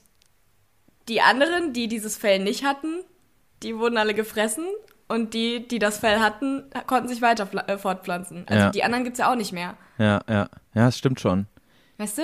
die 1.08 1.22
anderen, 1.22 1.74
die 1.74 1.88
dieses 1.88 2.18
Fell 2.18 2.38
nicht 2.38 2.64
hatten, 2.64 3.04
die 3.64 3.78
wurden 3.78 3.98
alle 3.98 4.14
gefressen 4.14 4.66
und 5.14 5.34
die, 5.34 5.68
die 5.68 5.80
das 5.80 5.98
Fell 5.98 6.20
hatten, 6.20 6.64
konnten 6.88 7.08
sich 7.08 7.22
weiter 7.22 7.48
äh, 7.68 7.78
fortpflanzen. 7.78 8.46
Also 8.48 8.66
Ja. 8.66 8.70
die 8.72 8.84
anderen 8.84 9.04
gibt's 9.04 9.20
ja 9.20 9.32
auch 9.32 9.36
nicht 9.36 9.52
mehr. 9.54 9.76
Ja, 9.98 10.22
ja. 10.30 10.50
Ja, 10.74 10.86
das 10.86 10.98
stimmt 10.98 11.20
schon. 11.20 11.46
Weißt 11.98 12.18
du? 12.18 12.24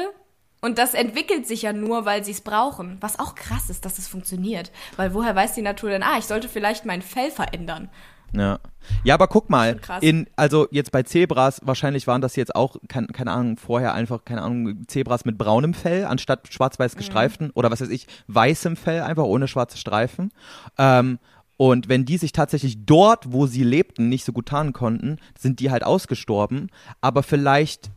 Und 0.61 0.77
das 0.77 0.93
entwickelt 0.93 1.47
sich 1.47 1.61
ja 1.61 1.71
nur, 1.71 2.05
weil 2.05 2.23
sie 2.25 2.31
es 2.31 2.41
brauchen. 2.41 2.97
Was 2.99 3.17
auch 3.19 3.35
krass 3.35 3.69
ist, 3.69 3.85
dass 3.85 3.97
es 3.97 4.07
funktioniert. 4.07 4.71
Weil 4.97 5.13
woher 5.13 5.35
weiß 5.35 5.53
die 5.53 5.61
Natur 5.61 5.89
denn, 5.89 6.03
ah, 6.03 6.17
ich 6.17 6.25
sollte 6.25 6.49
vielleicht 6.49 6.83
mein 6.85 7.01
Fell 7.01 7.31
verändern. 7.31 7.89
Ja. 8.33 8.59
Ja, 9.03 9.13
aber 9.15 9.27
guck 9.27 9.49
mal, 9.49 9.79
in, 10.01 10.27
also 10.35 10.67
jetzt 10.71 10.91
bei 10.91 11.01
Zebras, 11.03 11.61
wahrscheinlich 11.63 12.05
waren 12.07 12.21
das 12.21 12.35
jetzt 12.35 12.55
auch, 12.55 12.75
kein, 12.87 13.07
keine 13.07 13.31
Ahnung, 13.31 13.57
vorher 13.57 13.93
einfach, 13.93 14.23
keine 14.25 14.41
Ahnung, 14.43 14.85
Zebras 14.87 15.25
mit 15.25 15.37
braunem 15.37 15.73
Fell 15.73 16.05
anstatt 16.05 16.43
Mhm. 16.45 16.51
schwarz-weiß 16.51 16.95
gestreiften 16.95 17.49
oder 17.51 17.71
was 17.71 17.81
weiß 17.81 17.89
ich, 17.89 18.05
weißem 18.27 18.75
Fell, 18.75 19.01
einfach 19.01 19.23
ohne 19.23 19.47
schwarze 19.47 19.77
Streifen. 19.77 20.31
Ähm, 20.77 21.19
und 21.61 21.89
wenn 21.89 22.05
die 22.05 22.17
sich 22.17 22.31
tatsächlich 22.31 22.85
dort, 22.85 23.33
wo 23.33 23.45
sie 23.45 23.65
lebten, 23.65 24.07
nicht 24.07 24.23
so 24.23 24.31
gut 24.31 24.45
tarnen 24.45 24.71
konnten, 24.71 25.17
sind 25.37 25.59
die 25.59 25.71
halt 25.71 25.83
ausgestorben. 25.83 26.71
Aber 27.01 27.21
vielleicht, 27.21 27.91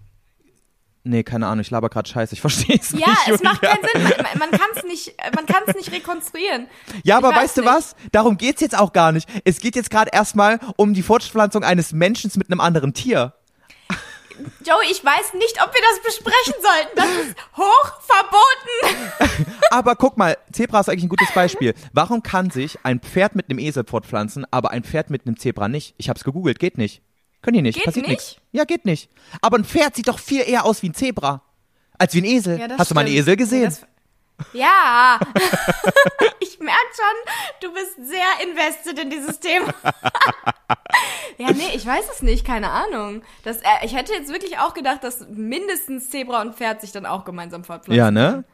nee, 1.05 1.23
keine 1.23 1.47
Ahnung, 1.47 1.61
ich 1.61 1.71
laber 1.71 1.89
gerade 1.89 2.09
scheiße, 2.11 2.35
ich 2.35 2.41
verstehe 2.49 2.75
es 2.75 2.93
nicht. 2.93 3.07
Ja, 3.07 3.15
es 3.33 3.41
macht 3.41 3.63
keinen 3.63 3.85
Sinn. 3.95 4.03
Man, 4.03 4.51
man 4.51 4.51
kann 4.51 4.69
es 4.75 4.83
nicht, 4.83 5.15
man 5.37 5.47
kann 5.47 5.63
es 5.69 5.77
nicht 5.77 5.93
rekonstruieren. 5.93 6.67
Ja, 7.05 7.19
aber 7.19 7.29
weiß 7.29 7.37
weißt 7.37 7.57
du 7.59 7.61
nicht. 7.61 7.71
was? 7.71 7.95
Darum 8.11 8.37
geht's 8.37 8.61
jetzt 8.61 8.77
auch 8.77 8.93
gar 8.93 9.13
nicht. 9.13 9.29
Es 9.45 9.61
geht 9.61 9.77
jetzt 9.77 9.91
gerade 9.91 10.11
erstmal 10.13 10.59
um 10.75 10.93
die 10.93 11.05
Fortpflanzung 11.05 11.63
eines 11.63 11.93
Menschen 11.93 12.33
mit 12.35 12.51
einem 12.51 12.59
anderen 12.61 12.95
Tier. 12.95 13.33
Joey, 14.65 14.91
ich 14.91 15.05
weiß 15.05 15.35
nicht, 15.35 15.63
ob 15.63 15.73
wir 15.73 15.81
das 15.91 16.03
besprechen 16.03 16.55
sollten. 16.61 16.97
Das 16.97 17.09
ist 17.27 17.37
hoch 17.57 18.01
verboten. 18.03 19.47
Aber 19.71 19.97
guck 19.97 20.17
mal, 20.17 20.37
Zebra 20.53 20.81
ist 20.81 20.89
eigentlich 20.89 21.05
ein 21.05 21.09
gutes 21.09 21.33
Beispiel. 21.33 21.75
Warum 21.93 22.23
kann 22.23 22.51
sich 22.51 22.79
ein 22.85 23.01
Pferd 23.01 23.35
mit 23.35 23.49
einem 23.51 23.59
Esel 23.59 23.85
fortpflanzen, 23.87 24.47
aber 24.51 24.71
ein 24.71 24.85
Pferd 24.85 25.11
mit 25.11 25.27
einem 25.27 25.39
Zebra 25.39 25.69
nicht? 25.69 25.95
Ich 25.99 26.09
hab's 26.09 26.25
gegoogelt, 26.25 26.59
geht 26.59 26.79
nicht. 26.79 27.03
Können 27.41 27.55
die 27.57 27.63
nicht. 27.63 27.77
Geht 27.77 27.85
Passiert 27.85 28.07
nicht? 28.07 28.19
nichts. 28.21 28.37
Ja, 28.53 28.65
geht 28.65 28.85
nicht. 28.85 29.11
Aber 29.41 29.59
ein 29.59 29.65
Pferd 29.65 29.97
sieht 29.97 30.09
doch 30.09 30.19
viel 30.19 30.43
eher 30.47 30.65
aus 30.65 30.83
wie 30.83 30.91
ein 30.91 30.95
Zebra. 30.95 31.43
Als 31.99 32.15
wie 32.15 32.21
ein 32.21 32.25
Esel. 32.25 32.59
Ja, 32.59 32.67
Hast 32.79 32.91
du 32.91 32.95
mal 32.95 33.01
einen 33.03 33.09
stimmt. 33.11 33.21
Esel 33.29 33.37
gesehen? 33.37 33.65
Das- 33.65 33.87
Ja, 34.53 35.19
ich 36.41 36.59
merke 36.59 36.81
schon, 36.95 37.33
du 37.61 37.73
bist 37.75 38.09
sehr 38.09 38.47
invested 38.47 38.99
in 38.99 39.11
dieses 39.11 39.41
Thema. 39.41 39.75
ja, 41.39 41.51
nee, 41.53 41.75
ich 41.75 41.87
weiß 41.87 42.05
es 42.13 42.23
nicht, 42.23 42.45
keine 42.45 42.71
Ahnung. 42.71 43.23
Das, 43.45 43.59
äh, 43.59 43.85
ich 43.85 43.95
hätte 43.95 44.13
jetzt 44.13 44.33
wirklich 44.33 44.59
auch 44.59 44.75
gedacht, 44.75 45.05
dass 45.05 45.27
mindestens 45.29 46.11
Zebra 46.11 46.41
und 46.43 46.55
Pferd 46.55 46.81
sich 46.81 46.93
dann 46.93 47.07
auch 47.07 47.25
gemeinsam 47.25 47.65
fortpflanzen. 47.65 47.99
ja, 47.99 48.11
ne? 48.11 48.45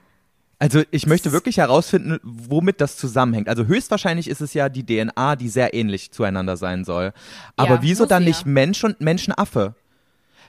Also 0.61 0.82
ich 0.91 1.07
möchte 1.07 1.30
wirklich 1.30 1.59
herausfinden, 1.59 2.18
womit 2.24 2.80
das 2.80 2.97
zusammenhängt. 2.97 3.49
Also 3.49 3.66
höchstwahrscheinlich 3.66 4.28
ist 4.28 4.41
es 4.41 4.55
ja 4.55 4.68
die 4.68 4.84
DNA, 4.84 5.36
die 5.36 5.49
sehr 5.49 5.72
ähnlich 5.72 6.11
zueinander 6.11 6.57
sein 6.57 6.84
soll. 6.84 7.12
Aber 7.57 7.76
Ja, 7.76 7.82
wieso 7.82 8.07
dann 8.07 8.24
sie 8.24 8.30
nicht 8.30 8.45
ja. 8.45 8.51
Mensch 8.51 8.82
und 8.82 9.01
Menschenaffe? 9.01 9.76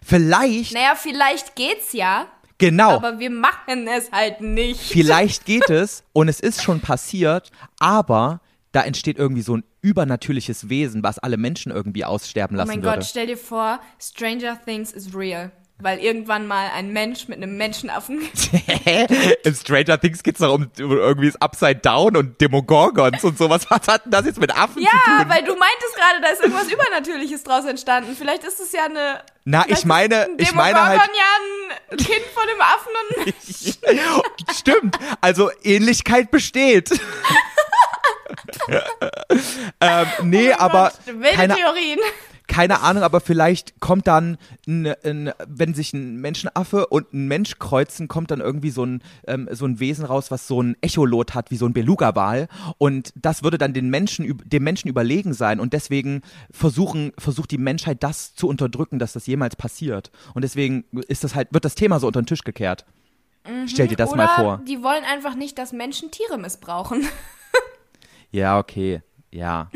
Vielleicht, 0.04 0.74
Naja, 0.74 0.96
vielleicht 0.96 1.56
geht's 1.56 1.94
ja, 1.94 2.26
genau, 2.60 2.92
aber 2.92 3.18
wir 3.18 3.32
machen 3.32 3.88
es 3.88 4.12
halt 4.12 4.42
nicht. 4.42 4.80
vielleicht 4.80 5.46
geht 5.46 5.70
es 5.70 6.04
und 6.14 6.28
es 6.28 6.40
ist 6.40 6.62
schon 6.62 6.80
passiert, 6.80 7.52
aber 7.80 8.42
da 8.72 8.84
entsteht 8.84 9.18
irgendwie 9.18 9.42
so 9.42 9.58
ein 9.58 9.64
übernatürliches 9.82 10.70
Wesen, 10.70 11.02
was 11.02 11.18
alle 11.18 11.38
Menschen 11.38 11.72
irgendwie 11.72 12.06
aussterben 12.06 12.56
Oh 12.56 12.60
lassen 12.60 12.68
mein 12.68 12.84
würde. 12.84 12.98
Gott, 13.00 13.06
stell 13.08 13.26
dir 13.28 13.38
vor, 13.38 13.80
Stranger 14.00 14.60
Things 14.64 14.92
is 14.92 15.16
real. 15.16 15.52
Weil 15.82 16.00
irgendwann 16.00 16.46
mal 16.46 16.72
ein 16.76 16.92
Mensch 16.92 17.30
mit 17.30 17.38
einem 17.38 17.56
Menschenaffen. 17.56 18.20
Im 19.44 19.56
Stranger 19.56 19.98
Things 20.00 20.24
geht's 20.24 20.40
doch 20.40 20.54
um, 20.54 20.70
irgendwie 20.78 21.28
das 21.32 21.42
Upside 21.42 21.78
Down 21.78 22.18
und 22.18 22.42
Demogorgons 22.42 23.24
und 23.24 23.38
sowas. 23.38 23.66
Was 23.70 23.88
hat 23.88 24.04
denn 24.04 24.12
das 24.12 24.26
jetzt 24.26 24.42
mit 24.42 24.54
Affen 24.54 24.82
Ja, 24.82 24.90
zu 24.90 24.98
tun? 25.22 25.30
weil 25.30 25.44
du 25.44 25.56
meintest 25.56 25.96
gerade, 25.96 26.22
da 26.22 26.28
ist 26.30 26.42
irgendwas 26.42 26.70
Übernatürliches 26.70 27.44
draus 27.44 27.64
entstanden. 27.64 28.14
Vielleicht 28.18 28.44
ist 28.44 28.60
es 28.60 28.74
ja 28.74 28.86
eine. 28.86 29.24
Na, 29.46 29.64
ich 29.70 29.86
meine, 29.86 30.28
ich 30.38 30.54
meine 30.54 30.82
halt- 30.86 31.00
Demogorgon 31.00 31.16
ja 31.16 31.92
ein 31.92 31.98
Kind 31.98 32.26
von 32.34 32.44
dem 32.48 32.62
Affen 32.62 32.92
und. 34.50 34.56
Stimmt, 34.58 34.98
also 35.22 35.50
Ähnlichkeit 35.64 36.30
besteht. 36.30 36.92
ähm, 39.82 40.08
nee, 40.24 40.52
aber 40.52 40.92
Oh 40.94 40.98
Gott, 41.06 41.22
wilde 41.22 41.36
keine, 41.36 41.56
Theorien. 41.56 42.00
Keine 42.50 42.82
Ahnung, 42.82 43.04
aber 43.04 43.22
vielleicht 43.22 43.80
kommt 43.80 44.08
dann, 44.08 44.38
ein, 44.68 44.88
ein, 45.04 45.32
wenn 45.48 45.74
sich 45.74 45.94
ein 45.94 46.18
Menschenaffe 46.18 46.88
und 46.88 47.14
ein 47.14 47.28
Mensch 47.28 47.60
kreuzen, 47.60 48.10
kommt 48.10 48.32
dann 48.32 48.42
irgendwie 48.42 48.72
so 48.72 48.86
ein, 48.86 49.02
ähm, 49.28 49.48
so 49.52 49.66
ein 49.66 49.80
Wesen 49.80 50.04
raus, 50.04 50.32
was 50.32 50.48
so 50.48 50.62
ein 50.62 50.76
Echolot 50.82 51.36
hat, 51.36 51.52
wie 51.52 51.58
so 51.58 51.66
ein 51.68 51.74
Beluga-Wal. 51.74 52.50
Und 52.78 53.14
das 53.16 53.44
würde 53.44 53.58
dann 53.58 53.74
den 53.74 53.90
Menschen, 53.90 54.42
dem 54.44 54.64
Menschen 54.64 54.90
überlegen 54.90 55.34
sein. 55.34 55.60
Und 55.60 55.74
deswegen 55.74 56.22
versuchen, 56.52 57.14
versucht 57.18 57.52
die 57.52 57.58
Menschheit 57.58 58.04
das 58.04 58.36
zu 58.36 58.48
unterdrücken, 58.48 59.00
dass 59.00 59.14
das 59.14 59.28
jemals 59.28 59.56
passiert. 59.56 60.12
Und 60.34 60.42
deswegen 60.42 60.84
ist 61.08 61.24
das 61.24 61.36
halt, 61.36 61.54
wird 61.54 61.64
das 61.64 61.76
Thema 61.76 62.00
so 62.00 62.08
unter 62.08 62.22
den 62.22 62.26
Tisch 62.26 62.44
gekehrt. 62.44 62.86
Stell 63.68 63.88
dir 63.88 63.96
das 63.96 64.14
mal 64.14 64.28
vor. 64.28 64.62
die 64.68 64.84
wollen 64.84 65.04
einfach 65.06 65.36
nicht, 65.36 65.58
dass 65.58 65.72
Menschen 65.72 66.12
Tiere 66.12 66.38
missbrauchen. 66.38 67.08
Ja, 68.32 68.60
okay. 68.60 69.02
Ja. 69.32 69.72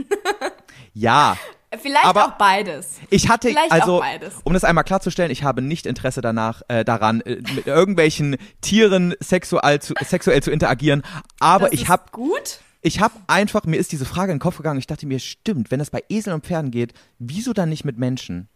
Ja. 0.93 1.37
Vielleicht 1.81 2.05
Aber- 2.05 2.25
auch 2.27 2.31
beides. 2.37 2.99
Ich 3.09 3.29
hatte, 3.29 3.49
Vielleicht 3.49 3.71
also, 3.71 3.97
auch 3.97 4.01
beides. 4.01 4.35
um 4.43 4.53
das 4.53 4.63
einmal 4.63 4.83
klarzustellen, 4.83 5.31
ich 5.31 5.43
habe 5.43 5.61
nicht 5.61 5.85
Interesse 5.85 6.21
danach, 6.21 6.61
äh, 6.67 6.83
daran, 6.85 7.21
äh, 7.21 7.41
mit 7.55 7.67
irgendwelchen 7.67 8.37
Tieren 8.61 9.15
sexuell 9.19 9.81
zu, 9.81 9.93
sexuell 10.05 10.41
zu 10.43 10.51
interagieren. 10.51 11.03
Aber 11.39 11.69
Das 11.69 11.79
ich 11.79 11.87
habe 11.89 12.03
gut. 12.11 12.59
ich 12.81 12.99
habe 12.99 13.13
einfach, 13.27 13.63
mir 13.63 13.77
ist 13.77 13.91
diese 13.91 14.05
Frage 14.05 14.31
in 14.31 14.37
den 14.37 14.41
Kopf 14.41 14.57
gegangen. 14.57 14.79
Ich 14.79 14.87
dachte 14.87 15.05
mir, 15.07 15.19
stimmt, 15.19 15.71
wenn 15.71 15.79
das 15.79 15.89
bei 15.89 16.03
Eseln 16.09 16.33
und 16.35 16.45
Pferden 16.45 16.71
geht, 16.71 16.93
wieso 17.19 17.53
dann 17.53 17.69
nicht 17.69 17.85
mit 17.85 17.97
Menschen? 17.97 18.47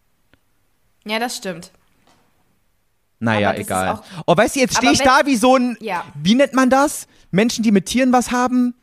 Ja, 1.06 1.18
das 1.18 1.36
stimmt. 1.36 1.70
Naja, 3.20 3.52
egal. 3.54 3.88
auch- 3.94 4.02
oh, 4.26 4.36
weißt 4.36 4.54
du, 4.56 4.60
jetzt 4.60 4.76
stehe 4.76 4.92
ich 4.92 5.00
wenn- 5.00 5.06
da 5.06 5.26
wie 5.26 5.36
so 5.36 5.56
ein, 5.56 5.76
Ja. 5.80 6.04
wie 6.14 6.34
nennt 6.36 6.54
man 6.54 6.70
das? 6.70 7.08
Menschen, 7.32 7.64
die 7.64 7.72
mit 7.72 7.86
Tieren 7.86 8.12
was 8.12 8.30
haben? 8.30 8.74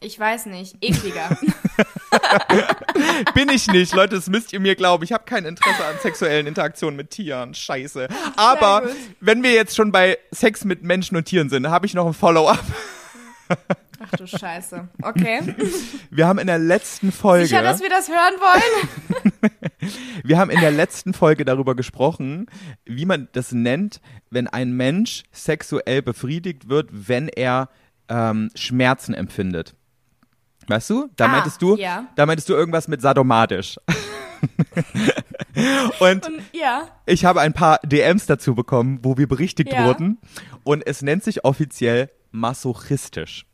Ich 0.00 0.18
weiß 0.18 0.46
nicht. 0.46 0.76
Ekliger. 0.80 1.36
Bin 3.34 3.48
ich 3.48 3.66
nicht, 3.68 3.94
Leute, 3.94 4.16
das 4.16 4.28
müsst 4.28 4.52
ihr 4.52 4.60
mir 4.60 4.74
glauben. 4.74 5.04
Ich 5.04 5.12
habe 5.12 5.24
kein 5.24 5.44
Interesse 5.44 5.84
an 5.84 5.96
sexuellen 6.00 6.46
Interaktionen 6.46 6.96
mit 6.96 7.10
Tieren. 7.10 7.54
Scheiße. 7.54 8.08
Aber 8.36 8.88
wenn 9.20 9.42
wir 9.42 9.52
jetzt 9.52 9.76
schon 9.76 9.92
bei 9.92 10.18
Sex 10.30 10.64
mit 10.64 10.82
Menschen 10.82 11.16
und 11.16 11.24
Tieren 11.24 11.48
sind, 11.48 11.68
habe 11.68 11.86
ich 11.86 11.94
noch 11.94 12.06
ein 12.06 12.14
Follow-up. 12.14 12.64
Ach 14.00 14.10
du 14.16 14.26
Scheiße. 14.26 14.88
Okay. 15.02 15.54
Wir 16.10 16.26
haben 16.26 16.38
in 16.38 16.46
der 16.46 16.58
letzten 16.58 17.10
Folge, 17.10 17.46
Sicher, 17.46 17.62
dass 17.62 17.80
wir 17.80 17.88
das 17.88 18.08
hören 18.08 18.34
wollen? 18.40 19.50
wir 20.22 20.38
haben 20.38 20.50
in 20.50 20.60
der 20.60 20.70
letzten 20.70 21.14
Folge 21.14 21.44
darüber 21.44 21.74
gesprochen, 21.74 22.46
wie 22.84 23.06
man 23.06 23.28
das 23.32 23.52
nennt, 23.52 24.00
wenn 24.30 24.46
ein 24.46 24.72
Mensch 24.72 25.24
sexuell 25.32 26.02
befriedigt 26.02 26.68
wird, 26.68 26.90
wenn 26.92 27.28
er 27.28 27.70
ähm, 28.08 28.50
Schmerzen 28.54 29.14
empfindet. 29.14 29.74
Weißt 30.68 30.90
du? 30.90 31.08
Da 31.16 31.24
Ah, 31.24 31.28
meintest 31.28 31.60
du, 31.62 31.76
ja. 31.76 32.06
da 32.14 32.26
meintest 32.26 32.48
du 32.48 32.54
irgendwas 32.54 32.88
mit 32.88 33.00
sadomatisch. 33.02 33.78
und 36.00 36.26
Und 36.26 36.42
ja. 36.52 36.88
Ich 37.06 37.24
habe 37.24 37.40
ein 37.40 37.52
paar 37.52 37.78
DMs 37.84 38.26
dazu 38.26 38.54
bekommen, 38.54 39.00
wo 39.02 39.16
wir 39.16 39.26
berichtigt 39.26 39.72
Ja. 39.72 39.86
wurden. 39.86 40.18
Und 40.64 40.86
es 40.86 41.02
nennt 41.02 41.24
sich 41.24 41.44
offiziell 41.44 42.10
masochistisch. 42.30 43.46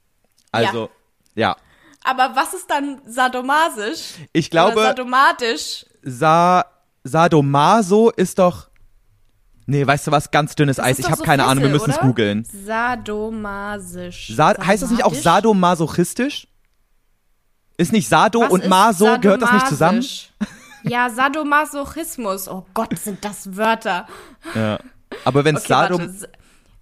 Also, 0.53 0.91
ja. 1.35 1.57
Aber 2.03 2.33
was 2.37 2.53
ist 2.55 2.71
dann 2.71 3.01
sadomasisch? 3.07 4.15
Ich 4.33 4.47
Oder 4.49 4.51
glaube, 4.73 4.83
sadomatisch? 4.83 5.87
Sa 6.03 6.65
Sadomaso 7.05 8.11
ist 8.11 8.39
doch. 8.39 8.69
Nee, 9.67 9.87
weißt 9.87 10.07
du 10.07 10.11
was? 10.11 10.31
Ganz 10.31 10.55
dünnes 10.55 10.77
Das 10.77 10.85
Eis. 10.87 10.99
Ich 10.99 11.07
habe 11.07 11.17
so 11.17 11.25
keine 11.25 11.45
Ahnung, 11.45 11.65
wir 11.65 11.71
Fessel, 11.71 11.73
müssen 11.87 11.91
es 11.91 11.99
oder? 11.99 12.07
googeln. 12.07 12.45
Sadomasisch. 12.45 14.33
Sa 14.35 14.55
heißt 14.62 14.83
das 14.83 14.91
nicht 14.91 15.05
auch 15.05 15.15
sadomasochistisch? 15.15 16.49
Ist 17.77 17.93
nicht 17.93 18.09
Sado 18.09 18.41
Was 18.43 18.51
und 18.51 18.68
Maso, 18.68 19.18
gehört 19.20 19.43
das 19.43 19.53
nicht 19.53 19.68
zusammen? 19.68 20.05
Ja, 20.85 21.11
Sadomasochismus. 21.11 22.47
Oh 22.49 22.66
Gott, 22.75 22.99
sind 22.99 23.25
das 23.25 23.57
Wörter. 23.57 24.07
Ja. 24.55 24.79
Aber 25.25 25.45
wenn 25.45 25.57
Okay, 25.57 25.66
Sadom. 25.66 26.01
warte. 26.01 26.31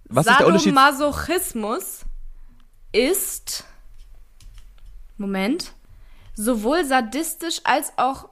Was 0.09 0.27
ist 0.27 0.39
der 0.39 0.47
Unterschied? 0.47 0.75
Sadomasochismus 0.75 2.01
ist 2.91 3.63
Moment, 5.17 5.73
sowohl 6.35 6.83
sadistisch 6.85 7.61
als 7.63 7.93
auch 7.97 8.29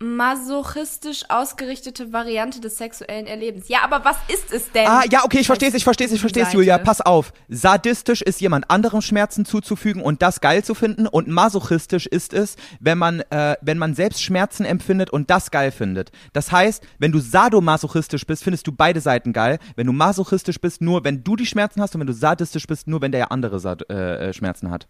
masochistisch 0.00 1.24
ausgerichtete 1.28 2.12
Variante 2.12 2.60
des 2.60 2.78
sexuellen 2.78 3.26
Erlebens. 3.26 3.68
Ja, 3.68 3.78
aber 3.82 4.04
was 4.04 4.16
ist 4.28 4.52
es 4.52 4.70
denn? 4.70 4.86
Ah, 4.86 5.02
ja, 5.10 5.24
okay, 5.24 5.38
ich 5.40 5.46
verstehe 5.46 5.68
es, 5.68 5.74
ich 5.74 5.84
verstehe 5.84 6.06
es, 6.06 6.12
ich 6.12 6.20
verstehe 6.20 6.44
es. 6.44 6.52
Julia. 6.52 6.78
Pass 6.78 7.00
auf. 7.00 7.32
Sadistisch 7.48 8.22
ist 8.22 8.40
jemand 8.40 8.70
anderem 8.70 9.00
Schmerzen 9.00 9.44
zuzufügen 9.44 10.00
und 10.00 10.22
das 10.22 10.40
geil 10.40 10.62
zu 10.62 10.74
finden 10.74 11.06
und 11.08 11.26
masochistisch 11.26 12.06
ist 12.06 12.32
es, 12.32 12.56
wenn 12.78 12.98
man, 12.98 13.20
äh, 13.30 13.56
wenn 13.60 13.78
man 13.78 13.94
selbst 13.94 14.22
Schmerzen 14.22 14.64
empfindet 14.64 15.10
und 15.10 15.30
das 15.30 15.50
geil 15.50 15.72
findet. 15.72 16.12
Das 16.32 16.52
heißt, 16.52 16.86
wenn 16.98 17.10
du 17.10 17.18
sadomasochistisch 17.18 18.24
bist, 18.24 18.44
findest 18.44 18.66
du 18.68 18.72
beide 18.72 19.00
Seiten 19.00 19.32
geil. 19.32 19.58
Wenn 19.74 19.88
du 19.88 19.92
masochistisch 19.92 20.60
bist, 20.60 20.80
nur 20.80 21.02
wenn 21.02 21.24
du 21.24 21.34
die 21.34 21.46
Schmerzen 21.46 21.82
hast 21.82 21.94
und 21.94 22.00
wenn 22.00 22.06
du 22.06 22.12
sadistisch 22.12 22.66
bist, 22.66 22.86
nur 22.86 23.00
wenn 23.00 23.10
der 23.10 23.32
andere 23.32 23.58
Sad 23.58 23.88
äh, 23.90 24.28
äh, 24.28 24.32
Schmerzen 24.32 24.70
hat. 24.70 24.86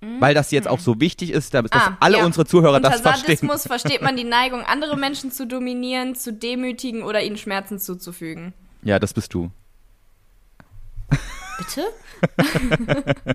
Weil 0.00 0.32
das 0.32 0.52
jetzt 0.52 0.68
auch 0.68 0.78
so 0.78 1.00
wichtig 1.00 1.32
ist, 1.32 1.54
dass 1.54 1.64
Ah, 1.72 1.96
alle 1.98 2.18
ja. 2.18 2.24
unsere 2.24 2.46
Zuhörer 2.46 2.76
Unter 2.76 2.90
das 2.90 3.00
verstehen. 3.00 3.36
Sadismus 3.36 3.66
versteht 3.66 4.00
man 4.00 4.16
die 4.16 4.22
Neigung, 4.38 4.62
andere 4.62 4.96
Menschen 4.96 5.32
zu 5.32 5.44
dominieren, 5.46 6.14
zu 6.14 6.32
demütigen 6.32 7.02
oder 7.02 7.22
ihnen 7.22 7.36
Schmerzen 7.36 7.80
zuzufügen. 7.80 8.54
Ja, 8.82 9.00
das 9.00 9.12
bist 9.12 9.34
du. 9.34 9.50
Bitte? 11.58 11.88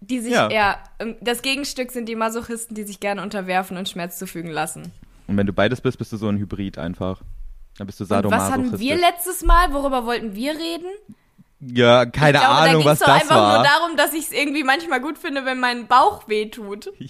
die 0.00 0.20
sich, 0.20 0.32
Ja. 0.32 0.50
ja. 0.50 0.78
ähm, 0.98 1.16
das 1.20 1.42
Gegenstück 1.42 1.90
sind 1.92 2.06
die 2.08 2.16
Masochisten, 2.16 2.74
die 2.74 2.82
sich 2.82 3.00
gerne 3.00 3.22
unterwerfen 3.22 3.76
und 3.76 3.88
Schmerz 3.88 4.18
zufügen 4.18 4.50
lassen. 4.50 4.92
Und 5.26 5.36
wenn 5.36 5.46
du 5.46 5.52
beides 5.52 5.80
bist, 5.80 5.98
bist 5.98 6.12
du 6.12 6.16
so 6.16 6.28
ein 6.28 6.38
Hybrid 6.38 6.76
einfach. 6.78 7.22
Dann 7.78 7.86
bist 7.86 8.00
du 8.00 8.04
Und 8.04 8.10
was 8.10 8.16
sadomasochistisch. 8.16 8.64
hatten 8.72 8.78
wir 8.80 8.96
letztes 8.96 9.42
Mal? 9.42 9.72
Worüber 9.72 10.04
wollten 10.04 10.34
wir 10.34 10.52
reden? 10.52 10.88
Ja, 11.62 12.06
keine 12.06 12.38
glaube, 12.38 12.46
Ahnung, 12.48 12.84
da 12.84 12.90
was 12.90 12.98
ging's 12.98 13.00
doch 13.00 13.06
das 13.06 13.22
einfach 13.22 13.36
war. 13.36 13.54
nur 13.56 13.64
darum, 13.64 13.96
dass 13.96 14.12
ich 14.14 14.24
es 14.26 14.32
irgendwie 14.32 14.64
manchmal 14.64 15.00
gut 15.00 15.18
finde, 15.18 15.44
wenn 15.44 15.60
mein 15.60 15.86
Bauch 15.86 16.26
weh 16.28 16.46
tut. 16.46 16.90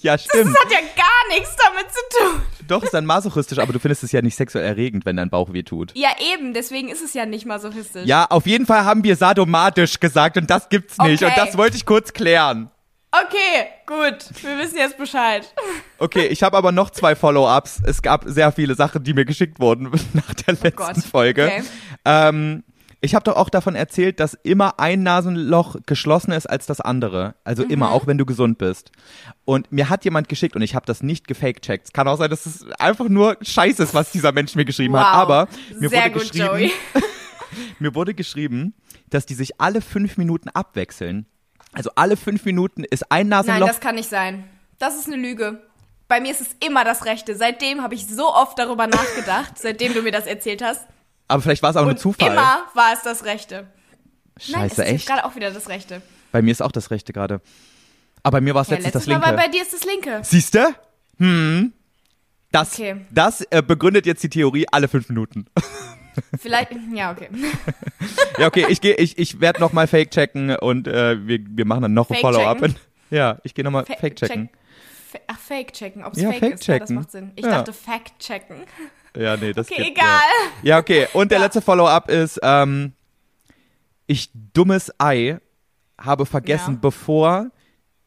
Ja, 0.00 0.16
stimmt. 0.16 0.54
Das 0.54 0.62
hat 0.64 0.70
ja 0.70 0.78
gar 0.96 1.36
nichts 1.36 1.56
damit 1.56 1.86
zu 1.90 2.00
tun. 2.18 2.42
Doch, 2.68 2.82
ist 2.84 2.94
dann 2.94 3.04
masochistisch, 3.04 3.58
aber 3.58 3.72
du 3.72 3.80
findest 3.80 4.04
es 4.04 4.12
ja 4.12 4.22
nicht 4.22 4.36
sexuell 4.36 4.64
erregend, 4.64 5.04
wenn 5.06 5.16
dein 5.16 5.28
Bauch 5.28 5.52
weh 5.52 5.64
tut. 5.64 5.92
Ja, 5.96 6.10
eben, 6.32 6.54
deswegen 6.54 6.88
ist 6.88 7.02
es 7.02 7.14
ja 7.14 7.26
nicht 7.26 7.46
masochistisch. 7.46 8.06
Ja, 8.06 8.26
auf 8.30 8.46
jeden 8.46 8.64
Fall 8.66 8.84
haben 8.84 9.02
wir 9.02 9.16
sadomatisch 9.16 9.98
gesagt 9.98 10.36
und 10.36 10.48
das 10.50 10.68
gibt's 10.68 10.98
nicht. 10.98 11.22
Okay. 11.22 11.32
Und 11.32 11.36
das 11.46 11.56
wollte 11.58 11.76
ich 11.76 11.84
kurz 11.84 12.12
klären. 12.12 12.70
Okay, 13.10 13.66
gut. 13.86 14.18
Wir 14.42 14.58
wissen 14.58 14.76
jetzt 14.76 14.98
Bescheid. 14.98 15.52
Okay, 16.00 16.26
ich 16.28 16.44
habe 16.44 16.56
aber 16.56 16.70
noch 16.70 16.90
zwei 16.90 17.16
Follow-ups. 17.16 17.80
Es 17.84 18.02
gab 18.02 18.22
sehr 18.26 18.52
viele 18.52 18.76
Sachen, 18.76 19.02
die 19.02 19.14
mir 19.14 19.24
geschickt 19.24 19.58
wurden 19.58 19.90
nach 20.12 20.32
der 20.34 20.54
letzten 20.54 21.00
Oh. 21.00 21.08
Folge. 21.10 21.46
Okay. 21.46 21.62
Ähm, 22.04 22.62
Ich 23.00 23.14
habe 23.14 23.22
doch 23.22 23.36
auch 23.36 23.48
davon 23.48 23.76
erzählt, 23.76 24.18
dass 24.18 24.34
immer 24.42 24.80
ein 24.80 25.04
Nasenloch 25.04 25.76
geschlossener 25.86 26.36
ist 26.36 26.46
als 26.50 26.66
das 26.66 26.80
andere. 26.80 27.36
Also 27.44 27.64
Mhm. 27.64 27.70
immer, 27.70 27.90
auch 27.92 28.06
wenn 28.08 28.18
du 28.18 28.26
gesund 28.26 28.58
bist. 28.58 28.90
Und 29.44 29.70
mir 29.70 29.88
hat 29.88 30.04
jemand 30.04 30.28
geschickt 30.28 30.56
und 30.56 30.62
ich 30.62 30.74
habe 30.74 30.84
das 30.86 31.02
nicht 31.02 31.28
gefaked-checkt. 31.28 31.86
Es 31.86 31.92
kann 31.92 32.08
auch 32.08 32.18
sein, 32.18 32.28
dass 32.28 32.44
es 32.46 32.66
einfach 32.78 33.08
nur 33.08 33.36
Scheiße 33.40 33.82
ist, 33.84 33.94
was 33.94 34.10
dieser 34.10 34.32
Mensch 34.32 34.56
mir 34.56 34.64
geschrieben 34.64 34.96
hat. 34.96 35.06
Wow. 35.06 35.14
Aber 35.14 35.48
mir 35.78 35.88
Sehr 35.90 36.00
wurde 36.06 36.10
gut, 36.10 36.32
geschrieben, 36.32 36.70
mir 37.78 37.94
wurde 37.94 38.14
geschrieben, 38.14 38.74
dass 39.10 39.26
die 39.26 39.34
sich 39.34 39.60
alle 39.60 39.80
fünf 39.80 40.16
Minuten 40.16 40.48
abwechseln. 40.48 41.26
Also 41.72 41.90
alle 41.94 42.16
fünf 42.16 42.44
Minuten 42.44 42.82
ist 42.84 43.12
ein 43.12 43.28
Nein, 43.28 43.46
Nasenloch. 43.46 43.68
das 43.68 43.80
kann 43.80 43.94
nicht 43.94 44.08
sein. 44.10 44.44
Das 44.78 44.96
ist 44.98 45.06
eine 45.06 45.16
Lüge. 45.16 45.60
Bei 46.08 46.20
mir 46.20 46.30
ist 46.32 46.40
es 46.40 46.48
immer 46.66 46.84
das 46.84 47.04
Rechte. 47.04 47.36
Seitdem 47.36 47.82
habe 47.82 47.94
ich 47.94 48.06
so 48.06 48.32
oft 48.34 48.58
darüber 48.58 48.86
nachgedacht, 48.86 49.52
seitdem 49.58 49.92
du 49.94 50.02
mir 50.02 50.12
das 50.12 50.26
erzählt 50.26 50.62
hast. 50.64 50.86
Aber 51.28 51.42
vielleicht 51.42 51.62
war 51.62 51.70
es 51.70 51.76
auch 51.76 51.84
nur 51.84 51.96
Zufall. 51.96 52.32
immer 52.32 52.62
war 52.74 52.92
es 52.94 53.02
das 53.02 53.24
Rechte. 53.24 53.54
Nein, 53.56 53.66
es 54.36 54.46
Scheiße, 54.46 54.66
ist 54.66 54.78
jetzt 54.78 54.88
echt? 54.88 55.06
gerade 55.08 55.24
auch 55.24 55.36
wieder 55.36 55.50
das 55.50 55.68
Rechte. 55.68 56.02
Bei 56.32 56.42
mir 56.42 56.50
ist 56.52 56.62
auch 56.62 56.72
das 56.72 56.90
rechte 56.90 57.12
gerade. 57.12 57.40
Aber 58.22 58.38
bei 58.38 58.40
mir 58.40 58.54
war 58.54 58.62
es 58.62 58.68
Ja, 58.68 58.74
letztens 58.76 58.92
das 58.92 59.06
linke. 59.06 59.32
bei 59.32 59.48
dir 59.48 59.62
ist 59.62 59.72
das 59.72 59.84
linke. 59.84 60.20
Siehst 60.22 60.54
du? 60.54 60.74
Hm. 61.18 61.72
Das, 62.52 62.74
Okay. 62.74 63.04
das 63.10 63.42
äh, 63.50 63.62
begründet 63.62 64.06
jetzt 64.06 64.22
die 64.22 64.28
Theorie 64.30 64.66
alle 64.70 64.88
fünf 64.88 65.08
Minuten. 65.08 65.46
Vielleicht, 66.38 66.70
ja, 66.94 67.12
okay. 67.12 67.28
ja, 68.38 68.46
okay, 68.48 68.66
ich 68.68 68.82
ich, 68.82 69.18
ich 69.18 69.40
werde 69.40 69.60
nochmal 69.60 69.86
Fake 69.86 70.10
checken 70.10 70.56
und 70.56 70.88
äh, 70.88 71.26
wir, 71.26 71.38
wir 71.48 71.64
machen 71.64 71.82
dann 71.82 71.94
noch 71.94 72.10
ein 72.10 72.16
Follow-up. 72.20 72.58
checken? 72.58 72.76
Ja, 73.10 73.38
ich 73.42 73.54
gehe 73.54 73.64
nochmal 73.64 73.86
Fa- 73.86 73.94
Fake 73.98 74.16
checken. 74.16 74.50
Check- 75.12 75.20
Ach, 75.28 75.38
Fake 75.38 75.72
checken. 75.72 76.04
Ob 76.04 76.12
es 76.12 76.20
Ja, 76.20 76.28
fake, 76.30 76.40
Fake 76.40 76.54
ist, 76.54 76.66
ja, 76.66 76.78
das 76.78 76.88
checken. 76.88 76.96
macht 76.96 77.10
Sinn. 77.10 77.32
Ich 77.36 77.44
Ja. 77.44 77.50
dachte 77.52 77.72
Fact 77.72 78.18
checken. 78.18 78.56
Ja, 79.16 79.36
nee, 79.36 79.52
das 79.52 79.70
Okay, 79.70 79.82
geht, 79.84 79.92
egal. 79.98 80.06
Ja. 80.62 80.76
ja, 80.76 80.78
okay. 80.78 81.08
Und 81.12 81.30
der 81.30 81.38
Ja. 81.38 81.44
letzte 81.44 81.60
Follow-up 81.60 82.10
ist, 82.10 82.38
ähm, 82.42 82.92
ich 84.06 84.30
dummes 84.54 84.92
Ei 84.98 85.38
habe 85.98 86.26
vergessen, 86.26 86.74
Ja. 86.74 86.78
bevor 86.80 87.50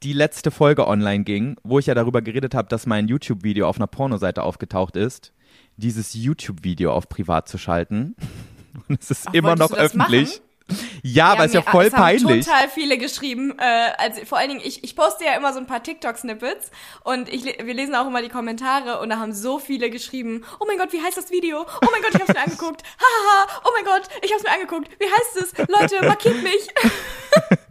die 0.04 0.14
letzte 0.14 0.50
Folge 0.52 0.88
online 0.88 1.24
ging, 1.24 1.58
wo 1.64 1.78
ich 1.80 1.86
ja 1.86 1.94
darüber 1.94 2.22
geredet 2.22 2.56
habe, 2.56 2.68
dass 2.70 2.86
mein 2.88 3.08
YouTube-Video 3.08 3.68
auf 3.68 3.76
einer 3.78 3.88
Pornoseite 3.88 4.42
aufgetaucht 4.44 4.96
ist, 4.96 5.32
dieses 5.78 6.14
YouTube-Video 6.14 6.92
auf 6.92 7.08
privat 7.10 7.48
zu 7.48 7.58
schalten. 7.58 8.16
Und 8.88 9.00
es 9.02 9.12
ist 9.12 9.28
Ach, 9.28 9.34
immer 9.34 9.56
noch 9.56 9.72
öffentlich. 9.74 10.42
Machen? 10.72 11.00
Ja, 11.04 11.26
aber 11.28 11.46
ist 11.46 11.54
ja 11.54 11.62
voll 11.62 11.86
es 11.86 11.94
haben 11.94 12.02
peinlich. 12.02 12.46
total 12.46 12.70
viele 12.70 12.98
geschrieben. 12.98 13.58
Äh, 13.58 13.92
also 13.98 14.26
vor 14.26 14.38
allen 14.38 14.50
Dingen, 14.50 14.62
ich, 14.64 14.84
ich 14.84 14.96
poste 14.96 15.26
ja 15.26 15.36
immer 15.36 15.54
so 15.54 15.60
ein 15.60 15.68
paar 15.68 15.84
TikTok-Snippets 15.84 16.72
und 17.04 17.30
ich, 17.30 17.44
wir 17.46 17.74
lesen 17.74 17.96
auch 17.96 18.08
immer 18.08 18.22
die 18.22 18.30
Kommentare 18.30 19.00
und 19.00 19.10
da 19.10 19.20
haben 19.20 19.34
so 19.34 19.60
viele 19.60 19.90
geschrieben, 19.90 20.44
oh 20.60 20.66
mein 20.68 20.78
Gott, 20.78 20.94
wie 20.94 21.02
heißt 21.02 21.18
das 21.18 21.32
Video? 21.32 21.62
Oh 21.62 21.88
mein 21.92 22.02
Gott, 22.02 22.14
ich 22.14 22.20
hab's 22.22 22.34
mir 22.34 22.40
angeguckt. 22.40 22.84
Hahaha, 22.98 23.62
oh 23.66 23.70
mein 23.76 23.86
Gott, 23.86 24.10
ich 24.22 24.32
hab's 24.32 24.44
mir 24.44 24.52
angeguckt. 24.52 24.90
Wie 25.00 25.06
heißt 25.06 25.38
es? 25.38 25.68
Leute, 25.68 26.06
markiert 26.06 26.42
mich. 26.44 26.70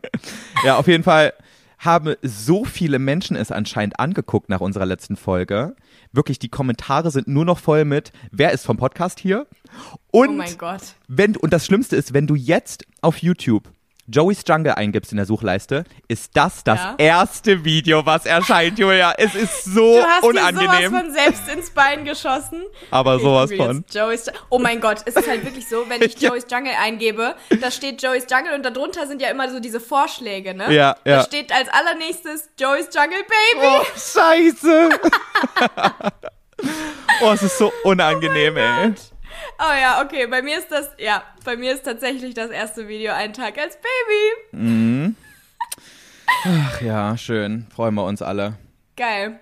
Ja, 0.65 0.77
auf 0.77 0.87
jeden 0.87 1.05
Fall 1.05 1.33
haben 1.79 2.15
so 2.23 2.65
viele 2.65 2.99
Menschen 2.99 3.37
es 3.37 3.51
anscheinend 3.51 3.99
angeguckt 3.99 4.51
nach 4.51 4.61
unserer 4.61 4.85
letzten 4.85 5.17
Folge. 5.17 5.75
Wirklich, 6.13 6.39
die 6.39 6.49
Kommentare 6.49 7.11
sind 7.11 7.29
nur 7.29 7.45
noch 7.45 7.59
voll 7.59 7.85
mit, 7.85 8.13
wer 8.33 8.51
ist 8.53 8.65
vom 8.67 8.77
Podcast 8.77 9.21
hier? 9.21 9.47
Und 10.11 10.29
Oh 10.31 10.33
mein 10.33 10.59
Gott. 10.59 10.81
wenn 11.07 11.37
und 11.37 11.53
das 11.53 11.65
Schlimmste 11.67 11.95
ist, 11.97 12.13
wenn 12.13 12.27
du 12.27 12.35
jetzt 12.35 12.85
auf 13.01 13.19
YouTube 13.19 13.71
Joey's 14.11 14.43
Jungle 14.47 14.75
eingibst 14.75 15.13
in 15.13 15.17
der 15.17 15.27
Suchleiste, 15.27 15.85
ist 16.09 16.37
das 16.37 16.65
das 16.65 16.79
Ja. 16.81 16.95
erste 16.99 17.65
Video, 17.65 18.05
was 18.05 18.27
erscheint, 18.27 18.79
Julia. 18.79 19.15
Es 19.17 19.35
ist 19.35 19.65
so 19.65 19.99
Du 19.99 20.05
hast 20.05 20.23
dir 20.25 20.29
unangenehm, 20.29 20.91
sowas 20.91 21.03
von 21.03 21.13
selbst 21.13 21.49
ins 21.49 21.71
Bein 21.71 22.05
geschossen. 22.05 22.63
aber 22.91 23.19
sowas 23.21 23.53
von. 23.53 23.85
Joey's 23.93 24.27
Oh 24.49 24.59
mein 24.59 24.81
Gott, 24.81 25.03
es 25.07 25.15
ist 25.17 25.29
halt 25.29 25.45
wirklich 25.45 25.69
so, 25.69 25.85
wenn 25.89 26.03
ich. 26.03 26.17
Joey's 26.21 26.47
Jungle 26.51 26.73
eingebe, 26.83 27.35
da 27.61 27.71
steht 27.71 28.03
Joey's 28.03 28.27
Jungle 28.31 28.55
und 28.55 28.65
darunter 28.65 29.07
sind 29.07 29.23
ja 29.23 29.29
immer 29.29 29.51
so 29.51 29.61
diese 29.61 29.81
Vorschläge, 29.81 30.55
ne? 30.55 30.65
Ja, 30.73 30.97
ja. 31.05 31.17
Da 31.19 31.23
steht 31.25 31.53
als 31.53 31.69
allernächstes 31.69 32.51
Joey's 32.59 32.89
Jungle 32.95 33.23
Baby. 33.23 33.67
Oh, 33.67 33.85
scheiße. 33.97 34.91
oh, 37.23 37.31
es 37.33 37.43
ist 37.43 37.59
so 37.59 37.73
unangenehm, 37.85 38.57
ey. 38.57 38.93
Oh 39.59 39.73
ja, 39.81 40.03
okay, 40.03 40.27
bei 40.27 40.43
mir 40.43 40.59
ist 40.59 40.71
das, 40.71 40.91
ja, 40.99 41.23
bei 41.45 41.57
mir 41.57 41.73
ist 41.73 41.85
tatsächlich 41.85 42.35
das 42.35 42.51
erste 42.51 42.89
Video 42.89 43.13
ein 43.13 43.33
Tag 43.33 43.59
als 43.59 43.77
Baby. 43.77 45.15
Ach 46.45 46.81
ja, 46.81 47.17
schön. 47.17 47.67
Freuen 47.75 47.95
wir 47.95 48.05
uns 48.05 48.23
alle. 48.23 48.55
Geil. 48.97 49.41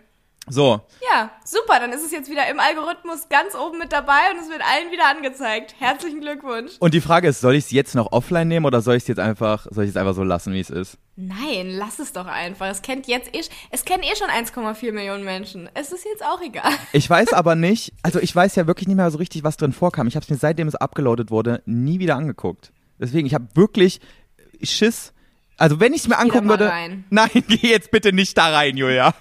So, 0.50 0.80
Ja, 1.10 1.30
super, 1.44 1.80
dann 1.80 1.92
ist 1.92 2.04
es 2.04 2.10
jetzt 2.10 2.30
wieder 2.30 2.48
im 2.48 2.58
Algorithmus 2.58 3.28
ganz 3.28 3.54
oben 3.54 3.78
mit 3.78 3.92
dabei 3.92 4.30
und 4.32 4.40
es 4.40 4.48
wird 4.48 4.62
allen 4.62 4.90
wieder 4.90 5.08
angezeigt. 5.08 5.74
Herzlichen 5.78 6.20
Glückwunsch. 6.20 6.72
und 6.80 6.94
die 6.94 7.00
Frage 7.00 7.28
ist, 7.28 7.40
soll 7.40 7.54
ich 7.54 7.64
es 7.66 7.70
jetzt 7.70 7.94
noch 7.94 8.12
offline 8.12 8.48
nehmen 8.48 8.66
oder 8.66 8.80
soll 8.80 8.96
ich 8.96 9.02
es 9.04 9.08
jetzt 9.08 9.20
einfach, 9.20 9.66
soll 9.70 9.84
ich 9.84 9.90
es 9.90 9.96
einfach 9.96 10.14
so 10.14 10.22
lassen, 10.24 10.52
wie 10.52 10.60
es 10.60 10.70
ist? 10.70 10.98
Nein, 11.16 11.70
lass 11.70 11.98
es 11.98 12.12
doch 12.12 12.26
einfach. 12.26 12.66
Es 12.68 12.80
kennt 12.82 13.08
jetzt 13.08 13.34
eh, 13.34 13.42
es 13.70 13.84
kennen 13.84 14.04
eh 14.04 14.14
schon 14.16 14.28
1,4 14.28 14.92
Millionen 14.92 15.24
Menschen. 15.24 15.68
Es 15.74 15.92
ist 15.92 16.04
jetzt 16.04 16.24
auch 16.24 16.40
egal. 16.40 16.70
Ich 16.92 17.08
weiß 17.10 17.32
aber 17.32 17.54
nicht, 17.54 17.92
also 18.02 18.20
ich 18.20 18.34
weiß 18.34 18.54
ja 18.56 18.66
wirklich 18.66 18.86
nicht 18.88 18.96
mehr 18.96 19.10
so 19.10 19.18
richtig, 19.18 19.42
was 19.44 19.56
drin 19.56 19.72
vorkam. 19.72 20.06
Ich 20.06 20.14
habe 20.16 20.24
es 20.24 20.30
mir 20.30 20.36
seitdem 20.36 20.68
es 20.68 20.74
abgeloadet 20.76 21.30
wurde 21.30 21.62
nie 21.66 21.98
wieder 21.98 22.16
angeguckt. 22.16 22.72
Deswegen, 23.00 23.26
ich 23.26 23.34
habe 23.34 23.48
wirklich 23.54 24.00
Schiss. 24.62 25.12
Also 25.56 25.80
wenn 25.80 25.92
ich 25.92 26.02
es 26.02 26.08
mir 26.08 26.18
angucken 26.18 26.48
würde, 26.48 26.70
rein. 26.70 27.04
nein, 27.10 27.30
geh 27.48 27.68
jetzt 27.68 27.90
bitte 27.90 28.12
nicht 28.12 28.38
da 28.38 28.48
rein, 28.54 28.76
Julia. 28.76 29.14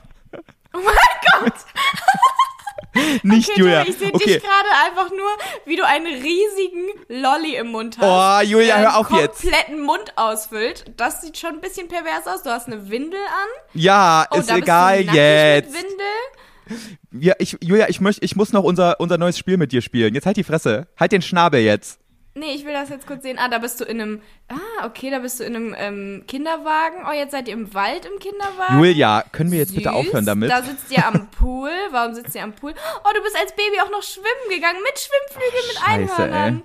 Oh 0.78 0.82
mein 0.84 1.44
Gott. 1.44 1.54
Nicht 3.24 3.50
Okay, 3.50 3.60
Julia. 3.60 3.82
Joey, 3.82 3.90
ich 3.90 3.98
sehe 3.98 4.14
okay. 4.14 4.26
dich 4.26 4.44
gerade 4.44 4.70
einfach 4.86 5.10
nur, 5.12 5.30
wie 5.66 5.76
du 5.76 5.86
einen 5.86 6.08
riesigen 6.08 6.88
Lolly 7.10 7.56
im 7.56 7.68
Mund 7.68 7.98
hast. 8.00 8.44
Oh, 8.44 8.48
Julia, 8.50 8.78
hör 8.78 8.98
auf 8.98 9.12
einen 9.12 9.22
jetzt. 9.22 9.42
kompletten 9.42 9.82
Mund 9.82 10.14
ausfüllt. 10.16 10.86
Das 10.98 11.22
sieht 11.22 11.38
schon 11.38 11.52
ein 11.56 11.62
bisschen 11.62 11.88
pervers 11.88 12.26
aus. 12.28 12.44
Du 12.44 12.50
hast 12.50 12.68
eine 12.68 12.90
Windel 12.90 13.20
an. 13.20 13.48
Ja, 13.74 14.26
Oh, 14.32 14.38
ist 14.38 14.50
egal 14.52 15.02
jetzt. 15.02 15.72
Mit 15.72 15.84
Windel. 15.84 16.78
Ja, 17.24 17.34
ich, 17.40 17.58
Julia, 17.62 17.88
ich, 17.88 18.02
möcht, 18.02 18.24
ich 18.24 18.36
muss 18.36 18.52
noch 18.52 18.64
unser, 18.64 19.00
unser 19.00 19.18
neues 19.18 19.38
Spiel 19.38 19.58
mit 19.58 19.72
dir 19.72 19.82
spielen. 19.82 20.14
Jetzt 20.16 20.26
halt 20.26 20.38
die 20.38 20.44
Fresse. 20.44 20.88
Halt 21.00 21.12
den 21.12 21.22
Schnabel 21.22 21.62
jetzt. 21.62 22.00
Nee, 22.38 22.54
ich 22.54 22.66
will 22.66 22.74
das 22.74 22.90
jetzt 22.90 23.08
kurz 23.08 23.24
sehen. 23.24 23.38
Ah, 23.40 23.50
da 23.50 23.58
bist 23.58 23.80
du 23.80 23.84
in 23.86 24.00
einem. 24.02 24.22
Ah, 24.48 24.86
okay, 24.86 25.10
da 25.10 25.20
bist 25.20 25.40
du 25.40 25.44
in 25.44 25.56
einem 25.56 25.76
ähm, 25.78 26.24
Kinderwagen. 26.28 27.06
Oh, 27.10 27.12
jetzt 27.14 27.32
seid 27.32 27.48
ihr 27.48 27.54
im 27.54 27.74
Wald 27.74 28.06
im 28.06 28.20
Kinderwagen. 28.20 28.78
Julia, 28.78 29.24
können 29.32 29.52
wir 29.52 29.60
jetzt 29.60 29.74
bitte 29.76 29.90
Süß. 29.90 29.98
aufhören 29.98 30.26
damit? 30.26 30.50
Da 30.52 30.62
sitzt 30.64 30.92
ihr 30.92 31.06
am 31.06 31.30
Pool. 31.32 31.72
Warum 31.92 32.14
sitzt 32.14 32.36
ihr 32.36 32.44
am 32.44 32.54
Pool? 32.54 32.74
Oh, 33.04 33.10
du 33.16 33.22
bist 33.24 33.36
als 33.40 33.52
Baby 33.56 33.80
auch 33.84 33.90
noch 33.92 34.04
schwimmen 34.04 34.50
gegangen 34.50 34.80
mit 34.84 35.00
Schwimmflügeln, 35.00 35.68
mit 35.68 35.78
Scheiße, 36.10 36.24
Einhörnern. 36.24 36.64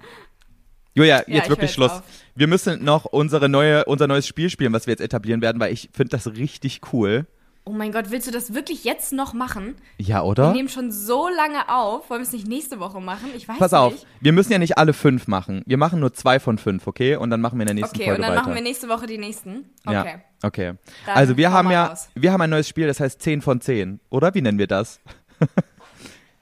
Julia, 0.95 1.19
Ja, 1.21 1.25
jetzt 1.27 1.45
hör 1.45 1.49
wirklich 1.51 1.71
jetzt 1.71 1.75
Schluss. 1.75 1.91
auf. 1.93 2.03
Wir 2.35 2.47
müssen 2.47 2.85
noch 2.85 3.05
unsere 3.07 3.49
neue, 3.49 3.85
unser 3.87 4.07
neues 4.07 4.27
Spiel 4.27 4.51
spielen, 4.51 4.73
was 4.73 4.87
wir 4.87 4.93
jetzt 4.93 5.01
etablieren 5.01 5.41
werden, 5.43 5.61
weil 5.61 5.73
ich 5.73 5.89
finde 5.93 6.11
das 6.11 6.27
richtig 6.35 6.81
cool. 6.93 7.27
Oh 7.65 7.71
mein 7.71 7.93
Gott, 7.93 8.11
willst 8.11 8.27
du 8.27 8.33
das 8.33 8.55
wirklich 8.55 8.83
jetzt 8.83 9.13
noch 9.13 9.35
machen? 9.35 9.77
Ja, 9.97 10.17
Wir 10.17 10.25
oder? 10.25 10.53
nehmen 10.53 10.69
schon 10.69 10.91
so 10.91 11.29
lange 11.29 11.69
auf. 11.69 12.11
Wollen 12.11 12.21
wir 12.21 12.27
es 12.27 12.33
nicht 12.33 12.49
nächste 12.49 12.81
Woche 12.81 13.01
machen? 13.01 13.31
Ich 13.37 13.47
weiß 13.49 13.59
Pass 13.59 13.73
auf, 13.73 13.93
nicht. 13.93 14.07
wir 14.21 14.33
müssen 14.33 14.51
ja 14.51 14.59
nicht 14.59 14.79
alle 14.79 14.93
fünf 14.93 15.29
machen. 15.29 15.63
Wir 15.67 15.77
machen 15.79 16.01
nur 16.01 16.13
zwei 16.13 16.41
von 16.41 16.59
fünf, 16.59 16.89
okay? 16.89 17.15
Und 17.15 17.31
dann 17.31 17.41
machen 17.41 17.59
wir 17.59 17.63
in 17.63 17.67
der 17.69 17.75
nächsten 17.75 17.95
Okay, 17.97 18.07
Folge 18.07 18.17
und 18.17 18.23
dann 18.23 18.33
weiter. 18.33 18.43
machen 18.43 18.55
wir 18.57 18.63
nächste 18.63 18.89
Woche 18.89 19.07
die 19.07 19.19
nächsten. 19.19 19.71
Okay. 19.87 19.95
Ja, 19.95 20.47
okay. 20.49 20.73
Dann 21.07 21.17
also 21.17 21.37
wir 21.37 21.53
haben 21.53 21.71
ja, 21.71 21.87
raus. 21.87 22.09
wir 22.15 22.33
haben 22.33 22.41
ein 22.41 22.51
neues 22.51 22.69
Spiel, 22.69 22.89
das 22.89 22.99
heißt 22.99 23.23
10 23.23 23.43
von 23.43 23.61
10. 23.61 24.01
Oder 24.11 24.35
wie 24.35 24.43
nennen 24.43 24.59
wir 24.59 24.67
das? 24.67 25.01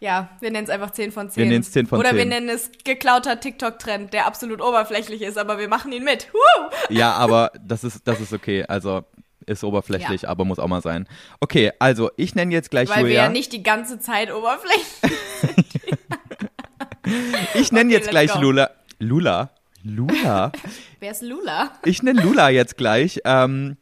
Ja, 0.03 0.31
wir 0.41 0.51
nennen 0.51 0.65
es 0.65 0.71
einfach 0.71 0.93
10 0.93 1.13
von 1.13 1.29
10. 1.29 1.43
Wir 1.43 1.51
nennen's 1.51 1.73
10 1.73 1.87
von 1.87 1.99
Oder 1.99 2.09
10. 2.11 2.17
wir 2.19 2.25
nennen 2.25 2.49
es 2.49 2.71
geklauter 2.85 3.39
TikTok-Trend, 3.39 4.15
der 4.15 4.27
absolut 4.27 4.63
oberflächlich 4.63 5.21
ist, 5.21 5.37
aber 5.37 5.59
wir 5.59 5.69
machen 5.69 5.93
ihn 5.93 6.05
mit. 6.05 6.29
Woo! 6.33 6.71
Ja, 6.89 7.13
aber 7.13 7.53
das 7.63 7.85
ist, 7.85 8.09
das 8.09 8.19
ist 8.19 8.33
okay. 8.33 8.65
Also 8.67 9.05
ist 9.51 9.65
oberflächlich, 9.65 10.29
aber 10.29 10.45
muss 10.45 10.59
auch 10.59 10.69
mal 10.69 10.81
sein. 10.81 11.07
Okay, 11.41 11.73
also 11.79 12.11
ich 12.17 12.35
nenne 12.35 12.53
jetzt 12.53 12.71
gleich 12.71 12.89
Weil 12.89 12.99
wir 12.99 13.03
Julia. 13.11 13.25
ja 13.25 13.29
nicht 13.29 13.53
die 13.53 13.63
ganze 13.63 13.99
Zeit 13.99 14.33
oberflächlich 14.33 14.87
ich 17.55 17.73
nenne 17.73 17.89
Okay, 17.89 17.99
jetzt 17.99 18.11
gleich 18.11 18.33
go. 18.33 18.41
Lula. 18.41 18.71
Lula? 18.99 19.51
Lula? 19.83 20.53
Wer 21.01 21.11
ist 21.11 21.23
Lula? 21.23 21.73
Ich 21.85 22.03
nenne 22.03 22.23
Lula 22.23 22.51
jetzt 22.51 22.77
gleich 22.77 23.21
ähm, 23.25 23.77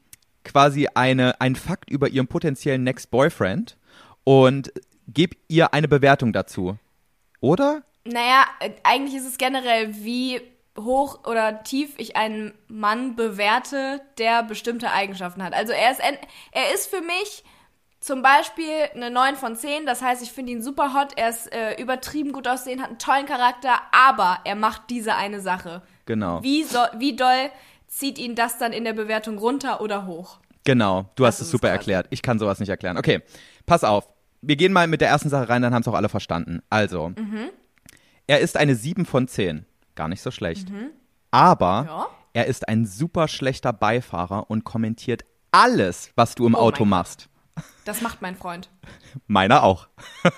quasi 0.44 0.88
eine, 0.94 1.40
ein 1.40 1.56
Fakt 1.56 1.90
über 1.90 2.08
ihren 2.08 2.28
potenziellen 2.28 2.84
Next 2.84 3.10
Boyfriend 3.10 3.76
und 4.24 4.72
gebe 5.08 5.36
ihr 5.48 5.74
eine 5.74 5.88
Bewertung 5.88 6.32
dazu. 6.32 6.78
Oder? 7.40 7.82
Naja, 8.04 8.44
äh, 8.60 8.70
eigentlich 8.84 9.16
ist 9.16 9.26
es 9.26 9.38
generell, 9.38 9.94
wie 9.96 10.40
hoch 10.84 11.26
oder 11.26 11.62
tief 11.64 11.94
ich 11.98 12.16
einen 12.16 12.52
Mann 12.68 13.16
bewerte, 13.16 14.00
der 14.18 14.42
bestimmte 14.42 14.90
Eigenschaften 14.92 15.42
hat. 15.42 15.52
Also 15.54 15.72
er 15.72 15.90
ist, 15.92 16.00
er 16.52 16.74
ist 16.74 16.88
für 16.88 17.00
mich 17.00 17.44
zum 18.00 18.22
Beispiel 18.22 18.70
eine 18.94 19.10
9 19.10 19.34
von 19.36 19.56
10, 19.56 19.84
das 19.84 20.02
heißt, 20.02 20.22
ich 20.22 20.30
finde 20.30 20.52
ihn 20.52 20.62
super 20.62 20.94
hot, 20.94 21.14
er 21.16 21.30
ist 21.30 21.52
äh, 21.52 21.74
übertrieben 21.82 22.32
gut 22.32 22.46
aussehen, 22.46 22.80
hat 22.80 22.90
einen 22.90 22.98
tollen 22.98 23.26
Charakter, 23.26 23.72
aber 23.92 24.38
er 24.44 24.54
macht 24.54 24.82
diese 24.90 25.16
eine 25.16 25.40
Sache. 25.40 25.82
Genau. 26.06 26.42
Wie, 26.42 26.62
so, 26.62 26.78
wie 26.96 27.16
doll 27.16 27.50
zieht 27.88 28.18
ihn 28.18 28.34
das 28.36 28.58
dann 28.58 28.72
in 28.72 28.84
der 28.84 28.92
Bewertung 28.92 29.36
runter 29.38 29.80
oder 29.80 30.06
hoch? 30.06 30.38
Genau, 30.64 31.06
du 31.16 31.26
hast 31.26 31.40
es 31.40 31.50
super 31.50 31.70
erklärt. 31.70 32.06
Ich 32.10 32.22
kann 32.22 32.38
sowas 32.38 32.60
nicht 32.60 32.68
erklären. 32.68 32.98
Okay, 32.98 33.20
pass 33.66 33.82
auf. 33.84 34.06
Wir 34.42 34.54
gehen 34.56 34.72
mal 34.72 34.86
mit 34.86 35.00
der 35.00 35.08
ersten 35.08 35.28
Sache 35.30 35.48
rein, 35.48 35.62
dann 35.62 35.74
haben 35.74 35.82
es 35.82 35.88
auch 35.88 35.94
alle 35.94 36.08
verstanden. 36.08 36.60
Also, 36.70 37.08
Mhm. 37.08 37.50
er 38.28 38.38
ist 38.40 38.56
eine 38.56 38.76
7 38.76 39.06
von 39.06 39.26
10. 39.26 39.66
Gar 39.98 40.06
nicht 40.08 40.22
so 40.22 40.30
schlecht. 40.30 40.70
Mhm. 40.70 40.90
aber 41.32 41.84
Ja. 41.88 42.06
er 42.32 42.46
ist 42.46 42.68
ein 42.68 42.86
super 42.86 43.26
schlechter 43.26 43.72
Beifahrer 43.72 44.48
und 44.48 44.62
kommentiert 44.64 45.24
alles, 45.50 46.10
was 46.14 46.34
du 46.36 46.46
im 46.46 46.54
Oh 46.54 46.58
Auto 46.58 46.84
machst. 46.84 47.28
Das 47.84 48.00
macht 48.00 48.22
mein 48.22 48.36
Freund. 48.36 48.68
Meiner 49.26 49.64
auch. 49.64 49.88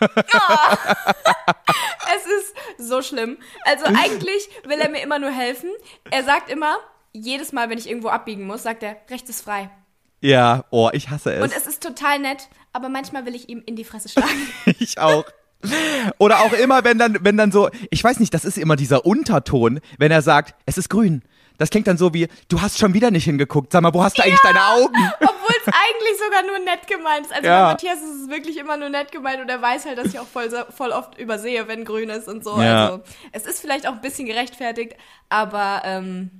Es 2.16 2.26
ist 2.26 2.88
so 2.88 3.02
schlimm. 3.02 3.36
Also 3.64 3.84
eigentlich 3.86 4.48
will 4.64 4.80
er 4.80 4.88
mir 4.88 5.02
immer 5.02 5.18
nur 5.18 5.30
helfen. 5.30 5.70
Er 6.10 6.24
sagt 6.24 6.50
immer, 6.50 6.76
jedes 7.12 7.52
Mal, 7.52 7.70
wenn 7.70 7.78
ich 7.78 7.88
irgendwo 7.88 8.08
abbiegen 8.08 8.46
muss, 8.46 8.62
sagt 8.62 8.82
er, 8.82 8.96
rechts 9.10 9.30
ist 9.30 9.42
frei. 9.42 9.70
Ja, 10.20 10.64
oh, 10.70 10.90
ich 10.92 11.08
hasse 11.10 11.32
es. 11.34 11.42
Und 11.42 11.56
es 11.56 11.66
ist 11.66 11.82
total 11.82 12.18
nett, 12.18 12.48
aber 12.72 12.88
manchmal 12.88 13.26
will 13.26 13.34
ich 13.34 13.48
ihm 13.48 13.62
in 13.64 13.76
die 13.76 13.84
Fresse 13.84 14.08
schlagen. 14.08 14.48
Ich 14.78 14.98
auch. 14.98 15.24
Oder 16.18 16.40
auch 16.40 16.52
immer, 16.52 16.84
wenn 16.84 16.98
dann, 16.98 17.18
wenn 17.22 17.36
dann 17.36 17.52
so, 17.52 17.68
ich 17.90 18.02
weiß 18.02 18.18
nicht, 18.20 18.32
das 18.32 18.44
ist 18.44 18.56
immer 18.58 18.76
dieser 18.76 19.04
Unterton, 19.04 19.80
wenn 19.98 20.10
er 20.10 20.22
sagt, 20.22 20.54
es 20.66 20.78
ist 20.78 20.88
grün. 20.88 21.22
Das 21.58 21.68
klingt 21.68 21.86
dann 21.86 21.98
so 21.98 22.14
wie, 22.14 22.26
du 22.48 22.62
hast 22.62 22.78
schon 22.78 22.94
wieder 22.94 23.10
nicht 23.10 23.24
hingeguckt. 23.24 23.70
Sag 23.72 23.82
mal, 23.82 23.92
wo 23.92 24.02
hast 24.02 24.16
du 24.16 24.22
eigentlich 24.22 24.40
deine 24.40 24.64
Augen? 24.64 24.94
Obwohl 25.20 25.56
es 25.60 25.66
eigentlich 25.66 26.18
sogar 26.24 26.42
nur 26.46 26.58
nett 26.60 26.86
gemeint 26.86 27.26
ist. 27.26 27.32
Also 27.34 27.46
Ja. 27.46 27.64
bei 27.66 27.72
Matthias 27.72 27.98
ist 27.98 28.22
es 28.22 28.30
wirklich 28.30 28.56
immer 28.56 28.78
nur 28.78 28.88
nett 28.88 29.12
gemeint 29.12 29.42
und 29.42 29.48
er 29.50 29.60
weiß 29.60 29.84
halt, 29.84 29.98
dass 29.98 30.06
ich 30.06 30.18
auch 30.18 30.26
voll, 30.26 30.48
voll 30.74 30.90
oft 30.92 31.18
übersehe, 31.18 31.68
wenn 31.68 31.84
grün 31.84 32.08
ist 32.08 32.28
und 32.28 32.42
so. 32.42 32.58
Ja. 32.62 32.86
Also 32.86 33.02
es 33.32 33.44
ist 33.44 33.60
vielleicht 33.60 33.86
auch 33.86 33.92
ein 33.92 34.00
bisschen 34.00 34.24
gerechtfertigt, 34.26 34.94
aber 35.28 35.82
ähm, 35.84 36.30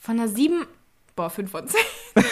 von 0.00 0.20
einer 0.20 0.28
7, 0.28 0.64
boah, 1.16 1.28
5 1.28 1.50
von 1.50 1.66
10. 1.66 1.80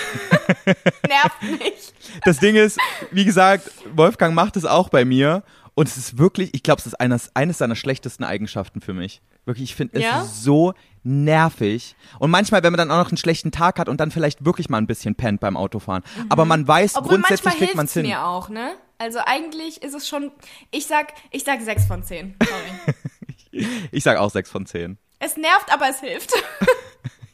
Nervt 1.08 1.42
mich. 1.42 1.92
Das 2.24 2.38
Ding 2.38 2.54
ist, 2.54 2.78
wie 3.10 3.24
gesagt, 3.24 3.70
Wolfgang 3.94 4.34
macht 4.34 4.56
es 4.56 4.64
auch 4.64 4.88
bei 4.88 5.04
mir. 5.04 5.42
Und 5.74 5.88
es 5.88 5.96
ist 5.96 6.18
wirklich, 6.18 6.54
ich 6.54 6.62
glaube, 6.62 6.80
es 6.80 6.86
ist 6.86 6.94
eines, 7.00 7.34
eines 7.34 7.58
seiner 7.58 7.74
schlechtesten 7.74 8.22
Eigenschaften 8.24 8.80
für 8.80 8.92
mich. 8.94 9.20
Wirklich, 9.44 9.70
ich 9.70 9.74
finde 9.74 9.98
es 9.98 10.04
Ja? 10.04 10.24
so 10.24 10.72
nervig. 11.02 11.96
Und 12.18 12.30
manchmal, 12.30 12.62
wenn 12.62 12.72
man 12.72 12.78
dann 12.78 12.90
auch 12.90 13.02
noch 13.02 13.08
einen 13.10 13.16
schlechten 13.16 13.50
Tag 13.50 13.78
hat 13.78 13.88
und 13.88 13.98
dann 14.00 14.10
vielleicht 14.10 14.44
wirklich 14.44 14.68
mal 14.70 14.78
ein 14.78 14.86
bisschen 14.86 15.14
pennt 15.16 15.40
beim 15.40 15.56
Autofahren. 15.56 16.02
Aber 16.28 16.44
man 16.44 16.66
weiß, 16.66 16.94
Mhm. 16.94 16.98
Obwohl 16.98 17.10
grundsätzlich 17.18 17.54
kriegt 17.56 17.74
man 17.74 17.86
es 17.86 17.92
hin. 17.92 18.06
mir 18.06 18.24
auch, 18.24 18.48
ne? 18.48 18.74
Also 18.98 19.18
eigentlich 19.26 19.82
ist 19.82 19.94
es 19.94 20.08
schon, 20.08 20.30
ich 20.70 20.86
sag, 20.86 21.12
ich 21.32 21.42
sag 21.44 21.60
6 21.60 21.84
von 21.86 22.02
10. 22.02 22.36
Sorry. 22.42 22.96
Ich 23.92 24.02
sage 24.02 24.20
auch 24.20 24.30
6 24.30 24.50
von 24.50 24.66
10. 24.66 24.98
es 25.20 25.36
nervt, 25.36 25.72
aber 25.72 25.88
es 25.88 26.00
hilft. 26.00 26.32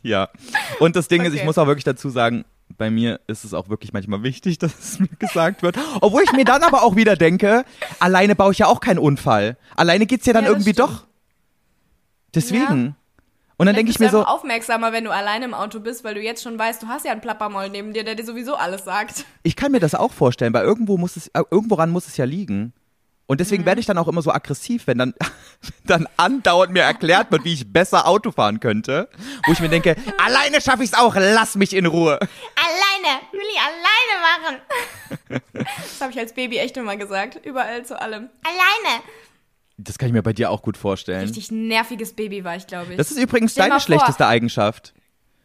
Ja. 0.03 0.31
Und 0.79 0.97
das 0.97 1.09
Ding 1.09 1.21
ist, 1.23 1.29
ich 1.35 1.41
Okay. 1.41 1.45
muss 1.45 1.59
auch 1.59 1.67
wirklich 1.67 1.85
dazu 1.85 2.09
sagen, 2.09 2.47
bei 2.81 2.91
mir 2.91 3.21
ist 3.27 3.45
es 3.45 3.53
auch 3.53 3.69
wirklich 3.69 3.93
manchmal 3.93 4.23
wichtig, 4.23 4.59
dass 4.59 4.73
es 4.79 4.99
mir 4.99 5.09
gesagt 5.19 5.63
wird. 5.63 5.77
Obwohl 6.01 6.23
ich 6.25 6.33
mir 6.33 6.47
dann 6.47 6.63
aber 6.63 6.83
auch 6.83 6.97
wieder 6.97 7.15
denke, 7.15 7.65
alleine 8.01 8.35
baue 8.35 8.53
ich 8.53 8.59
ja 8.59 8.67
auch 8.67 8.81
keinen 8.81 8.99
Unfall. 8.99 9.59
Alleine 9.77 10.07
geht's 10.07 10.25
ja 10.27 10.33
dann 10.33 10.45
Ja, 10.45 10.51
irgendwie 10.51 10.73
stimmt. 10.73 10.89
doch. 10.89 11.07
Deswegen. 12.35 12.97
Und 13.59 13.67
dann 13.67 13.75
denke 13.75 13.91
ich 13.91 13.99
mir 13.99 14.07
du 14.07 14.13
so, 14.13 14.25
aufmerksamer, 14.25 14.93
wenn 14.93 15.05
du 15.05 15.11
alleine 15.13 15.45
im 15.45 15.53
Auto 15.53 15.81
bist, 15.81 16.03
weil 16.03 16.15
du 16.15 16.23
jetzt 16.23 16.43
schon 16.43 16.59
weißt, 16.59 16.83
du 16.83 16.89
hast 16.89 17.05
ja 17.05 17.13
einen 17.13 17.21
Plappermoll 17.21 17.69
neben 17.69 17.93
dir, 17.93 18.05
der 18.05 18.15
dir 18.15 18.25
sowieso 18.25 18.55
alles 18.55 18.85
sagt. 18.85 19.27
ich 19.43 19.55
kann 19.57 19.73
mir 19.73 19.81
das 19.81 19.95
auch 19.95 20.13
vorstellen, 20.13 20.55
weil 20.55 20.65
irgendwo 20.65 20.97
muss 20.97 21.17
es, 21.17 21.29
äh, 21.29 21.43
irgendworan 21.51 21.91
muss 21.91 22.07
es 22.09 22.17
ja 22.17 22.25
liegen. 22.25 22.73
Und 23.31 23.37
Mhm. 23.37 23.39
deswegen 23.39 23.65
werde 23.65 23.81
ich 23.81 23.87
dann 23.87 23.97
auch 23.97 24.09
immer 24.09 24.23
so 24.23 24.33
aggressiv, 24.33 24.89
wenn 24.89 24.99
dann, 24.99 25.15
dann 25.85 26.09
andauernd 26.17 26.73
mir 26.73 26.83
erklärt 26.83 27.31
wird, 27.31 27.45
wie 27.45 27.53
ich 27.53 27.73
besser 27.73 28.09
Auto 28.09 28.33
fahren 28.33 28.59
könnte. 28.59 29.09
Wo 29.47 29.53
ich 29.53 29.61
mir 29.61 29.69
denke, 29.69 29.95
alleine 30.19 30.61
schaffe 30.61 30.83
ich 30.83 30.91
es 30.91 30.99
auch, 30.99 31.15
lass 31.15 31.55
mich 31.55 31.73
in 31.73 31.87
Ruhe. 31.87 32.19
Alleine! 32.19 33.21
Will 33.31 33.41
ich 33.53 33.61
alleine 33.61 34.59
machen! 35.31 35.43
das 35.53 36.01
habe 36.01 36.11
ich 36.11 36.19
als 36.19 36.35
Baby 36.35 36.59
echt 36.59 36.77
immer 36.77 36.97
gesagt. 36.97 37.39
Überall 37.47 37.85
zu 37.85 38.01
allem. 38.01 38.31
Alleine! 38.43 39.01
Das 39.79 39.97
kann 39.97 40.09
ich 40.09 40.13
mir 40.13 40.25
bei 40.25 40.33
dir 40.33 40.51
auch 40.51 40.63
gut 40.63 40.77
vorstellen. 40.77 41.21
Richtig 41.21 41.53
nerviges 41.53 42.15
Baby 42.15 42.43
war 42.43 42.57
ich, 42.57 42.67
glaube 42.67 42.91
ich. 42.91 42.97
Das 42.97 43.13
ist 43.13 43.17
übrigens 43.19 43.53
Stell 43.53 43.69
deine 43.69 43.81
schlechteste 43.81 44.27
Eigenschaft. 44.27 44.93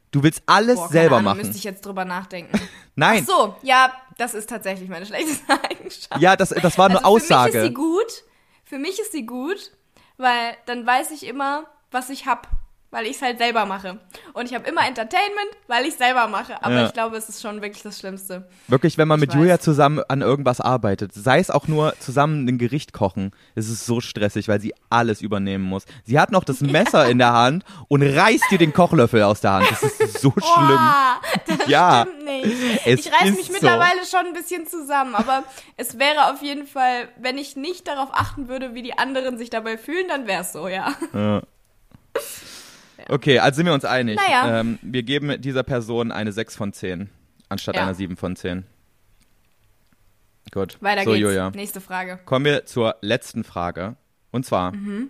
Du 0.09 0.23
willst 0.23 0.41
alles 0.47 0.77
Boah, 0.77 0.89
selber 0.89 1.17
Ahnung, 1.17 1.25
machen. 1.25 1.37
müsste 1.39 1.57
ich 1.57 1.63
jetzt 1.65 1.85
drüber 1.85 2.03
nachdenken. 2.05 2.59
Nein. 2.95 3.23
Ach 3.23 3.27
so, 3.27 3.55
ja, 3.61 3.91
das 4.17 4.33
ist 4.33 4.49
tatsächlich 4.49 4.89
meine 4.89 5.05
schlechteste 5.05 5.43
Eigenschaft. 5.63 6.21
Ja, 6.21 6.35
das, 6.35 6.49
das 6.49 6.77
war 6.77 6.85
eine 6.89 7.03
also 7.03 7.07
Für 7.07 7.13
mich 7.13 7.23
Aussage. 7.23 7.57
ist 7.59 7.63
sie 7.67 7.73
gut. 7.73 8.23
Für 8.63 8.79
mich 8.79 8.99
ist 8.99 9.11
sie 9.11 9.25
gut, 9.25 9.71
weil 10.17 10.55
dann 10.65 10.85
weiß 10.85 11.11
ich 11.11 11.25
immer, 11.25 11.65
was 11.91 12.09
ich 12.09 12.25
hab, 12.25 12.49
weil 12.95 13.07
ich 13.07 13.17
es 13.17 13.21
halt 13.21 13.37
selber 13.39 13.65
mache. 13.65 13.99
Und 14.31 14.45
ich 14.45 14.55
habe 14.55 14.65
immer 14.69 14.87
Entertainment, 14.87 15.49
weil 15.67 15.85
ich 15.85 15.95
selber 15.95 16.27
mache. 16.27 16.63
Aber 16.63 16.75
Ja. 16.75 16.85
ich 16.87 16.93
glaube, 16.93 17.17
es 17.17 17.27
ist 17.27 17.41
schon 17.41 17.61
wirklich 17.61 17.83
das 17.83 17.99
Schlimmste. 17.99 18.47
Wirklich, 18.69 18.97
wenn 18.97 19.07
man 19.09 19.19
Ich 19.19 19.27
mit 19.27 19.33
Julia 19.35 19.55
weiß. 19.55 19.61
zusammen 19.61 20.01
an 20.07 20.21
irgendwas 20.21 20.61
arbeitet, 20.61 21.13
sei 21.13 21.39
es 21.39 21.51
auch 21.51 21.67
nur 21.67 21.93
zusammen 21.99 22.47
ein 22.47 22.57
Gericht 22.57 22.93
kochen, 22.93 23.31
es 23.53 23.69
ist 23.69 23.85
so 23.85 23.99
stressig, 23.99 24.47
weil 24.47 24.61
sie 24.61 24.73
alles 24.89 25.21
übernehmen 25.21 25.65
muss. 25.65 25.83
Sie 26.05 26.17
hat 26.17 26.31
noch 26.31 26.45
das 26.45 26.61
Messer 26.61 27.09
in 27.09 27.17
der 27.17 27.33
Hand 27.33 27.65
und 27.89 28.01
reißt 28.01 28.49
dir 28.49 28.57
den 28.59 28.71
Kochlöffel 28.71 29.23
aus 29.23 29.41
der 29.41 29.51
Hand. 29.51 29.67
Das 29.69 29.83
ist 29.83 30.21
so 30.21 30.31
schlimm. 30.31 30.41
Boah, 30.67 31.19
das 31.47 31.67
Ja. 31.67 32.05
stimmt 32.07 32.23
nicht. 32.23 32.85
Es 32.85 33.05
ich 33.05 33.11
reiß 33.11 33.31
mich 33.35 33.47
so. 33.47 33.51
mittlerweile 33.51 34.05
schon 34.09 34.25
ein 34.27 34.33
bisschen 34.33 34.67
zusammen, 34.67 35.15
aber 35.15 35.43
es 35.75 35.99
wäre 35.99 36.31
auf 36.31 36.41
jeden 36.41 36.65
Fall, 36.65 37.09
wenn 37.19 37.37
ich 37.37 37.57
nicht 37.57 37.89
darauf 37.89 38.09
achten 38.13 38.47
würde, 38.47 38.73
wie 38.73 38.83
die 38.83 38.97
anderen 38.97 39.37
sich 39.37 39.49
dabei 39.49 39.77
fühlen, 39.77 40.07
dann 40.07 40.27
wäre 40.27 40.43
es 40.43 40.53
so, 40.53 40.69
ja. 40.69 40.93
Okay, 43.09 43.39
also 43.39 43.57
sind 43.57 43.65
wir 43.67 43.73
uns 43.73 43.85
einig. 43.85 44.17
Naja. 44.17 44.59
Ähm, 44.59 44.79
wir 44.81 45.03
geben 45.03 45.39
dieser 45.41 45.63
Person 45.63 46.11
eine 46.11 46.31
6 46.31 46.55
von 46.55 46.73
10 46.73 47.09
anstatt 47.49 47.75
Ja. 47.75 47.83
einer 47.83 47.93
7 47.93 48.17
von 48.17 48.35
10. 48.35 48.65
Gut. 50.51 50.77
Weiter 50.81 51.03
so, 51.03 51.11
geht's. 51.11 51.21
Julia. 51.21 51.49
Nächste 51.51 51.81
Frage. 51.81 52.19
Kommen 52.25 52.45
wir 52.45 52.65
zur 52.65 52.95
letzten 53.01 53.43
Frage. 53.43 53.95
Und 54.31 54.45
zwar, 54.45 54.71
Mhm. 54.73 55.09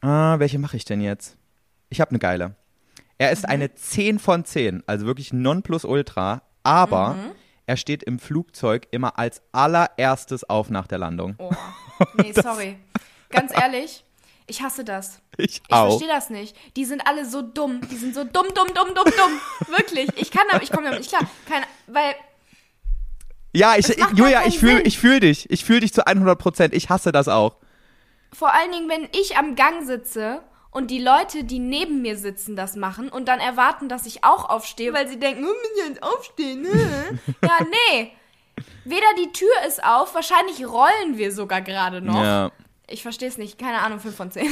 ah, 0.00 0.38
welche 0.38 0.58
mache 0.58 0.76
ich 0.76 0.84
denn 0.84 1.00
jetzt? 1.00 1.36
Ich 1.90 2.00
habe 2.00 2.10
eine 2.10 2.18
geile. 2.18 2.54
Er 3.18 3.28
Mhm. 3.28 3.32
ist 3.32 3.48
eine 3.48 3.74
10 3.74 4.18
von 4.18 4.44
10, 4.44 4.82
also 4.86 5.06
wirklich 5.06 5.32
Nonplusultra, 5.32 6.42
aber 6.62 7.14
Mhm. 7.14 7.30
er 7.66 7.76
steht 7.76 8.02
im 8.02 8.18
Flugzeug 8.18 8.86
immer 8.90 9.18
als 9.18 9.42
allererstes 9.52 10.44
auf 10.48 10.70
nach 10.70 10.86
der 10.86 10.98
Landung. 10.98 11.34
Oh. 11.38 11.50
Nee, 12.14 12.32
sorry. 12.34 12.76
Ganz 13.30 13.52
ehrlich, 13.52 14.04
ich 14.46 14.62
hasse 14.62 14.84
das. 14.84 15.20
Ich 15.36 15.56
Ich 15.56 15.62
verstehe 15.68 16.08
das 16.08 16.30
nicht. 16.30 16.56
Die 16.76 16.84
sind 16.84 17.06
alle 17.06 17.24
so 17.24 17.42
dumm. 17.42 17.80
Die 17.90 17.96
sind 17.96 18.14
so 18.14 18.24
dumm, 18.24 18.46
dumm, 18.54 18.68
dumm, 18.74 18.94
dumm, 18.94 19.04
dumm. 19.04 19.40
Wirklich. 19.68 20.08
Ich 20.16 20.30
kann 20.30 20.44
damit, 20.50 20.62
ich 20.64 20.70
komme 20.70 20.84
damit 20.84 21.00
nicht 21.00 21.10
klar. 21.10 21.28
Kein, 21.48 21.62
weil, 21.86 22.14
Ja, 23.52 23.74
ich, 23.76 23.88
Julia, 24.14 24.46
ich 24.46 24.58
fühle 24.58 24.82
ich 24.82 24.98
fühl 24.98 25.20
dich. 25.20 25.48
Ich 25.50 25.64
fühle 25.64 25.80
dich 25.80 25.92
zu 25.92 26.06
100 26.06 26.38
Prozent. 26.38 26.74
Ich 26.74 26.88
hasse 26.90 27.12
das 27.12 27.28
auch. 27.28 27.56
vor 28.32 28.52
allen 28.54 28.72
Dingen, 28.72 28.88
wenn 28.88 29.08
ich 29.12 29.36
am 29.36 29.54
Gang 29.56 29.84
sitze 29.86 30.42
und 30.70 30.90
die 30.90 31.00
Leute, 31.02 31.44
die 31.44 31.58
neben 31.58 32.00
mir 32.00 32.16
sitzen, 32.16 32.56
das 32.56 32.76
machen 32.76 33.10
und 33.10 33.28
dann 33.28 33.40
erwarten, 33.40 33.88
dass 33.90 34.06
ich 34.06 34.24
auch 34.24 34.48
aufstehe, 34.48 34.92
weil 34.94 35.06
sie 35.06 35.18
denken, 35.18 35.42
müssen 35.42 35.76
wir 35.76 35.86
jetzt 35.88 36.02
aufstehen, 36.02 36.62
ne? 36.62 37.18
ja, 37.42 37.58
nee. 37.60 38.12
Weder 38.84 39.06
die 39.18 39.30
Tür 39.32 39.52
ist 39.68 39.84
auf, 39.84 40.14
wahrscheinlich 40.14 40.66
rollen 40.66 41.16
wir 41.18 41.30
sogar 41.32 41.60
gerade 41.60 42.00
noch. 42.00 42.22
Ja. 42.22 42.50
Ich 42.92 43.02
verstehe 43.02 43.28
es 43.28 43.38
nicht. 43.38 43.58
Keine 43.58 43.78
Ahnung, 43.78 44.00
5 44.00 44.14
von 44.14 44.30
10. 44.30 44.46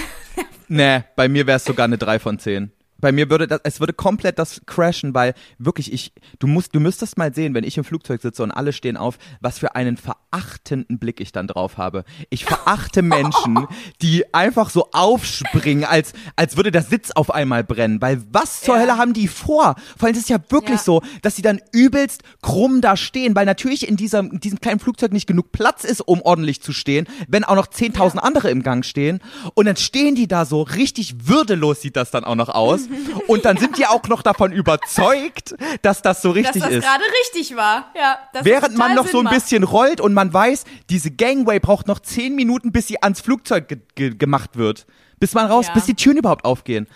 Nee, 0.69 1.03
bei 1.17 1.29
mir 1.29 1.47
wäre 1.47 1.57
es 1.57 1.65
sogar 1.65 1.85
eine 1.85 1.99
3 1.99 2.19
von 2.19 2.39
10. 2.39 2.73
Bei 3.01 3.13
mir 3.13 3.31
würde 3.31 3.47
das, 3.47 3.61
es 3.65 3.81
würde 3.81 3.93
komplett 3.93 4.39
das 4.39 4.61
crashen, 4.67 5.15
weil 5.15 5.35
wirklich 5.59 5.93
ich, 5.93 6.13
du 6.39 6.47
musst, 6.47 6.75
du 6.75 6.81
müsstest 6.81 7.19
mal 7.19 7.35
sehen, 7.35 7.55
wenn 7.55 7.65
ich 7.65 7.77
im 7.79 7.85
Flugzeug 7.85 8.21
sitze 8.23 8.43
und 8.43 8.51
alle 8.51 8.73
stehen 8.73 8.97
auf, 8.97 9.19
was 9.41 9.59
für 9.59 9.75
einen 9.75 9.97
verachtenden 9.97 10.99
Blick 10.99 11.21
ich 11.21 11.33
dann 11.33 11.47
drauf 11.47 11.79
habe. 11.79 12.05
Ich 12.31 12.45
verachte 12.45 13.03
Menschen, 13.03 13.67
die 14.03 14.33
einfach 14.35 14.71
so 14.71 14.89
aufspringen, 14.93 15.85
als, 15.85 16.13
als 16.37 16.57
würde 16.57 16.71
der 16.71 16.83
Sitz 16.83 17.11
auf 17.11 17.31
einmal 17.33 17.65
brennen, 17.65 18.01
weil 18.01 18.23
was 18.33 18.61
zur 18.61 18.77
Ja. 18.77 18.83
Hölle 18.83 18.99
haben 18.99 19.13
die 19.13 19.29
vor? 19.29 19.77
Vor 19.97 20.07
allem 20.07 20.15
ist 20.17 20.23
es 20.23 20.29
ja 20.29 20.39
wirklich 20.51 20.79
Ja. 20.79 20.85
so, 20.85 21.03
dass 21.23 21.37
sie 21.37 21.43
dann 21.43 21.61
übelst 21.73 22.23
krumm 22.43 22.81
da 22.81 22.97
stehen, 22.97 23.35
weil 23.35 23.47
natürlich 23.47 23.89
in 23.89 23.97
diesem, 23.97 24.33
in 24.33 24.41
diesem 24.41 24.61
kleinen 24.61 24.81
Flugzeug 24.81 25.13
nicht 25.13 25.27
genug 25.27 25.53
Platz 25.53 25.85
ist, 25.85 26.01
um 26.01 26.21
ordentlich 26.23 26.63
zu 26.63 26.73
stehen, 26.73 27.07
wenn 27.29 27.45
auch 27.45 27.57
noch 27.57 27.67
10.000 27.67 28.19
andere 28.19 28.51
im 28.51 28.63
Gang 28.63 28.85
stehen. 28.85 29.21
Und 29.55 29.67
dann 29.67 29.77
stehen 29.77 30.15
die 30.15 30.29
da 30.29 30.45
so, 30.45 30.63
richtig 30.63 31.27
würdelos 31.29 31.81
sieht 31.81 31.97
das 31.97 32.11
dann 32.11 32.25
auch 32.25 32.35
noch 32.35 32.49
aus. 32.49 32.83
Und 33.27 33.45
dann 33.45 33.57
sind 33.57 33.79
die 33.79 33.87
auch 33.87 34.03
noch 34.09 34.23
davon 34.23 34.53
überzeugt, 34.53 35.55
dass 35.83 36.03
das 36.03 36.23
so 36.23 36.29
Dass 36.33 36.37
richtig 36.47 36.63
das 36.63 36.71
ist. 36.73 36.85
gerade 36.85 37.05
richtig 37.23 37.57
war. 37.57 37.91
Ja, 37.97 38.19
das 38.33 38.45
Während 38.45 38.77
man 38.77 38.95
noch 38.95 39.05
Sinn 39.05 39.13
so 39.13 39.19
ein 39.19 39.25
macht. 39.25 39.35
bisschen 39.35 39.63
rollt 39.65 40.01
und 40.01 40.15
man 40.15 40.33
weiß, 40.33 40.65
diese 40.89 41.11
Gangway 41.11 41.59
braucht 41.61 41.87
noch 41.87 42.01
10 42.01 42.35
Minuten, 42.35 42.73
bis 42.73 42.89
sie 42.89 43.03
ans 43.03 43.21
Flugzeug 43.21 43.69
ge 43.69 43.79
ge 43.95 44.15
gemacht 44.17 44.57
wird. 44.57 44.87
Bis 45.19 45.35
man 45.35 45.47
raus, 45.47 45.67
Ja. 45.69 45.75
bis 45.75 45.87
die 45.87 45.95
Türen 45.95 46.17
überhaupt 46.19 46.45
aufgehen. 46.45 46.87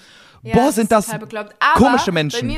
Ja, 0.43 0.55
Boah, 0.55 0.67
das 0.67 0.75
sind 0.77 0.91
das 0.93 1.09
komische 1.75 2.13
Menschen. 2.13 2.51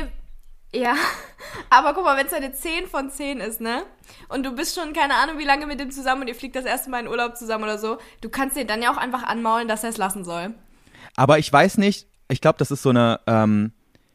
ja, 0.73 0.95
aber 1.69 1.93
guck 1.93 2.03
mal, 2.03 2.17
wenn 2.17 2.27
es 2.27 2.33
eine 2.33 2.53
10 2.53 2.87
von 2.87 3.09
10 3.09 3.39
ist, 3.39 3.61
ne? 3.61 3.83
Und 4.29 4.45
du 4.45 4.51
bist 4.53 4.75
schon, 4.79 4.93
keine 4.93 5.15
Ahnung, 5.15 5.37
wie 5.37 5.45
lange 5.45 5.65
mit 5.65 5.79
dem 5.79 5.91
zusammen 5.91 6.21
und 6.21 6.27
ihr 6.27 6.35
fliegt 6.35 6.55
das 6.55 6.65
erste 6.65 6.89
Mal 6.89 6.99
in 7.01 7.07
Urlaub 7.07 7.37
zusammen 7.37 7.63
oder 7.65 7.77
so, 7.77 7.97
du 8.21 8.29
kannst 8.29 8.55
den 8.57 8.67
dann 8.67 8.81
ja 8.81 8.91
auch 8.91 8.97
einfach 8.97 9.23
anmaulen, 9.23 9.67
dass 9.67 9.83
er 9.83 9.89
es 9.89 9.97
lassen 9.97 10.23
soll. 10.25 10.53
Aber 11.15 11.39
ich 11.39 11.51
weiß 11.51 11.77
nicht, 11.77 12.07
ich 12.29 12.41
glaube, 12.41 12.57
das 12.59 12.71
ist 12.71 12.81
so 12.83 12.89
eine, 12.89 13.19
ähm, 13.27 13.71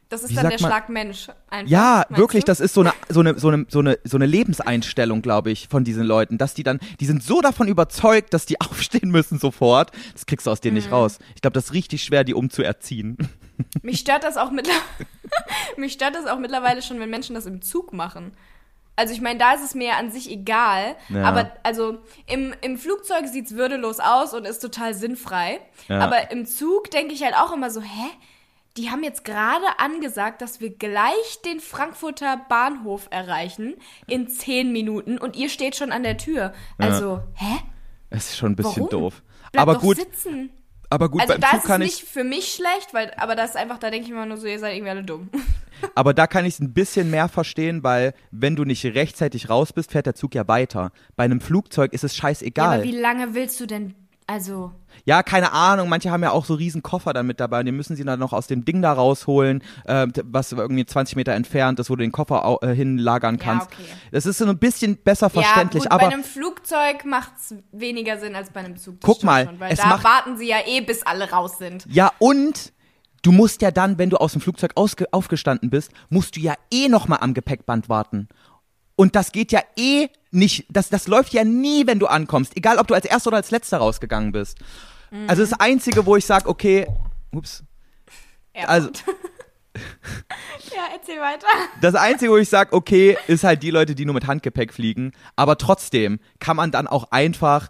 Das 0.09 0.23
ist 0.23 0.37
dann 0.37 0.49
der 0.49 0.61
man- 0.61 0.71
Schlag 0.71 0.89
Mensch 0.89 1.29
einfach. 1.49 1.71
Ja, 1.71 2.05
wirklich, 2.11 2.45
du? 2.45 2.47
das 2.51 2.61
ist 2.61 2.75
so 2.75 2.83
eine, 2.83 2.93
so 3.09 3.21
eine, 3.21 3.39
so 3.39 3.49
eine, 3.49 3.67
so 3.69 3.79
eine, 3.81 3.99
so 4.05 4.17
eine 4.17 4.27
Lebenseinstellung, 4.27 5.23
glaube 5.23 5.51
ich, 5.51 5.69
von 5.69 5.85
diesen 5.85 6.05
Leuten, 6.05 6.37
dass 6.39 6.55
die 6.55 6.63
dann, 6.63 6.79
die 7.01 7.07
sind 7.07 7.23
so 7.23 7.41
davon 7.41 7.69
überzeugt, 7.69 8.35
dass 8.35 8.45
die 8.47 8.61
aufstehen 8.61 9.11
müssen 9.11 9.39
sofort. 9.39 9.91
Das 10.13 10.27
kriegst 10.27 10.47
du 10.47 10.51
aus 10.51 10.61
denen 10.61 10.75
Mhm. 10.75 10.83
nicht 10.83 10.93
raus. 10.93 11.19
Ich 11.35 11.41
glaube, 11.43 11.55
das 11.55 11.67
ist 11.67 11.73
richtig 11.73 12.03
schwer, 12.05 12.25
die 12.25 12.35
umzuerziehen. 12.35 13.17
Mich 13.83 14.01
stört 14.01 14.25
das 14.25 14.37
auch 14.37 14.51
mittlerweile. 14.51 14.83
mich 15.77 15.93
stört 15.95 16.15
das 16.15 16.27
auch 16.27 16.39
mittlerweile 16.39 16.83
schon, 16.83 16.99
wenn 17.01 17.09
Menschen 17.11 17.35
das 17.35 17.47
im 17.47 17.63
Zug 17.63 17.93
machen. 17.93 18.33
Also 19.03 19.15
ich 19.15 19.21
meine, 19.21 19.37
da 19.37 19.55
ist 19.55 19.65
es 19.65 19.75
mir 19.75 19.89
ja 19.89 19.97
an 19.97 20.13
sich 20.13 20.31
egal. 20.31 20.95
Ja. 21.09 21.25
Aber 21.25 21.51
also 21.65 21.99
im, 22.29 22.55
im 22.61 22.79
Flugzeug 22.79 23.27
sieht's 23.27 23.57
würdelos 23.57 23.99
aus 23.99 24.33
und 24.33 24.45
ist 24.45 24.61
total 24.61 24.95
sinnfrei. 24.95 25.59
Ja. 25.89 25.99
Aber 25.99 26.31
im 26.31 26.47
Zug 26.47 26.89
denke 26.93 27.13
ich 27.13 27.25
halt 27.25 27.35
auch 27.35 27.53
immer 27.53 27.69
so, 27.69 27.81
hä? 27.81 28.11
Die 28.77 28.91
haben 28.91 29.03
jetzt 29.03 29.25
gerade 29.25 29.67
angesagt, 29.79 30.41
dass 30.41 30.61
wir 30.61 30.71
gleich 30.71 31.43
den 31.45 31.59
Frankfurter 31.59 32.43
Bahnhof 32.49 33.09
erreichen 33.11 33.75
in 34.07 34.29
zehn 34.29 34.71
Minuten 34.71 35.19
und 35.19 35.35
ihr 35.35 35.49
steht 35.49 35.75
schon 35.75 35.91
an 35.91 36.05
der 36.05 36.17
Tür. 36.17 36.53
Also, 36.79 37.23
hä? 37.35 37.59
Es 38.09 38.31
ist 38.31 38.37
schon 38.37 38.53
ein 38.53 38.57
bisschen 38.57 38.85
Warum? 38.85 38.89
doof. 38.91 39.23
Bleib 39.51 39.63
aber 39.63 39.79
gut, 39.81 39.97
sitzen. 39.97 40.51
Aber 40.93 41.09
gut, 41.09 41.21
Also 41.23 41.35
beim 41.35 41.41
Zug 41.43 41.53
ist 41.53 41.59
es 41.63 41.67
kann 41.67 41.81
nicht 41.81 42.03
ich, 42.03 42.09
für 42.09 42.25
mich 42.25 42.53
schlecht, 42.53 42.93
weil, 42.93 43.13
aber 43.17 43.35
das 43.35 43.51
ist 43.51 43.57
einfach, 43.57 43.79
da 43.79 43.91
denke 43.91 44.05
ich 44.07 44.11
immer 44.13 44.27
nur 44.27 44.37
so, 44.37 44.47
ihr 44.47 44.59
seid 44.59 44.75
irgendwie 44.75 44.91
alle 44.91 45.03
dumm. 45.05 45.31
aber 45.95 46.15
da 46.15 46.27
kann 46.27 46.45
ich 46.45 46.55
es 46.55 46.61
ein 46.61 46.73
bisschen 46.73 47.11
mehr 47.11 47.29
verstehen, 47.29 47.83
weil 47.83 48.15
wenn 48.31 48.57
du 48.57 48.65
nicht 48.65 48.85
rechtzeitig 48.85 49.49
raus 49.49 49.73
bist, 49.73 49.93
fährt 49.93 50.07
der 50.07 50.15
Zug 50.15 50.35
ja 50.35 50.47
weiter. 50.49 50.93
Bei 51.17 51.25
einem 51.25 51.41
Flugzeug 51.41 51.93
ist 51.93 52.05
es 52.05 52.17
Ja, 52.17 52.23
scheißegal. 52.23 52.75
aber 52.81 52.85
wie 52.85 52.97
lange 52.97 53.35
willst 53.35 53.59
du 53.61 53.67
denn, 53.67 53.95
also, 54.27 54.73
Ja, 55.05 55.23
keine 55.23 55.53
Ahnung. 55.53 55.89
Manche 55.89 56.11
haben 56.11 56.23
ja 56.23 56.31
auch 56.31 56.45
so 56.45 56.55
riesen 56.55 56.83
Koffer 56.83 57.13
dann 57.13 57.27
mit 57.27 57.41
dabei. 57.41 57.61
Und 57.61 57.67
die 57.67 57.73
müssen 57.73 57.97
sie 57.97 58.05
dann 58.05 58.19
noch 58.21 58.33
aus 58.33 58.47
dem 58.47 58.65
Ding 58.65 58.83
da 58.83 58.93
rausholen, 58.93 59.63
äh, 59.85 60.07
was 60.25 60.53
irgendwie 60.53 60.85
20 60.87 61.17
Meter 61.17 61.33
entfernt 61.33 61.79
ist, 61.81 61.91
wo 61.91 61.97
du 61.97 62.03
den 62.03 62.13
Koffer 62.13 62.45
au- 62.45 62.59
äh, 62.63 62.75
hinlagern 62.75 63.37
Ja, 63.39 63.43
kannst. 63.45 63.67
okay. 63.69 63.83
Das 64.11 64.27
ist 64.27 64.39
so 64.39 64.47
ein 64.47 64.59
bisschen 64.59 64.97
besser 64.97 65.31
verständlich. 65.31 65.85
ja, 65.85 65.91
gut, 65.91 65.93
aber 66.01 66.09
bei 66.09 66.15
einem 66.15 66.25
Flugzeug 66.25 67.05
macht's 67.05 67.55
weniger 67.73 68.19
Sinn 68.19 68.35
als 68.37 68.51
bei 68.51 68.61
einem 68.61 68.77
Zug. 68.77 69.01
das 69.01 69.09
Guck 69.09 69.25
mal, 69.25 69.47
schon, 69.47 69.59
weil 69.61 69.73
es 69.73 69.81
da 69.81 69.87
macht- 69.89 70.05
warten 70.05 70.37
sie 70.37 70.49
ja 70.49 70.59
eh, 70.67 70.81
bis 70.81 71.03
alle 71.05 71.31
raus 71.31 71.59
sind. 71.59 71.85
ja, 71.91 72.11
und 72.19 72.73
du 73.23 73.33
musst 73.33 73.63
ja 73.63 73.71
dann, 73.71 73.99
wenn 73.99 74.11
du 74.11 74.17
aus 74.19 74.33
dem 74.33 74.41
Flugzeug 74.41 74.73
ausge 74.75 75.07
aufgestanden 75.13 75.71
bist, 75.71 75.91
musst 76.11 76.37
du 76.37 76.41
ja 76.41 76.55
eh 76.73 76.89
noch 76.89 77.09
mal 77.09 77.17
am 77.17 77.35
Gepäckband 77.35 77.89
warten. 77.89 78.29
Und 78.97 79.17
das 79.17 79.33
geht 79.33 79.53
ja 79.53 79.61
eh 79.77 80.09
nicht, 80.33 80.67
das, 80.71 80.89
das 80.89 81.07
läuft 81.07 81.33
ja 81.33 81.45
nie, 81.45 81.87
wenn 81.87 81.99
du 81.99 82.07
ankommst. 82.07 82.57
Egal, 82.57 82.79
ob 82.79 82.89
du 82.89 82.95
als 82.95 83.05
Erster 83.05 83.29
oder 83.29 83.37
als 83.37 83.51
Letzter 83.51 83.79
rausgegangen 83.79 84.33
bist. 84.33 84.59
Also 85.27 85.43
das 85.43 85.53
Einzige, 85.53 86.07
wo 86.07 86.17
ich 86.17 86.25
sage, 86.25 86.49
okay, 86.49 86.87
ups, 87.33 87.63
Ja, 88.57 88.65
also 88.65 88.89
ja 89.75 90.85
erzähl 90.95 91.21
weiter. 91.21 91.47
Das 91.83 91.95
Einzige, 91.95 92.31
wo 92.31 92.39
ich 92.39 92.49
sage, 92.49 92.73
okay, 92.73 93.19
ist 93.27 93.45
halt 93.45 93.63
die 93.63 93.71
Leute, 93.71 93.95
die 93.95 94.07
nur 94.07 94.15
mit 94.15 94.27
Handgepäck 94.27 94.73
fliegen. 94.73 95.13
Aber 95.37 95.59
trotzdem 95.59 96.19
kann 96.39 96.57
man 96.57 96.71
dann 96.71 96.87
auch 96.87 97.11
einfach, 97.11 97.69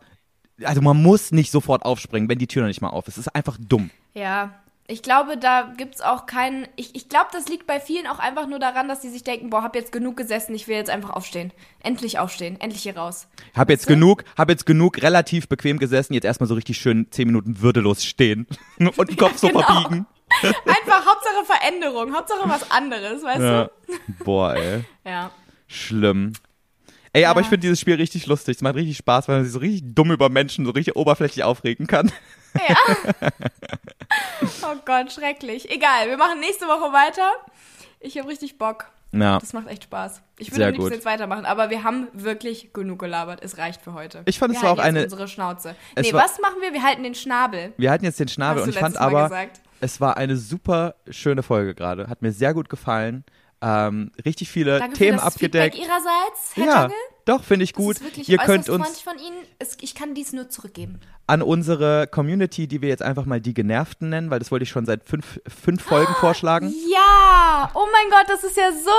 also 0.62 0.80
man 0.82 1.02
muss 1.02 1.32
nicht 1.32 1.50
sofort 1.50 1.84
aufspringen, 1.84 2.28
wenn 2.28 2.38
die 2.38 2.46
Tür 2.46 2.62
noch 2.62 2.68
nicht 2.68 2.80
mal 2.80 2.90
auf 2.90 3.08
ist. 3.08 3.18
Das 3.18 3.26
ist 3.26 3.34
einfach 3.34 3.58
dumm. 3.60 3.90
Ja, 4.14 4.61
ich 4.88 5.02
glaube, 5.02 5.36
da 5.38 5.72
gibt's 5.76 6.00
auch 6.00 6.26
keinen. 6.26 6.66
Ich, 6.76 6.94
ich 6.94 7.08
glaube, 7.08 7.28
das 7.32 7.48
liegt 7.48 7.66
bei 7.66 7.80
vielen 7.80 8.06
auch 8.06 8.18
einfach 8.18 8.46
nur 8.46 8.58
daran, 8.58 8.88
dass 8.88 9.00
die 9.00 9.08
sich 9.08 9.22
denken, 9.24 9.48
boah, 9.50 9.62
hab 9.62 9.74
jetzt 9.76 9.92
genug 9.92 10.16
gesessen, 10.16 10.54
ich 10.54 10.68
will 10.68 10.76
jetzt 10.76 10.90
einfach 10.90 11.10
aufstehen. 11.10 11.52
Endlich 11.82 12.18
aufstehen, 12.18 12.60
endlich 12.60 12.82
hier 12.82 12.96
raus. 12.96 13.28
Hab 13.54 13.70
jetzt 13.70 13.86
genug, 13.86 14.24
hab 14.36 14.50
jetzt 14.50 14.66
genug 14.66 15.00
relativ 15.02 15.48
bequem 15.48 15.78
gesessen, 15.78 16.14
jetzt 16.14 16.24
erstmal 16.24 16.48
so 16.48 16.54
richtig 16.54 16.78
schön 16.78 17.06
zehn 17.10 17.26
Minuten 17.28 17.60
würdelos 17.62 18.04
stehen 18.04 18.46
und 18.78 19.08
den 19.08 19.16
Kopf 19.16 19.38
so 19.38 19.48
genau. 19.48 19.62
verbiegen. 19.62 20.06
Einfach 20.42 21.06
Hauptsache 21.06 21.44
Veränderung, 21.46 22.14
Hauptsache 22.14 22.48
was 22.48 22.70
anderes, 22.70 23.22
weißt 23.22 23.40
Ja. 23.40 23.64
du? 23.64 24.24
Boah, 24.24 24.54
ey. 24.56 24.84
Ja. 25.04 25.30
Schlimm. 25.68 26.32
Ey, 27.12 27.26
aber 27.26 27.40
Ja. 27.40 27.44
ich 27.44 27.48
finde 27.48 27.60
dieses 27.62 27.78
Spiel 27.80 27.94
richtig 27.96 28.26
lustig. 28.26 28.56
Es 28.56 28.62
macht 28.62 28.74
richtig 28.76 28.96
Spaß, 28.96 29.28
weil 29.28 29.36
man 29.36 29.44
sich 29.44 29.52
so 29.52 29.58
richtig 29.58 29.94
dumm 29.94 30.10
über 30.10 30.28
Menschen 30.30 30.64
so 30.64 30.70
richtig 30.70 30.96
oberflächlich 30.96 31.44
aufregen 31.44 31.86
kann. 31.86 32.10
Oh 34.64 34.76
Gott, 34.84 35.12
schrecklich. 35.12 35.70
Egal, 35.70 36.08
wir 36.08 36.16
machen 36.16 36.40
nächste 36.40 36.66
Woche 36.66 36.92
weiter. 36.92 37.30
Ich 38.00 38.18
habe 38.18 38.28
richtig 38.28 38.58
Bock. 38.58 38.86
Ja. 39.12 39.38
Das 39.38 39.52
macht 39.52 39.68
echt 39.68 39.84
Spaß. 39.84 40.22
Ich 40.38 40.50
würde 40.52 40.68
am 40.68 40.90
jetzt 40.90 41.04
weitermachen, 41.04 41.44
aber 41.44 41.68
wir 41.70 41.84
haben 41.84 42.08
wirklich 42.14 42.72
genug 42.72 42.98
gelabert. 42.98 43.40
Es 43.42 43.58
reicht 43.58 43.82
für 43.82 43.92
heute. 43.92 44.22
Ich 44.24 44.38
fand, 44.38 44.52
wir 44.52 44.56
es 44.56 44.62
war 44.62 44.70
halten 44.70 44.80
auch 44.80 44.84
jetzt 44.84 44.94
eine- 44.96 45.04
unsere 45.04 45.28
Schnauze. 45.28 45.76
Nee, 45.98 46.12
was 46.14 46.40
machen 46.40 46.56
wir? 46.62 46.72
Wir 46.72 46.82
halten 46.82 47.02
den 47.02 47.14
Schnabel. 47.14 47.74
Wir 47.76 47.90
hatten 47.90 48.04
jetzt 48.04 48.18
den 48.18 48.28
Schnabel 48.28 48.62
Hast 48.62 48.68
und 48.68 48.74
ich 48.74 48.78
fand 48.80 48.94
Mal 48.94 49.00
aber, 49.02 49.22
gesagt. 49.24 49.60
es 49.80 50.00
war 50.00 50.16
eine 50.16 50.36
super 50.36 50.94
schöne 51.10 51.42
Folge 51.42 51.74
gerade. 51.74 52.08
Hat 52.08 52.22
mir 52.22 52.32
sehr 52.32 52.54
gut 52.54 52.70
gefallen. 52.70 53.24
Ähm, 53.64 54.10
richtig 54.24 54.50
viele 54.50 54.80
Danke 54.80 54.96
Themen 54.96 55.18
für 55.18 55.24
das 55.24 55.34
abgedeckt. 55.34 55.76
Feedback 55.76 55.88
Ihrerseits, 55.90 56.50
Herr 56.56 56.64
Ja, 56.66 56.80
Jungle. 56.82 56.96
doch, 57.26 57.44
finde 57.44 57.64
ich 57.64 57.72
Das 57.72 57.84
gut. 57.84 57.96
ist 57.96 58.02
wirklich 58.04 58.28
Ihr 58.28 58.38
könnt 58.38 58.68
uns 58.68 59.00
von 59.00 59.18
Ihnen. 59.18 59.36
Es, 59.60 59.76
ich 59.80 59.94
kann 59.94 60.14
dies 60.14 60.32
nur 60.32 60.48
zurückgeben. 60.48 60.98
an 61.28 61.42
unsere 61.42 62.08
Community, 62.08 62.66
die 62.66 62.82
wir 62.82 62.88
jetzt 62.88 63.02
einfach 63.02 63.24
mal 63.24 63.40
die 63.40 63.54
Genervten 63.54 64.08
nennen, 64.08 64.30
weil 64.30 64.40
das 64.40 64.50
wollte 64.50 64.64
ich 64.64 64.70
schon 64.70 64.84
seit 64.84 65.04
fünf, 65.04 65.40
fünf 65.46 65.80
Folgen 65.82 66.12
vorschlagen. 66.14 66.74
Ja! 66.92 67.70
Oh 67.74 67.86
mein 67.92 68.10
Gott, 68.10 68.24
das 68.28 68.42
ist 68.42 68.56
ja 68.56 68.70
so 68.72 68.90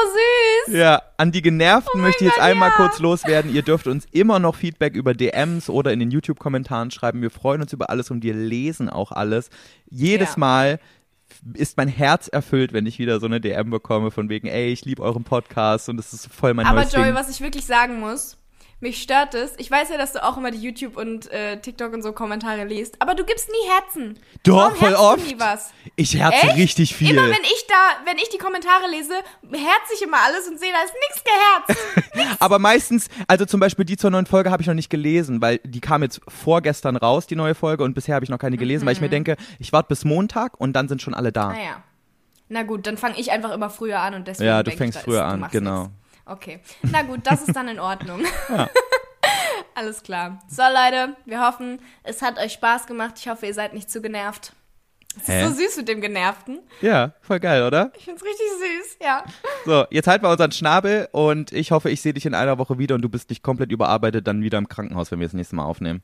süß! 0.69 0.75
Ja, 0.75 1.01
an 1.17 1.31
die 1.33 1.41
Genervten 1.41 1.99
möchte 1.99 2.23
ich 2.23 2.29
jetzt 2.29 2.37
Oh 2.37 2.41
Gott, 2.41 2.49
einmal 2.49 2.69
ja. 2.69 2.75
kurz 2.77 2.99
loswerden. 2.99 3.53
Ihr 3.53 3.63
dürft 3.63 3.87
uns 3.87 4.05
immer 4.11 4.39
noch 4.39 4.55
Feedback 4.55 4.95
über 4.95 5.13
DMs 5.13 5.69
oder 5.69 5.91
in 5.91 5.99
den 5.99 6.09
YouTube-Kommentaren 6.11 6.89
schreiben. 6.91 7.21
Wir 7.21 7.31
freuen 7.31 7.61
uns 7.61 7.73
über 7.73 7.89
alles 7.89 8.09
und 8.11 8.23
wir 8.23 8.33
lesen 8.33 8.89
auch 8.89 9.11
alles. 9.11 9.49
Jedes 9.89 10.29
Ja. 10.35 10.39
Mal 10.39 10.79
ist 11.53 11.77
mein 11.77 11.87
Herz 11.87 12.27
erfüllt, 12.27 12.73
wenn 12.73 12.85
ich 12.85 12.99
wieder 12.99 13.19
so 13.19 13.25
eine 13.25 13.41
DM 13.41 13.69
bekomme 13.69 14.11
von 14.11 14.29
wegen, 14.29 14.47
ey, 14.47 14.71
ich 14.71 14.85
liebe 14.85 15.01
euren 15.01 15.23
Podcast 15.23 15.89
und 15.89 15.99
es 15.99 16.13
ist 16.13 16.27
voll 16.33 16.53
mein 16.53 16.65
Aber 16.65 16.81
neues 16.81 16.93
Joey, 16.93 17.05
Ding. 17.05 17.15
was 17.15 17.29
ich 17.29 17.41
wirklich 17.41 17.65
sagen 17.65 17.99
muss, 17.99 18.37
mich 18.83 19.01
stört 19.01 19.33
es. 19.33 19.53
Ich 19.57 19.71
weiß 19.71 19.89
ja, 19.89 19.97
dass 19.97 20.13
du 20.13 20.23
auch 20.23 20.37
immer 20.37 20.51
die 20.51 20.59
YouTube 20.59 20.95
und 20.97 21.31
äh, 21.31 21.59
TikTok 21.59 21.93
und 21.93 22.03
so 22.03 22.11
Kommentare 22.13 22.65
liest, 22.65 23.01
aber 23.01 23.15
du 23.15 23.23
gibst 23.23 23.49
nie 23.49 23.69
Herzen. 23.71 24.19
Doch, 24.43 24.57
Warum 24.57 24.75
voll 24.75 24.93
oft. 24.93 25.25
Nie 25.25 25.39
was? 25.39 25.73
Ich 25.95 26.15
herze 26.15 26.47
Echt? 26.47 26.57
richtig 26.57 26.95
viel. 26.95 27.09
Immer 27.09 27.23
wenn 27.23 27.43
ich 27.43 27.65
da, 27.67 28.05
wenn 28.05 28.17
ich 28.17 28.29
die 28.29 28.37
Kommentare 28.37 28.87
lese, 28.91 29.13
herze 29.51 29.93
ich 29.95 30.01
immer 30.03 30.17
alles 30.23 30.47
und 30.47 30.59
sehe, 30.59 30.71
da 30.71 30.83
ist 30.83 30.93
nichts 31.09 31.23
geherzt. 31.23 32.39
Aber 32.39 32.59
meistens, 32.59 33.07
also 33.27 33.45
zum 33.45 33.59
Beispiel 33.59 33.85
die 33.85 33.97
zur 33.97 34.11
neuen 34.11 34.27
Folge 34.27 34.51
habe 34.51 34.61
ich 34.61 34.67
noch 34.67 34.75
nicht 34.75 34.89
gelesen, 34.89 35.41
weil 35.41 35.59
die 35.63 35.79
kam 35.79 36.03
jetzt 36.03 36.21
vorgestern 36.27 36.95
raus, 36.97 37.25
die 37.25 37.35
neue 37.35 37.55
Folge, 37.55 37.83
und 37.83 37.95
bisher 37.95 38.15
habe 38.15 38.25
ich 38.25 38.29
noch 38.29 38.37
keine 38.37 38.57
gelesen, 38.57 38.85
weil 38.85 38.93
ich 38.93 39.01
mir 39.01 39.09
denke, 39.09 39.37
ich 39.59 39.73
warte 39.73 39.87
bis 39.87 40.05
Montag 40.05 40.59
und 40.59 40.73
dann 40.73 40.87
sind 40.87 41.01
schon 41.01 41.13
alle 41.13 41.31
da. 41.31 41.47
naja. 41.47 41.83
Na 42.49 42.63
gut, 42.63 42.85
dann 42.85 42.97
fange 42.97 43.17
ich 43.17 43.31
einfach 43.31 43.51
immer 43.51 43.69
früher 43.69 43.99
an 43.99 44.13
und 44.13 44.27
deswegen. 44.27 44.47
Ja, 44.47 44.61
du 44.61 44.71
fängst 44.71 44.97
ich, 44.97 45.03
früher 45.03 45.21
ist, 45.25 45.33
an, 45.33 45.47
genau. 45.51 45.83
nix. 45.83 45.93
Okay. 46.25 46.59
Na 46.83 47.01
gut, 47.03 47.21
das 47.23 47.47
ist 47.47 47.55
dann 47.55 47.67
in 47.67 47.79
Ordnung. 47.79 48.23
Alles 49.75 50.03
klar. 50.03 50.39
So, 50.47 50.61
Leute, 50.61 51.15
wir 51.25 51.45
hoffen, 51.45 51.79
es 52.03 52.21
hat 52.21 52.37
euch 52.39 52.53
Spaß 52.53 52.87
gemacht. 52.87 53.15
Ich 53.17 53.27
hoffe, 53.27 53.45
ihr 53.45 53.53
seid 53.53 53.73
nicht 53.73 53.89
zu 53.89 54.01
genervt. 54.01 54.53
Es 55.21 55.29
ist 55.29 55.57
so 55.57 55.63
süß 55.63 55.77
mit 55.77 55.87
dem 55.89 56.01
Genervten. 56.01 56.59
Ja, 56.81 57.13
voll 57.21 57.39
geil, 57.39 57.63
oder? 57.63 57.91
Ich 57.95 58.05
find's 58.05 58.23
richtig 58.23 58.47
süß, 58.59 58.97
ja. 59.03 59.23
So, 59.63 59.85
jetzt 59.91 60.07
halten 60.07 60.25
wir 60.25 60.31
unseren 60.31 60.51
Schnabel 60.51 61.07
und 61.11 61.51
ich 61.51 61.71
hoffe, 61.71 61.91
ich 61.91 62.01
sehe 62.01 62.13
dich 62.13 62.25
in 62.25 62.33
einer 62.33 62.57
Woche 62.57 62.79
wieder 62.79 62.95
und 62.95 63.03
du 63.03 63.09
bist 63.09 63.29
nicht 63.29 63.43
komplett 63.43 63.71
überarbeitet 63.71 64.25
dann 64.25 64.41
wieder 64.41 64.57
im 64.57 64.67
Krankenhaus, 64.67 65.11
wenn 65.11 65.19
wir 65.19 65.27
das 65.27 65.33
nächste 65.33 65.55
Mal 65.55 65.65
aufnehmen. 65.65 66.01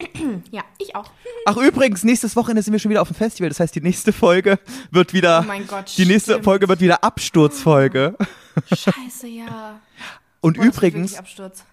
Ja, 0.50 0.62
ich 0.78 0.94
auch. 0.94 1.10
Ach 1.46 1.56
übrigens, 1.56 2.04
nächstes 2.04 2.36
Wochenende 2.36 2.62
sind 2.62 2.72
wir 2.72 2.78
schon 2.80 2.90
wieder 2.90 3.02
auf 3.02 3.08
dem 3.08 3.14
Festival. 3.16 3.48
Das 3.48 3.60
heißt, 3.60 3.74
die 3.74 3.80
nächste 3.80 4.12
Folge 4.12 4.58
wird 4.90 5.12
wieder. 5.14 5.40
Oh 5.44 5.46
mein 5.48 5.66
Gott, 5.66 5.92
Die 5.96 6.04
nächste 6.06 6.32
stimmt. 6.32 6.44
Folge 6.44 6.68
wird 6.68 6.80
wieder 6.80 7.02
Absturzfolge. 7.04 8.16
Scheiße, 8.68 9.26
ja. 9.28 9.80
Und 10.40 10.58
Boah, 10.58 10.64
übrigens, 10.66 11.16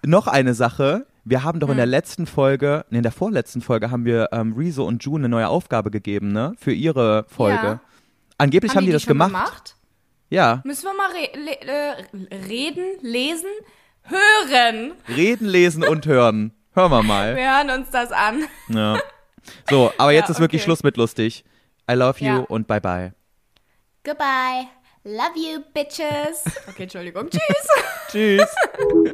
noch 0.05 0.27
eine 0.27 0.53
Sache. 0.53 1.05
Wir 1.25 1.43
haben 1.43 1.59
doch 1.59 1.67
in 1.69 1.73
Hm. 1.73 1.77
der 1.77 1.85
letzten 1.85 2.25
Folge, 2.25 2.85
nee, 2.89 2.97
in 2.97 3.03
der 3.03 3.11
vorletzten 3.11 3.61
Folge 3.61 3.91
haben 3.91 4.03
wir 4.05 4.29
ähm, 4.31 4.53
Rezo 4.57 4.85
und 4.85 5.03
June 5.03 5.21
eine 5.21 5.29
neue 5.29 5.47
Aufgabe 5.47 5.89
gegeben, 5.91 6.31
ne? 6.31 6.53
Für 6.59 6.73
ihre 6.73 7.25
Folge. 7.29 7.65
Ja. 7.65 7.79
Angeblich 8.37 8.75
haben, 8.75 8.85
die, 8.85 8.91
das 8.91 9.03
schon 9.03 9.17
gemacht. 9.17 9.75
Ja. 10.29 10.61
Müssen 10.65 10.85
wir 10.85 10.93
mal 10.95 11.11
re 11.11 11.29
le 11.39 12.31
äh, 12.31 12.35
reden, 12.47 12.83
lesen, 13.01 13.49
hören. 14.03 14.93
Reden, 15.07 15.47
lesen 15.47 15.83
und 15.83 16.05
hören. 16.05 16.51
Hören 16.75 16.91
wir 16.91 17.03
mal. 17.03 17.35
Wir 17.35 17.55
hören 17.55 17.69
uns 17.69 17.89
das 17.91 18.11
an. 18.11 18.45
Ja. 18.69 18.99
So, 19.69 19.91
aber 19.97 20.11
jetzt 20.13 20.27
Ja, 20.29 20.31
ist 20.35 20.39
wirklich 20.39 20.61
okay. 20.61 20.65
Schluss 20.65 20.83
mit 20.83 20.97
lustig. 20.97 21.43
I 21.89 21.93
love 21.93 22.19
you 22.19 22.25
Ja. 22.27 22.37
und 22.47 22.67
bye 22.67 22.81
bye. 22.81 23.13
Goodbye. 24.03 24.67
Love 25.03 25.33
you, 25.35 25.59
bitches. 25.73 26.43
Okay, 26.69 26.83
Entschuldigung. 26.83 27.29
Tschüss. 27.29 27.67
Tschüss. 28.11 28.55